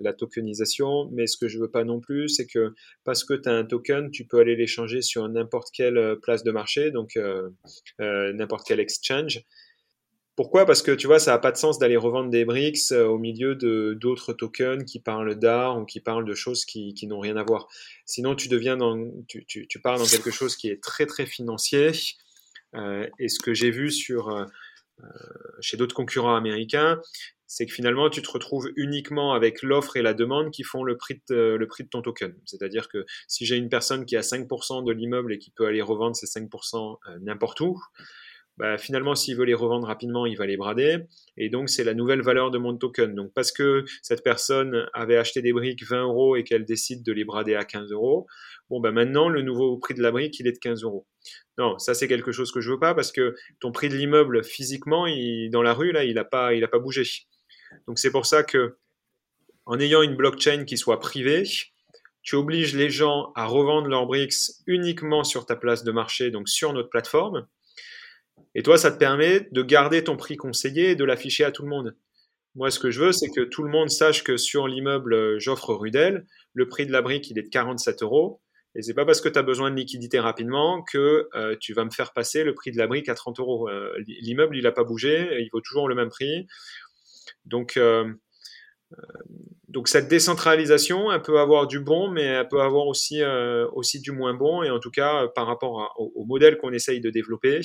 la, 0.00 0.12
tokenisation, 0.12 1.08
mais 1.10 1.26
ce 1.26 1.38
que 1.38 1.48
je 1.48 1.58
veux 1.58 1.70
pas 1.70 1.84
non 1.84 2.00
plus, 2.00 2.28
c'est 2.28 2.46
que 2.46 2.74
parce 3.04 3.24
que 3.24 3.32
tu 3.32 3.48
as 3.48 3.52
un 3.52 3.64
token, 3.64 4.10
tu 4.10 4.26
peux 4.26 4.38
aller 4.38 4.56
l'échanger 4.56 5.00
sur 5.00 5.26
n'importe 5.26 5.68
quelle 5.72 5.96
euh, 5.96 6.16
place 6.16 6.44
de 6.44 6.50
marché, 6.52 6.90
donc 6.90 7.16
euh, 7.16 7.48
n'importe 7.98 8.66
quel 8.68 8.78
exchange. 8.78 9.42
Pourquoi? 10.36 10.66
Parce 10.66 10.82
que 10.82 10.92
tu 10.92 11.06
vois, 11.06 11.18
ça 11.18 11.30
n'a 11.30 11.38
pas 11.38 11.52
de 11.52 11.56
sens 11.56 11.78
d'aller 11.78 11.96
revendre 11.96 12.28
des 12.28 12.44
bricks 12.44 12.92
au 12.92 13.18
milieu 13.18 13.54
de 13.54 13.96
d'autres 13.98 14.32
tokens 14.32 14.84
qui 14.84 14.98
parlent 14.98 15.38
d'art 15.38 15.78
ou 15.78 15.84
qui 15.84 16.00
parlent 16.00 16.24
de 16.24 16.34
choses 16.34 16.64
qui, 16.64 16.94
qui 16.94 17.06
n'ont 17.06 17.20
rien 17.20 17.36
à 17.36 17.42
voir. 17.42 17.68
Sinon, 18.06 18.34
tu 18.34 18.48
deviens 18.48 18.76
dans, 18.76 18.98
tu, 19.28 19.44
tu, 19.46 19.66
tu 19.66 19.80
pars 19.80 19.98
dans 19.98 20.06
quelque 20.06 20.30
chose 20.30 20.56
qui 20.56 20.68
est 20.68 20.82
très 20.82 21.04
très 21.04 21.26
financier 21.26 21.92
et 22.74 23.28
ce 23.28 23.38
que 23.40 23.54
j'ai 23.54 23.70
vu 23.70 23.90
sur, 23.90 24.28
euh, 24.28 24.44
euh, 25.02 25.06
chez 25.60 25.76
d'autres 25.76 25.94
concurrents 25.94 26.36
américains, 26.36 27.00
c'est 27.46 27.66
que 27.66 27.72
finalement, 27.72 28.08
tu 28.08 28.22
te 28.22 28.30
retrouves 28.30 28.70
uniquement 28.76 29.34
avec 29.34 29.62
l'offre 29.62 29.96
et 29.96 30.02
la 30.02 30.14
demande 30.14 30.50
qui 30.50 30.62
font 30.62 30.84
le 30.84 30.96
prix 30.96 31.20
de, 31.28 31.56
le 31.58 31.66
prix 31.66 31.84
de 31.84 31.88
ton 31.90 32.00
token. 32.00 32.34
C'est-à-dire 32.46 32.88
que 32.88 33.04
si 33.28 33.44
j'ai 33.44 33.56
une 33.56 33.68
personne 33.68 34.06
qui 34.06 34.16
a 34.16 34.22
5% 34.22 34.84
de 34.84 34.92
l'immeuble 34.92 35.34
et 35.34 35.38
qui 35.38 35.50
peut 35.50 35.66
aller 35.66 35.82
revendre 35.82 36.16
ces 36.16 36.26
5% 36.26 36.96
n'importe 37.20 37.60
où, 37.60 37.78
bah, 38.58 38.76
finalement, 38.76 39.14
s'il 39.14 39.36
veut 39.36 39.44
les 39.44 39.54
revendre 39.54 39.86
rapidement, 39.86 40.26
il 40.26 40.36
va 40.36 40.46
les 40.46 40.56
brader. 40.56 40.98
Et 41.36 41.48
donc, 41.48 41.70
c'est 41.70 41.84
la 41.84 41.94
nouvelle 41.94 42.22
valeur 42.22 42.50
de 42.50 42.58
mon 42.58 42.76
token. 42.76 43.14
Donc, 43.14 43.32
parce 43.34 43.50
que 43.50 43.84
cette 44.02 44.22
personne 44.22 44.86
avait 44.92 45.16
acheté 45.16 45.40
des 45.42 45.52
briques 45.52 45.84
20 45.84 46.02
euros 46.02 46.36
et 46.36 46.44
qu'elle 46.44 46.64
décide 46.64 47.02
de 47.02 47.12
les 47.12 47.24
brader 47.24 47.54
à 47.54 47.64
15 47.64 47.92
euros, 47.92 48.26
bon, 48.68 48.80
bah, 48.80 48.92
maintenant, 48.92 49.28
le 49.28 49.42
nouveau 49.42 49.78
prix 49.78 49.94
de 49.94 50.02
la 50.02 50.10
brique, 50.10 50.38
il 50.38 50.46
est 50.46 50.52
de 50.52 50.58
15 50.58 50.84
euros. 50.84 51.06
Non, 51.58 51.78
ça 51.78 51.94
c'est 51.94 52.08
quelque 52.08 52.32
chose 52.32 52.50
que 52.50 52.60
je 52.60 52.70
veux 52.70 52.78
pas 52.78 52.94
parce 52.94 53.12
que 53.12 53.34
ton 53.60 53.72
prix 53.72 53.88
de 53.88 53.96
l'immeuble 53.96 54.42
physiquement, 54.42 55.06
dans 55.50 55.62
la 55.62 55.74
rue 55.74 55.92
là, 55.92 56.04
il 56.04 56.18
a 56.18 56.24
pas, 56.24 56.78
bougé. 56.78 57.04
Donc 57.86 57.98
c'est 57.98 58.10
pour 58.10 58.26
ça 58.26 58.42
que 58.42 58.76
en 59.66 59.78
ayant 59.78 60.02
une 60.02 60.16
blockchain 60.16 60.64
qui 60.64 60.76
soit 60.76 60.98
privée, 60.98 61.44
tu 62.22 62.36
obliges 62.36 62.74
les 62.74 62.90
gens 62.90 63.32
à 63.34 63.46
revendre 63.46 63.88
leurs 63.88 64.06
bricks 64.06 64.34
uniquement 64.66 65.24
sur 65.24 65.46
ta 65.46 65.56
place 65.56 65.84
de 65.84 65.92
marché, 65.92 66.30
donc 66.30 66.48
sur 66.48 66.72
notre 66.72 66.88
plateforme. 66.88 67.46
Et 68.54 68.62
toi, 68.62 68.76
ça 68.76 68.90
te 68.90 68.98
permet 68.98 69.48
de 69.52 69.62
garder 69.62 70.04
ton 70.04 70.16
prix 70.16 70.36
conseillé 70.36 70.90
et 70.90 70.96
de 70.96 71.04
l'afficher 71.04 71.44
à 71.44 71.52
tout 71.52 71.62
le 71.62 71.68
monde. 71.68 71.96
Moi, 72.54 72.70
ce 72.70 72.78
que 72.78 72.90
je 72.90 73.00
veux, 73.00 73.12
c'est 73.12 73.30
que 73.30 73.40
tout 73.40 73.62
le 73.62 73.70
monde 73.70 73.88
sache 73.88 74.24
que 74.24 74.36
sur 74.36 74.68
l'immeuble 74.68 75.38
J'offre 75.38 75.72
Rudel, 75.74 76.26
le 76.52 76.68
prix 76.68 76.86
de 76.86 76.92
la 76.92 77.00
brique, 77.00 77.30
il 77.30 77.38
est 77.38 77.44
de 77.44 77.48
47 77.48 78.02
euros. 78.02 78.41
Et 78.74 78.82
c'est 78.82 78.94
pas 78.94 79.04
parce 79.04 79.20
que 79.20 79.28
tu 79.28 79.38
as 79.38 79.42
besoin 79.42 79.70
de 79.70 79.76
liquidité 79.76 80.18
rapidement 80.18 80.82
que 80.82 81.28
euh, 81.34 81.56
tu 81.60 81.74
vas 81.74 81.84
me 81.84 81.90
faire 81.90 82.12
passer 82.12 82.42
le 82.42 82.54
prix 82.54 82.72
de 82.72 82.78
la 82.78 82.86
brique 82.86 83.08
à 83.08 83.14
30 83.14 83.38
euros. 83.38 83.68
Euh, 83.68 83.92
l'immeuble, 84.06 84.56
il 84.56 84.62
n'a 84.62 84.72
pas 84.72 84.84
bougé, 84.84 85.28
il 85.40 85.48
vaut 85.52 85.60
toujours 85.60 85.88
le 85.88 85.94
même 85.94 86.08
prix. 86.08 86.46
Donc, 87.44 87.76
euh, 87.76 88.10
donc 89.68 89.88
cette 89.88 90.08
décentralisation, 90.08 91.12
elle 91.12 91.20
peut 91.20 91.38
avoir 91.38 91.66
du 91.66 91.80
bon, 91.80 92.10
mais 92.10 92.22
elle 92.22 92.48
peut 92.48 92.62
avoir 92.62 92.86
aussi, 92.86 93.22
aussi 93.72 94.00
du 94.00 94.12
moins 94.12 94.34
bon. 94.34 94.62
Et 94.62 94.70
en 94.70 94.78
tout 94.78 94.90
cas, 94.90 95.28
par 95.28 95.46
rapport 95.46 95.94
au, 95.96 96.24
modèle 96.24 96.56
qu'on 96.56 96.72
essaye 96.72 97.00
de 97.00 97.10
développer, 97.10 97.60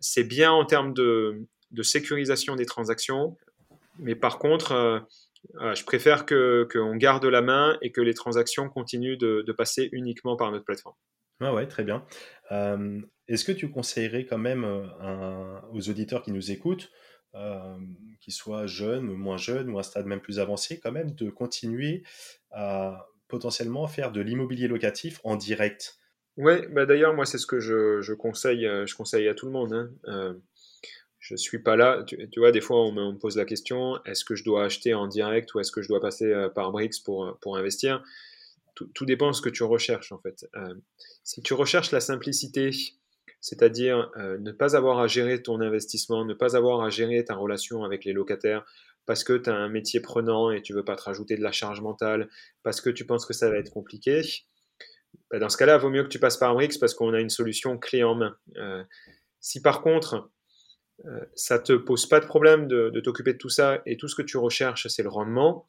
c'est 0.00 0.24
bien 0.24 0.50
en 0.50 0.64
termes 0.64 0.94
de, 0.94 1.46
sécurisation 1.82 2.56
des 2.56 2.66
transactions. 2.66 3.36
Mais 3.98 4.14
par 4.14 4.38
contre, 4.38 5.06
je 5.54 5.84
préfère 5.84 6.26
qu'on 6.26 6.96
garde 6.96 7.24
la 7.24 7.42
main 7.42 7.78
et 7.82 7.92
que 7.92 8.00
les 8.00 8.14
transactions 8.14 8.68
continuent 8.68 9.18
de, 9.18 9.52
passer 9.52 9.88
uniquement 9.92 10.36
par 10.36 10.50
notre 10.50 10.64
plateforme. 10.64 10.96
Ah 11.40 11.52
ouais, 11.52 11.66
très 11.66 11.82
bien. 11.82 12.04
Euh, 12.52 13.00
est-ce 13.26 13.44
que 13.44 13.52
tu 13.52 13.70
conseillerais 13.70 14.26
quand 14.26 14.38
même 14.38 14.64
euh, 14.64 15.60
aux 15.72 15.88
auditeurs 15.90 16.22
qui 16.22 16.30
nous 16.30 16.52
écoutent, 16.52 16.90
euh, 17.34 17.76
qu'ils 18.20 18.32
soient 18.32 18.66
jeunes 18.66 19.08
ou 19.08 19.16
moins 19.16 19.36
jeunes 19.36 19.70
ou 19.70 19.78
à 19.78 19.80
un 19.80 19.82
stade 19.82 20.06
même 20.06 20.20
plus 20.20 20.38
avancé, 20.38 20.78
quand 20.78 20.92
même 20.92 21.12
de 21.12 21.30
continuer 21.30 22.04
à 22.52 23.08
potentiellement 23.26 23.88
faire 23.88 24.12
de 24.12 24.20
l'immobilier 24.20 24.68
locatif 24.68 25.20
en 25.24 25.34
direct? 25.36 25.96
Oui, 26.36 26.66
bah 26.70 26.86
d'ailleurs, 26.86 27.12
moi, 27.12 27.26
c'est 27.26 27.38
ce 27.38 27.46
que 27.46 27.58
je, 27.58 28.12
conseille, 28.14 28.62
je 28.62 28.94
conseille 28.94 29.28
à 29.28 29.34
tout 29.34 29.46
le 29.46 29.52
monde. 29.52 29.90
Hein 30.06 30.36
je 31.22 31.36
suis 31.36 31.60
pas 31.60 31.76
là. 31.76 32.04
Tu, 32.04 32.28
vois, 32.36 32.50
des 32.50 32.60
fois, 32.60 32.84
on 32.84 32.92
me, 32.92 33.16
pose 33.16 33.36
la 33.36 33.44
question 33.44 34.02
est-ce 34.04 34.24
que 34.24 34.34
je 34.34 34.42
dois 34.42 34.64
acheter 34.64 34.92
en 34.92 35.06
direct 35.06 35.54
ou 35.54 35.60
est-ce 35.60 35.70
que 35.70 35.80
je 35.80 35.88
dois 35.88 36.00
passer 36.00 36.26
euh, 36.26 36.48
par 36.48 36.72
Brix 36.72 37.00
pour, 37.02 37.24
euh, 37.24 37.32
pour 37.40 37.56
investir? 37.56 38.02
Tout, 38.74 39.04
dépend 39.04 39.30
de 39.30 39.36
ce 39.36 39.42
que 39.42 39.48
tu 39.48 39.62
recherches, 39.62 40.10
en 40.10 40.18
fait. 40.18 40.48
Euh, 40.56 40.74
si 41.22 41.40
tu 41.40 41.54
recherches 41.54 41.92
la 41.92 42.00
simplicité, 42.00 42.70
c'est-à-dire 43.40 44.10
ne 44.16 44.50
pas 44.50 44.74
avoir 44.74 44.98
à 44.98 45.06
gérer 45.06 45.40
ton 45.42 45.60
investissement, 45.60 46.24
ne 46.24 46.34
pas 46.34 46.56
avoir 46.56 46.80
à 46.80 46.90
gérer 46.90 47.24
ta 47.24 47.36
relation 47.36 47.84
avec 47.84 48.04
les 48.04 48.12
locataires, 48.12 48.64
parce 49.06 49.22
que 49.22 49.34
tu 49.34 49.50
as 49.50 49.54
un 49.54 49.68
métier 49.68 50.00
prenant 50.00 50.50
et 50.50 50.62
tu 50.62 50.72
veux 50.72 50.84
pas 50.84 50.96
te 50.96 51.02
rajouter 51.02 51.36
de 51.36 51.42
la 51.42 51.52
charge 51.52 51.80
mentale, 51.80 52.28
parce 52.62 52.80
que 52.80 52.90
tu 52.90 53.04
penses 53.04 53.26
que 53.26 53.34
ça 53.34 53.50
va 53.50 53.58
être 53.58 53.70
compliqué, 53.70 54.22
bah, 55.30 55.38
dans 55.38 55.50
ce 55.50 55.58
cas-là, 55.58 55.76
vaut 55.78 55.90
mieux 55.90 56.02
que 56.02 56.08
tu 56.08 56.18
passes 56.18 56.38
par 56.38 56.54
Brix 56.54 56.78
parce 56.80 56.94
qu'on 56.94 57.12
a 57.12 57.20
une 57.20 57.30
solution 57.30 57.78
clé 57.78 58.02
en 58.02 58.14
main. 58.16 58.36
Si 59.38 59.60
par 59.60 59.82
contre, 59.82 60.30
ça 61.34 61.58
te 61.58 61.72
pose 61.72 62.06
pas 62.06 62.20
de 62.20 62.26
problème 62.26 62.68
de, 62.68 63.00
t'occuper 63.00 63.32
de 63.32 63.38
tout 63.38 63.48
ça 63.48 63.82
et 63.86 63.96
tout 63.96 64.08
ce 64.08 64.14
que 64.14 64.22
tu 64.22 64.36
recherches, 64.36 64.86
c'est 64.88 65.02
le 65.02 65.08
rendement, 65.08 65.66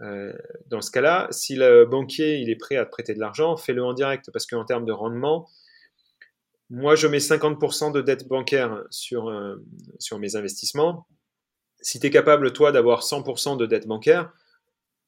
euh, 0.00 0.32
dans 0.66 0.80
ce 0.80 0.90
cas-là, 0.90 1.28
si 1.30 1.54
le 1.54 1.84
banquier 1.84 2.38
il 2.38 2.50
est 2.50 2.56
prêt 2.56 2.76
à 2.76 2.84
te 2.84 2.90
prêter 2.90 3.14
de 3.14 3.20
l'argent, 3.20 3.56
fais-le 3.56 3.84
en 3.84 3.92
direct 3.92 4.30
parce 4.32 4.46
qu'en 4.46 4.64
termes 4.64 4.84
de 4.84 4.92
rendement, 4.92 5.48
moi 6.70 6.96
je 6.96 7.06
mets 7.06 7.18
50% 7.18 7.92
de 7.92 8.00
dette 8.00 8.26
bancaire 8.26 8.82
sur, 8.90 9.32
sur 9.98 10.18
mes 10.18 10.34
investissements 10.34 11.06
si 11.84 12.00
tu 12.00 12.06
es 12.06 12.10
capable, 12.10 12.52
toi, 12.52 12.72
d'avoir 12.72 13.02
100% 13.02 13.58
de 13.58 13.66
dette 13.66 13.86
bancaire, 13.86 14.32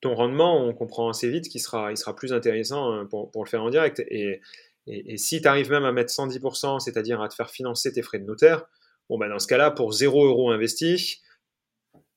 ton 0.03 0.15
rendement, 0.15 0.63
on 0.63 0.75
comprend 0.75 1.09
assez 1.09 1.31
vite 1.31 1.49
qu'il 1.49 1.61
sera, 1.61 1.91
il 1.91 1.97
sera 1.97 2.15
plus 2.15 2.33
intéressant 2.35 2.93
euh, 2.93 3.05
pour, 3.05 3.43
le 3.43 3.49
faire 3.49 3.63
en 3.63 3.71
direct. 3.71 4.01
Et, 4.09 4.43
et, 4.87 5.17
si 5.17 5.41
tu 5.41 5.49
arrives 5.49 5.71
même 5.71 5.85
à 5.85 5.93
mettre 5.93 6.13
110%, 6.13 6.81
c'est-à-dire 6.81 7.21
à 7.23 7.29
te 7.29 7.35
faire 7.35 7.51
financer 7.51 7.93
tes 7.93 8.03
frais 8.03 8.19
de 8.19 8.25
notaire, 8.25 8.67
bon, 9.09 9.19
ben 9.19 9.29
dans 9.29 9.39
ce 9.39 9.47
cas-là, 9.47 9.71
pour 9.71 9.93
0 9.93 10.27
euros 10.27 10.51
investi, 10.51 11.23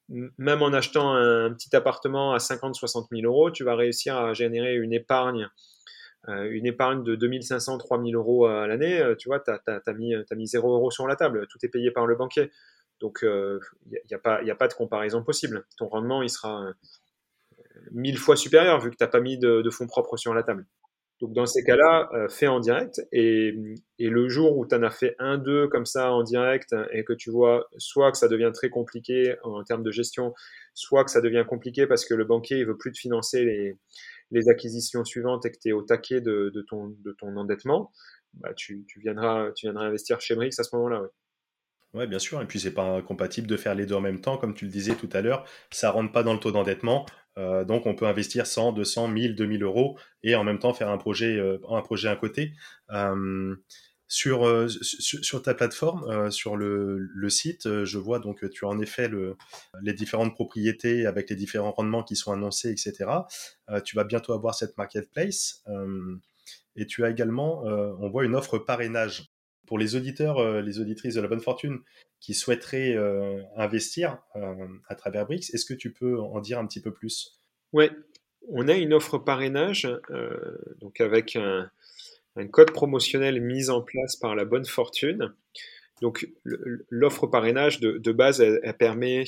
même 0.09 0.61
en 0.61 0.73
achetant 0.73 1.13
un 1.13 1.53
petit 1.53 1.75
appartement 1.75 2.33
à 2.33 2.37
50-60 2.37 3.07
000 3.11 3.31
euros, 3.31 3.51
tu 3.51 3.63
vas 3.63 3.75
réussir 3.75 4.17
à 4.17 4.33
générer 4.33 4.75
une 4.75 4.93
épargne, 4.93 5.47
euh, 6.27 6.49
une 6.51 6.65
épargne 6.65 7.03
de 7.03 7.15
2500-3000 7.15 8.15
euros 8.15 8.47
à 8.47 8.67
l'année. 8.67 8.99
Euh, 8.99 9.15
tu 9.15 9.29
vois, 9.29 9.39
tu 9.39 9.51
as, 9.51 9.93
mis, 9.93 10.15
mis 10.35 10.47
0 10.47 10.73
euros 10.73 10.91
sur 10.91 11.07
la 11.07 11.15
table, 11.15 11.47
tout 11.47 11.59
est 11.63 11.69
payé 11.69 11.91
par 11.91 12.07
le 12.07 12.15
banquier. 12.15 12.51
Donc, 12.99 13.19
il 13.21 13.27
euh, 13.27 13.59
n'y 13.85 14.15
a, 14.15 14.19
a, 14.53 14.55
pas 14.55 14.67
de 14.67 14.73
comparaison 14.73 15.23
possible. 15.23 15.65
Ton 15.77 15.87
rendement, 15.87 16.21
il 16.21 16.29
sera 16.29 16.73
mille 17.91 18.17
fois 18.17 18.35
supérieur 18.35 18.79
vu 18.79 18.89
que 18.89 18.95
tu 18.95 19.03
n'as 19.03 19.09
pas 19.09 19.21
mis 19.21 19.37
de, 19.37 19.69
fonds 19.69 19.87
propres 19.87 20.17
sur 20.17 20.33
la 20.33 20.43
table. 20.43 20.65
Donc, 21.19 21.33
dans 21.33 21.45
ces 21.45 21.63
cas-là, 21.63 22.09
euh, 22.13 22.29
fais 22.29 22.47
en 22.47 22.59
direct. 22.59 23.01
Et, 23.11 23.53
le 23.99 24.29
jour 24.29 24.57
où 24.57 24.65
tu 24.65 24.75
en 24.75 24.83
as 24.83 24.89
fait 24.89 25.15
un, 25.19 25.37
deux 25.37 25.67
comme 25.67 25.85
ça 25.85 26.13
en 26.13 26.23
direct 26.23 26.73
et 26.91 27.03
que 27.03 27.13
tu 27.13 27.29
vois 27.29 27.67
soit 27.77 28.11
que 28.11 28.17
ça 28.17 28.29
devient 28.29 28.51
très 28.53 28.69
compliqué 28.69 29.35
en 29.43 29.61
termes 29.63 29.83
de 29.83 29.91
gestion, 29.91 30.33
soit 30.73 31.03
que 31.03 31.11
ça 31.11 31.19
devient 31.19 31.43
compliqué 31.47 31.85
parce 31.85 32.05
que 32.05 32.13
le 32.13 32.23
banquier 32.23 32.61
ne 32.61 32.65
veut 32.65 32.77
plus 32.77 32.93
te 32.93 32.97
financer 32.97 33.43
les, 34.31 34.49
acquisitions 34.49 35.03
suivantes 35.03 35.45
et 35.45 35.51
que 35.51 35.57
tu 35.61 35.69
es 35.69 35.71
au 35.73 35.81
taquet 35.81 36.21
de, 36.21 36.65
ton, 36.69 36.95
de 37.03 37.11
ton 37.11 37.35
endettement, 37.35 37.91
bah, 38.35 38.53
tu, 38.55 38.85
viendras, 38.97 39.51
tu 39.51 39.65
viendras 39.65 39.85
investir 39.85 40.21
chez 40.21 40.35
Brix 40.35 40.51
à 40.59 40.63
ce 40.63 40.73
moment-là. 40.77 41.09
Oui, 41.93 42.05
bien 42.05 42.19
sûr. 42.19 42.41
Et 42.41 42.45
puis, 42.45 42.59
c'est 42.59 42.73
pas 42.73 42.83
incompatible 42.83 43.47
de 43.47 43.57
faire 43.57 43.73
les 43.73 43.85
deux 43.85 43.95
en 43.95 44.01
même 44.01 44.21
temps. 44.21 44.37
Comme 44.37 44.53
tu 44.53 44.65
le 44.65 44.71
disais 44.71 44.95
tout 44.95 45.09
à 45.11 45.21
l'heure, 45.21 45.43
ça 45.71 45.89
rentre 45.89 46.11
pas 46.11 46.23
dans 46.23 46.33
le 46.33 46.39
taux 46.39 46.51
d'endettement. 46.51 47.05
Euh, 47.37 47.63
donc, 47.63 47.85
on 47.85 47.95
peut 47.95 48.05
investir 48.05 48.47
100, 48.47 48.73
200, 48.73 49.07
1000, 49.09 49.35
2000 49.35 49.63
euros 49.63 49.97
et 50.23 50.35
en 50.35 50.43
même 50.43 50.59
temps 50.59 50.73
faire 50.73 50.89
un 50.89 50.97
projet, 50.97 51.37
euh, 51.37 51.59
un 51.69 51.81
projet 51.81 52.09
à 52.09 52.15
côté. 52.15 52.53
Euh, 52.91 53.55
sur, 54.11 54.67
sur, 54.71 55.43
ta 55.43 55.53
plateforme, 55.53 56.31
sur 56.31 56.57
le, 56.57 56.97
le, 56.97 57.29
site, 57.29 57.83
je 57.85 57.97
vois 57.99 58.17
donc 58.17 58.39
que 58.39 58.47
tu 58.47 58.65
as 58.65 58.67
en 58.67 58.79
effet 58.79 59.07
le, 59.07 59.37
les 59.83 59.93
différentes 59.93 60.33
propriétés 60.33 61.05
avec 61.05 61.29
les 61.29 61.35
différents 61.35 61.69
rendements 61.69 62.01
qui 62.01 62.15
sont 62.15 62.31
annoncés, 62.31 62.71
etc. 62.71 63.05
tu 63.85 63.95
vas 63.95 64.03
bientôt 64.05 64.33
avoir 64.33 64.55
cette 64.55 64.75
marketplace. 64.79 65.63
et 66.75 66.87
tu 66.87 67.05
as 67.05 67.11
également, 67.11 67.61
on 67.61 68.09
voit 68.09 68.25
une 68.25 68.33
offre 68.33 68.57
parrainage 68.57 69.29
pour 69.69 69.77
les 69.77 69.95
auditeurs, 69.95 70.39
euh, 70.39 70.61
les 70.61 70.79
auditrices 70.79 71.13
de 71.13 71.21
la 71.21 71.27
bonne 71.27 71.41
fortune 71.41 71.77
qui 72.19 72.33
souhaiteraient 72.33 72.95
euh, 72.95 73.39
investir 73.55 74.17
euh, 74.35 74.67
à 74.87 74.95
travers 74.95 75.27
Brix, 75.27 75.51
est-ce 75.53 75.63
que 75.63 75.75
tu 75.75 75.93
peux 75.93 76.19
en 76.19 76.41
dire 76.41 76.57
un 76.57 76.65
petit 76.65 76.81
peu 76.81 76.91
plus? 76.91 77.39
Oui, 77.71 77.85
on 78.47 78.67
a 78.67 78.73
une 78.73 78.93
offre 78.93 79.19
parrainage, 79.19 79.87
donc 80.79 80.99
avec 81.01 81.35
un, 81.35 81.69
code 82.51 82.71
promotionnel 82.71 83.41
mis 83.41 83.69
en 83.69 83.83
place 83.83 84.15
par 84.15 84.35
la 84.35 84.43
bonne 84.43 84.65
fortune. 84.65 85.35
Donc 86.01 86.27
l'offre 86.89 87.27
parrainage 87.27 87.79
de, 87.79 88.11
base, 88.11 88.43
permet 88.79 89.25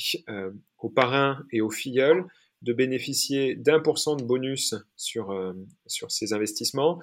aux 0.80 0.90
parrains 0.90 1.46
et 1.52 1.62
aux 1.62 1.70
filleuls 1.70 2.26
de 2.64 2.74
bénéficier 2.74 3.56
d'un 3.56 3.80
pour 3.80 4.00
cent 4.00 4.16
de 4.16 4.24
bonus 4.24 4.74
sur, 4.96 5.54
sur 5.86 6.10
ces 6.10 6.34
investissements, 6.34 7.00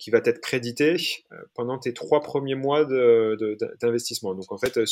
qui 0.00 0.10
va 0.10 0.18
être 0.24 0.40
crédité 0.40 0.96
euh, 1.32 1.36
pendant 1.54 1.78
tes 1.78 1.94
trois 1.94 2.22
premiers 2.22 2.56
mois 2.56 2.84
d'investissement. 3.80 4.34
Donc 4.34 4.50
en 4.50 4.58
fait, 4.58 4.78
euh, 4.78 4.84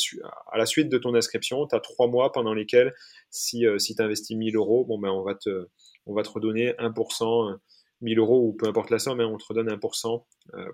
à 0.51 0.57
la 0.57 0.65
suite 0.65 0.87
de 0.87 0.97
ton 0.97 1.13
inscription, 1.15 1.67
tu 1.67 1.75
as 1.75 1.81
trois 1.81 2.07
mois 2.07 2.31
pendant 2.31 2.53
lesquels, 2.53 2.93
si, 3.29 3.65
si 3.77 3.95
tu 3.95 4.01
investis 4.01 4.37
1000 4.37 4.55
euros, 4.55 4.85
ben, 5.01 5.09
on, 5.09 5.21
va 5.21 5.35
te, 5.35 5.67
on 6.05 6.13
va 6.13 6.23
te 6.23 6.29
redonner 6.29 6.71
1%, 6.79 7.57
1000 8.01 8.19
euros 8.19 8.47
ou 8.47 8.53
peu 8.53 8.67
importe 8.67 8.89
la 8.89 8.99
somme, 8.99 9.19
hein, 9.19 9.25
on 9.25 9.37
te 9.37 9.45
redonne 9.45 9.67
1% 9.67 10.23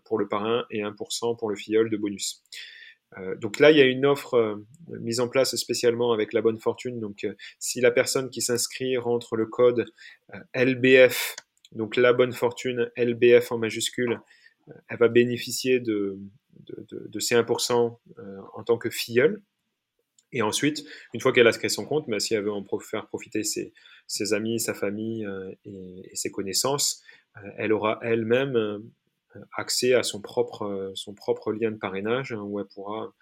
pour 0.06 0.20
le 0.20 0.28
parrain 0.28 0.66
et 0.70 0.82
1% 0.82 1.38
pour 1.38 1.50
le 1.50 1.56
filleul 1.56 1.90
de 1.90 1.98
bonus. 1.98 2.44
donc 3.38 3.60
là, 3.60 3.72
il 3.72 3.78
y 3.78 3.82
a 3.82 3.86
une 3.86 4.06
offre 4.06 4.62
mise 4.88 5.20
en 5.20 5.28
place 5.28 5.56
spécialement 5.56 6.12
avec 6.14 6.34
la 6.34 6.42
bonne 6.42 6.60
fortune. 6.60 7.00
Donc 7.00 7.26
si 7.58 7.82
la 7.82 7.90
personne 7.90 8.30
qui 8.30 8.42
s'inscrit 8.42 8.98
rentre 8.98 9.36
le 9.36 9.48
code 9.48 9.86
LBF 10.54 11.36
donc 11.72 11.96
la 11.96 12.14
bonne 12.14 12.34
fortune, 12.34 12.92
LBF 12.98 13.52
en 13.52 13.58
majuscule, 13.58 14.20
euh, 14.70 14.74
elle 14.90 14.98
va 14.98 15.08
bénéficier 15.08 15.80
de, 15.80 16.18
ces 17.20 17.36
1% 17.36 17.98
euh, 18.18 18.38
en 18.54 18.64
tant 18.64 18.78
que 18.78 18.90
filleule. 18.90 19.42
Et 20.32 20.42
ensuite, 20.44 20.86
une 21.14 21.22
fois 21.22 21.34
qu'elle 21.34 21.48
a 21.48 21.52
créé 21.52 21.70
son 21.70 21.86
compte, 21.86 22.08
mais 22.08 22.20
si 22.20 22.36
elle 22.36 22.44
veut 22.44 22.52
en 22.52 22.64
faire 22.80 23.08
profiter 23.08 23.44
ses, 23.44 23.74
amis, 24.34 24.60
sa 24.60 24.76
famille 24.76 25.26
euh, 25.26 25.52
et, 25.66 26.12
ses 26.14 26.30
connaissances, 26.30 27.02
elle 27.58 27.74
aura 27.74 28.00
elle-même 28.02 28.84
accès 29.56 29.94
à 29.94 30.04
son 30.04 30.22
propre, 30.22 30.92
lien 31.52 31.72
de 31.72 31.78
parrainage 31.78 32.34
hein, 32.34 32.42
où 32.42 32.60
elle 32.60 32.66
pourra 32.66 33.14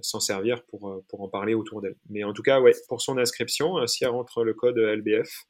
s'en 0.00 0.20
servir 0.20 0.62
pour, 0.64 1.02
en 1.12 1.28
parler 1.28 1.54
autour 1.54 1.82
d'elle. 1.82 1.96
Mais 2.08 2.24
en 2.24 2.32
tout 2.32 2.42
cas, 2.42 2.60
pour 2.88 3.02
son 3.02 3.18
inscription, 3.18 3.86
si 3.86 4.04
elle 4.04 4.10
rentre 4.10 4.44
le 4.44 4.54
code 4.54 4.78
LBF, 4.78 5.46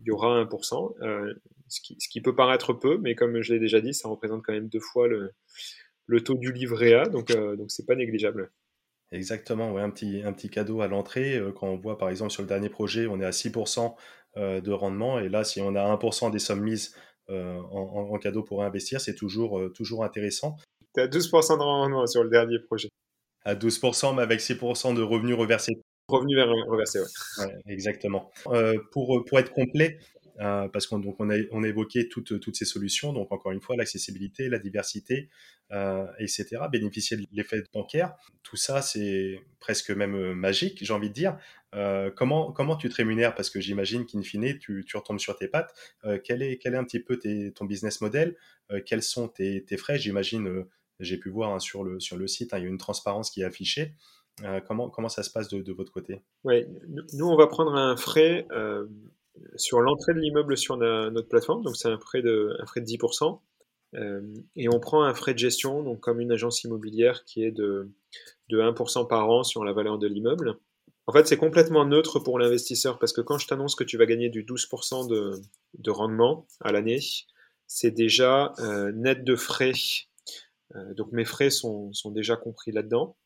il 0.00 0.08
y 0.08 0.10
aura 0.10 0.44
1%, 0.44 0.94
euh, 1.02 1.34
ce, 1.70 2.08
qui, 2.08 2.20
peut 2.20 2.34
paraître 2.34 2.72
peu, 2.72 2.98
mais 2.98 3.14
comme 3.14 3.40
je 3.40 3.54
l'ai 3.54 3.60
déjà 3.60 3.80
dit, 3.80 3.94
ça 3.94 4.08
représente 4.08 4.42
quand 4.42 4.52
même 4.52 4.68
deux 4.68 4.80
fois 4.80 5.08
le, 5.08 5.32
le 6.06 6.22
taux 6.22 6.34
du 6.34 6.52
livret 6.52 6.94
A, 6.94 7.06
donc 7.06 7.30
euh, 7.30 7.56
donc 7.56 7.70
c'est 7.70 7.86
pas 7.86 7.94
négligeable. 7.94 8.50
Exactement, 9.12 9.72
ouais, 9.72 9.82
un, 9.82 9.90
petit, 9.90 10.22
un 10.24 10.32
petit 10.32 10.50
cadeau 10.50 10.82
à 10.82 10.88
l'entrée. 10.88 11.36
Euh, 11.36 11.52
quand 11.52 11.68
on 11.68 11.76
voit 11.76 11.98
par 11.98 12.10
exemple 12.10 12.32
sur 12.32 12.42
le 12.42 12.48
dernier 12.48 12.68
projet, 12.68 13.06
on 13.06 13.20
est 13.20 13.24
à 13.24 13.30
6% 13.30 13.94
de 14.36 14.70
rendement, 14.70 15.18
et 15.18 15.28
là, 15.28 15.42
si 15.42 15.60
on 15.60 15.74
a 15.74 15.96
1% 15.96 16.30
des 16.30 16.38
sommes 16.38 16.62
mises 16.62 16.94
en, 17.28 18.16
cadeau 18.18 18.44
pour 18.44 18.62
investir, 18.62 19.00
c'est 19.00 19.14
toujours, 19.14 19.60
toujours 19.74 20.04
intéressant. 20.04 20.56
Tu 20.94 21.00
as 21.00 21.08
12% 21.08 21.58
de 21.58 21.62
rendement 21.62 22.06
sur 22.06 22.22
le 22.22 22.30
dernier 22.30 22.60
projet. 22.60 22.90
À 23.44 23.56
12%, 23.56 24.14
mais 24.14 24.22
avec 24.22 24.38
6% 24.38 24.94
de 24.94 25.02
revenus 25.02 25.34
reversés 25.34 25.80
Revenu 26.10 26.34
vers 26.34 26.48
reversé, 26.48 26.98
ouais. 26.98 27.54
exactement. 27.68 28.30
Euh, 28.48 28.78
pour, 28.90 29.24
pour 29.24 29.38
être 29.38 29.52
complet, 29.52 29.98
euh, 30.40 30.68
parce 30.68 30.86
qu'on 30.86 31.02
on 31.18 31.30
a, 31.30 31.36
on 31.50 31.62
évoqué 31.62 32.08
toutes, 32.08 32.40
toutes 32.40 32.56
ces 32.56 32.64
solutions, 32.64 33.12
donc 33.12 33.30
encore 33.32 33.52
une 33.52 33.60
fois, 33.60 33.76
l'accessibilité, 33.76 34.48
la 34.48 34.58
diversité, 34.58 35.28
euh, 35.72 36.06
etc., 36.18 36.62
bénéficier 36.70 37.16
de 37.16 37.26
l'effet 37.32 37.62
bancaire, 37.72 38.14
tout 38.42 38.56
ça, 38.56 38.82
c'est 38.82 39.40
presque 39.60 39.90
même 39.90 40.32
magique, 40.32 40.78
j'ai 40.82 40.92
envie 40.92 41.10
de 41.10 41.14
dire. 41.14 41.36
comment, 42.16 42.52
comment 42.52 42.76
tu 42.76 42.88
te 42.88 42.94
rémunères? 42.96 43.34
Parce 43.34 43.50
que 43.50 43.60
j'imagine 43.60 44.06
qu'in 44.06 44.22
fine, 44.22 44.58
tu, 44.58 44.84
tu, 44.86 44.96
retombes 44.96 45.20
sur 45.20 45.36
tes 45.36 45.48
pattes. 45.48 45.74
quel, 46.24 46.42
est, 46.42 46.58
quel 46.58 46.74
est 46.74 46.78
un 46.78 46.84
petit 46.84 47.00
peu 47.00 47.18
ton 47.54 47.64
business 47.64 48.00
model? 48.00 48.36
Quels 48.86 49.02
sont 49.02 49.28
tes, 49.28 49.64
frais? 49.76 49.98
J'imagine, 49.98 50.64
j'ai 50.98 51.18
pu 51.18 51.28
voir 51.28 51.52
hein, 51.52 51.58
sur, 51.58 51.84
le, 51.84 52.00
sur 52.00 52.16
le 52.16 52.26
site, 52.26 52.54
hein, 52.54 52.58
il 52.58 52.64
y 52.64 52.66
a 52.66 52.70
une 52.70 52.78
transparence 52.78 53.30
qui 53.30 53.42
est 53.42 53.44
affichée. 53.44 53.94
Euh, 54.44 54.60
comment, 54.66 54.88
comment 54.88 55.08
ça 55.08 55.22
se 55.22 55.30
passe 55.30 55.48
de, 55.48 55.72
votre 55.72 55.92
côté? 55.92 56.22
Oui, 56.44 56.64
nous, 56.88 57.26
on 57.26 57.36
va 57.36 57.46
prendre 57.46 57.74
un 57.74 57.96
frais 57.96 58.46
euh, 58.52 58.86
sur 59.56 59.80
l'entrée 59.80 60.14
de 60.14 60.18
l'immeuble 60.18 60.56
sur 60.56 60.76
notre 60.76 61.28
plateforme, 61.28 61.62
donc 61.62 61.76
c'est 61.76 61.88
un, 61.88 61.98
frais 61.98 62.22
de, 62.22 62.56
un 62.60 62.66
frais 62.66 62.80
de 62.80 62.86
10%. 62.86 63.40
Euh, 63.96 64.20
et 64.54 64.68
on 64.68 64.78
prend 64.78 65.02
un 65.02 65.14
frais 65.14 65.34
de 65.34 65.38
gestion, 65.38 65.82
donc 65.82 66.00
comme 66.00 66.20
une 66.20 66.30
agence 66.30 66.62
immobilière 66.62 67.24
qui 67.24 67.42
est 67.42 67.50
de, 67.50 67.90
de 68.48 68.60
1% 68.60 69.08
par 69.08 69.28
an 69.28 69.42
sur 69.42 69.64
la 69.64 69.72
valeur 69.72 69.98
de 69.98 70.06
l'immeuble. 70.06 70.56
En 71.06 71.12
fait, 71.12 71.26
c'est 71.26 71.36
complètement 71.36 71.84
neutre 71.84 72.20
pour 72.20 72.38
l'investisseur 72.38 72.98
parce 73.00 73.12
que 73.12 73.20
quand 73.20 73.38
je 73.38 73.48
t'annonce 73.48 73.74
que 73.74 73.82
tu 73.82 73.96
vas 73.96 74.06
gagner 74.06 74.28
du 74.28 74.44
12% 74.44 75.08
de, 75.08 75.32
de, 75.78 75.90
rendement 75.90 76.46
à 76.60 76.70
l'année, 76.70 77.00
c'est 77.66 77.90
déjà 77.90 78.52
net 78.94 79.24
de 79.24 79.34
frais. 79.34 79.72
donc 80.96 81.10
mes 81.10 81.24
frais 81.24 81.50
sont 81.50 81.90
déjà 82.12 82.36
compris 82.36 82.70
là-dedans. 82.70 83.16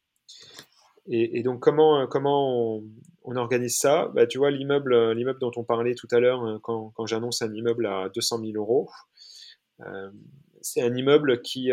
Et, 1.06 1.42
donc 1.42 1.60
comment 1.60 2.00
euh, 2.00 2.06
comment 2.06 2.80
on, 3.24 3.36
organise 3.36 3.76
ça? 3.76 4.10
Bah, 4.14 4.26
Tu 4.26 4.38
vois 4.38 4.50
l'immeuble 4.50 4.94
euh, 4.94 5.14
l'immeuble 5.14 5.38
dont 5.38 5.52
on 5.56 5.64
parlait 5.64 5.94
tout 5.94 6.08
à 6.10 6.18
l'heure 6.18 6.42
euh, 6.44 6.58
quand, 6.62 6.92
quand 6.94 7.06
j'annonce 7.06 7.42
un 7.42 7.52
immeuble 7.52 7.86
à 7.86 8.08
200 8.14 8.40
000 8.40 8.52
euros, 8.56 8.90
c'est 10.62 10.82
un 10.82 10.94
immeuble 10.94 11.42
qui 11.42 11.70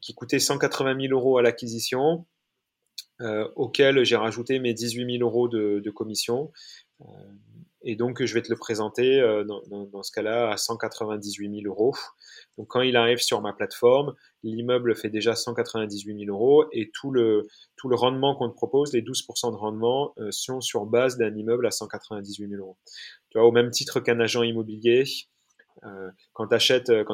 qui 0.00 0.14
coûtait 0.14 0.38
180 0.38 1.00
000 1.00 1.12
euros 1.12 1.38
à 1.38 1.42
l'acquisition, 1.42 2.26
auquel 3.56 4.04
j'ai 4.04 4.16
rajouté 4.16 4.58
mes 4.58 4.74
18 4.74 5.18
000 5.18 5.28
euros 5.28 5.48
de, 5.48 5.80
de 5.84 5.90
commission. 5.90 6.50
Et 7.82 7.94
donc, 7.94 8.24
je 8.24 8.34
vais 8.34 8.42
te 8.42 8.50
le 8.50 8.56
présenter 8.56 9.20
euh, 9.20 9.44
dans, 9.44 9.62
dans, 9.68 9.84
dans, 9.84 10.02
ce 10.02 10.10
cas-là 10.12 10.50
à 10.50 10.56
198 10.56 11.62
000 11.62 11.66
euros. 11.66 11.94
Donc, 12.56 12.66
quand 12.68 12.80
il 12.80 12.96
arrive 12.96 13.18
sur 13.18 13.40
ma 13.40 13.52
plateforme, 13.52 14.14
l'immeuble 14.42 14.96
fait 14.96 15.10
déjà 15.10 15.36
198 15.36 16.24
000 16.26 16.36
euros 16.36 16.64
et 16.72 16.90
tout 16.92 17.12
le, 17.12 17.46
tout 17.76 17.88
le 17.88 17.94
rendement 17.94 18.34
qu'on 18.34 18.48
te 18.48 18.54
propose, 18.54 18.92
les 18.92 19.02
12% 19.02 19.52
de 19.52 19.56
rendement, 19.56 20.12
euh, 20.18 20.30
sont 20.32 20.60
sur 20.60 20.86
base 20.86 21.16
d'un 21.18 21.34
immeuble 21.36 21.66
à 21.66 21.70
198 21.70 22.48
000 22.48 22.60
euros. 22.60 22.76
Tu 23.30 23.38
vois, 23.38 23.46
au 23.46 23.52
même 23.52 23.70
titre 23.70 24.00
qu'un 24.00 24.18
agent 24.18 24.42
immobilier, 24.42 25.04
euh, 25.84 26.10
quand 26.32 26.48
tu 26.48 26.54
achètes, 26.54 26.90
euh, 26.90 27.04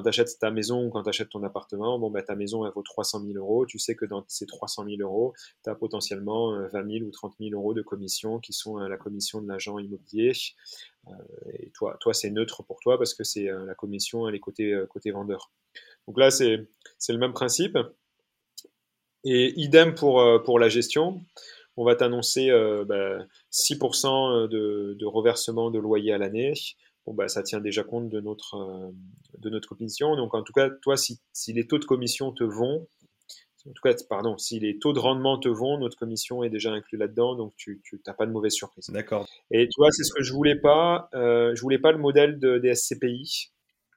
ta 0.41 0.51
maison 0.51 0.87
ou 0.87 0.91
quand 0.91 1.03
tu 1.03 1.09
achètes 1.09 1.29
ton 1.29 1.43
appartement, 1.43 1.99
bah, 2.11 2.23
ta 2.23 2.35
maison 2.35 2.69
vaut 2.71 2.83
300 2.83 3.23
000 3.25 3.33
euros. 3.37 3.67
Tu 3.67 3.79
sais 3.79 3.95
que 3.95 4.05
dans 4.05 4.25
ces 4.29 4.47
300 4.47 4.85
000 4.85 4.97
euros, 5.01 5.35
tu 5.63 5.71
as 5.71 5.75
potentiellement 5.75 6.53
20 6.69 6.81
euh, 6.81 6.99
000 6.99 7.05
ou 7.07 7.11
30 7.11 7.35
000 7.41 7.51
euros 7.53 7.75
de 7.75 7.83
commission 7.83 8.39
qui 8.39 8.53
sont 8.53 8.79
la 8.79 8.97
commission 8.97 9.41
de 9.41 9.49
l'agent 9.49 9.79
immobilier. 9.79 10.33
toi, 11.75 12.15
c'est 12.15 12.31
neutre 12.31 12.63
pour 12.63 12.81
toi 12.81 12.99
parce 12.99 13.15
que 13.15 13.25
c'est 13.25 13.45
la 13.45 13.75
commission, 13.75 14.29
est 14.29 14.39
côté, 14.39 15.11
vendeur. 15.13 15.51
Donc 16.07 16.19
là, 16.19 16.31
c'est 16.31 16.67
le 17.09 17.19
même 17.19 17.33
principe. 17.33 17.79
Et 19.25 19.59
idem 19.59 19.95
pour, 19.95 20.23
pour 20.45 20.59
la 20.59 20.69
gestion. 20.69 21.21
On 21.77 21.85
va 21.85 21.97
t'annoncer 21.97 22.51
bah, 22.87 23.19
6% 23.53 24.49
de, 24.49 24.95
de 24.99 25.07
reversement 25.07 25.71
de 25.71 25.79
loyer 25.79 26.13
à 26.13 26.19
l'année 26.19 26.53
bon, 27.07 27.15
bah, 27.15 27.29
ça 27.29 27.43
tient 27.43 27.61
déjà 27.61 27.85
compte 27.85 28.09
de 28.09 28.21
notre, 28.21 28.57
euh, 28.57 28.91
de 29.39 29.51
notre 29.51 29.69
commission. 29.69 30.17
Donc, 30.17 30.35
en 30.35 30.43
tout 30.43 30.53
cas, 30.53 30.71
toi, 30.83 30.97
si, 30.97 31.21
si, 31.33 31.53
les 31.53 31.67
taux 31.67 31.79
de 31.79 31.85
commission 31.85 32.33
te 32.33 32.45
vont, 32.45 32.87
en 33.69 33.73
tout 33.73 33.83
cas, 33.83 33.95
pardon, 34.09 34.37
si 34.37 34.61
les 34.61 34.79
taux 34.79 34.93
de 34.93 34.99
rendement 34.99 35.39
te 35.39 35.49
vont, 35.49 35.79
notre 35.79 35.97
commission 35.97 36.45
est 36.45 36.51
déjà 36.51 36.71
inclus 36.71 36.99
là-dedans, 36.99 37.35
donc 37.35 37.55
tu 37.57 37.81
n'as 38.07 38.13
pas 38.13 38.27
de 38.27 38.31
mauvaise 38.31 38.53
surprise. 38.53 38.91
D'accord. 38.91 39.27
Et 39.51 39.67
tu 39.69 39.75
vois, 39.79 39.91
c'est 39.91 40.05
ce 40.05 40.13
que 40.13 40.23
je 40.23 40.33
voulais 40.33 40.57
pas. 40.57 41.09
Euh, 41.15 41.55
je 41.55 41.63
voulais 41.63 41.79
pas 41.79 41.93
le 41.93 41.99
modèle 41.99 42.39
de, 42.39 42.59
des 42.59 42.75
SCPI. 42.75 43.53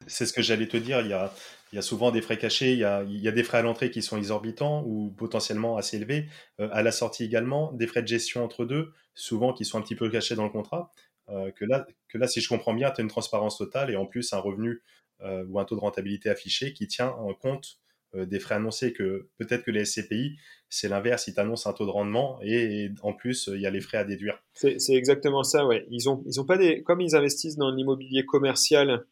C'est 0.06 0.26
ce 0.26 0.32
que 0.32 0.42
j'allais 0.42 0.68
te 0.68 0.78
dire. 0.78 1.02
Il 1.02 1.08
y, 1.08 1.14
a, 1.14 1.34
il 1.74 1.76
y 1.76 1.80
a 1.80 1.82
souvent 1.82 2.12
des 2.12 2.22
frais 2.22 2.38
cachés, 2.38 2.72
il 2.72 2.80
y 2.80 2.86
a, 2.86 3.04
il 3.04 3.20
y 3.20 3.28
a 3.28 3.32
des 3.32 3.44
frais 3.44 3.58
à 3.58 3.62
l'entrée 3.62 3.92
qui 3.92 4.02
sont 4.02 4.16
exorbitants 4.16 4.84
ou 4.86 5.10
potentiellement 5.18 5.76
assez 5.76 5.98
élevés. 5.98 6.30
Euh, 6.62 6.70
à 6.72 6.82
la 6.82 6.92
sortie 6.94 7.26
également, 7.26 7.74
des 7.74 7.88
frais 7.88 8.04
de 8.04 8.08
gestion 8.08 8.46
entre 8.46 8.64
deux, 8.64 8.94
souvent 9.16 9.52
qui 9.52 9.66
sont 9.66 9.78
un 9.78 9.82
petit 9.82 9.96
peu 9.96 10.10
cachés 10.10 10.36
dans 10.36 10.46
le 10.46 10.50
contrat. 10.50 10.94
Euh, 11.30 11.52
que, 11.52 11.66
là, 11.66 11.86
que 12.08 12.18
là, 12.18 12.28
si 12.28 12.41
je 12.41 12.48
comprends 12.48 12.74
bien, 12.74 12.91
tu 12.91 13.02
as 13.02 13.04
une 13.04 13.10
transparence 13.10 13.58
totale 13.58 13.91
et 13.91 13.95
en 13.95 14.06
plus 14.06 14.34
un 14.34 14.40
revenu 14.40 14.82
euh, 15.22 15.45
ou 15.49 15.60
un 15.60 15.66
taux 15.66 15.76
de 15.76 15.82
rentabilité 15.82 16.30
affiché 16.30 16.74
qui 16.74 16.88
tient 16.88 17.10
en 17.10 17.34
compte 17.34 17.80
euh, 18.16 18.26
des 18.26 18.40
frais 18.40 18.56
annoncés 18.56 18.94
que 18.94 19.28
peut-être 19.38 19.64
que 19.64 19.72
les 19.72 19.84
SCPI, 19.84 20.38
c'est 20.70 20.88
l'inverse, 20.88 21.28
ils 21.28 21.34
t'annoncent 21.34 21.70
un 21.70 21.74
taux 21.74 21.86
de 21.86 21.91
rendement 21.91 22.40
et, 22.41 22.91
en 23.02 23.14
plus, 23.14 23.49
il 23.54 23.62
y 23.62 23.66
a 23.66 23.70
les 23.70 23.82
frais 23.82 23.98
à 23.98 24.06
déduire. 24.06 24.41
C'est 24.54 24.78
exactement 24.94 25.44
ça, 25.44 25.66
ouais. 25.66 25.86
Ils 25.90 26.10
ont, 26.10 26.24
ils 26.26 26.40
ont 26.40 26.45
comme 26.86 27.02
ils 27.02 27.16
investissent 27.16 27.58
dans 27.58 27.72
l'immobilier 27.72 28.26
commercial 28.26 29.06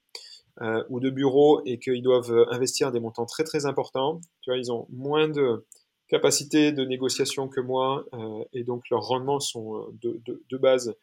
ou 0.89 1.01
de 1.01 1.09
bureaux 1.09 1.61
et 1.65 1.79
qu'ils 1.79 2.01
doivent 2.01 2.45
investir 2.49 2.93
des 2.93 3.01
montants 3.01 3.25
très 3.25 3.43
très 3.43 3.65
importants, 3.65 4.21
tu 4.41 4.51
vois, 4.51 4.57
ils 4.57 4.71
ont 4.71 4.87
moins 4.89 5.27
de 5.27 5.65
capacité 6.07 6.71
de 6.71 6.85
négociation 6.85 7.49
que 7.49 7.59
moi 7.59 8.05
et 8.53 8.63
donc 8.63 8.89
leurs 8.89 9.01
rendements 9.01 9.41
sont 9.41 9.85
de 10.01 10.57
base 10.57 10.95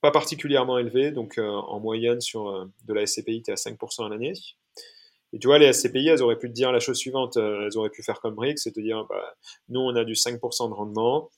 pas 0.00 0.10
particulièrement 0.10 0.78
élevé, 0.78 1.10
donc 1.10 1.38
euh, 1.38 1.46
en 1.46 1.80
moyenne 1.80 2.20
sur 2.20 2.48
euh, 2.48 2.64
de 2.86 2.94
la 2.94 3.06
SCPI, 3.06 3.42
tu 3.42 3.50
es 3.50 3.52
à 3.52 3.56
5% 3.56 4.06
à 4.06 4.08
l'année. 4.08 4.32
Et 5.32 5.38
tu 5.38 5.46
vois, 5.46 5.58
les 5.58 5.72
SCPI, 5.72 6.08
elles 6.08 6.22
auraient 6.22 6.38
pu 6.38 6.48
te 6.48 6.54
dire 6.54 6.72
la 6.72 6.80
chose 6.80 6.98
suivante, 6.98 7.36
euh, 7.36 7.66
elles 7.66 7.78
auraient 7.78 7.90
pu 7.90 8.02
faire 8.02 8.20
comme 8.20 8.34
Brick, 8.34 8.58
c'est 8.58 8.72
te 8.72 8.80
dire, 8.80 9.04
bah, 9.08 9.34
nous, 9.68 9.80
on 9.80 9.94
a 9.94 10.04
du 10.04 10.14
5% 10.14 10.68
de 10.68 10.74
rendement, 10.74 11.30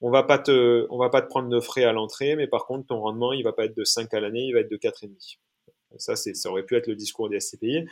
on 0.00 0.10
va 0.10 0.22
pas 0.22 0.38
te, 0.38 0.86
on 0.90 0.98
va 0.98 1.10
pas 1.10 1.22
te 1.22 1.28
prendre 1.28 1.48
de 1.48 1.60
frais 1.60 1.84
à 1.84 1.92
l'entrée, 1.92 2.36
mais 2.36 2.46
par 2.46 2.66
contre, 2.66 2.86
ton 2.86 3.00
rendement, 3.00 3.32
il 3.32 3.42
va 3.42 3.52
pas 3.52 3.64
être 3.64 3.76
de 3.76 3.84
5 3.84 4.12
à 4.14 4.20
l'année, 4.20 4.44
il 4.44 4.52
va 4.52 4.60
être 4.60 4.70
de 4.70 4.76
4,5. 4.76 5.38
Ça, 5.96 6.16
c'est, 6.16 6.34
ça 6.34 6.50
aurait 6.50 6.64
pu 6.64 6.76
être 6.76 6.86
le 6.86 6.94
discours 6.94 7.28
des 7.28 7.40
SCPI. 7.40 7.86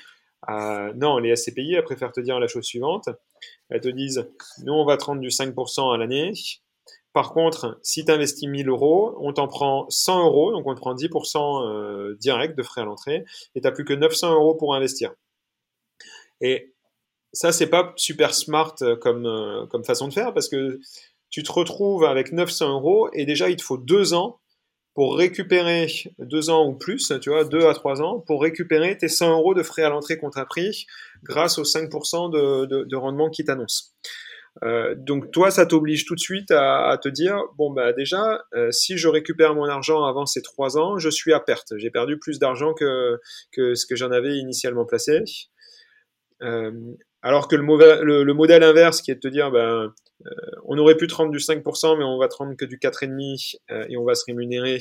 Euh, 0.48 0.92
non, 0.94 1.18
les 1.18 1.34
SCPI, 1.34 1.74
elles 1.74 1.84
préfèrent 1.84 2.12
te 2.12 2.20
dire 2.20 2.38
la 2.38 2.46
chose 2.46 2.64
suivante. 2.64 3.08
Elles 3.70 3.80
te 3.80 3.88
disent, 3.88 4.28
nous, 4.64 4.72
on 4.72 4.84
va 4.84 4.96
te 4.96 5.04
rendre 5.04 5.20
du 5.20 5.28
5% 5.28 5.94
à 5.94 5.96
l'année, 5.96 6.32
par 7.16 7.32
contre, 7.32 7.78
si 7.82 8.04
tu 8.04 8.12
investis 8.12 8.46
1000 8.46 8.68
euros, 8.68 9.16
on 9.22 9.32
t'en 9.32 9.48
prend 9.48 9.86
100 9.88 10.26
euros, 10.26 10.52
donc 10.52 10.66
on 10.66 10.74
te 10.74 10.80
prend 10.80 10.94
10% 10.94 11.64
euh, 11.64 12.14
direct 12.20 12.58
de 12.58 12.62
frais 12.62 12.82
à 12.82 12.84
l'entrée, 12.84 13.24
et 13.54 13.62
tu 13.62 13.66
n'as 13.66 13.72
plus 13.72 13.86
que 13.86 13.94
900 13.94 14.34
euros 14.34 14.54
pour 14.54 14.74
investir. 14.74 15.14
Et 16.42 16.74
ça, 17.32 17.52
c'est 17.52 17.68
pas 17.68 17.94
super 17.96 18.34
smart 18.34 18.74
euh, 18.82 18.96
comme, 18.96 19.24
euh, 19.24 19.64
comme 19.68 19.82
façon 19.82 20.08
de 20.08 20.12
faire, 20.12 20.34
parce 20.34 20.50
que 20.50 20.78
tu 21.30 21.42
te 21.42 21.50
retrouves 21.50 22.04
avec 22.04 22.32
900 22.32 22.70
euros, 22.70 23.08
et 23.14 23.24
déjà, 23.24 23.48
il 23.48 23.56
te 23.56 23.62
faut 23.62 23.78
deux 23.78 24.12
ans 24.12 24.38
pour 24.92 25.16
récupérer, 25.16 25.86
deux 26.18 26.50
ans 26.50 26.66
ou 26.66 26.74
plus, 26.74 27.14
tu 27.22 27.30
vois, 27.30 27.46
deux 27.46 27.66
à 27.66 27.72
trois 27.72 28.02
ans, 28.02 28.20
pour 28.26 28.42
récupérer 28.42 28.98
tes 28.98 29.08
100 29.08 29.30
euros 29.38 29.54
de 29.54 29.62
frais 29.62 29.84
à 29.84 29.88
l'entrée 29.88 30.18
qu'on 30.18 30.28
t'a 30.28 30.44
pris 30.44 30.84
grâce 31.22 31.56
aux 31.56 31.64
5% 31.64 32.30
de, 32.30 32.66
de, 32.66 32.84
de 32.84 32.96
rendement 32.96 33.30
qui 33.30 33.42
t'annonce. 33.42 33.94
Euh, 34.64 34.94
donc 34.96 35.30
toi, 35.32 35.50
ça 35.50 35.66
t'oblige 35.66 36.06
tout 36.06 36.14
de 36.14 36.20
suite 36.20 36.50
à, 36.50 36.98
te 37.02 37.08
dire 37.08 37.42
bon 37.56 37.70
bah 37.70 37.92
déjà, 37.92 38.42
euh, 38.54 38.70
si 38.70 38.96
je 38.96 39.08
récupère 39.08 39.54
mon 39.54 39.64
argent 39.64 40.04
avant 40.04 40.26
ces 40.26 40.42
trois 40.42 40.78
ans, 40.78 40.98
je 40.98 41.10
suis 41.10 41.32
à 41.32 41.40
perte. 41.40 41.74
J'ai 41.76 41.90
perdu 41.90 42.18
plus 42.18 42.38
d'argent 42.38 42.72
que 42.74 43.18
ce 43.54 43.86
que 43.86 43.96
j'en 43.96 44.10
avais 44.10 44.36
initialement 44.36 44.86
placé. 44.86 45.22
Euh, 46.42 46.72
alors 47.22 47.48
que 47.48 47.56
le, 47.56 48.24
le, 48.24 48.34
modèle 48.34 48.62
inverse, 48.62 49.02
qui 49.02 49.10
est 49.10 49.16
de 49.16 49.20
te 49.20 49.28
dire 49.28 49.50
ben 49.50 49.92
on 50.64 50.78
aurait 50.78 50.96
pu 50.96 51.06
te 51.06 51.14
rendre 51.14 51.30
du 51.30 51.38
5%, 51.38 51.98
mais 51.98 52.04
on 52.04 52.18
va 52.18 52.28
te 52.28 52.36
rendre 52.36 52.56
que 52.56 52.64
du 52.64 52.78
4,5 52.78 53.56
et 53.88 53.96
on 53.96 54.04
va 54.04 54.14
se 54.14 54.24
rémunérer 54.26 54.78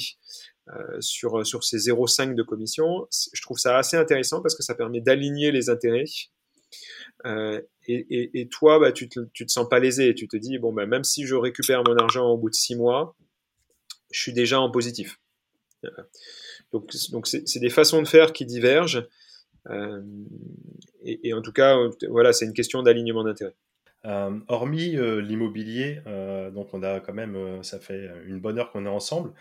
sur 1.00 1.46
sur 1.46 1.64
ces 1.64 1.78
0,5% 1.78 2.36
de 2.36 2.44
commission. 2.44 3.08
Je 3.34 3.42
trouve 3.42 3.58
ça 3.58 3.78
assez 3.78 3.98
intéressant 3.98 4.42
parce 4.42 4.56
que 4.56 4.64
ça 4.64 4.76
permet 4.76 5.02
d'aligner 5.02 5.52
les 5.52 5.70
intérêts. 5.70 6.06
Euh, 7.26 7.62
et, 7.88 8.48
toi, 8.52 8.80
bah, 8.80 8.92
tu, 8.92 9.08
te, 9.10 9.20
te 9.20 9.44
sens 9.48 9.68
pas 9.70 9.80
lésé. 9.80 10.14
Tu 10.16 10.28
te 10.28 10.38
dis, 10.38 10.58
bon, 10.58 10.74
bah, 10.74 10.86
même 10.86 11.04
si 11.04 11.26
je 11.26 11.36
récupère 11.36 11.84
mon 11.84 11.96
argent 11.98 12.28
au 12.28 12.38
bout 12.38 12.50
de 12.50 12.56
six 12.56 12.76
mois, 12.76 13.16
je 14.12 14.20
suis 14.20 14.34
déjà 14.34 14.60
en 14.60 14.72
positif. 14.72 15.20
Euh, 15.86 15.90
donc, 16.72 17.28
c'est 17.28 17.60
des 17.60 17.70
façons 17.70 18.02
de 18.02 18.08
faire 18.08 18.34
qui 18.34 18.46
divergent. 18.46 19.08
Euh, 19.70 20.02
et, 21.04 21.34
en 21.34 21.42
tout 21.42 21.52
cas, 21.52 21.78
voilà, 22.10 22.34
c'est 22.34 22.46
une 22.46 22.54
question 22.54 22.82
d'alignement 22.84 23.24
d'intérêt. 23.24 23.56
hormis 24.04 24.96
l'immobilier, 25.22 26.02
donc 26.54 26.74
on 26.74 26.82
a 26.84 27.00
quand 27.00 27.14
même, 27.14 27.64
ça 27.64 27.80
fait 27.80 28.10
une 28.26 28.40
bonne 28.40 28.58
heure 28.58 28.72
qu'on 28.72 28.86
est 28.86 28.90
ensemble. 28.90 29.32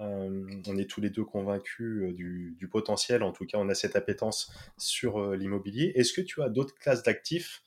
Euh, 0.00 0.46
on 0.66 0.76
est 0.76 0.90
tous 0.90 1.00
les 1.00 1.10
deux 1.10 1.24
convaincus 1.24 2.02
euh, 2.02 2.12
du, 2.12 2.68
potentiel, 2.70 3.22
en 3.22 3.32
tout 3.32 3.46
cas 3.46 3.58
on 3.58 3.68
a 3.68 3.74
cette 3.74 3.94
appétence 3.94 4.52
sur 4.76 5.20
euh, 5.20 5.36
l'immobilier. 5.36 5.92
Est-ce 5.94 6.12
que 6.12 6.20
tu 6.20 6.42
as 6.42 6.48
d'autres 6.48 6.74
classes 6.74 7.02
d'actifs 7.02 7.62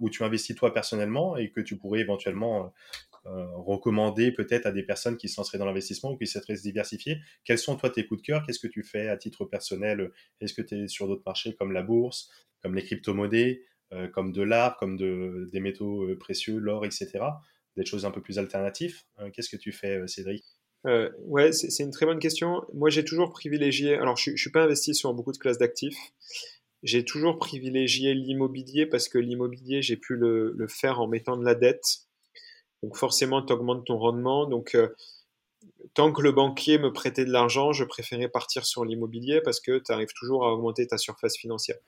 où 0.00 0.10
tu 0.10 0.24
investis 0.24 0.56
toi 0.56 0.74
personnellement 0.74 1.36
et 1.36 1.48
que 1.52 1.60
tu 1.60 1.76
pourrais 1.76 2.00
éventuellement 2.00 2.74
recommander 3.24 4.32
peut-être 4.32 4.66
à 4.66 4.72
des 4.72 4.82
personnes 4.82 5.16
qui 5.16 5.28
se 5.28 5.40
lanceraient 5.40 5.58
dans 5.58 5.64
l'investissement 5.64 6.10
ou 6.10 6.16
qui 6.16 6.26
souhaiteraient 6.26 6.56
se 6.56 6.62
diversifier? 6.62 7.20
Quels 7.44 7.58
sont 7.58 7.76
toi 7.76 7.88
tes 7.88 8.04
coups 8.04 8.20
de 8.20 8.26
cœur? 8.26 8.42
Qu'est-ce 8.44 8.58
que 8.58 8.66
tu 8.66 8.82
fais 8.82 9.06
à 9.06 9.16
titre 9.16 9.44
personnel? 9.44 10.10
Est-ce 10.40 10.54
que 10.54 10.62
tu 10.62 10.82
es 10.82 10.88
sur 10.88 11.06
d'autres 11.06 11.22
marchés 11.24 11.54
comme 11.54 11.70
la 11.70 11.84
bourse, 11.84 12.32
comme 12.64 12.74
les 12.74 12.82
crypto-monnaies, 12.82 13.62
comme 14.12 14.32
de 14.32 14.42
l'art, 14.42 14.76
comme 14.76 14.96
de, 14.96 15.48
des 15.52 15.60
métaux 15.60 16.04
précieux, 16.18 16.58
l'or, 16.58 16.84
etc. 16.84 17.20
Des 17.76 17.84
choses 17.84 18.04
un 18.04 18.10
peu 18.10 18.20
plus 18.20 18.40
alternatives. 18.40 19.02
Qu'est-ce 19.32 19.50
que 19.50 19.56
tu 19.56 19.70
fais, 19.70 20.04
Cédric? 20.08 20.53
Euh, 20.86 21.10
ouais, 21.20 21.52
c'est 21.52 21.82
une 21.82 21.90
très 21.90 22.06
bonne 22.06 22.18
question. 22.18 22.64
Moi, 22.74 22.90
j'ai 22.90 23.04
toujours 23.04 23.30
privilégié. 23.30 23.94
Alors, 23.94 24.16
je, 24.16 24.30
ne 24.30 24.36
suis 24.36 24.50
pas 24.50 24.64
investi 24.64 24.94
sur 24.94 25.14
beaucoup 25.14 25.32
de 25.32 25.38
classes 25.38 25.58
d'actifs. 25.58 25.96
J'ai 26.82 27.04
toujours 27.04 27.38
privilégié 27.38 28.12
l'immobilier 28.12 28.84
parce 28.84 29.08
que 29.08 29.18
l'immobilier, 29.18 29.80
j'ai 29.80 29.96
pu 29.96 30.16
le, 30.16 30.66
faire 30.68 31.00
en 31.00 31.08
mettant 31.08 31.36
de 31.36 31.44
la 31.44 31.54
dette. 31.54 32.00
Donc, 32.82 32.96
forcément, 32.96 33.42
tu 33.42 33.52
augmentes 33.52 33.86
ton 33.86 33.96
rendement. 33.96 34.46
Donc, 34.46 34.74
euh, 34.74 34.88
tant 35.94 36.12
que 36.12 36.20
le 36.20 36.32
banquier 36.32 36.78
me 36.78 36.92
prêtait 36.92 37.24
de 37.24 37.30
l'argent, 37.30 37.72
je 37.72 37.84
préférais 37.84 38.28
partir 38.28 38.66
sur 38.66 38.84
l'immobilier 38.84 39.40
parce 39.42 39.60
que 39.60 39.78
tu 39.78 39.90
arrives 39.90 40.12
toujours 40.14 40.44
à 40.44 40.52
augmenter 40.52 40.86
ta 40.86 40.98
surface 40.98 41.38
financière. 41.38 41.78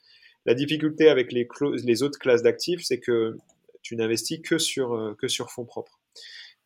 La 0.46 0.54
difficulté 0.54 1.08
avec 1.10 1.32
les, 1.32 2.02
autres 2.02 2.18
classes 2.18 2.42
d'actifs, 2.42 2.82
c'est 2.84 3.00
que 3.00 3.36
tu 3.82 3.96
n'investis 3.96 4.40
que 4.40 4.58
sur, 4.58 4.94
euh, 4.94 5.14
que 5.14 5.28
sur 5.28 5.50
fonds 5.50 5.66
propres. 5.66 6.00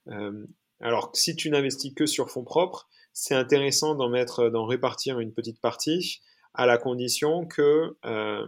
Euh, 0.09 0.47
alors, 0.81 1.11
si 1.15 1.37
tu 1.37 1.51
n'investis 1.51 1.95
que 1.95 2.07
sur 2.07 2.31
fonds 2.31 2.45
propres, 2.45 2.89
c'est 3.13 3.35
intéressant 3.35 3.95
d'en 3.95 4.09
mettre, 4.09 4.49
d'en 4.49 4.65
répartir 4.65 5.21
une 5.21 5.33
petite 5.33 5.61
partie, 5.61 6.21
à 6.55 6.67
la 6.67 6.79
condition 6.79 7.47
que 7.47 7.97
euh, 8.05 8.47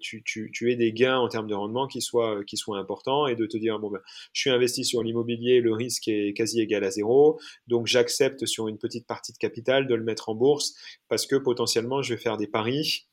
tu, 0.00 0.70
aies 0.70 0.76
des 0.76 0.92
gains 0.92 1.18
en 1.18 1.28
termes 1.28 1.46
de 1.46 1.54
rendement 1.54 1.86
qui 1.86 2.00
soient, 2.00 2.44
qui 2.44 2.56
soient 2.56 2.78
importants 2.78 3.26
et 3.26 3.36
de 3.36 3.46
te 3.46 3.56
dire, 3.56 3.78
bon, 3.78 3.90
ben, 3.90 4.00
je 4.32 4.40
suis 4.40 4.50
investi 4.50 4.84
sur 4.84 5.02
l'immobilier, 5.02 5.60
le 5.60 5.72
risque 5.72 6.08
est 6.08 6.34
quasi 6.34 6.60
égal 6.60 6.84
à 6.84 6.90
zéro, 6.90 7.38
donc 7.66 7.86
j'accepte 7.86 8.46
sur 8.46 8.68
une 8.68 8.78
petite 8.78 9.06
partie 9.06 9.32
de 9.32 9.38
capital 9.38 9.86
de 9.86 9.94
le 9.94 10.04
mettre 10.04 10.28
en 10.28 10.34
bourse 10.34 10.74
parce 11.08 11.26
que 11.26 11.36
potentiellement 11.36 12.02
je 12.02 12.14
vais 12.14 12.20
faire 12.20 12.36
des 12.36 12.48
paris 12.48 13.06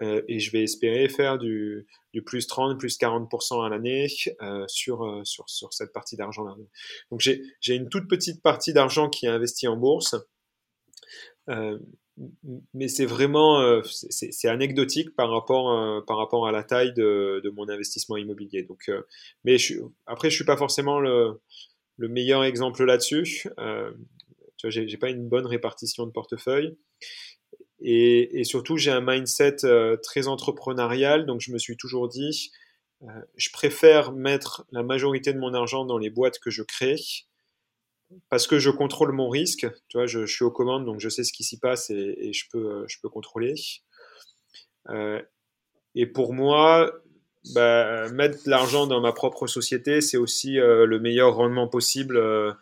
et 0.00 0.38
je 0.38 0.52
vais 0.52 0.62
espérer 0.62 1.08
faire 1.08 1.38
du, 1.38 1.86
plus 2.24 2.46
30, 2.46 2.78
plus 2.78 2.98
40% 2.98 3.64
à 3.64 3.68
l'année 3.68 4.08
sur, 4.68 5.22
sur, 5.24 5.44
sur, 5.46 5.72
cette 5.72 5.92
partie 5.92 6.16
d'argent-là. 6.16 6.56
Donc 7.10 7.20
j'ai 7.20 7.74
une 7.74 7.88
toute 7.88 8.08
petite 8.08 8.42
partie 8.42 8.72
d'argent 8.72 9.08
qui 9.08 9.26
est 9.26 9.30
investie 9.30 9.68
en 9.68 9.76
bourse 9.76 10.14
mais 12.74 12.88
c'est 12.88 13.06
vraiment 13.06 13.60
euh, 13.60 13.82
c'est 13.84 14.48
anecdotique 14.48 15.14
par 15.14 15.30
rapport 15.30 15.70
euh, 15.70 16.00
par 16.06 16.16
rapport 16.16 16.46
à 16.46 16.52
la 16.52 16.62
taille 16.62 16.92
de, 16.92 17.40
de 17.44 17.50
mon 17.50 17.68
investissement 17.68 18.16
immobilier. 18.16 18.62
Donc, 18.62 18.88
euh, 18.88 19.02
mais 19.44 19.58
je, 19.58 19.74
après, 20.06 20.30
je 20.30 20.36
suis 20.36 20.44
pas 20.44 20.56
forcément 20.56 21.00
le, 21.00 21.40
le 21.96 22.08
meilleur 22.08 22.44
exemple 22.44 22.84
là-dessus. 22.84 23.46
Euh, 23.58 23.92
tu 24.56 24.68
vois, 24.68 24.70
j'ai 24.70 24.96
pas 24.96 25.10
une 25.10 25.28
bonne 25.28 25.46
répartition 25.46 26.06
de 26.06 26.10
portefeuille. 26.10 26.76
Et, 27.80 28.42
surtout, 28.44 28.76
j'ai 28.76 28.90
un 28.90 29.00
mindset 29.00 29.56
très 30.02 30.26
entrepreneurial, 30.28 31.26
donc 31.26 31.40
je 31.40 31.52
me 31.52 31.58
suis 31.58 31.76
toujours 31.76 32.08
dit, 32.08 32.50
je 33.36 33.50
préfère 33.50 34.12
mettre 34.12 34.66
la 34.72 34.82
majorité 34.82 35.32
de 35.32 35.38
mon 35.38 35.54
argent 35.54 35.84
dans 35.84 35.98
les 35.98 36.10
boîtes 36.10 36.38
que 36.40 36.50
je 36.50 36.62
crée 36.62 36.96
parce 38.30 38.46
que 38.46 38.58
je 38.58 38.70
contrôle 38.70 39.12
mon 39.12 39.28
risque. 39.28 39.66
Tu 39.88 39.96
vois, 39.96 40.06
je, 40.06 40.26
suis 40.26 40.44
aux 40.44 40.50
commandes, 40.50 40.84
donc 40.84 41.00
je 41.00 41.08
sais 41.08 41.24
ce 41.24 41.32
qui 41.32 41.44
s'y 41.44 41.58
passe 41.58 41.90
et, 41.90 42.32
je, 42.32 42.44
peux, 42.50 42.84
je 42.88 42.96
peux 43.02 43.08
contrôler. 43.08 43.54
Euh, 44.90 45.20
et 45.94 46.06
pour 46.06 46.32
moi, 46.32 46.92
bah, 47.54 48.08
mettre 48.10 48.44
de 48.44 48.50
l'argent 48.50 48.86
dans 48.86 49.00
ma 49.00 49.12
propre 49.12 49.46
société, 49.46 50.00
c'est 50.00 50.16
aussi 50.16 50.58
euh, 50.58 50.86
le 50.86 50.98
meilleur 50.98 51.34
rendement 51.34 51.68
possible 51.68 52.16
euh, 52.16 52.52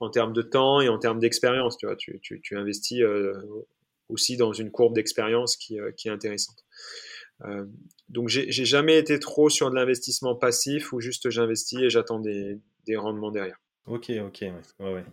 en 0.00 0.10
termes 0.10 0.32
de 0.32 0.42
temps 0.42 0.80
et 0.80 0.88
en 0.88 0.98
termes 0.98 1.20
d'expérience. 1.20 1.76
Tu 1.76 1.86
vois, 1.86 1.96
tu 1.96 2.56
investis 2.56 3.02
aussi 4.08 4.36
dans 4.36 4.52
une 4.52 4.70
courbe 4.70 4.94
d'expérience 4.94 5.56
qui, 5.56 5.78
qui, 5.96 6.08
est 6.08 6.10
intéressante. 6.10 6.64
donc, 8.08 8.28
j'ai 8.28 8.64
jamais 8.64 8.98
été 8.98 9.18
trop 9.18 9.48
sur 9.48 9.70
de 9.70 9.74
l'investissement 9.74 10.34
passif 10.36 10.92
où 10.92 11.00
juste 11.00 11.30
j'investis 11.30 11.80
et 11.80 11.90
j'attends 11.90 12.20
des, 12.20 12.58
des 12.86 12.96
rendements 12.96 13.30
derrière. 13.30 13.58
Ok, 13.86 14.10
ok, 14.10 14.44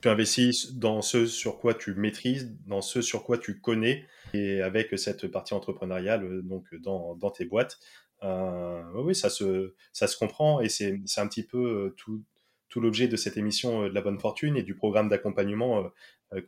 Tu 0.01 0.07
investis 0.07 0.73
dans 0.73 1.01
ce 1.01 1.25
sur 1.25 1.59
quoi 1.59 1.73
tu 1.73 1.93
maîtrises, 1.93 2.55
dans 2.65 2.81
ce 2.81 3.01
sur 3.01 3.23
quoi 3.25 3.37
tu 3.37 3.59
connais, 3.59 4.07
et 4.33 4.61
avec 4.61 4.97
cette 4.97 5.27
partie 5.27 5.53
entrepreneuriale, 5.53 6.23
euh, 6.23 6.41
donc 6.41 6.73
dans, 6.75 7.15
dans 7.15 7.31
tes 7.31 7.43
boîtes. 7.43 7.79
Euh, 8.23 8.81
oui, 8.95 9.13
ça 9.13 9.29
se, 9.29 9.73
ça 9.91 10.07
se 10.07 10.17
comprend, 10.17 10.61
et 10.61 10.69
c'est 10.69 11.01
un 11.17 11.27
petit 11.27 11.43
peu 11.43 11.57
euh, 11.57 11.93
tout, 11.97 12.23
tout 12.69 12.79
l'objet 12.79 13.09
de 13.09 13.17
cette 13.17 13.35
émission 13.35 13.89
de 13.89 13.93
la 13.93 14.01
bonne 14.01 14.19
fortune 14.19 14.55
et 14.55 14.63
du 14.63 14.73
programme 14.73 15.09
d'accompagnement 15.09 15.91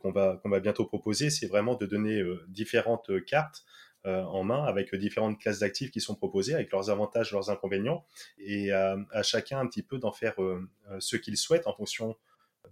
qu'on 0.00 0.12
va, 0.12 0.40
qu'on 0.42 0.48
va 0.48 0.60
bientôt 0.60 0.84
proposer. 0.84 1.30
C'est 1.30 1.46
vraiment 1.46 1.74
de 1.74 1.86
donner 1.86 2.22
différentes 2.48 3.24
cartes 3.24 3.64
euh, 4.06 4.22
en 4.24 4.44
main 4.44 4.62
avec 4.64 4.94
différentes 4.94 5.40
classes 5.40 5.60
d'actifs 5.60 5.90
qui 5.90 6.02
sont 6.02 6.14
proposées, 6.14 6.52
avec 6.52 6.70
leurs 6.72 6.90
avantages, 6.90 7.32
leurs 7.32 7.48
inconvénients, 7.48 8.04
et 8.36 8.70
à, 8.70 8.98
chacun 9.22 9.60
un 9.60 9.66
petit 9.66 9.82
peu 9.82 9.96
d'en 9.96 10.12
faire 10.12 10.42
euh, 10.42 10.68
euh, 10.90 11.00
ce 11.00 11.16
qu'il 11.16 11.38
souhaite 11.38 11.66
en 11.66 11.72
fonction 11.72 12.14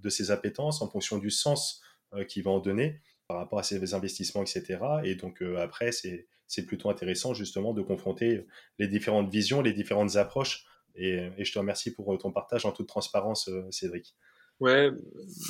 de 0.02 0.10
ses 0.10 0.30
appétences, 0.30 0.82
en 0.82 0.89
fonction 0.89 1.16
du 1.16 1.30
sens 1.30 1.80
qu'il 2.28 2.43
va 2.43 2.51
en 2.51 2.59
donner 2.59 3.01
par 3.28 3.39
rapport 3.39 3.59
à 3.59 3.62
ses 3.62 3.94
investissements, 3.94 4.43
etc. 4.43 4.78
Et 5.05 5.14
donc 5.14 5.43
après, 5.59 5.90
c'est 5.93 6.66
plutôt 6.66 6.90
intéressant 6.90 7.32
justement 7.32 7.72
de 7.72 7.80
confronter 7.80 8.47
les 8.78 8.89
différentes 8.89 9.30
visions, 9.30 9.62
les 9.62 9.72
différentes 9.72 10.16
approches. 10.16 10.66
Et 10.94 11.30
je 11.39 11.52
te 11.52 11.59
remercie 11.59 11.94
pour 11.94 12.18
ton 12.18 12.32
partage 12.32 12.66
en 12.66 12.72
toute 12.72 12.89
transparence, 12.89 13.51
Cédric. 13.70 14.14
Ouais, 14.62 14.90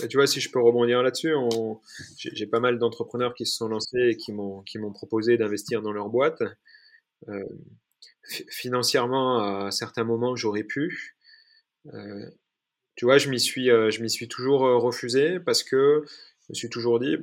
bah, 0.00 0.08
tu 0.08 0.16
vois, 0.16 0.26
si 0.26 0.40
je 0.40 0.50
peux 0.50 0.58
rebondir 0.58 1.02
là-dessus, 1.02 1.34
j'ai 2.16 2.46
pas 2.46 2.60
mal 2.60 2.78
d'entrepreneurs 2.78 3.34
qui 3.34 3.44
se 3.44 3.56
sont 3.56 3.68
lancés 3.68 3.98
et 4.12 4.16
qui 4.16 4.32
m'ont 4.32 4.92
proposé 4.94 5.36
d'investir 5.36 5.82
dans 5.82 5.92
leur 5.92 6.08
boîte. 6.08 6.42
Euh, 7.28 7.44
financièrement, 8.48 9.66
à 9.66 9.70
certains 9.70 10.04
moments, 10.04 10.34
j'aurais 10.34 10.64
pu. 10.64 11.14
Euh, 11.92 12.26
tu 12.96 13.04
vois, 13.04 13.18
je 13.18 13.28
m'y 13.28 13.38
suis, 13.38 13.70
euh, 13.70 13.90
suis 14.08 14.28
toujours 14.28 14.62
refusé 14.62 15.40
parce 15.40 15.62
que 15.62 16.04
je 16.06 16.46
me 16.50 16.54
suis 16.54 16.70
toujours 16.70 16.98
dit, 16.98 17.16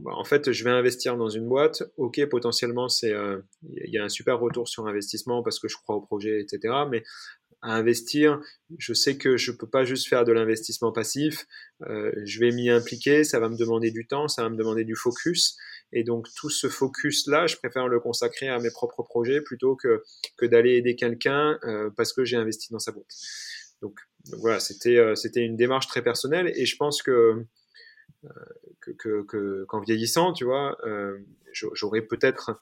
bah, 0.00 0.12
en 0.14 0.24
fait, 0.24 0.52
je 0.52 0.64
vais 0.64 0.70
investir 0.70 1.16
dans 1.16 1.30
une 1.30 1.48
boîte. 1.48 1.82
Ok, 1.96 2.22
potentiellement, 2.26 2.88
il 3.02 3.42
y 3.90 3.96
a 3.96 4.04
un 4.04 4.10
super 4.10 4.38
retour 4.38 4.68
sur 4.68 4.86
investissement 4.86 5.42
parce 5.42 5.58
que 5.58 5.68
je 5.68 5.76
crois 5.76 5.96
au 5.96 6.02
projet, 6.02 6.42
etc. 6.42 6.74
Mais 6.90 7.04
à 7.62 7.74
investir, 7.74 8.40
je 8.78 8.92
sais 8.92 9.16
que 9.16 9.36
je 9.36 9.52
peux 9.52 9.68
pas 9.68 9.84
juste 9.84 10.08
faire 10.08 10.24
de 10.24 10.32
l'investissement 10.32 10.92
passif. 10.92 11.46
Euh, 11.88 12.12
je 12.24 12.40
vais 12.40 12.50
m'y 12.50 12.70
impliquer, 12.70 13.24
ça 13.24 13.38
va 13.38 13.48
me 13.48 13.56
demander 13.56 13.90
du 13.90 14.06
temps, 14.06 14.28
ça 14.28 14.42
va 14.42 14.50
me 14.50 14.56
demander 14.56 14.84
du 14.84 14.96
focus. 14.96 15.56
Et 15.92 16.04
donc 16.04 16.26
tout 16.34 16.50
ce 16.50 16.68
focus-là, 16.68 17.46
je 17.46 17.56
préfère 17.56 17.88
le 17.88 18.00
consacrer 18.00 18.48
à 18.48 18.58
mes 18.58 18.70
propres 18.70 19.02
projets 19.02 19.40
plutôt 19.40 19.76
que, 19.76 20.02
que 20.36 20.46
d'aller 20.46 20.76
aider 20.76 20.96
quelqu'un 20.96 21.58
euh, 21.64 21.90
parce 21.96 22.12
que 22.12 22.24
j'ai 22.24 22.36
investi 22.36 22.72
dans 22.72 22.78
sa 22.78 22.92
boîte. 22.92 23.14
Donc, 23.82 23.98
voilà, 24.38 24.60
c'était 24.60 24.96
euh, 24.96 25.16
c'était 25.16 25.44
une 25.44 25.56
démarche 25.56 25.88
très 25.88 26.02
personnelle 26.02 26.52
et 26.54 26.64
je 26.64 26.76
pense 26.76 27.02
que 27.02 27.44
euh, 28.24 28.28
que, 28.80 29.22
que, 29.22 29.64
qu'en 29.64 29.80
vieillissant, 29.80 30.32
tu 30.32 30.44
vois, 30.44 30.78
euh, 30.86 31.18
j'aurais 31.52 32.02
peut-être 32.02 32.60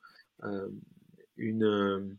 une 1.37 2.17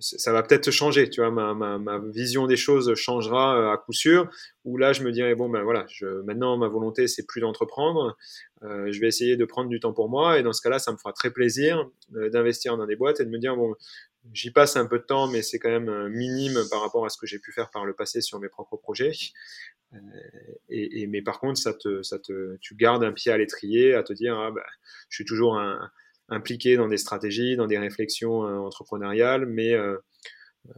ça 0.00 0.32
va 0.32 0.42
peut-être 0.42 0.70
changer, 0.70 1.08
tu 1.10 1.20
vois, 1.20 1.30
ma, 1.30 1.98
vision 1.98 2.46
des 2.46 2.56
choses 2.56 2.94
changera 2.94 3.58
euh, 3.58 3.72
à 3.72 3.76
coup 3.76 3.92
sûr, 3.92 4.30
où 4.64 4.76
là 4.76 4.92
je 4.92 5.02
me 5.02 5.12
dirais, 5.12 5.34
bon 5.34 5.48
ben 5.48 5.62
voilà, 5.62 5.86
maintenant 6.24 6.56
ma 6.56 6.68
volonté 6.68 7.06
c'est 7.06 7.26
plus 7.26 7.40
d'entreprendre, 7.40 8.16
euh, 8.62 8.90
je 8.90 9.00
vais 9.00 9.08
essayer 9.08 9.36
de 9.36 9.44
prendre 9.44 9.68
du 9.68 9.80
temps 9.80 9.92
pour 9.92 10.08
moi, 10.08 10.38
et 10.38 10.42
dans 10.42 10.52
ce 10.52 10.62
cas-là 10.62 10.78
ça 10.78 10.92
me 10.92 10.96
fera 10.96 11.12
très 11.12 11.30
plaisir 11.30 11.88
euh, 12.14 12.30
d'investir 12.30 12.76
dans 12.76 12.86
des 12.86 12.96
boîtes 12.96 13.20
et 13.20 13.24
de 13.24 13.30
me 13.30 13.38
dire, 13.38 13.56
bon, 13.56 13.74
j'y 14.32 14.50
passe 14.50 14.76
un 14.76 14.86
peu 14.86 14.98
de 14.98 15.04
temps, 15.04 15.28
mais 15.28 15.42
c'est 15.42 15.58
quand 15.58 15.70
même 15.70 16.08
minime 16.08 16.60
par 16.70 16.80
rapport 16.80 17.04
à 17.04 17.08
ce 17.08 17.18
que 17.18 17.26
j'ai 17.26 17.38
pu 17.38 17.52
faire 17.52 17.70
par 17.70 17.84
le 17.84 17.94
passé 17.94 18.20
sur 18.20 18.38
mes 18.40 18.48
propres 18.48 18.76
projets. 18.76 19.12
Et, 20.68 21.00
et, 21.00 21.06
mais 21.08 21.20
par 21.20 21.40
contre, 21.40 21.58
ça 21.58 21.74
te, 21.74 22.02
ça 22.02 22.18
te, 22.18 22.56
tu 22.60 22.76
gardes 22.76 23.02
un 23.02 23.12
pied 23.12 23.32
à 23.32 23.38
l'étrier 23.38 23.94
à 23.94 24.04
te 24.04 24.12
dire, 24.12 24.38
ah, 24.38 24.52
ben, 24.52 24.62
je 25.08 25.16
suis 25.16 25.24
toujours 25.24 25.58
un, 25.58 25.90
impliqué 26.30 26.76
dans 26.76 26.88
des 26.88 26.96
stratégies, 26.96 27.56
dans 27.56 27.66
des 27.66 27.78
réflexions 27.78 28.46
euh, 28.46 28.58
entrepreneuriales, 28.58 29.46
mais 29.46 29.72
euh, 29.72 29.96
euh, 30.68 30.72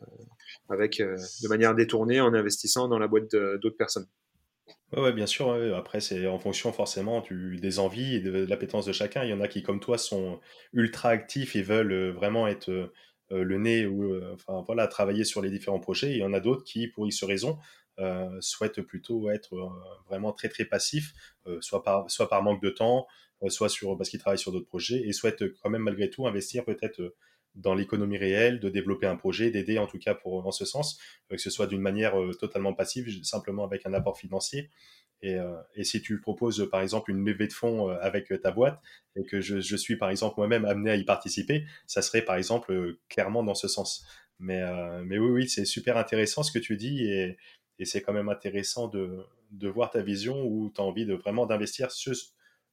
avec 0.69 1.01
de 1.01 1.49
manière 1.49 1.75
détournée 1.75 2.21
en 2.21 2.33
investissant 2.35 2.89
dans 2.89 2.99
la 2.99 3.09
boîte 3.09 3.31
d'autres 3.31 3.77
personnes. 3.77 4.07
Oui, 4.97 5.13
bien 5.13 5.27
sûr. 5.27 5.51
Après, 5.77 6.01
c'est 6.01 6.27
en 6.27 6.39
fonction 6.39 6.73
forcément 6.73 7.23
des 7.31 7.79
envies 7.79 8.17
et 8.17 8.21
de, 8.21 8.47
l'appétence 8.47 8.87
de 8.87 8.93
chacun. 8.93 9.25
Il 9.25 9.31
y 9.31 9.33
en 9.35 9.41
a 9.41 9.49
qui, 9.49 9.63
comme 9.63 9.81
toi, 9.81 9.99
sont 9.99 10.41
ultra 10.73 11.11
actifs 11.11 11.57
et 11.57 11.63
veulent 11.63 12.11
vraiment 12.11 12.47
être 12.47 12.93
le 13.31 13.59
nez 13.59 13.87
ou 13.87 14.19
enfin 14.33 14.63
voilà 14.67 14.87
travailler 14.87 15.25
sur 15.25 15.43
les 15.43 15.51
différents 15.51 15.81
projets. 15.81 16.13
il 16.13 16.19
y 16.19 16.25
en 16.25 16.33
a 16.33 16.41
d'autres 16.41 16.65
qui, 16.65 16.89
pour 16.89 17.07
X 17.07 17.25
raisons, 17.25 17.59
souhaitent 18.41 18.83
plutôt 18.83 19.31
être 19.31 19.55
vraiment 20.09 20.33
très 20.33 20.49
très 20.49 20.65
passifs, 20.65 21.13
soit 21.61 21.83
par 21.83 22.43
manque 22.43 22.63
de 22.63 22.71
temps, 22.71 23.07
soit 23.51 23.69
sur, 23.69 23.97
parce 23.97 24.11
qu'ils 24.11 24.21
travaillent 24.21 24.39
sur 24.39 24.53
d'autres 24.53 24.67
projets 24.67 25.03
et 25.07 25.13
souhaitent 25.13 25.45
quand 25.63 25.71
même 25.71 25.83
malgré 25.83 26.11
tout 26.11 26.27
investir 26.27 26.65
peut-être 26.65 27.01
euh, 27.01 27.15
dans 27.55 27.75
l'économie 27.75 28.17
réelle, 28.17 28.61
de 28.61 28.71
développer 28.71 29.07
un 29.07 29.17
projet, 29.17 29.51
d'aider 29.51 29.79
en 29.79 29.87
tout 29.87 29.99
cas 29.99 30.15
pour, 30.15 30.47
en 30.47 30.53
ce 30.53 30.65
sens, 30.65 30.99
euh, 31.31 31.37
que 31.37 31.43
ce 31.43 31.51
soit 31.51 31.67
d'une 31.67 31.83
manière 31.83 32.15
totalement 32.41 32.73
passive, 32.73 33.23
simplement 33.25 33.65
avec 33.65 33.85
un 33.87 33.93
apport 33.93 34.19
financier. 34.19 34.71
Et, 35.25 35.37
et, 35.77 35.85
si 35.85 36.03
tu 36.03 36.21
proposes 36.21 36.69
par 36.69 36.81
exemple 36.81 37.13
une 37.13 37.25
levée 37.25 37.47
de 37.47 37.53
fonds 37.53 37.87
avec 37.89 38.33
ta 38.43 38.51
boîte 38.51 38.81
et 39.15 39.23
que 39.23 39.41
je, 39.41 39.77
suis 39.77 39.95
par 39.95 40.11
exemple 40.11 40.35
moi-même 40.39 40.65
amené 40.65 40.91
à 40.91 40.97
y 40.97 41.05
participer, 41.05 41.65
ça 41.87 42.03
serait 42.03 42.23
par 42.23 42.35
exemple 42.35 42.97
clairement 43.09 43.45
dans 43.45 43.55
ce 43.55 43.69
sens. 43.69 44.05
Mais, 44.41 44.61
oui, 45.09 45.19
oui, 45.19 45.49
c'est 45.49 45.65
super 45.65 45.97
intéressant 45.97 46.43
ce 46.43 46.51
que 46.51 46.59
tu 46.59 46.77
dis 46.77 47.05
et, 47.05 47.37
et 47.79 47.85
c'est 47.85 48.03
quand 48.03 48.13
même 48.13 48.31
intéressant 48.31 48.89
de, 48.89 49.25
de 49.53 49.69
voir 49.69 49.91
ta 49.91 50.03
vision 50.03 50.45
où 50.45 50.71
tu 50.75 50.81
as 50.81 50.85
envie 50.85 51.07
de 51.07 51.15
vraiment 51.15 51.47
d'investir 51.47 51.91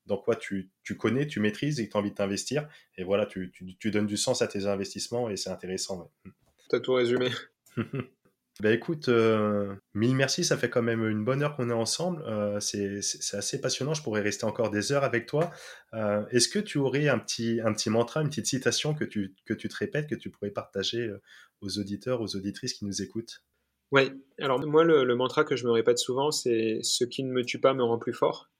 dans 0.10 0.18
quoi 0.18 0.36
tu, 0.36 0.72
tu, 0.84 0.98
connais, 0.98 1.27
tu 1.27 1.40
maîtrises 1.40 1.80
et 1.80 1.86
que 1.86 1.91
tu 1.91 1.98
as 1.98 1.99
envie 1.99 2.11
d'investir. 2.11 2.68
Et 2.98 3.03
voilà, 3.03 3.26
tu, 3.26 3.52
tu, 3.52 3.77
tu, 3.77 3.91
donnes 3.91 4.07
du 4.07 4.18
sens 4.18 4.41
à 4.41 4.48
tes 4.48 4.65
investissements 4.65 5.30
et 5.30 5.38
c'est 5.38 5.52
intéressant. 5.52 6.11
Ouais. 6.26 6.31
Tu 6.69 6.76
as 6.76 6.80
tout 6.81 6.94
résumé. 6.94 7.30
Ben 8.61 8.73
écoute, 8.73 9.07
euh, 9.07 9.73
mille 9.94 10.15
merci, 10.15 10.44
ça 10.44 10.57
fait 10.57 10.69
quand 10.69 10.81
même 10.81 11.07
une 11.07 11.23
bonne 11.23 11.44
heure 11.44 11.56
qu'on 11.56 11.69
est 11.69 11.73
ensemble. 11.73 12.22
Euh, 12.23 12.60
c'est 12.60 12.99
assez 13.31 13.61
passionnant, 13.61 13.94
je 13.94 14.03
pourrais 14.03 14.19
rester 14.19 14.44
encore 14.44 14.69
des 14.69 14.91
heures 14.91 15.06
avec 15.06 15.27
toi. 15.27 15.49
Euh, 15.94 16.26
Est-ce 16.31 16.49
que 16.49 16.60
tu 16.60 16.77
aurais 16.77 17.07
un 17.07 17.19
petit, 17.19 17.61
un 17.64 17.72
petit 17.72 17.90
mantra, 17.90 18.22
une 18.22 18.27
petite 18.27 18.48
citation 18.48 18.94
que 18.94 19.06
tu, 19.06 19.34
que 19.45 19.53
tu 19.53 19.69
te 19.69 19.77
répètes, 19.77 20.10
que 20.10 20.15
tu 20.15 20.30
pourrais 20.30 20.52
partager 20.52 21.03
euh, 21.03 21.22
aux 21.61 21.80
auditeurs, 21.80 22.19
aux 22.19 22.36
auditrices 22.36 22.73
qui 22.73 22.84
nous 22.84 23.02
écoutent? 23.02 23.45
Oui, 23.94 24.11
alors 24.40 24.60
moi 24.68 24.84
le, 24.84 25.06
le, 25.06 25.15
mantra 25.15 25.45
que 25.45 25.56
je 25.56 25.65
me 25.65 25.72
répète 25.72 25.98
souvent, 25.98 26.30
c'est 26.30 26.80
ce 26.84 27.06
qui 27.06 27.23
ne 27.23 27.31
me 27.31 27.45
tue 27.45 27.61
pas 27.61 27.73
me 27.73 27.84
rend 27.84 27.98
plus 27.98 28.14
fort. 28.14 28.52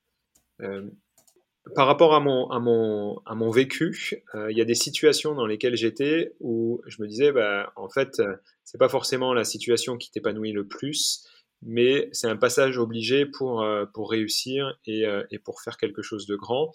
Par 1.75 1.87
rapport 1.87 2.13
à 2.13 2.19
mon, 2.19 2.49
à 2.49 2.59
mon, 2.59 3.19
à 3.25 3.35
mon 3.35 3.49
vécu, 3.49 4.23
euh, 4.35 4.51
il 4.51 4.57
y 4.57 4.61
a 4.61 4.65
des 4.65 4.75
situations 4.75 5.35
dans 5.35 5.45
lesquelles 5.45 5.75
j'étais 5.75 6.33
où 6.39 6.81
je 6.87 7.01
me 7.01 7.07
disais, 7.07 7.31
bah, 7.31 7.71
en 7.75 7.89
fait, 7.89 8.19
euh, 8.19 8.35
c'est 8.63 8.77
pas 8.77 8.89
forcément 8.89 9.33
la 9.33 9.43
situation 9.43 9.97
qui 9.97 10.11
t'épanouit 10.11 10.51
le 10.51 10.67
plus, 10.67 11.25
mais 11.61 12.09
c'est 12.11 12.27
un 12.27 12.37
passage 12.37 12.77
obligé 12.77 13.25
pour, 13.25 13.61
euh, 13.61 13.85
pour 13.93 14.09
réussir 14.11 14.77
et, 14.85 15.05
et, 15.31 15.39
pour 15.39 15.61
faire 15.61 15.77
quelque 15.77 16.01
chose 16.01 16.25
de 16.25 16.35
grand. 16.35 16.71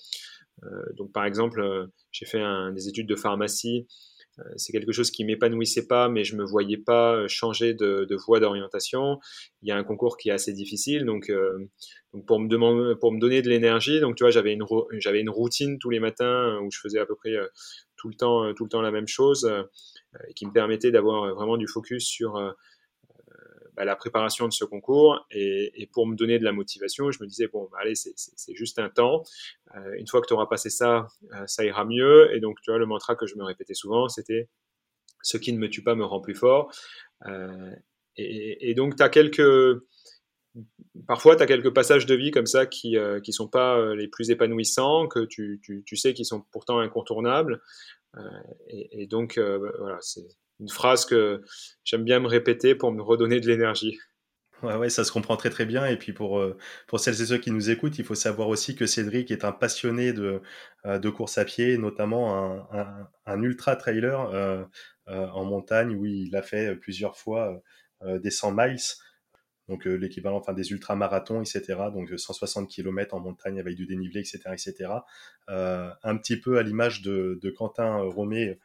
donc, 0.96 1.12
par 1.12 1.24
exemple, 1.24 1.88
j'ai 2.12 2.26
fait 2.26 2.42
des 2.74 2.88
études 2.88 3.08
de 3.08 3.16
pharmacie 3.16 3.86
c'est 4.56 4.72
quelque 4.72 4.92
chose 4.92 5.10
qui 5.10 5.24
m'épanouissait 5.24 5.86
pas, 5.86 6.08
mais 6.08 6.24
je 6.24 6.36
me 6.36 6.44
voyais 6.44 6.76
pas 6.76 7.26
changer 7.28 7.74
de, 7.74 8.16
voie 8.26 8.40
d'orientation. 8.40 9.18
Il 9.62 9.68
y 9.68 9.72
a 9.72 9.76
un 9.76 9.84
concours 9.84 10.16
qui 10.16 10.28
est 10.28 10.32
assez 10.32 10.52
difficile, 10.52 11.04
donc, 11.04 11.32
pour 12.26 12.40
me 12.40 12.48
demander, 12.48 12.94
pour 13.00 13.12
me 13.12 13.20
donner 13.20 13.42
de 13.42 13.48
l'énergie, 13.48 14.00
donc 14.00 14.16
tu 14.16 14.24
vois, 14.24 14.30
j'avais 14.30 14.52
une 14.52 14.64
j'avais 14.98 15.20
une 15.20 15.30
routine 15.30 15.78
tous 15.78 15.90
les 15.90 16.00
matins 16.00 16.58
où 16.62 16.70
je 16.70 16.78
faisais 16.80 16.98
à 16.98 17.06
peu 17.06 17.14
près 17.14 17.34
tout 17.96 18.08
le 18.08 18.14
temps 18.14 18.52
tout 18.54 18.64
le 18.64 18.70
temps 18.70 18.82
la 18.82 18.90
même 18.90 19.08
chose, 19.08 19.50
et 20.28 20.34
qui 20.34 20.46
me 20.46 20.52
permettait 20.52 20.90
d'avoir 20.90 21.34
vraiment 21.34 21.56
du 21.56 21.66
focus 21.66 22.04
sur 22.04 22.36
bah, 23.74 23.84
la 23.84 23.96
préparation 23.96 24.46
de 24.46 24.52
ce 24.52 24.64
concours 24.64 25.26
et, 25.30 25.88
pour 25.92 26.06
me 26.06 26.14
donner 26.14 26.38
de 26.38 26.44
la 26.44 26.52
motivation, 26.52 27.10
je 27.10 27.22
me 27.22 27.26
disais 27.26 27.48
bon, 27.48 27.68
bah, 27.72 27.78
allez, 27.80 27.94
c'est 27.94 28.54
juste 28.54 28.78
un 28.78 28.88
temps. 28.88 29.24
Euh, 29.76 29.94
une 29.98 30.06
fois 30.06 30.20
que 30.20 30.26
tu 30.26 30.34
auras 30.34 30.46
passé 30.46 30.70
ça, 30.70 31.08
euh, 31.32 31.46
ça 31.46 31.64
ira 31.64 31.84
mieux. 31.84 32.34
Et 32.34 32.40
donc, 32.40 32.60
tu 32.62 32.70
vois, 32.70 32.78
le 32.78 32.86
mantra 32.86 33.16
que 33.16 33.26
je 33.26 33.36
me 33.36 33.42
répétais 33.44 33.74
souvent, 33.74 34.08
c'était 34.08 34.48
ce 35.22 35.38
qui 35.38 35.52
ne 35.52 35.58
me 35.58 35.68
tue 35.68 35.82
pas 35.82 35.94
me 35.94 36.04
rend 36.04 36.20
plus 36.20 36.34
fort. 36.34 36.72
Euh, 37.26 37.70
et, 38.16 38.74
donc, 38.74 38.96
tu 38.96 39.02
as 39.02 39.08
quelques. 39.08 39.82
Parfois, 41.08 41.34
tu 41.34 41.42
as 41.42 41.46
quelques 41.46 41.74
passages 41.74 42.06
de 42.06 42.14
vie 42.14 42.30
comme 42.30 42.46
ça 42.46 42.66
qui 42.66 42.92
ne 42.92 43.32
sont 43.32 43.48
pas 43.48 43.94
les 43.96 44.06
plus 44.06 44.30
épanouissants, 44.30 45.08
que 45.08 45.24
tu, 45.24 45.60
tu, 45.84 45.96
sais 45.96 46.14
qu'ils 46.14 46.26
sont 46.26 46.42
pourtant 46.52 46.78
incontournables. 46.78 47.60
et, 48.68 49.08
donc, 49.08 49.36
voilà, 49.36 49.98
c'est 50.00 50.28
une 50.60 50.68
phrase 50.68 51.04
que 51.04 51.42
j'aime 51.84 52.04
bien 52.04 52.20
me 52.20 52.28
répéter 52.28 52.74
pour 52.74 52.92
me 52.92 53.02
redonner 53.02 53.40
de 53.40 53.46
l'énergie. 53.46 53.98
Ouais, 54.62 54.88
ça 54.88 55.04
se 55.04 55.12
comprend 55.12 55.36
très 55.36 55.50
très 55.50 55.66
bien. 55.66 55.86
Et 55.86 55.96
puis 55.98 56.12
pour, 56.12 56.38
euh, 56.38 56.56
pour 56.86 57.00
celles 57.00 57.20
et 57.20 57.26
ceux 57.26 57.38
qui 57.38 57.50
nous 57.50 57.70
écoutent, 57.70 57.98
il 57.98 58.04
faut 58.04 58.14
savoir 58.14 58.48
aussi 58.48 58.74
que 58.74 58.86
Cédric 58.86 59.30
est 59.30 59.44
un 59.44 59.52
passionné 59.52 60.12
de, 60.12 60.40
euh, 60.86 60.98
de 60.98 61.10
course 61.10 61.38
à 61.38 61.44
pied, 61.44 61.76
notamment 61.76 62.66
un, 62.72 63.08
un, 63.26 63.42
ultra 63.42 63.76
trailer 63.76 64.20
euh, 64.30 64.64
en 65.06 65.44
montagne 65.44 65.94
où 65.94 66.06
il 66.06 66.34
a 66.34 66.42
fait 66.42 66.76
plusieurs 66.76 67.16
fois 67.16 67.60
des 68.02 68.30
100 68.30 68.52
miles, 68.52 68.80
donc 69.68 69.84
l'équivalent 69.86 70.36
enfin, 70.36 70.52
des 70.52 70.72
ultramarathons, 70.72 71.40
etc. 71.40 71.74
Donc 71.92 72.10
160 72.18 72.68
km 72.68 73.14
en 73.14 73.20
montagne 73.20 73.60
avec 73.60 73.76
du 73.76 73.86
dénivelé, 73.86 74.20
etc. 74.20 74.40
etc. 74.52 74.90
un 75.48 76.16
petit 76.16 76.38
peu 76.38 76.58
à 76.58 76.62
l'image 76.62 77.02
de, 77.02 77.38
de 77.42 77.50
Quentin 77.50 77.96
Romé 77.96 78.58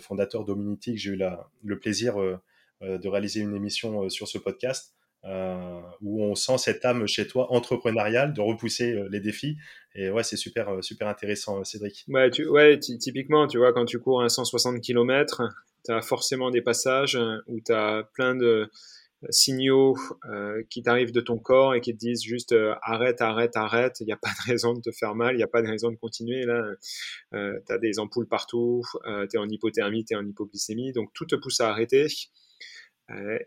fondateur 0.00 0.44
d'Ominitic, 0.44 0.98
j'ai 0.98 1.10
eu 1.10 1.20
le 1.64 1.78
plaisir 1.78 2.20
euh, 2.20 2.36
euh, 2.82 2.98
de 2.98 3.08
réaliser 3.08 3.40
une 3.40 3.54
émission 3.54 4.08
sur 4.08 4.28
ce 4.28 4.38
podcast. 4.38 4.94
où 6.00 6.24
on 6.24 6.34
sent 6.34 6.58
cette 6.58 6.84
âme 6.84 7.06
chez 7.06 7.26
toi 7.26 7.52
entrepreneuriale 7.52 8.32
de 8.32 8.40
repousser 8.40 9.04
les 9.08 9.20
défis 9.20 9.56
et 9.94 10.10
ouais 10.10 10.24
c'est 10.24 10.36
super 10.36 10.82
super 10.82 11.06
intéressant 11.06 11.62
Cédric 11.62 12.04
ouais, 12.08 12.28
tu, 12.30 12.48
ouais 12.48 12.78
typiquement 12.80 13.46
tu 13.46 13.58
vois 13.58 13.72
quand 13.72 13.84
tu 13.84 14.00
cours 14.00 14.20
un 14.20 14.28
160 14.28 14.80
km 14.80 15.44
tu 15.84 15.92
as 15.92 16.02
forcément 16.02 16.50
des 16.50 16.60
passages 16.60 17.16
où 17.46 17.60
tu 17.60 17.72
as 17.72 18.02
plein 18.14 18.34
de 18.34 18.68
signaux 19.30 19.96
euh, 20.28 20.62
qui 20.68 20.82
t'arrivent 20.82 21.12
de 21.12 21.20
ton 21.20 21.38
corps 21.38 21.74
et 21.74 21.80
qui 21.80 21.92
te 21.92 21.98
disent 21.98 22.22
juste 22.22 22.52
euh, 22.52 22.74
arrête, 22.82 23.20
arrête, 23.20 23.56
arrête, 23.56 24.00
il 24.00 24.06
n'y 24.06 24.12
a 24.12 24.16
pas 24.16 24.30
de 24.30 24.50
raison 24.50 24.74
de 24.74 24.80
te 24.80 24.90
faire 24.90 25.14
mal, 25.14 25.34
il 25.34 25.38
n'y 25.38 25.42
a 25.42 25.48
pas 25.48 25.62
de 25.62 25.68
raison 25.68 25.90
de 25.90 25.96
continuer. 25.96 26.44
Là, 26.44 26.62
euh, 27.34 27.58
tu 27.66 27.72
as 27.72 27.78
des 27.78 27.98
ampoules 27.98 28.28
partout, 28.28 28.82
euh, 29.06 29.26
tu 29.28 29.36
es 29.36 29.38
en 29.38 29.48
hypothermie, 29.48 30.04
tu 30.04 30.14
es 30.14 30.16
en 30.16 30.26
hypoglycémie, 30.26 30.92
donc 30.92 31.12
tout 31.14 31.26
te 31.26 31.36
pousse 31.36 31.60
à 31.60 31.68
arrêter. 31.68 32.06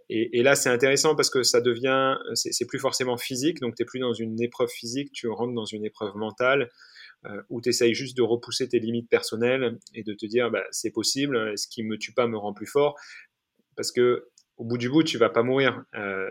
Et, 0.10 0.38
et, 0.38 0.44
là, 0.44 0.54
c'est 0.54 0.70
intéressant 0.70 1.16
parce 1.16 1.32
que 1.32 1.42
ça 1.42 1.60
devient, 1.60 2.18
c'est 2.36 2.68
plus 2.68 2.78
forcément 2.78 3.18
physique, 3.18 3.60
donc 3.62 3.74
tu 3.76 3.82
n'es 3.82 3.86
plus 3.88 4.00
dans 4.00 4.14
une 4.14 4.40
épreuve 4.40 4.70
physique, 4.70 5.12
tu 5.12 5.28
rentres 5.28 5.56
dans 5.56 5.66
une 5.66 5.84
épreuve 5.84 6.16
mentale 6.16 6.70
où 7.50 7.62
tu 7.62 7.70
essayes 7.70 7.96
juste 7.96 8.16
de 8.16 8.22
repousser 8.22 8.70
tes 8.70 8.80
limites 8.80 9.10
personnelles 9.10 9.80
et 9.96 10.04
de 10.04 10.14
te 10.14 10.28
dire 10.28 10.52
bah, 10.52 10.64
c'est 10.70 10.92
possible, 10.92 11.58
ce 11.58 11.68
qui 11.68 11.82
me 11.82 11.98
tue 11.98 12.14
pas 12.14 12.28
me 12.28 12.38
rend 12.38 12.54
plus 12.54 12.68
fort. 12.68 12.96
Parce 13.76 13.92
que 13.92 14.28
au 14.58 14.66
bout 14.66 14.78
du 14.78 14.90
bout, 14.90 15.04
tu 15.04 15.18
vas 15.18 15.30
pas 15.30 15.44
mourir. 15.44 15.84
Euh, 15.96 16.30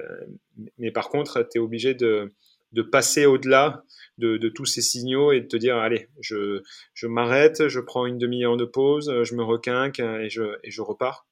mais 0.78 0.90
par 0.90 1.08
contre, 1.08 1.46
tu 1.50 1.58
es 1.58 1.60
obligé 1.60 1.94
de, 1.94 2.32
de 2.72 2.82
passer 2.82 3.26
au-delà 3.26 3.84
de, 4.18 4.36
de, 4.36 4.48
tous 4.48 4.66
ces 4.66 4.82
signaux 4.82 5.32
et 5.32 5.40
de 5.40 5.46
te 5.46 5.56
dire, 5.56 5.76
allez, 5.76 6.08
je, 6.20 6.62
je 6.94 7.06
m'arrête, 7.06 7.68
je 7.68 7.80
prends 7.80 8.06
une 8.06 8.18
demi-heure 8.18 8.56
de 8.56 8.64
pause, 8.64 9.22
je 9.22 9.34
me 9.34 9.42
requinque 9.42 10.00
et 10.00 10.30
je, 10.30 10.58
et 10.62 10.70
je 10.70 10.82
repars. 10.82 11.26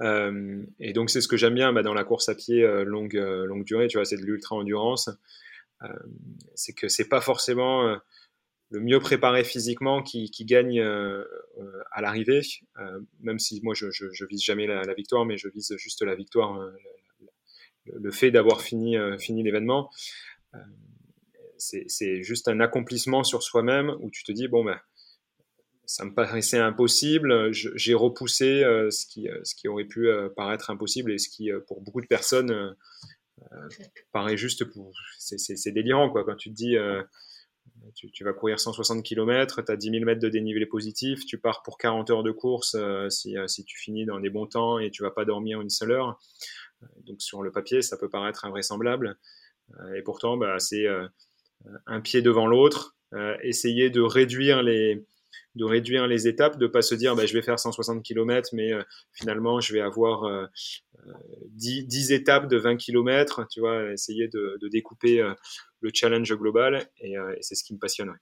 Euh, 0.00 0.62
et 0.80 0.92
donc, 0.92 1.10
c'est 1.10 1.20
ce 1.20 1.28
que 1.28 1.36
j'aime 1.36 1.54
bien 1.54 1.72
bah, 1.72 1.82
dans 1.82 1.94
la 1.94 2.04
course 2.04 2.28
à 2.28 2.34
pied 2.34 2.62
euh, 2.62 2.84
longue, 2.84 3.16
euh, 3.16 3.46
longue 3.46 3.64
durée, 3.64 3.88
tu 3.88 3.98
vois, 3.98 4.04
c'est 4.04 4.16
de 4.16 4.22
l'ultra-endurance. 4.22 5.10
Euh, 5.82 5.88
c'est 6.54 6.72
que 6.72 6.88
c'est 6.88 7.08
pas 7.08 7.20
forcément 7.20 7.96
le 8.72 8.80
mieux 8.80 9.00
préparé 9.00 9.44
physiquement 9.44 10.02
qui, 10.02 10.30
gagne 10.46 10.80
euh, 10.80 11.24
euh, 11.58 11.82
à 11.92 12.00
l'arrivée, 12.00 12.40
euh, 12.78 13.00
même 13.20 13.38
si 13.38 13.60
moi 13.62 13.74
je, 13.74 13.90
je, 13.90 14.24
vise 14.24 14.42
jamais 14.42 14.66
la, 14.66 14.94
victoire, 14.94 15.26
mais 15.26 15.36
je 15.36 15.48
vise 15.48 15.76
juste 15.76 16.02
la 16.02 16.14
victoire, 16.14 16.58
le, 17.84 18.10
fait 18.10 18.30
d'avoir 18.30 18.62
fini, 18.62 18.96
l'événement. 19.42 19.90
c'est 21.58 22.22
juste 22.22 22.48
un 22.48 22.60
accomplissement 22.60 23.24
sur 23.24 23.42
soi-même 23.42 23.90
où 24.00 24.10
tu 24.10 24.24
te 24.24 24.32
dis, 24.32 24.48
bon, 24.48 24.64
ben, 24.64 24.80
ça 25.84 26.06
me 26.06 26.14
paraissait 26.14 26.58
impossible, 26.58 27.52
j'ai 27.52 27.94
repoussé 27.94 28.62
ce, 28.90 29.06
qui, 29.06 29.28
ce 29.44 29.54
qui 29.54 29.68
aurait 29.68 29.84
pu 29.84 30.08
paraître 30.34 30.70
impossible 30.70 31.12
et 31.12 31.18
ce 31.18 31.28
qui, 31.28 31.50
pour 31.66 31.82
beaucoup 31.82 32.00
de 32.00 32.06
personnes, 32.06 32.74
paraît 34.12 34.38
juste. 34.38 34.64
C'est 35.18 35.72
délirant, 35.72 36.08
quoi, 36.08 36.24
quand 36.24 36.36
tu 36.36 36.48
te 36.48 36.54
dis 36.54 36.76
tu, 37.94 38.24
vas 38.24 38.32
courir 38.32 38.60
160 38.60 39.02
km, 39.02 39.62
tu 39.64 39.72
as 39.72 39.76
10 39.76 39.90
000 39.90 40.04
mètres 40.04 40.20
de 40.20 40.28
dénivelé 40.28 40.66
positif, 40.66 41.24
tu 41.26 41.38
pars 41.38 41.62
pour 41.62 41.78
40 41.78 42.10
heures 42.10 42.22
de 42.22 42.30
course 42.30 42.74
euh, 42.78 43.08
si, 43.08 43.36
euh, 43.36 43.46
si, 43.46 43.64
tu 43.64 43.78
finis 43.78 44.04
dans 44.04 44.20
des 44.20 44.30
bons 44.30 44.46
temps 44.46 44.78
et 44.78 44.90
tu 44.90 45.02
vas 45.02 45.10
pas 45.10 45.24
dormir 45.24 45.60
une 45.60 45.70
seule 45.70 45.92
heure. 45.92 46.18
Euh, 46.82 46.86
donc 47.06 47.20
sur 47.20 47.42
le 47.42 47.50
papier, 47.52 47.82
ça 47.82 47.96
peut 47.96 48.08
paraître 48.08 48.44
invraisemblable. 48.44 49.18
et 49.96 50.02
pourtant, 50.02 50.36
bah, 50.36 50.58
c'est 50.58 50.86
un 51.86 52.00
pied 52.00 52.20
devant 52.22 52.46
l'autre, 52.46 52.96
essayer 53.42 53.90
de 53.90 54.00
réduire 54.00 54.62
les, 54.62 55.04
de 55.54 55.64
réduire 55.64 56.06
les 56.06 56.28
étapes, 56.28 56.58
de 56.58 56.66
pas 56.66 56.82
se 56.82 56.94
dire 56.94 57.14
bah, 57.14 57.26
je 57.26 57.34
vais 57.34 57.42
faire 57.42 57.58
160 57.58 58.02
km, 58.02 58.50
mais 58.52 58.72
finalement 59.12 59.60
je 59.60 59.72
vais 59.72 59.80
avoir 59.80 60.48
10, 61.50 61.86
10, 61.86 62.12
étapes 62.12 62.48
de 62.48 62.56
20 62.56 62.76
km, 62.76 63.46
tu 63.50 63.60
vois, 63.60 63.92
essayer 63.92 64.28
de, 64.28 64.58
découper 64.70 65.22
le 65.82 65.90
challenge 65.92 66.32
global 66.34 66.86
et, 67.00 67.18
euh, 67.18 67.34
c'est 67.40 67.54
ce 67.54 67.64
qui 67.64 67.74
me 67.74 67.78
passionne. 67.78 68.14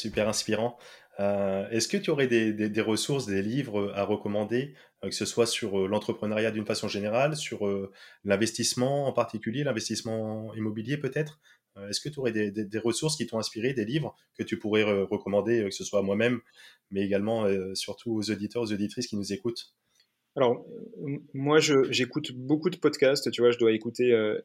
Super 0.00 0.28
inspirant. 0.28 0.78
Euh, 1.20 1.68
est-ce 1.68 1.86
que 1.86 1.96
tu 1.96 2.10
aurais 2.10 2.26
des, 2.26 2.80
ressources, 2.80 3.26
des 3.26 3.42
livres 3.42 3.92
à 3.94 4.02
recommander, 4.02 4.74
euh, 5.04 5.08
que 5.10 5.14
ce 5.14 5.26
soit 5.26 5.46
sur 5.46 5.86
l'entrepreneuriat 5.86 6.50
d'une 6.50 6.66
façon 6.66 6.88
générale, 6.88 7.36
sur 7.36 7.68
l'investissement 8.24 9.06
en 9.06 9.12
particulier, 9.12 9.62
l'investissement 9.62 10.52
immobilier 10.54 10.96
peut-être? 10.96 11.38
Est-ce 11.88 12.00
que 12.00 12.08
tu 12.08 12.20
aurais 12.20 12.32
des, 12.32 12.78
ressources 12.78 13.16
qui 13.16 13.26
t'ont 13.26 13.38
inspiré, 13.38 13.72
des 13.72 13.84
livres 13.84 14.14
que 14.38 14.42
tu 14.42 14.58
pourrais 14.58 14.82
recommander, 14.82 15.64
que 15.64 15.70
ce 15.70 15.84
soit 15.84 16.02
moi-même, 16.02 16.40
mais 16.90 17.02
également 17.02 17.46
surtout 17.74 18.12
aux 18.12 18.30
auditeurs, 18.30 18.62
aux 18.62 18.72
auditrices 18.72 19.06
qui 19.06 19.16
nous 19.16 19.32
écoutent? 19.32 19.74
Alors, 20.34 20.64
moi, 21.34 21.58
j'écoute 21.60 22.32
beaucoup 22.32 22.70
de 22.70 22.76
podcasts. 22.76 23.30
Tu 23.30 23.42
vois, 23.42 23.50
je 23.50 23.58
dois 23.58 23.72
écouter. 23.72 24.12
Euh, 24.12 24.40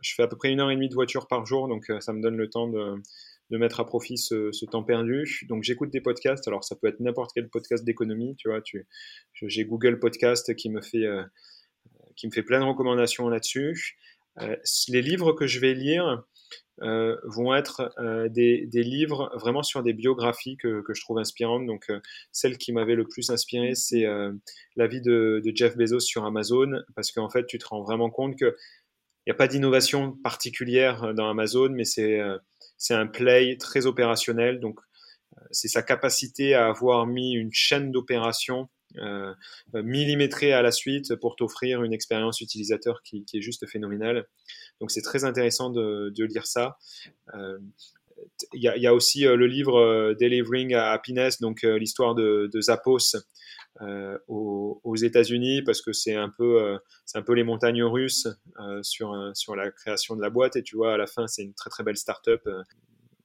je 0.00 0.14
fais 0.14 0.22
à 0.22 0.28
peu 0.28 0.36
près 0.36 0.50
une 0.50 0.60
heure 0.60 0.70
et 0.70 0.74
demie 0.76 0.88
de 0.88 0.94
voiture 0.94 1.26
par 1.26 1.44
jour, 1.46 1.66
donc 1.66 1.90
euh, 1.90 1.98
ça 2.00 2.12
me 2.12 2.22
donne 2.22 2.36
le 2.36 2.48
temps 2.48 2.68
de, 2.68 3.02
mettre 3.50 3.80
à 3.80 3.86
profit 3.86 4.16
ce, 4.16 4.64
temps 4.66 4.84
perdu. 4.84 5.44
Donc, 5.48 5.64
j'écoute 5.64 5.90
des 5.90 6.00
podcasts. 6.00 6.46
Alors, 6.46 6.62
ça 6.62 6.76
peut 6.76 6.86
être 6.86 7.00
n'importe 7.00 7.32
quel 7.34 7.48
podcast 7.48 7.84
d'économie. 7.84 8.36
Tu 8.36 8.48
vois, 8.48 8.62
j'ai 9.42 9.64
Google 9.64 9.98
Podcast 9.98 10.54
qui 10.54 10.70
me 10.70 10.80
fait 10.80 11.06
euh, 11.06 11.24
qui 12.14 12.28
me 12.28 12.32
fait 12.32 12.44
plein 12.44 12.60
de 12.60 12.64
recommandations 12.64 13.28
là-dessus. 13.28 13.98
les 14.88 15.02
livres 15.02 15.32
que 15.32 15.48
je 15.48 15.58
vais 15.58 15.74
lire, 15.74 16.22
euh, 16.82 17.16
vont 17.24 17.54
être 17.54 17.92
euh, 17.98 18.28
des, 18.28 18.66
des, 18.66 18.82
livres 18.82 19.30
vraiment 19.36 19.62
sur 19.62 19.82
des 19.82 19.92
biographies 19.92 20.56
que, 20.56 20.82
que 20.82 20.94
je 20.94 21.00
trouve 21.02 21.18
inspirantes. 21.18 21.66
Donc, 21.66 21.84
euh, 21.90 22.00
celle 22.32 22.58
qui 22.58 22.72
m'avait 22.72 22.94
le 22.94 23.06
plus 23.06 23.30
inspiré, 23.30 23.74
c'est 23.74 24.04
la 24.76 24.86
vie 24.86 25.00
de, 25.00 25.42
Jeff 25.54 25.76
Bezos 25.76 26.00
sur 26.00 26.24
Amazon, 26.24 26.82
parce 26.94 27.12
qu'en 27.12 27.28
fait, 27.28 27.46
tu 27.46 27.58
te 27.58 27.66
rends 27.66 27.82
vraiment 27.82 28.10
compte 28.10 28.36
qu'il 28.36 28.54
n'y 29.26 29.32
a 29.32 29.34
pas 29.34 29.48
d'innovation 29.48 30.12
particulière 30.24 31.14
dans 31.14 31.28
Amazon, 31.28 31.68
mais 31.70 31.84
c'est 31.84 32.20
c'est 32.78 32.94
un 32.94 33.06
play 33.06 33.56
très 33.58 33.86
opérationnel. 33.86 34.60
Donc, 34.60 34.80
c'est 35.50 35.68
sa 35.68 35.82
capacité 35.82 36.54
à 36.54 36.68
avoir 36.68 37.06
mis 37.06 37.32
une 37.32 37.52
chaîne 37.52 37.92
d'opération 37.92 38.68
euh, 38.98 39.34
millimétrée 39.74 40.52
à 40.52 40.60
la 40.60 40.70
suite 40.70 41.14
pour 41.16 41.36
t'offrir 41.36 41.82
une 41.82 41.94
expérience 41.94 42.40
utilisateur 42.40 43.02
qui, 43.02 43.24
qui, 43.24 43.38
est 43.38 43.40
juste 43.40 43.66
phénoménale. 43.66 44.26
Donc 44.82 44.90
c'est 44.90 45.00
très 45.00 45.22
intéressant 45.22 45.70
de, 45.70 46.12
lire 46.24 46.44
ça. 46.44 46.76
Euh, 47.34 47.56
il 48.52 48.60
y, 48.60 48.86
a, 48.86 48.94
aussi 48.94 49.24
euh, 49.24 49.36
le 49.36 49.46
livre 49.46 49.78
euh, 49.78 50.14
Delivering 50.14 50.74
Happiness, 50.74 51.40
donc 51.40 51.62
l'histoire 51.62 52.16
de, 52.16 52.50
de, 52.52 52.60
Zappos 52.60 53.16
aux, 54.26 54.96
États-Unis, 54.96 55.62
parce 55.62 55.82
que 55.82 55.92
c'est 55.92 56.16
un 56.16 56.28
peu, 56.28 56.78
un 57.14 57.22
peu 57.22 57.32
les 57.32 57.44
montagnes 57.44 57.84
russes 57.84 58.26
sur 58.82 59.16
sur 59.34 59.54
la 59.54 59.70
création 59.70 60.16
de 60.16 60.20
la 60.20 60.30
boîte. 60.30 60.56
Et 60.56 60.64
tu 60.64 60.74
vois, 60.74 60.94
à 60.94 60.96
la 60.96 61.06
fin, 61.06 61.28
c'est 61.28 61.42
une 61.42 61.54
très 61.54 61.70
très 61.70 61.84
belle 61.84 61.96
start-up, 61.96 62.42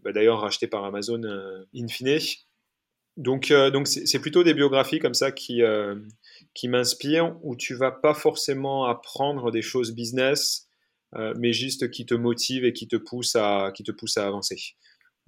bah, 0.04 0.12
d'ailleurs 0.12 0.42
rachetée 0.42 0.68
par 0.68 0.86
Amazon 0.86 1.22
in 1.76 1.88
fine. 1.88 2.20
Donc, 3.18 3.52
donc 3.52 3.88
c'est 3.88 4.20
plutôt 4.20 4.44
des 4.44 4.54
biographies 4.54 5.00
comme 5.00 5.16
ça 5.16 5.32
qui, 5.32 5.64
qui 6.54 6.68
m'inspirent, 6.68 7.36
où 7.42 7.56
tu 7.56 7.74
vas 7.74 7.92
pas 7.92 8.14
forcément 8.14 8.86
apprendre 8.86 9.52
des 9.52 9.64
choses 9.64 9.92
business, 9.92 10.67
mais 11.14 11.54
juste 11.54 11.90
qui 11.90 12.06
te 12.06 12.14
motivent 12.14 12.66
et 12.66 12.74
qui 12.74 12.88
te 12.88 12.96
poussent 12.96 13.36
à, 13.36 13.72
qui 13.74 13.84
te 13.84 13.92
poussent 13.92 14.18
à 14.18 14.28
avancer. 14.28 14.58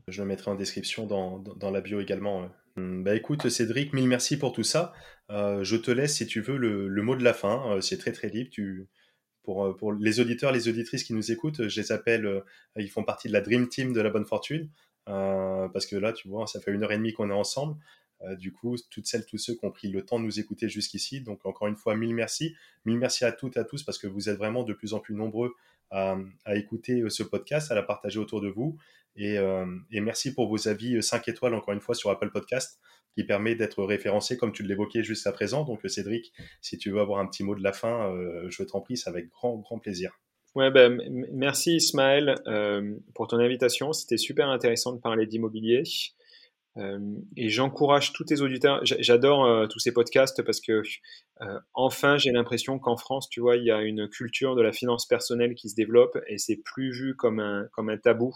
Je 0.07 0.22
le 0.22 0.27
mettrai 0.27 0.51
en 0.51 0.56
description 0.56 1.06
dans, 1.06 1.39
dans, 1.39 1.72
la 1.72 1.81
bio 1.81 1.99
également. 1.99 2.49
Hum, 2.77 3.03
bah 3.03 3.15
écoute 3.15 3.49
Cédric, 3.49 3.93
mille 3.93 4.07
merci 4.07 4.38
pour 4.38 4.51
tout 4.51 4.64
ça. 4.64 4.93
je 5.30 5.76
te 5.76 5.91
laisse 5.91 6.15
si 6.15 6.27
tu 6.27 6.41
veux 6.41 6.57
le, 6.57 6.88
le 6.88 7.01
mot 7.01 7.15
de 7.15 7.23
la 7.23 7.34
fin. 7.34 7.80
c'est 7.81 7.97
très 7.97 8.11
très 8.11 8.30
libre. 8.30 8.49
Tu, 8.51 8.88
pour, 9.43 9.76
pour, 9.77 9.93
les 9.93 10.19
auditeurs, 10.19 10.51
les 10.51 10.68
auditrices 10.68 11.03
qui 11.03 11.14
nous 11.14 11.31
écoutent, 11.31 11.68
je 11.68 11.81
les 11.81 11.91
appelle, 11.91 12.43
ils 12.76 12.89
font 12.89 13.03
partie 13.03 13.27
de 13.27 13.34
la 13.34 13.41
Dream 13.41 13.68
Team 13.68 13.93
de 13.93 14.01
la 14.01 14.10
bonne 14.10 14.26
fortune. 14.26 14.69
Euh, 15.10 15.68
parce 15.69 15.85
que 15.85 15.95
là, 15.95 16.14
tu 16.14 16.27
vois, 16.27 16.47
ça 16.47 16.60
fait 16.60 16.72
une 16.72 16.84
heure 16.84 16.91
et 16.91 16.97
demie 16.97 17.14
qu'on 17.14 17.30
est 17.30 17.34
ensemble. 17.34 17.77
Euh, 18.22 18.35
du 18.35 18.51
coup, 18.51 18.76
toutes 18.91 19.07
celles, 19.07 19.26
tous 19.26 19.38
ceux 19.38 19.56
qui 19.56 19.65
ont 19.65 19.72
pris 19.72 19.89
le 19.89 20.06
temps 20.06 20.19
de 20.19 20.26
nous 20.26 20.39
écouter 20.39 20.69
jusqu'ici. 20.69 21.22
Donc, 21.22 21.45
encore 21.45 21.68
une 21.68 21.76
fois, 21.76 21.95
mille 21.95 22.14
merci. 22.14 22.56
Mille 22.85 22.97
merci 22.97 23.26
à 23.26 23.31
toutes 23.31 23.57
et 23.57 23.60
à 23.60 23.64
tous 23.64 23.84
parce 23.84 23.97
que 23.97 24.07
vous 24.07 24.30
êtes 24.30 24.38
vraiment 24.38 24.64
de 24.64 24.73
plus 24.73 24.93
en 24.93 24.99
plus 24.99 25.15
nombreux 25.15 25.53
à, 25.91 26.18
écouter 26.56 27.02
euh, 27.02 27.10
ce 27.10 27.24
podcast, 27.24 27.72
à 27.72 27.76
la 27.76 27.84
partager 27.84 28.20
autour 28.20 28.41
de 28.41 28.49
vous. 28.49 28.78
Et, 29.16 29.38
merci 29.91 30.34
pour 30.34 30.48
vos 30.48 30.70
avis 30.70 31.03
5 31.03 31.28
étoiles, 31.28 31.53
encore 31.53 31.74
une 31.74 31.82
fois, 31.82 31.94
sur 31.94 32.10
Apple 32.10 32.32
Podcast, 32.32 32.80
qui 33.14 33.26
permet 33.26 33.56
d'être 33.56 33.84
référencé, 33.84 34.38
comme 34.38 34.53
tu 34.53 34.64
l'évoquais 34.64 35.03
juste 35.03 35.28
à 35.28 35.34
présent. 35.34 35.66
Donc, 35.66 35.82
Cédric, 35.90 36.32
si 36.61 36.78
tu 36.78 36.90
veux 36.90 37.02
avoir 37.02 37.20
un 37.20 37.26
petit 37.26 37.44
mot 37.44 37.53
de 37.53 37.64
la 37.64 37.74
fin, 37.74 38.16
je 38.48 38.64
t'en 38.64 38.80
prie, 38.80 38.95
c'est 38.95 39.10
avec 39.10 39.28
grand, 39.28 39.57
grand 39.57 39.78
plaisir. 39.78 40.18
Ouais, 40.56 40.72
ben, 40.72 40.99
merci 41.32 41.76
Ismaël 41.76 42.36
euh, 42.48 42.95
pour 43.14 43.28
ton 43.28 43.38
invitation. 43.38 43.94
C'était 43.94 44.18
super 44.18 44.49
intéressant 44.49 44.94
de 44.94 44.99
parler 44.99 45.28
d'immobilier. 45.28 45.84
Euh, 46.78 47.00
et 47.36 47.50
j'encourage 47.50 48.14
tous 48.14 48.26
tes 48.26 48.41
auditeurs. 48.41 48.80
J'adore 48.84 49.46
euh, 49.46 49.68
tous 49.68 49.80
ces 49.80 49.91
podcasts 49.91 50.44
parce 50.44 50.62
que 50.62 50.82
enfin, 51.74 52.18
j'ai 52.18 52.32
l'impression 52.32 52.80
qu'en 52.80 52.98
France, 52.98 53.30
tu 53.30 53.40
vois, 53.40 53.58
il 53.58 53.66
y 53.66 53.72
a 53.72 53.82
une 53.82 54.08
culture 54.08 54.56
de 54.56 54.62
la 54.62 54.72
finance 54.72 55.06
personnelle 55.06 55.56
qui 55.56 55.70
se 55.70 55.76
développe 55.76 56.18
et 56.28 56.38
c'est 56.38 56.58
plus 56.58 56.91
vu 56.91 57.16
comme 57.16 57.40
un, 57.40 57.68
comme 57.74 57.90
un 57.90 57.98
tabou. 57.98 58.34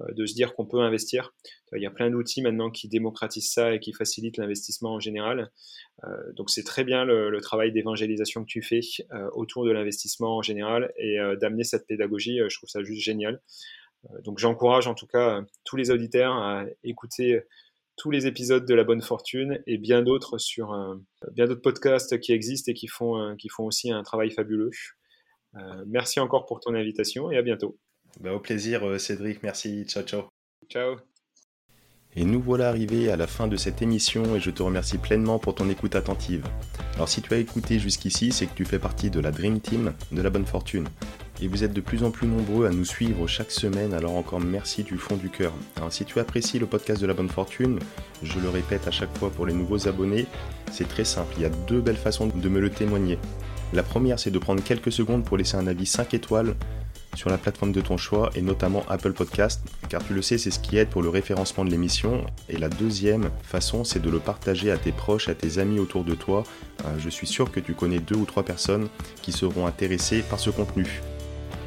Euh, 0.00 0.12
de 0.12 0.26
se 0.26 0.34
dire 0.34 0.54
qu'on 0.54 0.66
peut 0.66 0.80
investir. 0.80 1.32
Il 1.74 1.82
y 1.82 1.86
a 1.86 1.90
plein 1.90 2.10
d'outils 2.10 2.42
maintenant 2.42 2.70
qui 2.70 2.88
démocratisent 2.88 3.52
ça 3.52 3.74
et 3.74 3.80
qui 3.80 3.92
facilitent 3.92 4.36
l'investissement 4.36 4.94
en 4.94 5.00
général. 5.00 5.50
Euh, 6.04 6.32
donc 6.34 6.50
c'est 6.50 6.64
très 6.64 6.84
bien 6.84 7.04
le, 7.04 7.38
travail 7.40 7.72
d'évangélisation 7.72 8.42
que 8.42 8.48
tu 8.48 8.62
fais 8.62 8.80
euh, 9.12 9.28
autour 9.32 9.64
de 9.64 9.70
l'investissement 9.70 10.36
en 10.36 10.42
général 10.42 10.92
et 10.96 11.18
d'amener 11.40 11.64
cette 11.64 11.86
pédagogie. 11.86 12.38
je 12.48 12.56
trouve 12.56 12.68
ça 12.68 12.82
juste 12.82 13.02
génial. 13.02 13.40
Donc 14.24 14.38
j'encourage 14.38 14.86
en 14.86 14.94
tout 14.94 15.06
cas 15.06 15.42
tous 15.64 15.76
les 15.76 15.90
auditeurs 15.90 16.32
à 16.34 16.64
écouter 16.84 17.42
tous 17.96 18.10
les 18.10 18.26
épisodes 18.26 18.64
de 18.64 18.74
La 18.74 18.84
Bonne 18.84 19.02
Fortune 19.02 19.62
et 19.66 19.76
bien 19.76 20.02
d'autres 20.02 20.38
sur 20.38 20.74
bien 21.32 21.46
d'autres 21.46 21.60
podcasts 21.60 22.18
qui 22.18 22.32
existent 22.32 22.70
et 22.70 22.74
qui 22.74 22.86
font, 22.86 23.36
qui 23.36 23.48
font 23.48 23.64
aussi 23.64 23.92
un 23.92 24.02
travail 24.02 24.30
fabuleux. 24.30 24.70
merci 25.86 26.18
encore 26.18 26.46
pour 26.46 26.60
ton 26.60 26.74
invitation 26.74 27.30
et 27.30 27.36
à 27.36 27.42
bientôt. 27.42 27.78
Bah, 28.18 28.32
au 28.32 28.40
plaisir, 28.40 28.86
euh, 28.86 28.98
Cédric. 28.98 29.42
Merci. 29.42 29.84
Ciao, 29.86 30.02
ciao. 30.02 30.22
Ciao. 30.68 30.96
Et 32.16 32.24
nous 32.24 32.40
voilà 32.40 32.68
arrivés 32.68 33.10
à 33.10 33.16
la 33.16 33.28
fin 33.28 33.46
de 33.46 33.56
cette 33.56 33.82
émission 33.82 34.34
et 34.34 34.40
je 34.40 34.50
te 34.50 34.64
remercie 34.64 34.98
pleinement 34.98 35.38
pour 35.38 35.54
ton 35.54 35.70
écoute 35.70 35.94
attentive. 35.94 36.44
Alors 36.94 37.08
si 37.08 37.22
tu 37.22 37.32
as 37.32 37.38
écouté 37.38 37.78
jusqu'ici, 37.78 38.32
c'est 38.32 38.46
que 38.46 38.54
tu 38.54 38.64
fais 38.64 38.80
partie 38.80 39.10
de 39.10 39.20
la 39.20 39.30
Dream 39.30 39.60
Team 39.60 39.94
de 40.10 40.20
la 40.20 40.28
bonne 40.28 40.44
fortune. 40.44 40.88
Et 41.42 41.48
vous 41.48 41.64
êtes 41.64 41.72
de 41.72 41.80
plus 41.80 42.04
en 42.04 42.10
plus 42.10 42.26
nombreux 42.26 42.66
à 42.66 42.70
nous 42.70 42.84
suivre 42.84 43.26
chaque 43.26 43.50
semaine, 43.50 43.94
alors 43.94 44.16
encore 44.16 44.40
merci 44.40 44.82
du 44.82 44.98
fond 44.98 45.16
du 45.16 45.30
cœur. 45.30 45.52
Alors 45.76 45.90
si 45.90 46.04
tu 46.04 46.18
apprécies 46.18 46.58
le 46.58 46.66
podcast 46.66 47.00
de 47.00 47.06
la 47.06 47.14
bonne 47.14 47.30
fortune, 47.30 47.78
je 48.22 48.38
le 48.38 48.50
répète 48.50 48.86
à 48.86 48.90
chaque 48.90 49.16
fois 49.16 49.30
pour 49.30 49.46
les 49.46 49.54
nouveaux 49.54 49.88
abonnés, 49.88 50.26
c'est 50.70 50.86
très 50.86 51.04
simple, 51.04 51.32
il 51.38 51.42
y 51.42 51.46
a 51.46 51.50
deux 51.66 51.80
belles 51.80 51.96
façons 51.96 52.26
de 52.26 52.48
me 52.48 52.60
le 52.60 52.68
témoigner. 52.68 53.18
La 53.72 53.82
première, 53.82 54.18
c'est 54.18 54.30
de 54.30 54.38
prendre 54.38 54.62
quelques 54.62 54.92
secondes 54.92 55.24
pour 55.24 55.38
laisser 55.38 55.56
un 55.56 55.66
avis 55.66 55.86
5 55.86 56.12
étoiles 56.12 56.56
sur 57.14 57.30
la 57.30 57.38
plateforme 57.38 57.72
de 57.72 57.80
ton 57.80 57.96
choix 57.96 58.30
et 58.34 58.42
notamment 58.42 58.84
Apple 58.88 59.12
Podcast, 59.12 59.62
car 59.88 60.04
tu 60.04 60.12
le 60.12 60.22
sais, 60.22 60.38
c'est 60.38 60.50
ce 60.50 60.58
qui 60.58 60.76
aide 60.76 60.88
pour 60.88 61.02
le 61.02 61.08
référencement 61.08 61.64
de 61.64 61.70
l'émission. 61.70 62.24
Et 62.48 62.56
la 62.56 62.68
deuxième 62.68 63.30
façon, 63.42 63.84
c'est 63.84 64.00
de 64.00 64.10
le 64.10 64.18
partager 64.18 64.70
à 64.70 64.76
tes 64.76 64.92
proches, 64.92 65.28
à 65.28 65.34
tes 65.34 65.58
amis 65.58 65.78
autour 65.78 66.04
de 66.04 66.14
toi. 66.14 66.44
Euh, 66.84 66.98
je 66.98 67.08
suis 67.08 67.26
sûr 67.26 67.50
que 67.50 67.60
tu 67.60 67.74
connais 67.74 67.98
deux 67.98 68.16
ou 68.16 68.26
trois 68.26 68.44
personnes 68.44 68.88
qui 69.22 69.32
seront 69.32 69.66
intéressées 69.66 70.22
par 70.22 70.38
ce 70.38 70.50
contenu. 70.50 71.00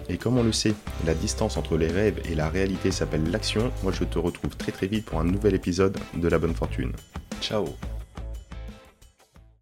Et 0.09 0.17
comme 0.17 0.37
on 0.37 0.43
le 0.43 0.51
sait, 0.51 0.73
la 1.05 1.13
distance 1.13 1.57
entre 1.57 1.77
les 1.77 1.87
rêves 1.87 2.21
et 2.29 2.35
la 2.35 2.49
réalité 2.49 2.91
s'appelle 2.91 3.29
l'action. 3.31 3.71
Moi, 3.83 3.91
je 3.91 4.03
te 4.03 4.19
retrouve 4.19 4.55
très 4.55 4.71
très 4.71 4.87
vite 4.87 5.05
pour 5.05 5.19
un 5.19 5.23
nouvel 5.23 5.55
épisode 5.55 5.97
de 6.15 6.27
La 6.27 6.39
Bonne 6.39 6.55
Fortune. 6.55 6.91
Ciao 7.41 7.65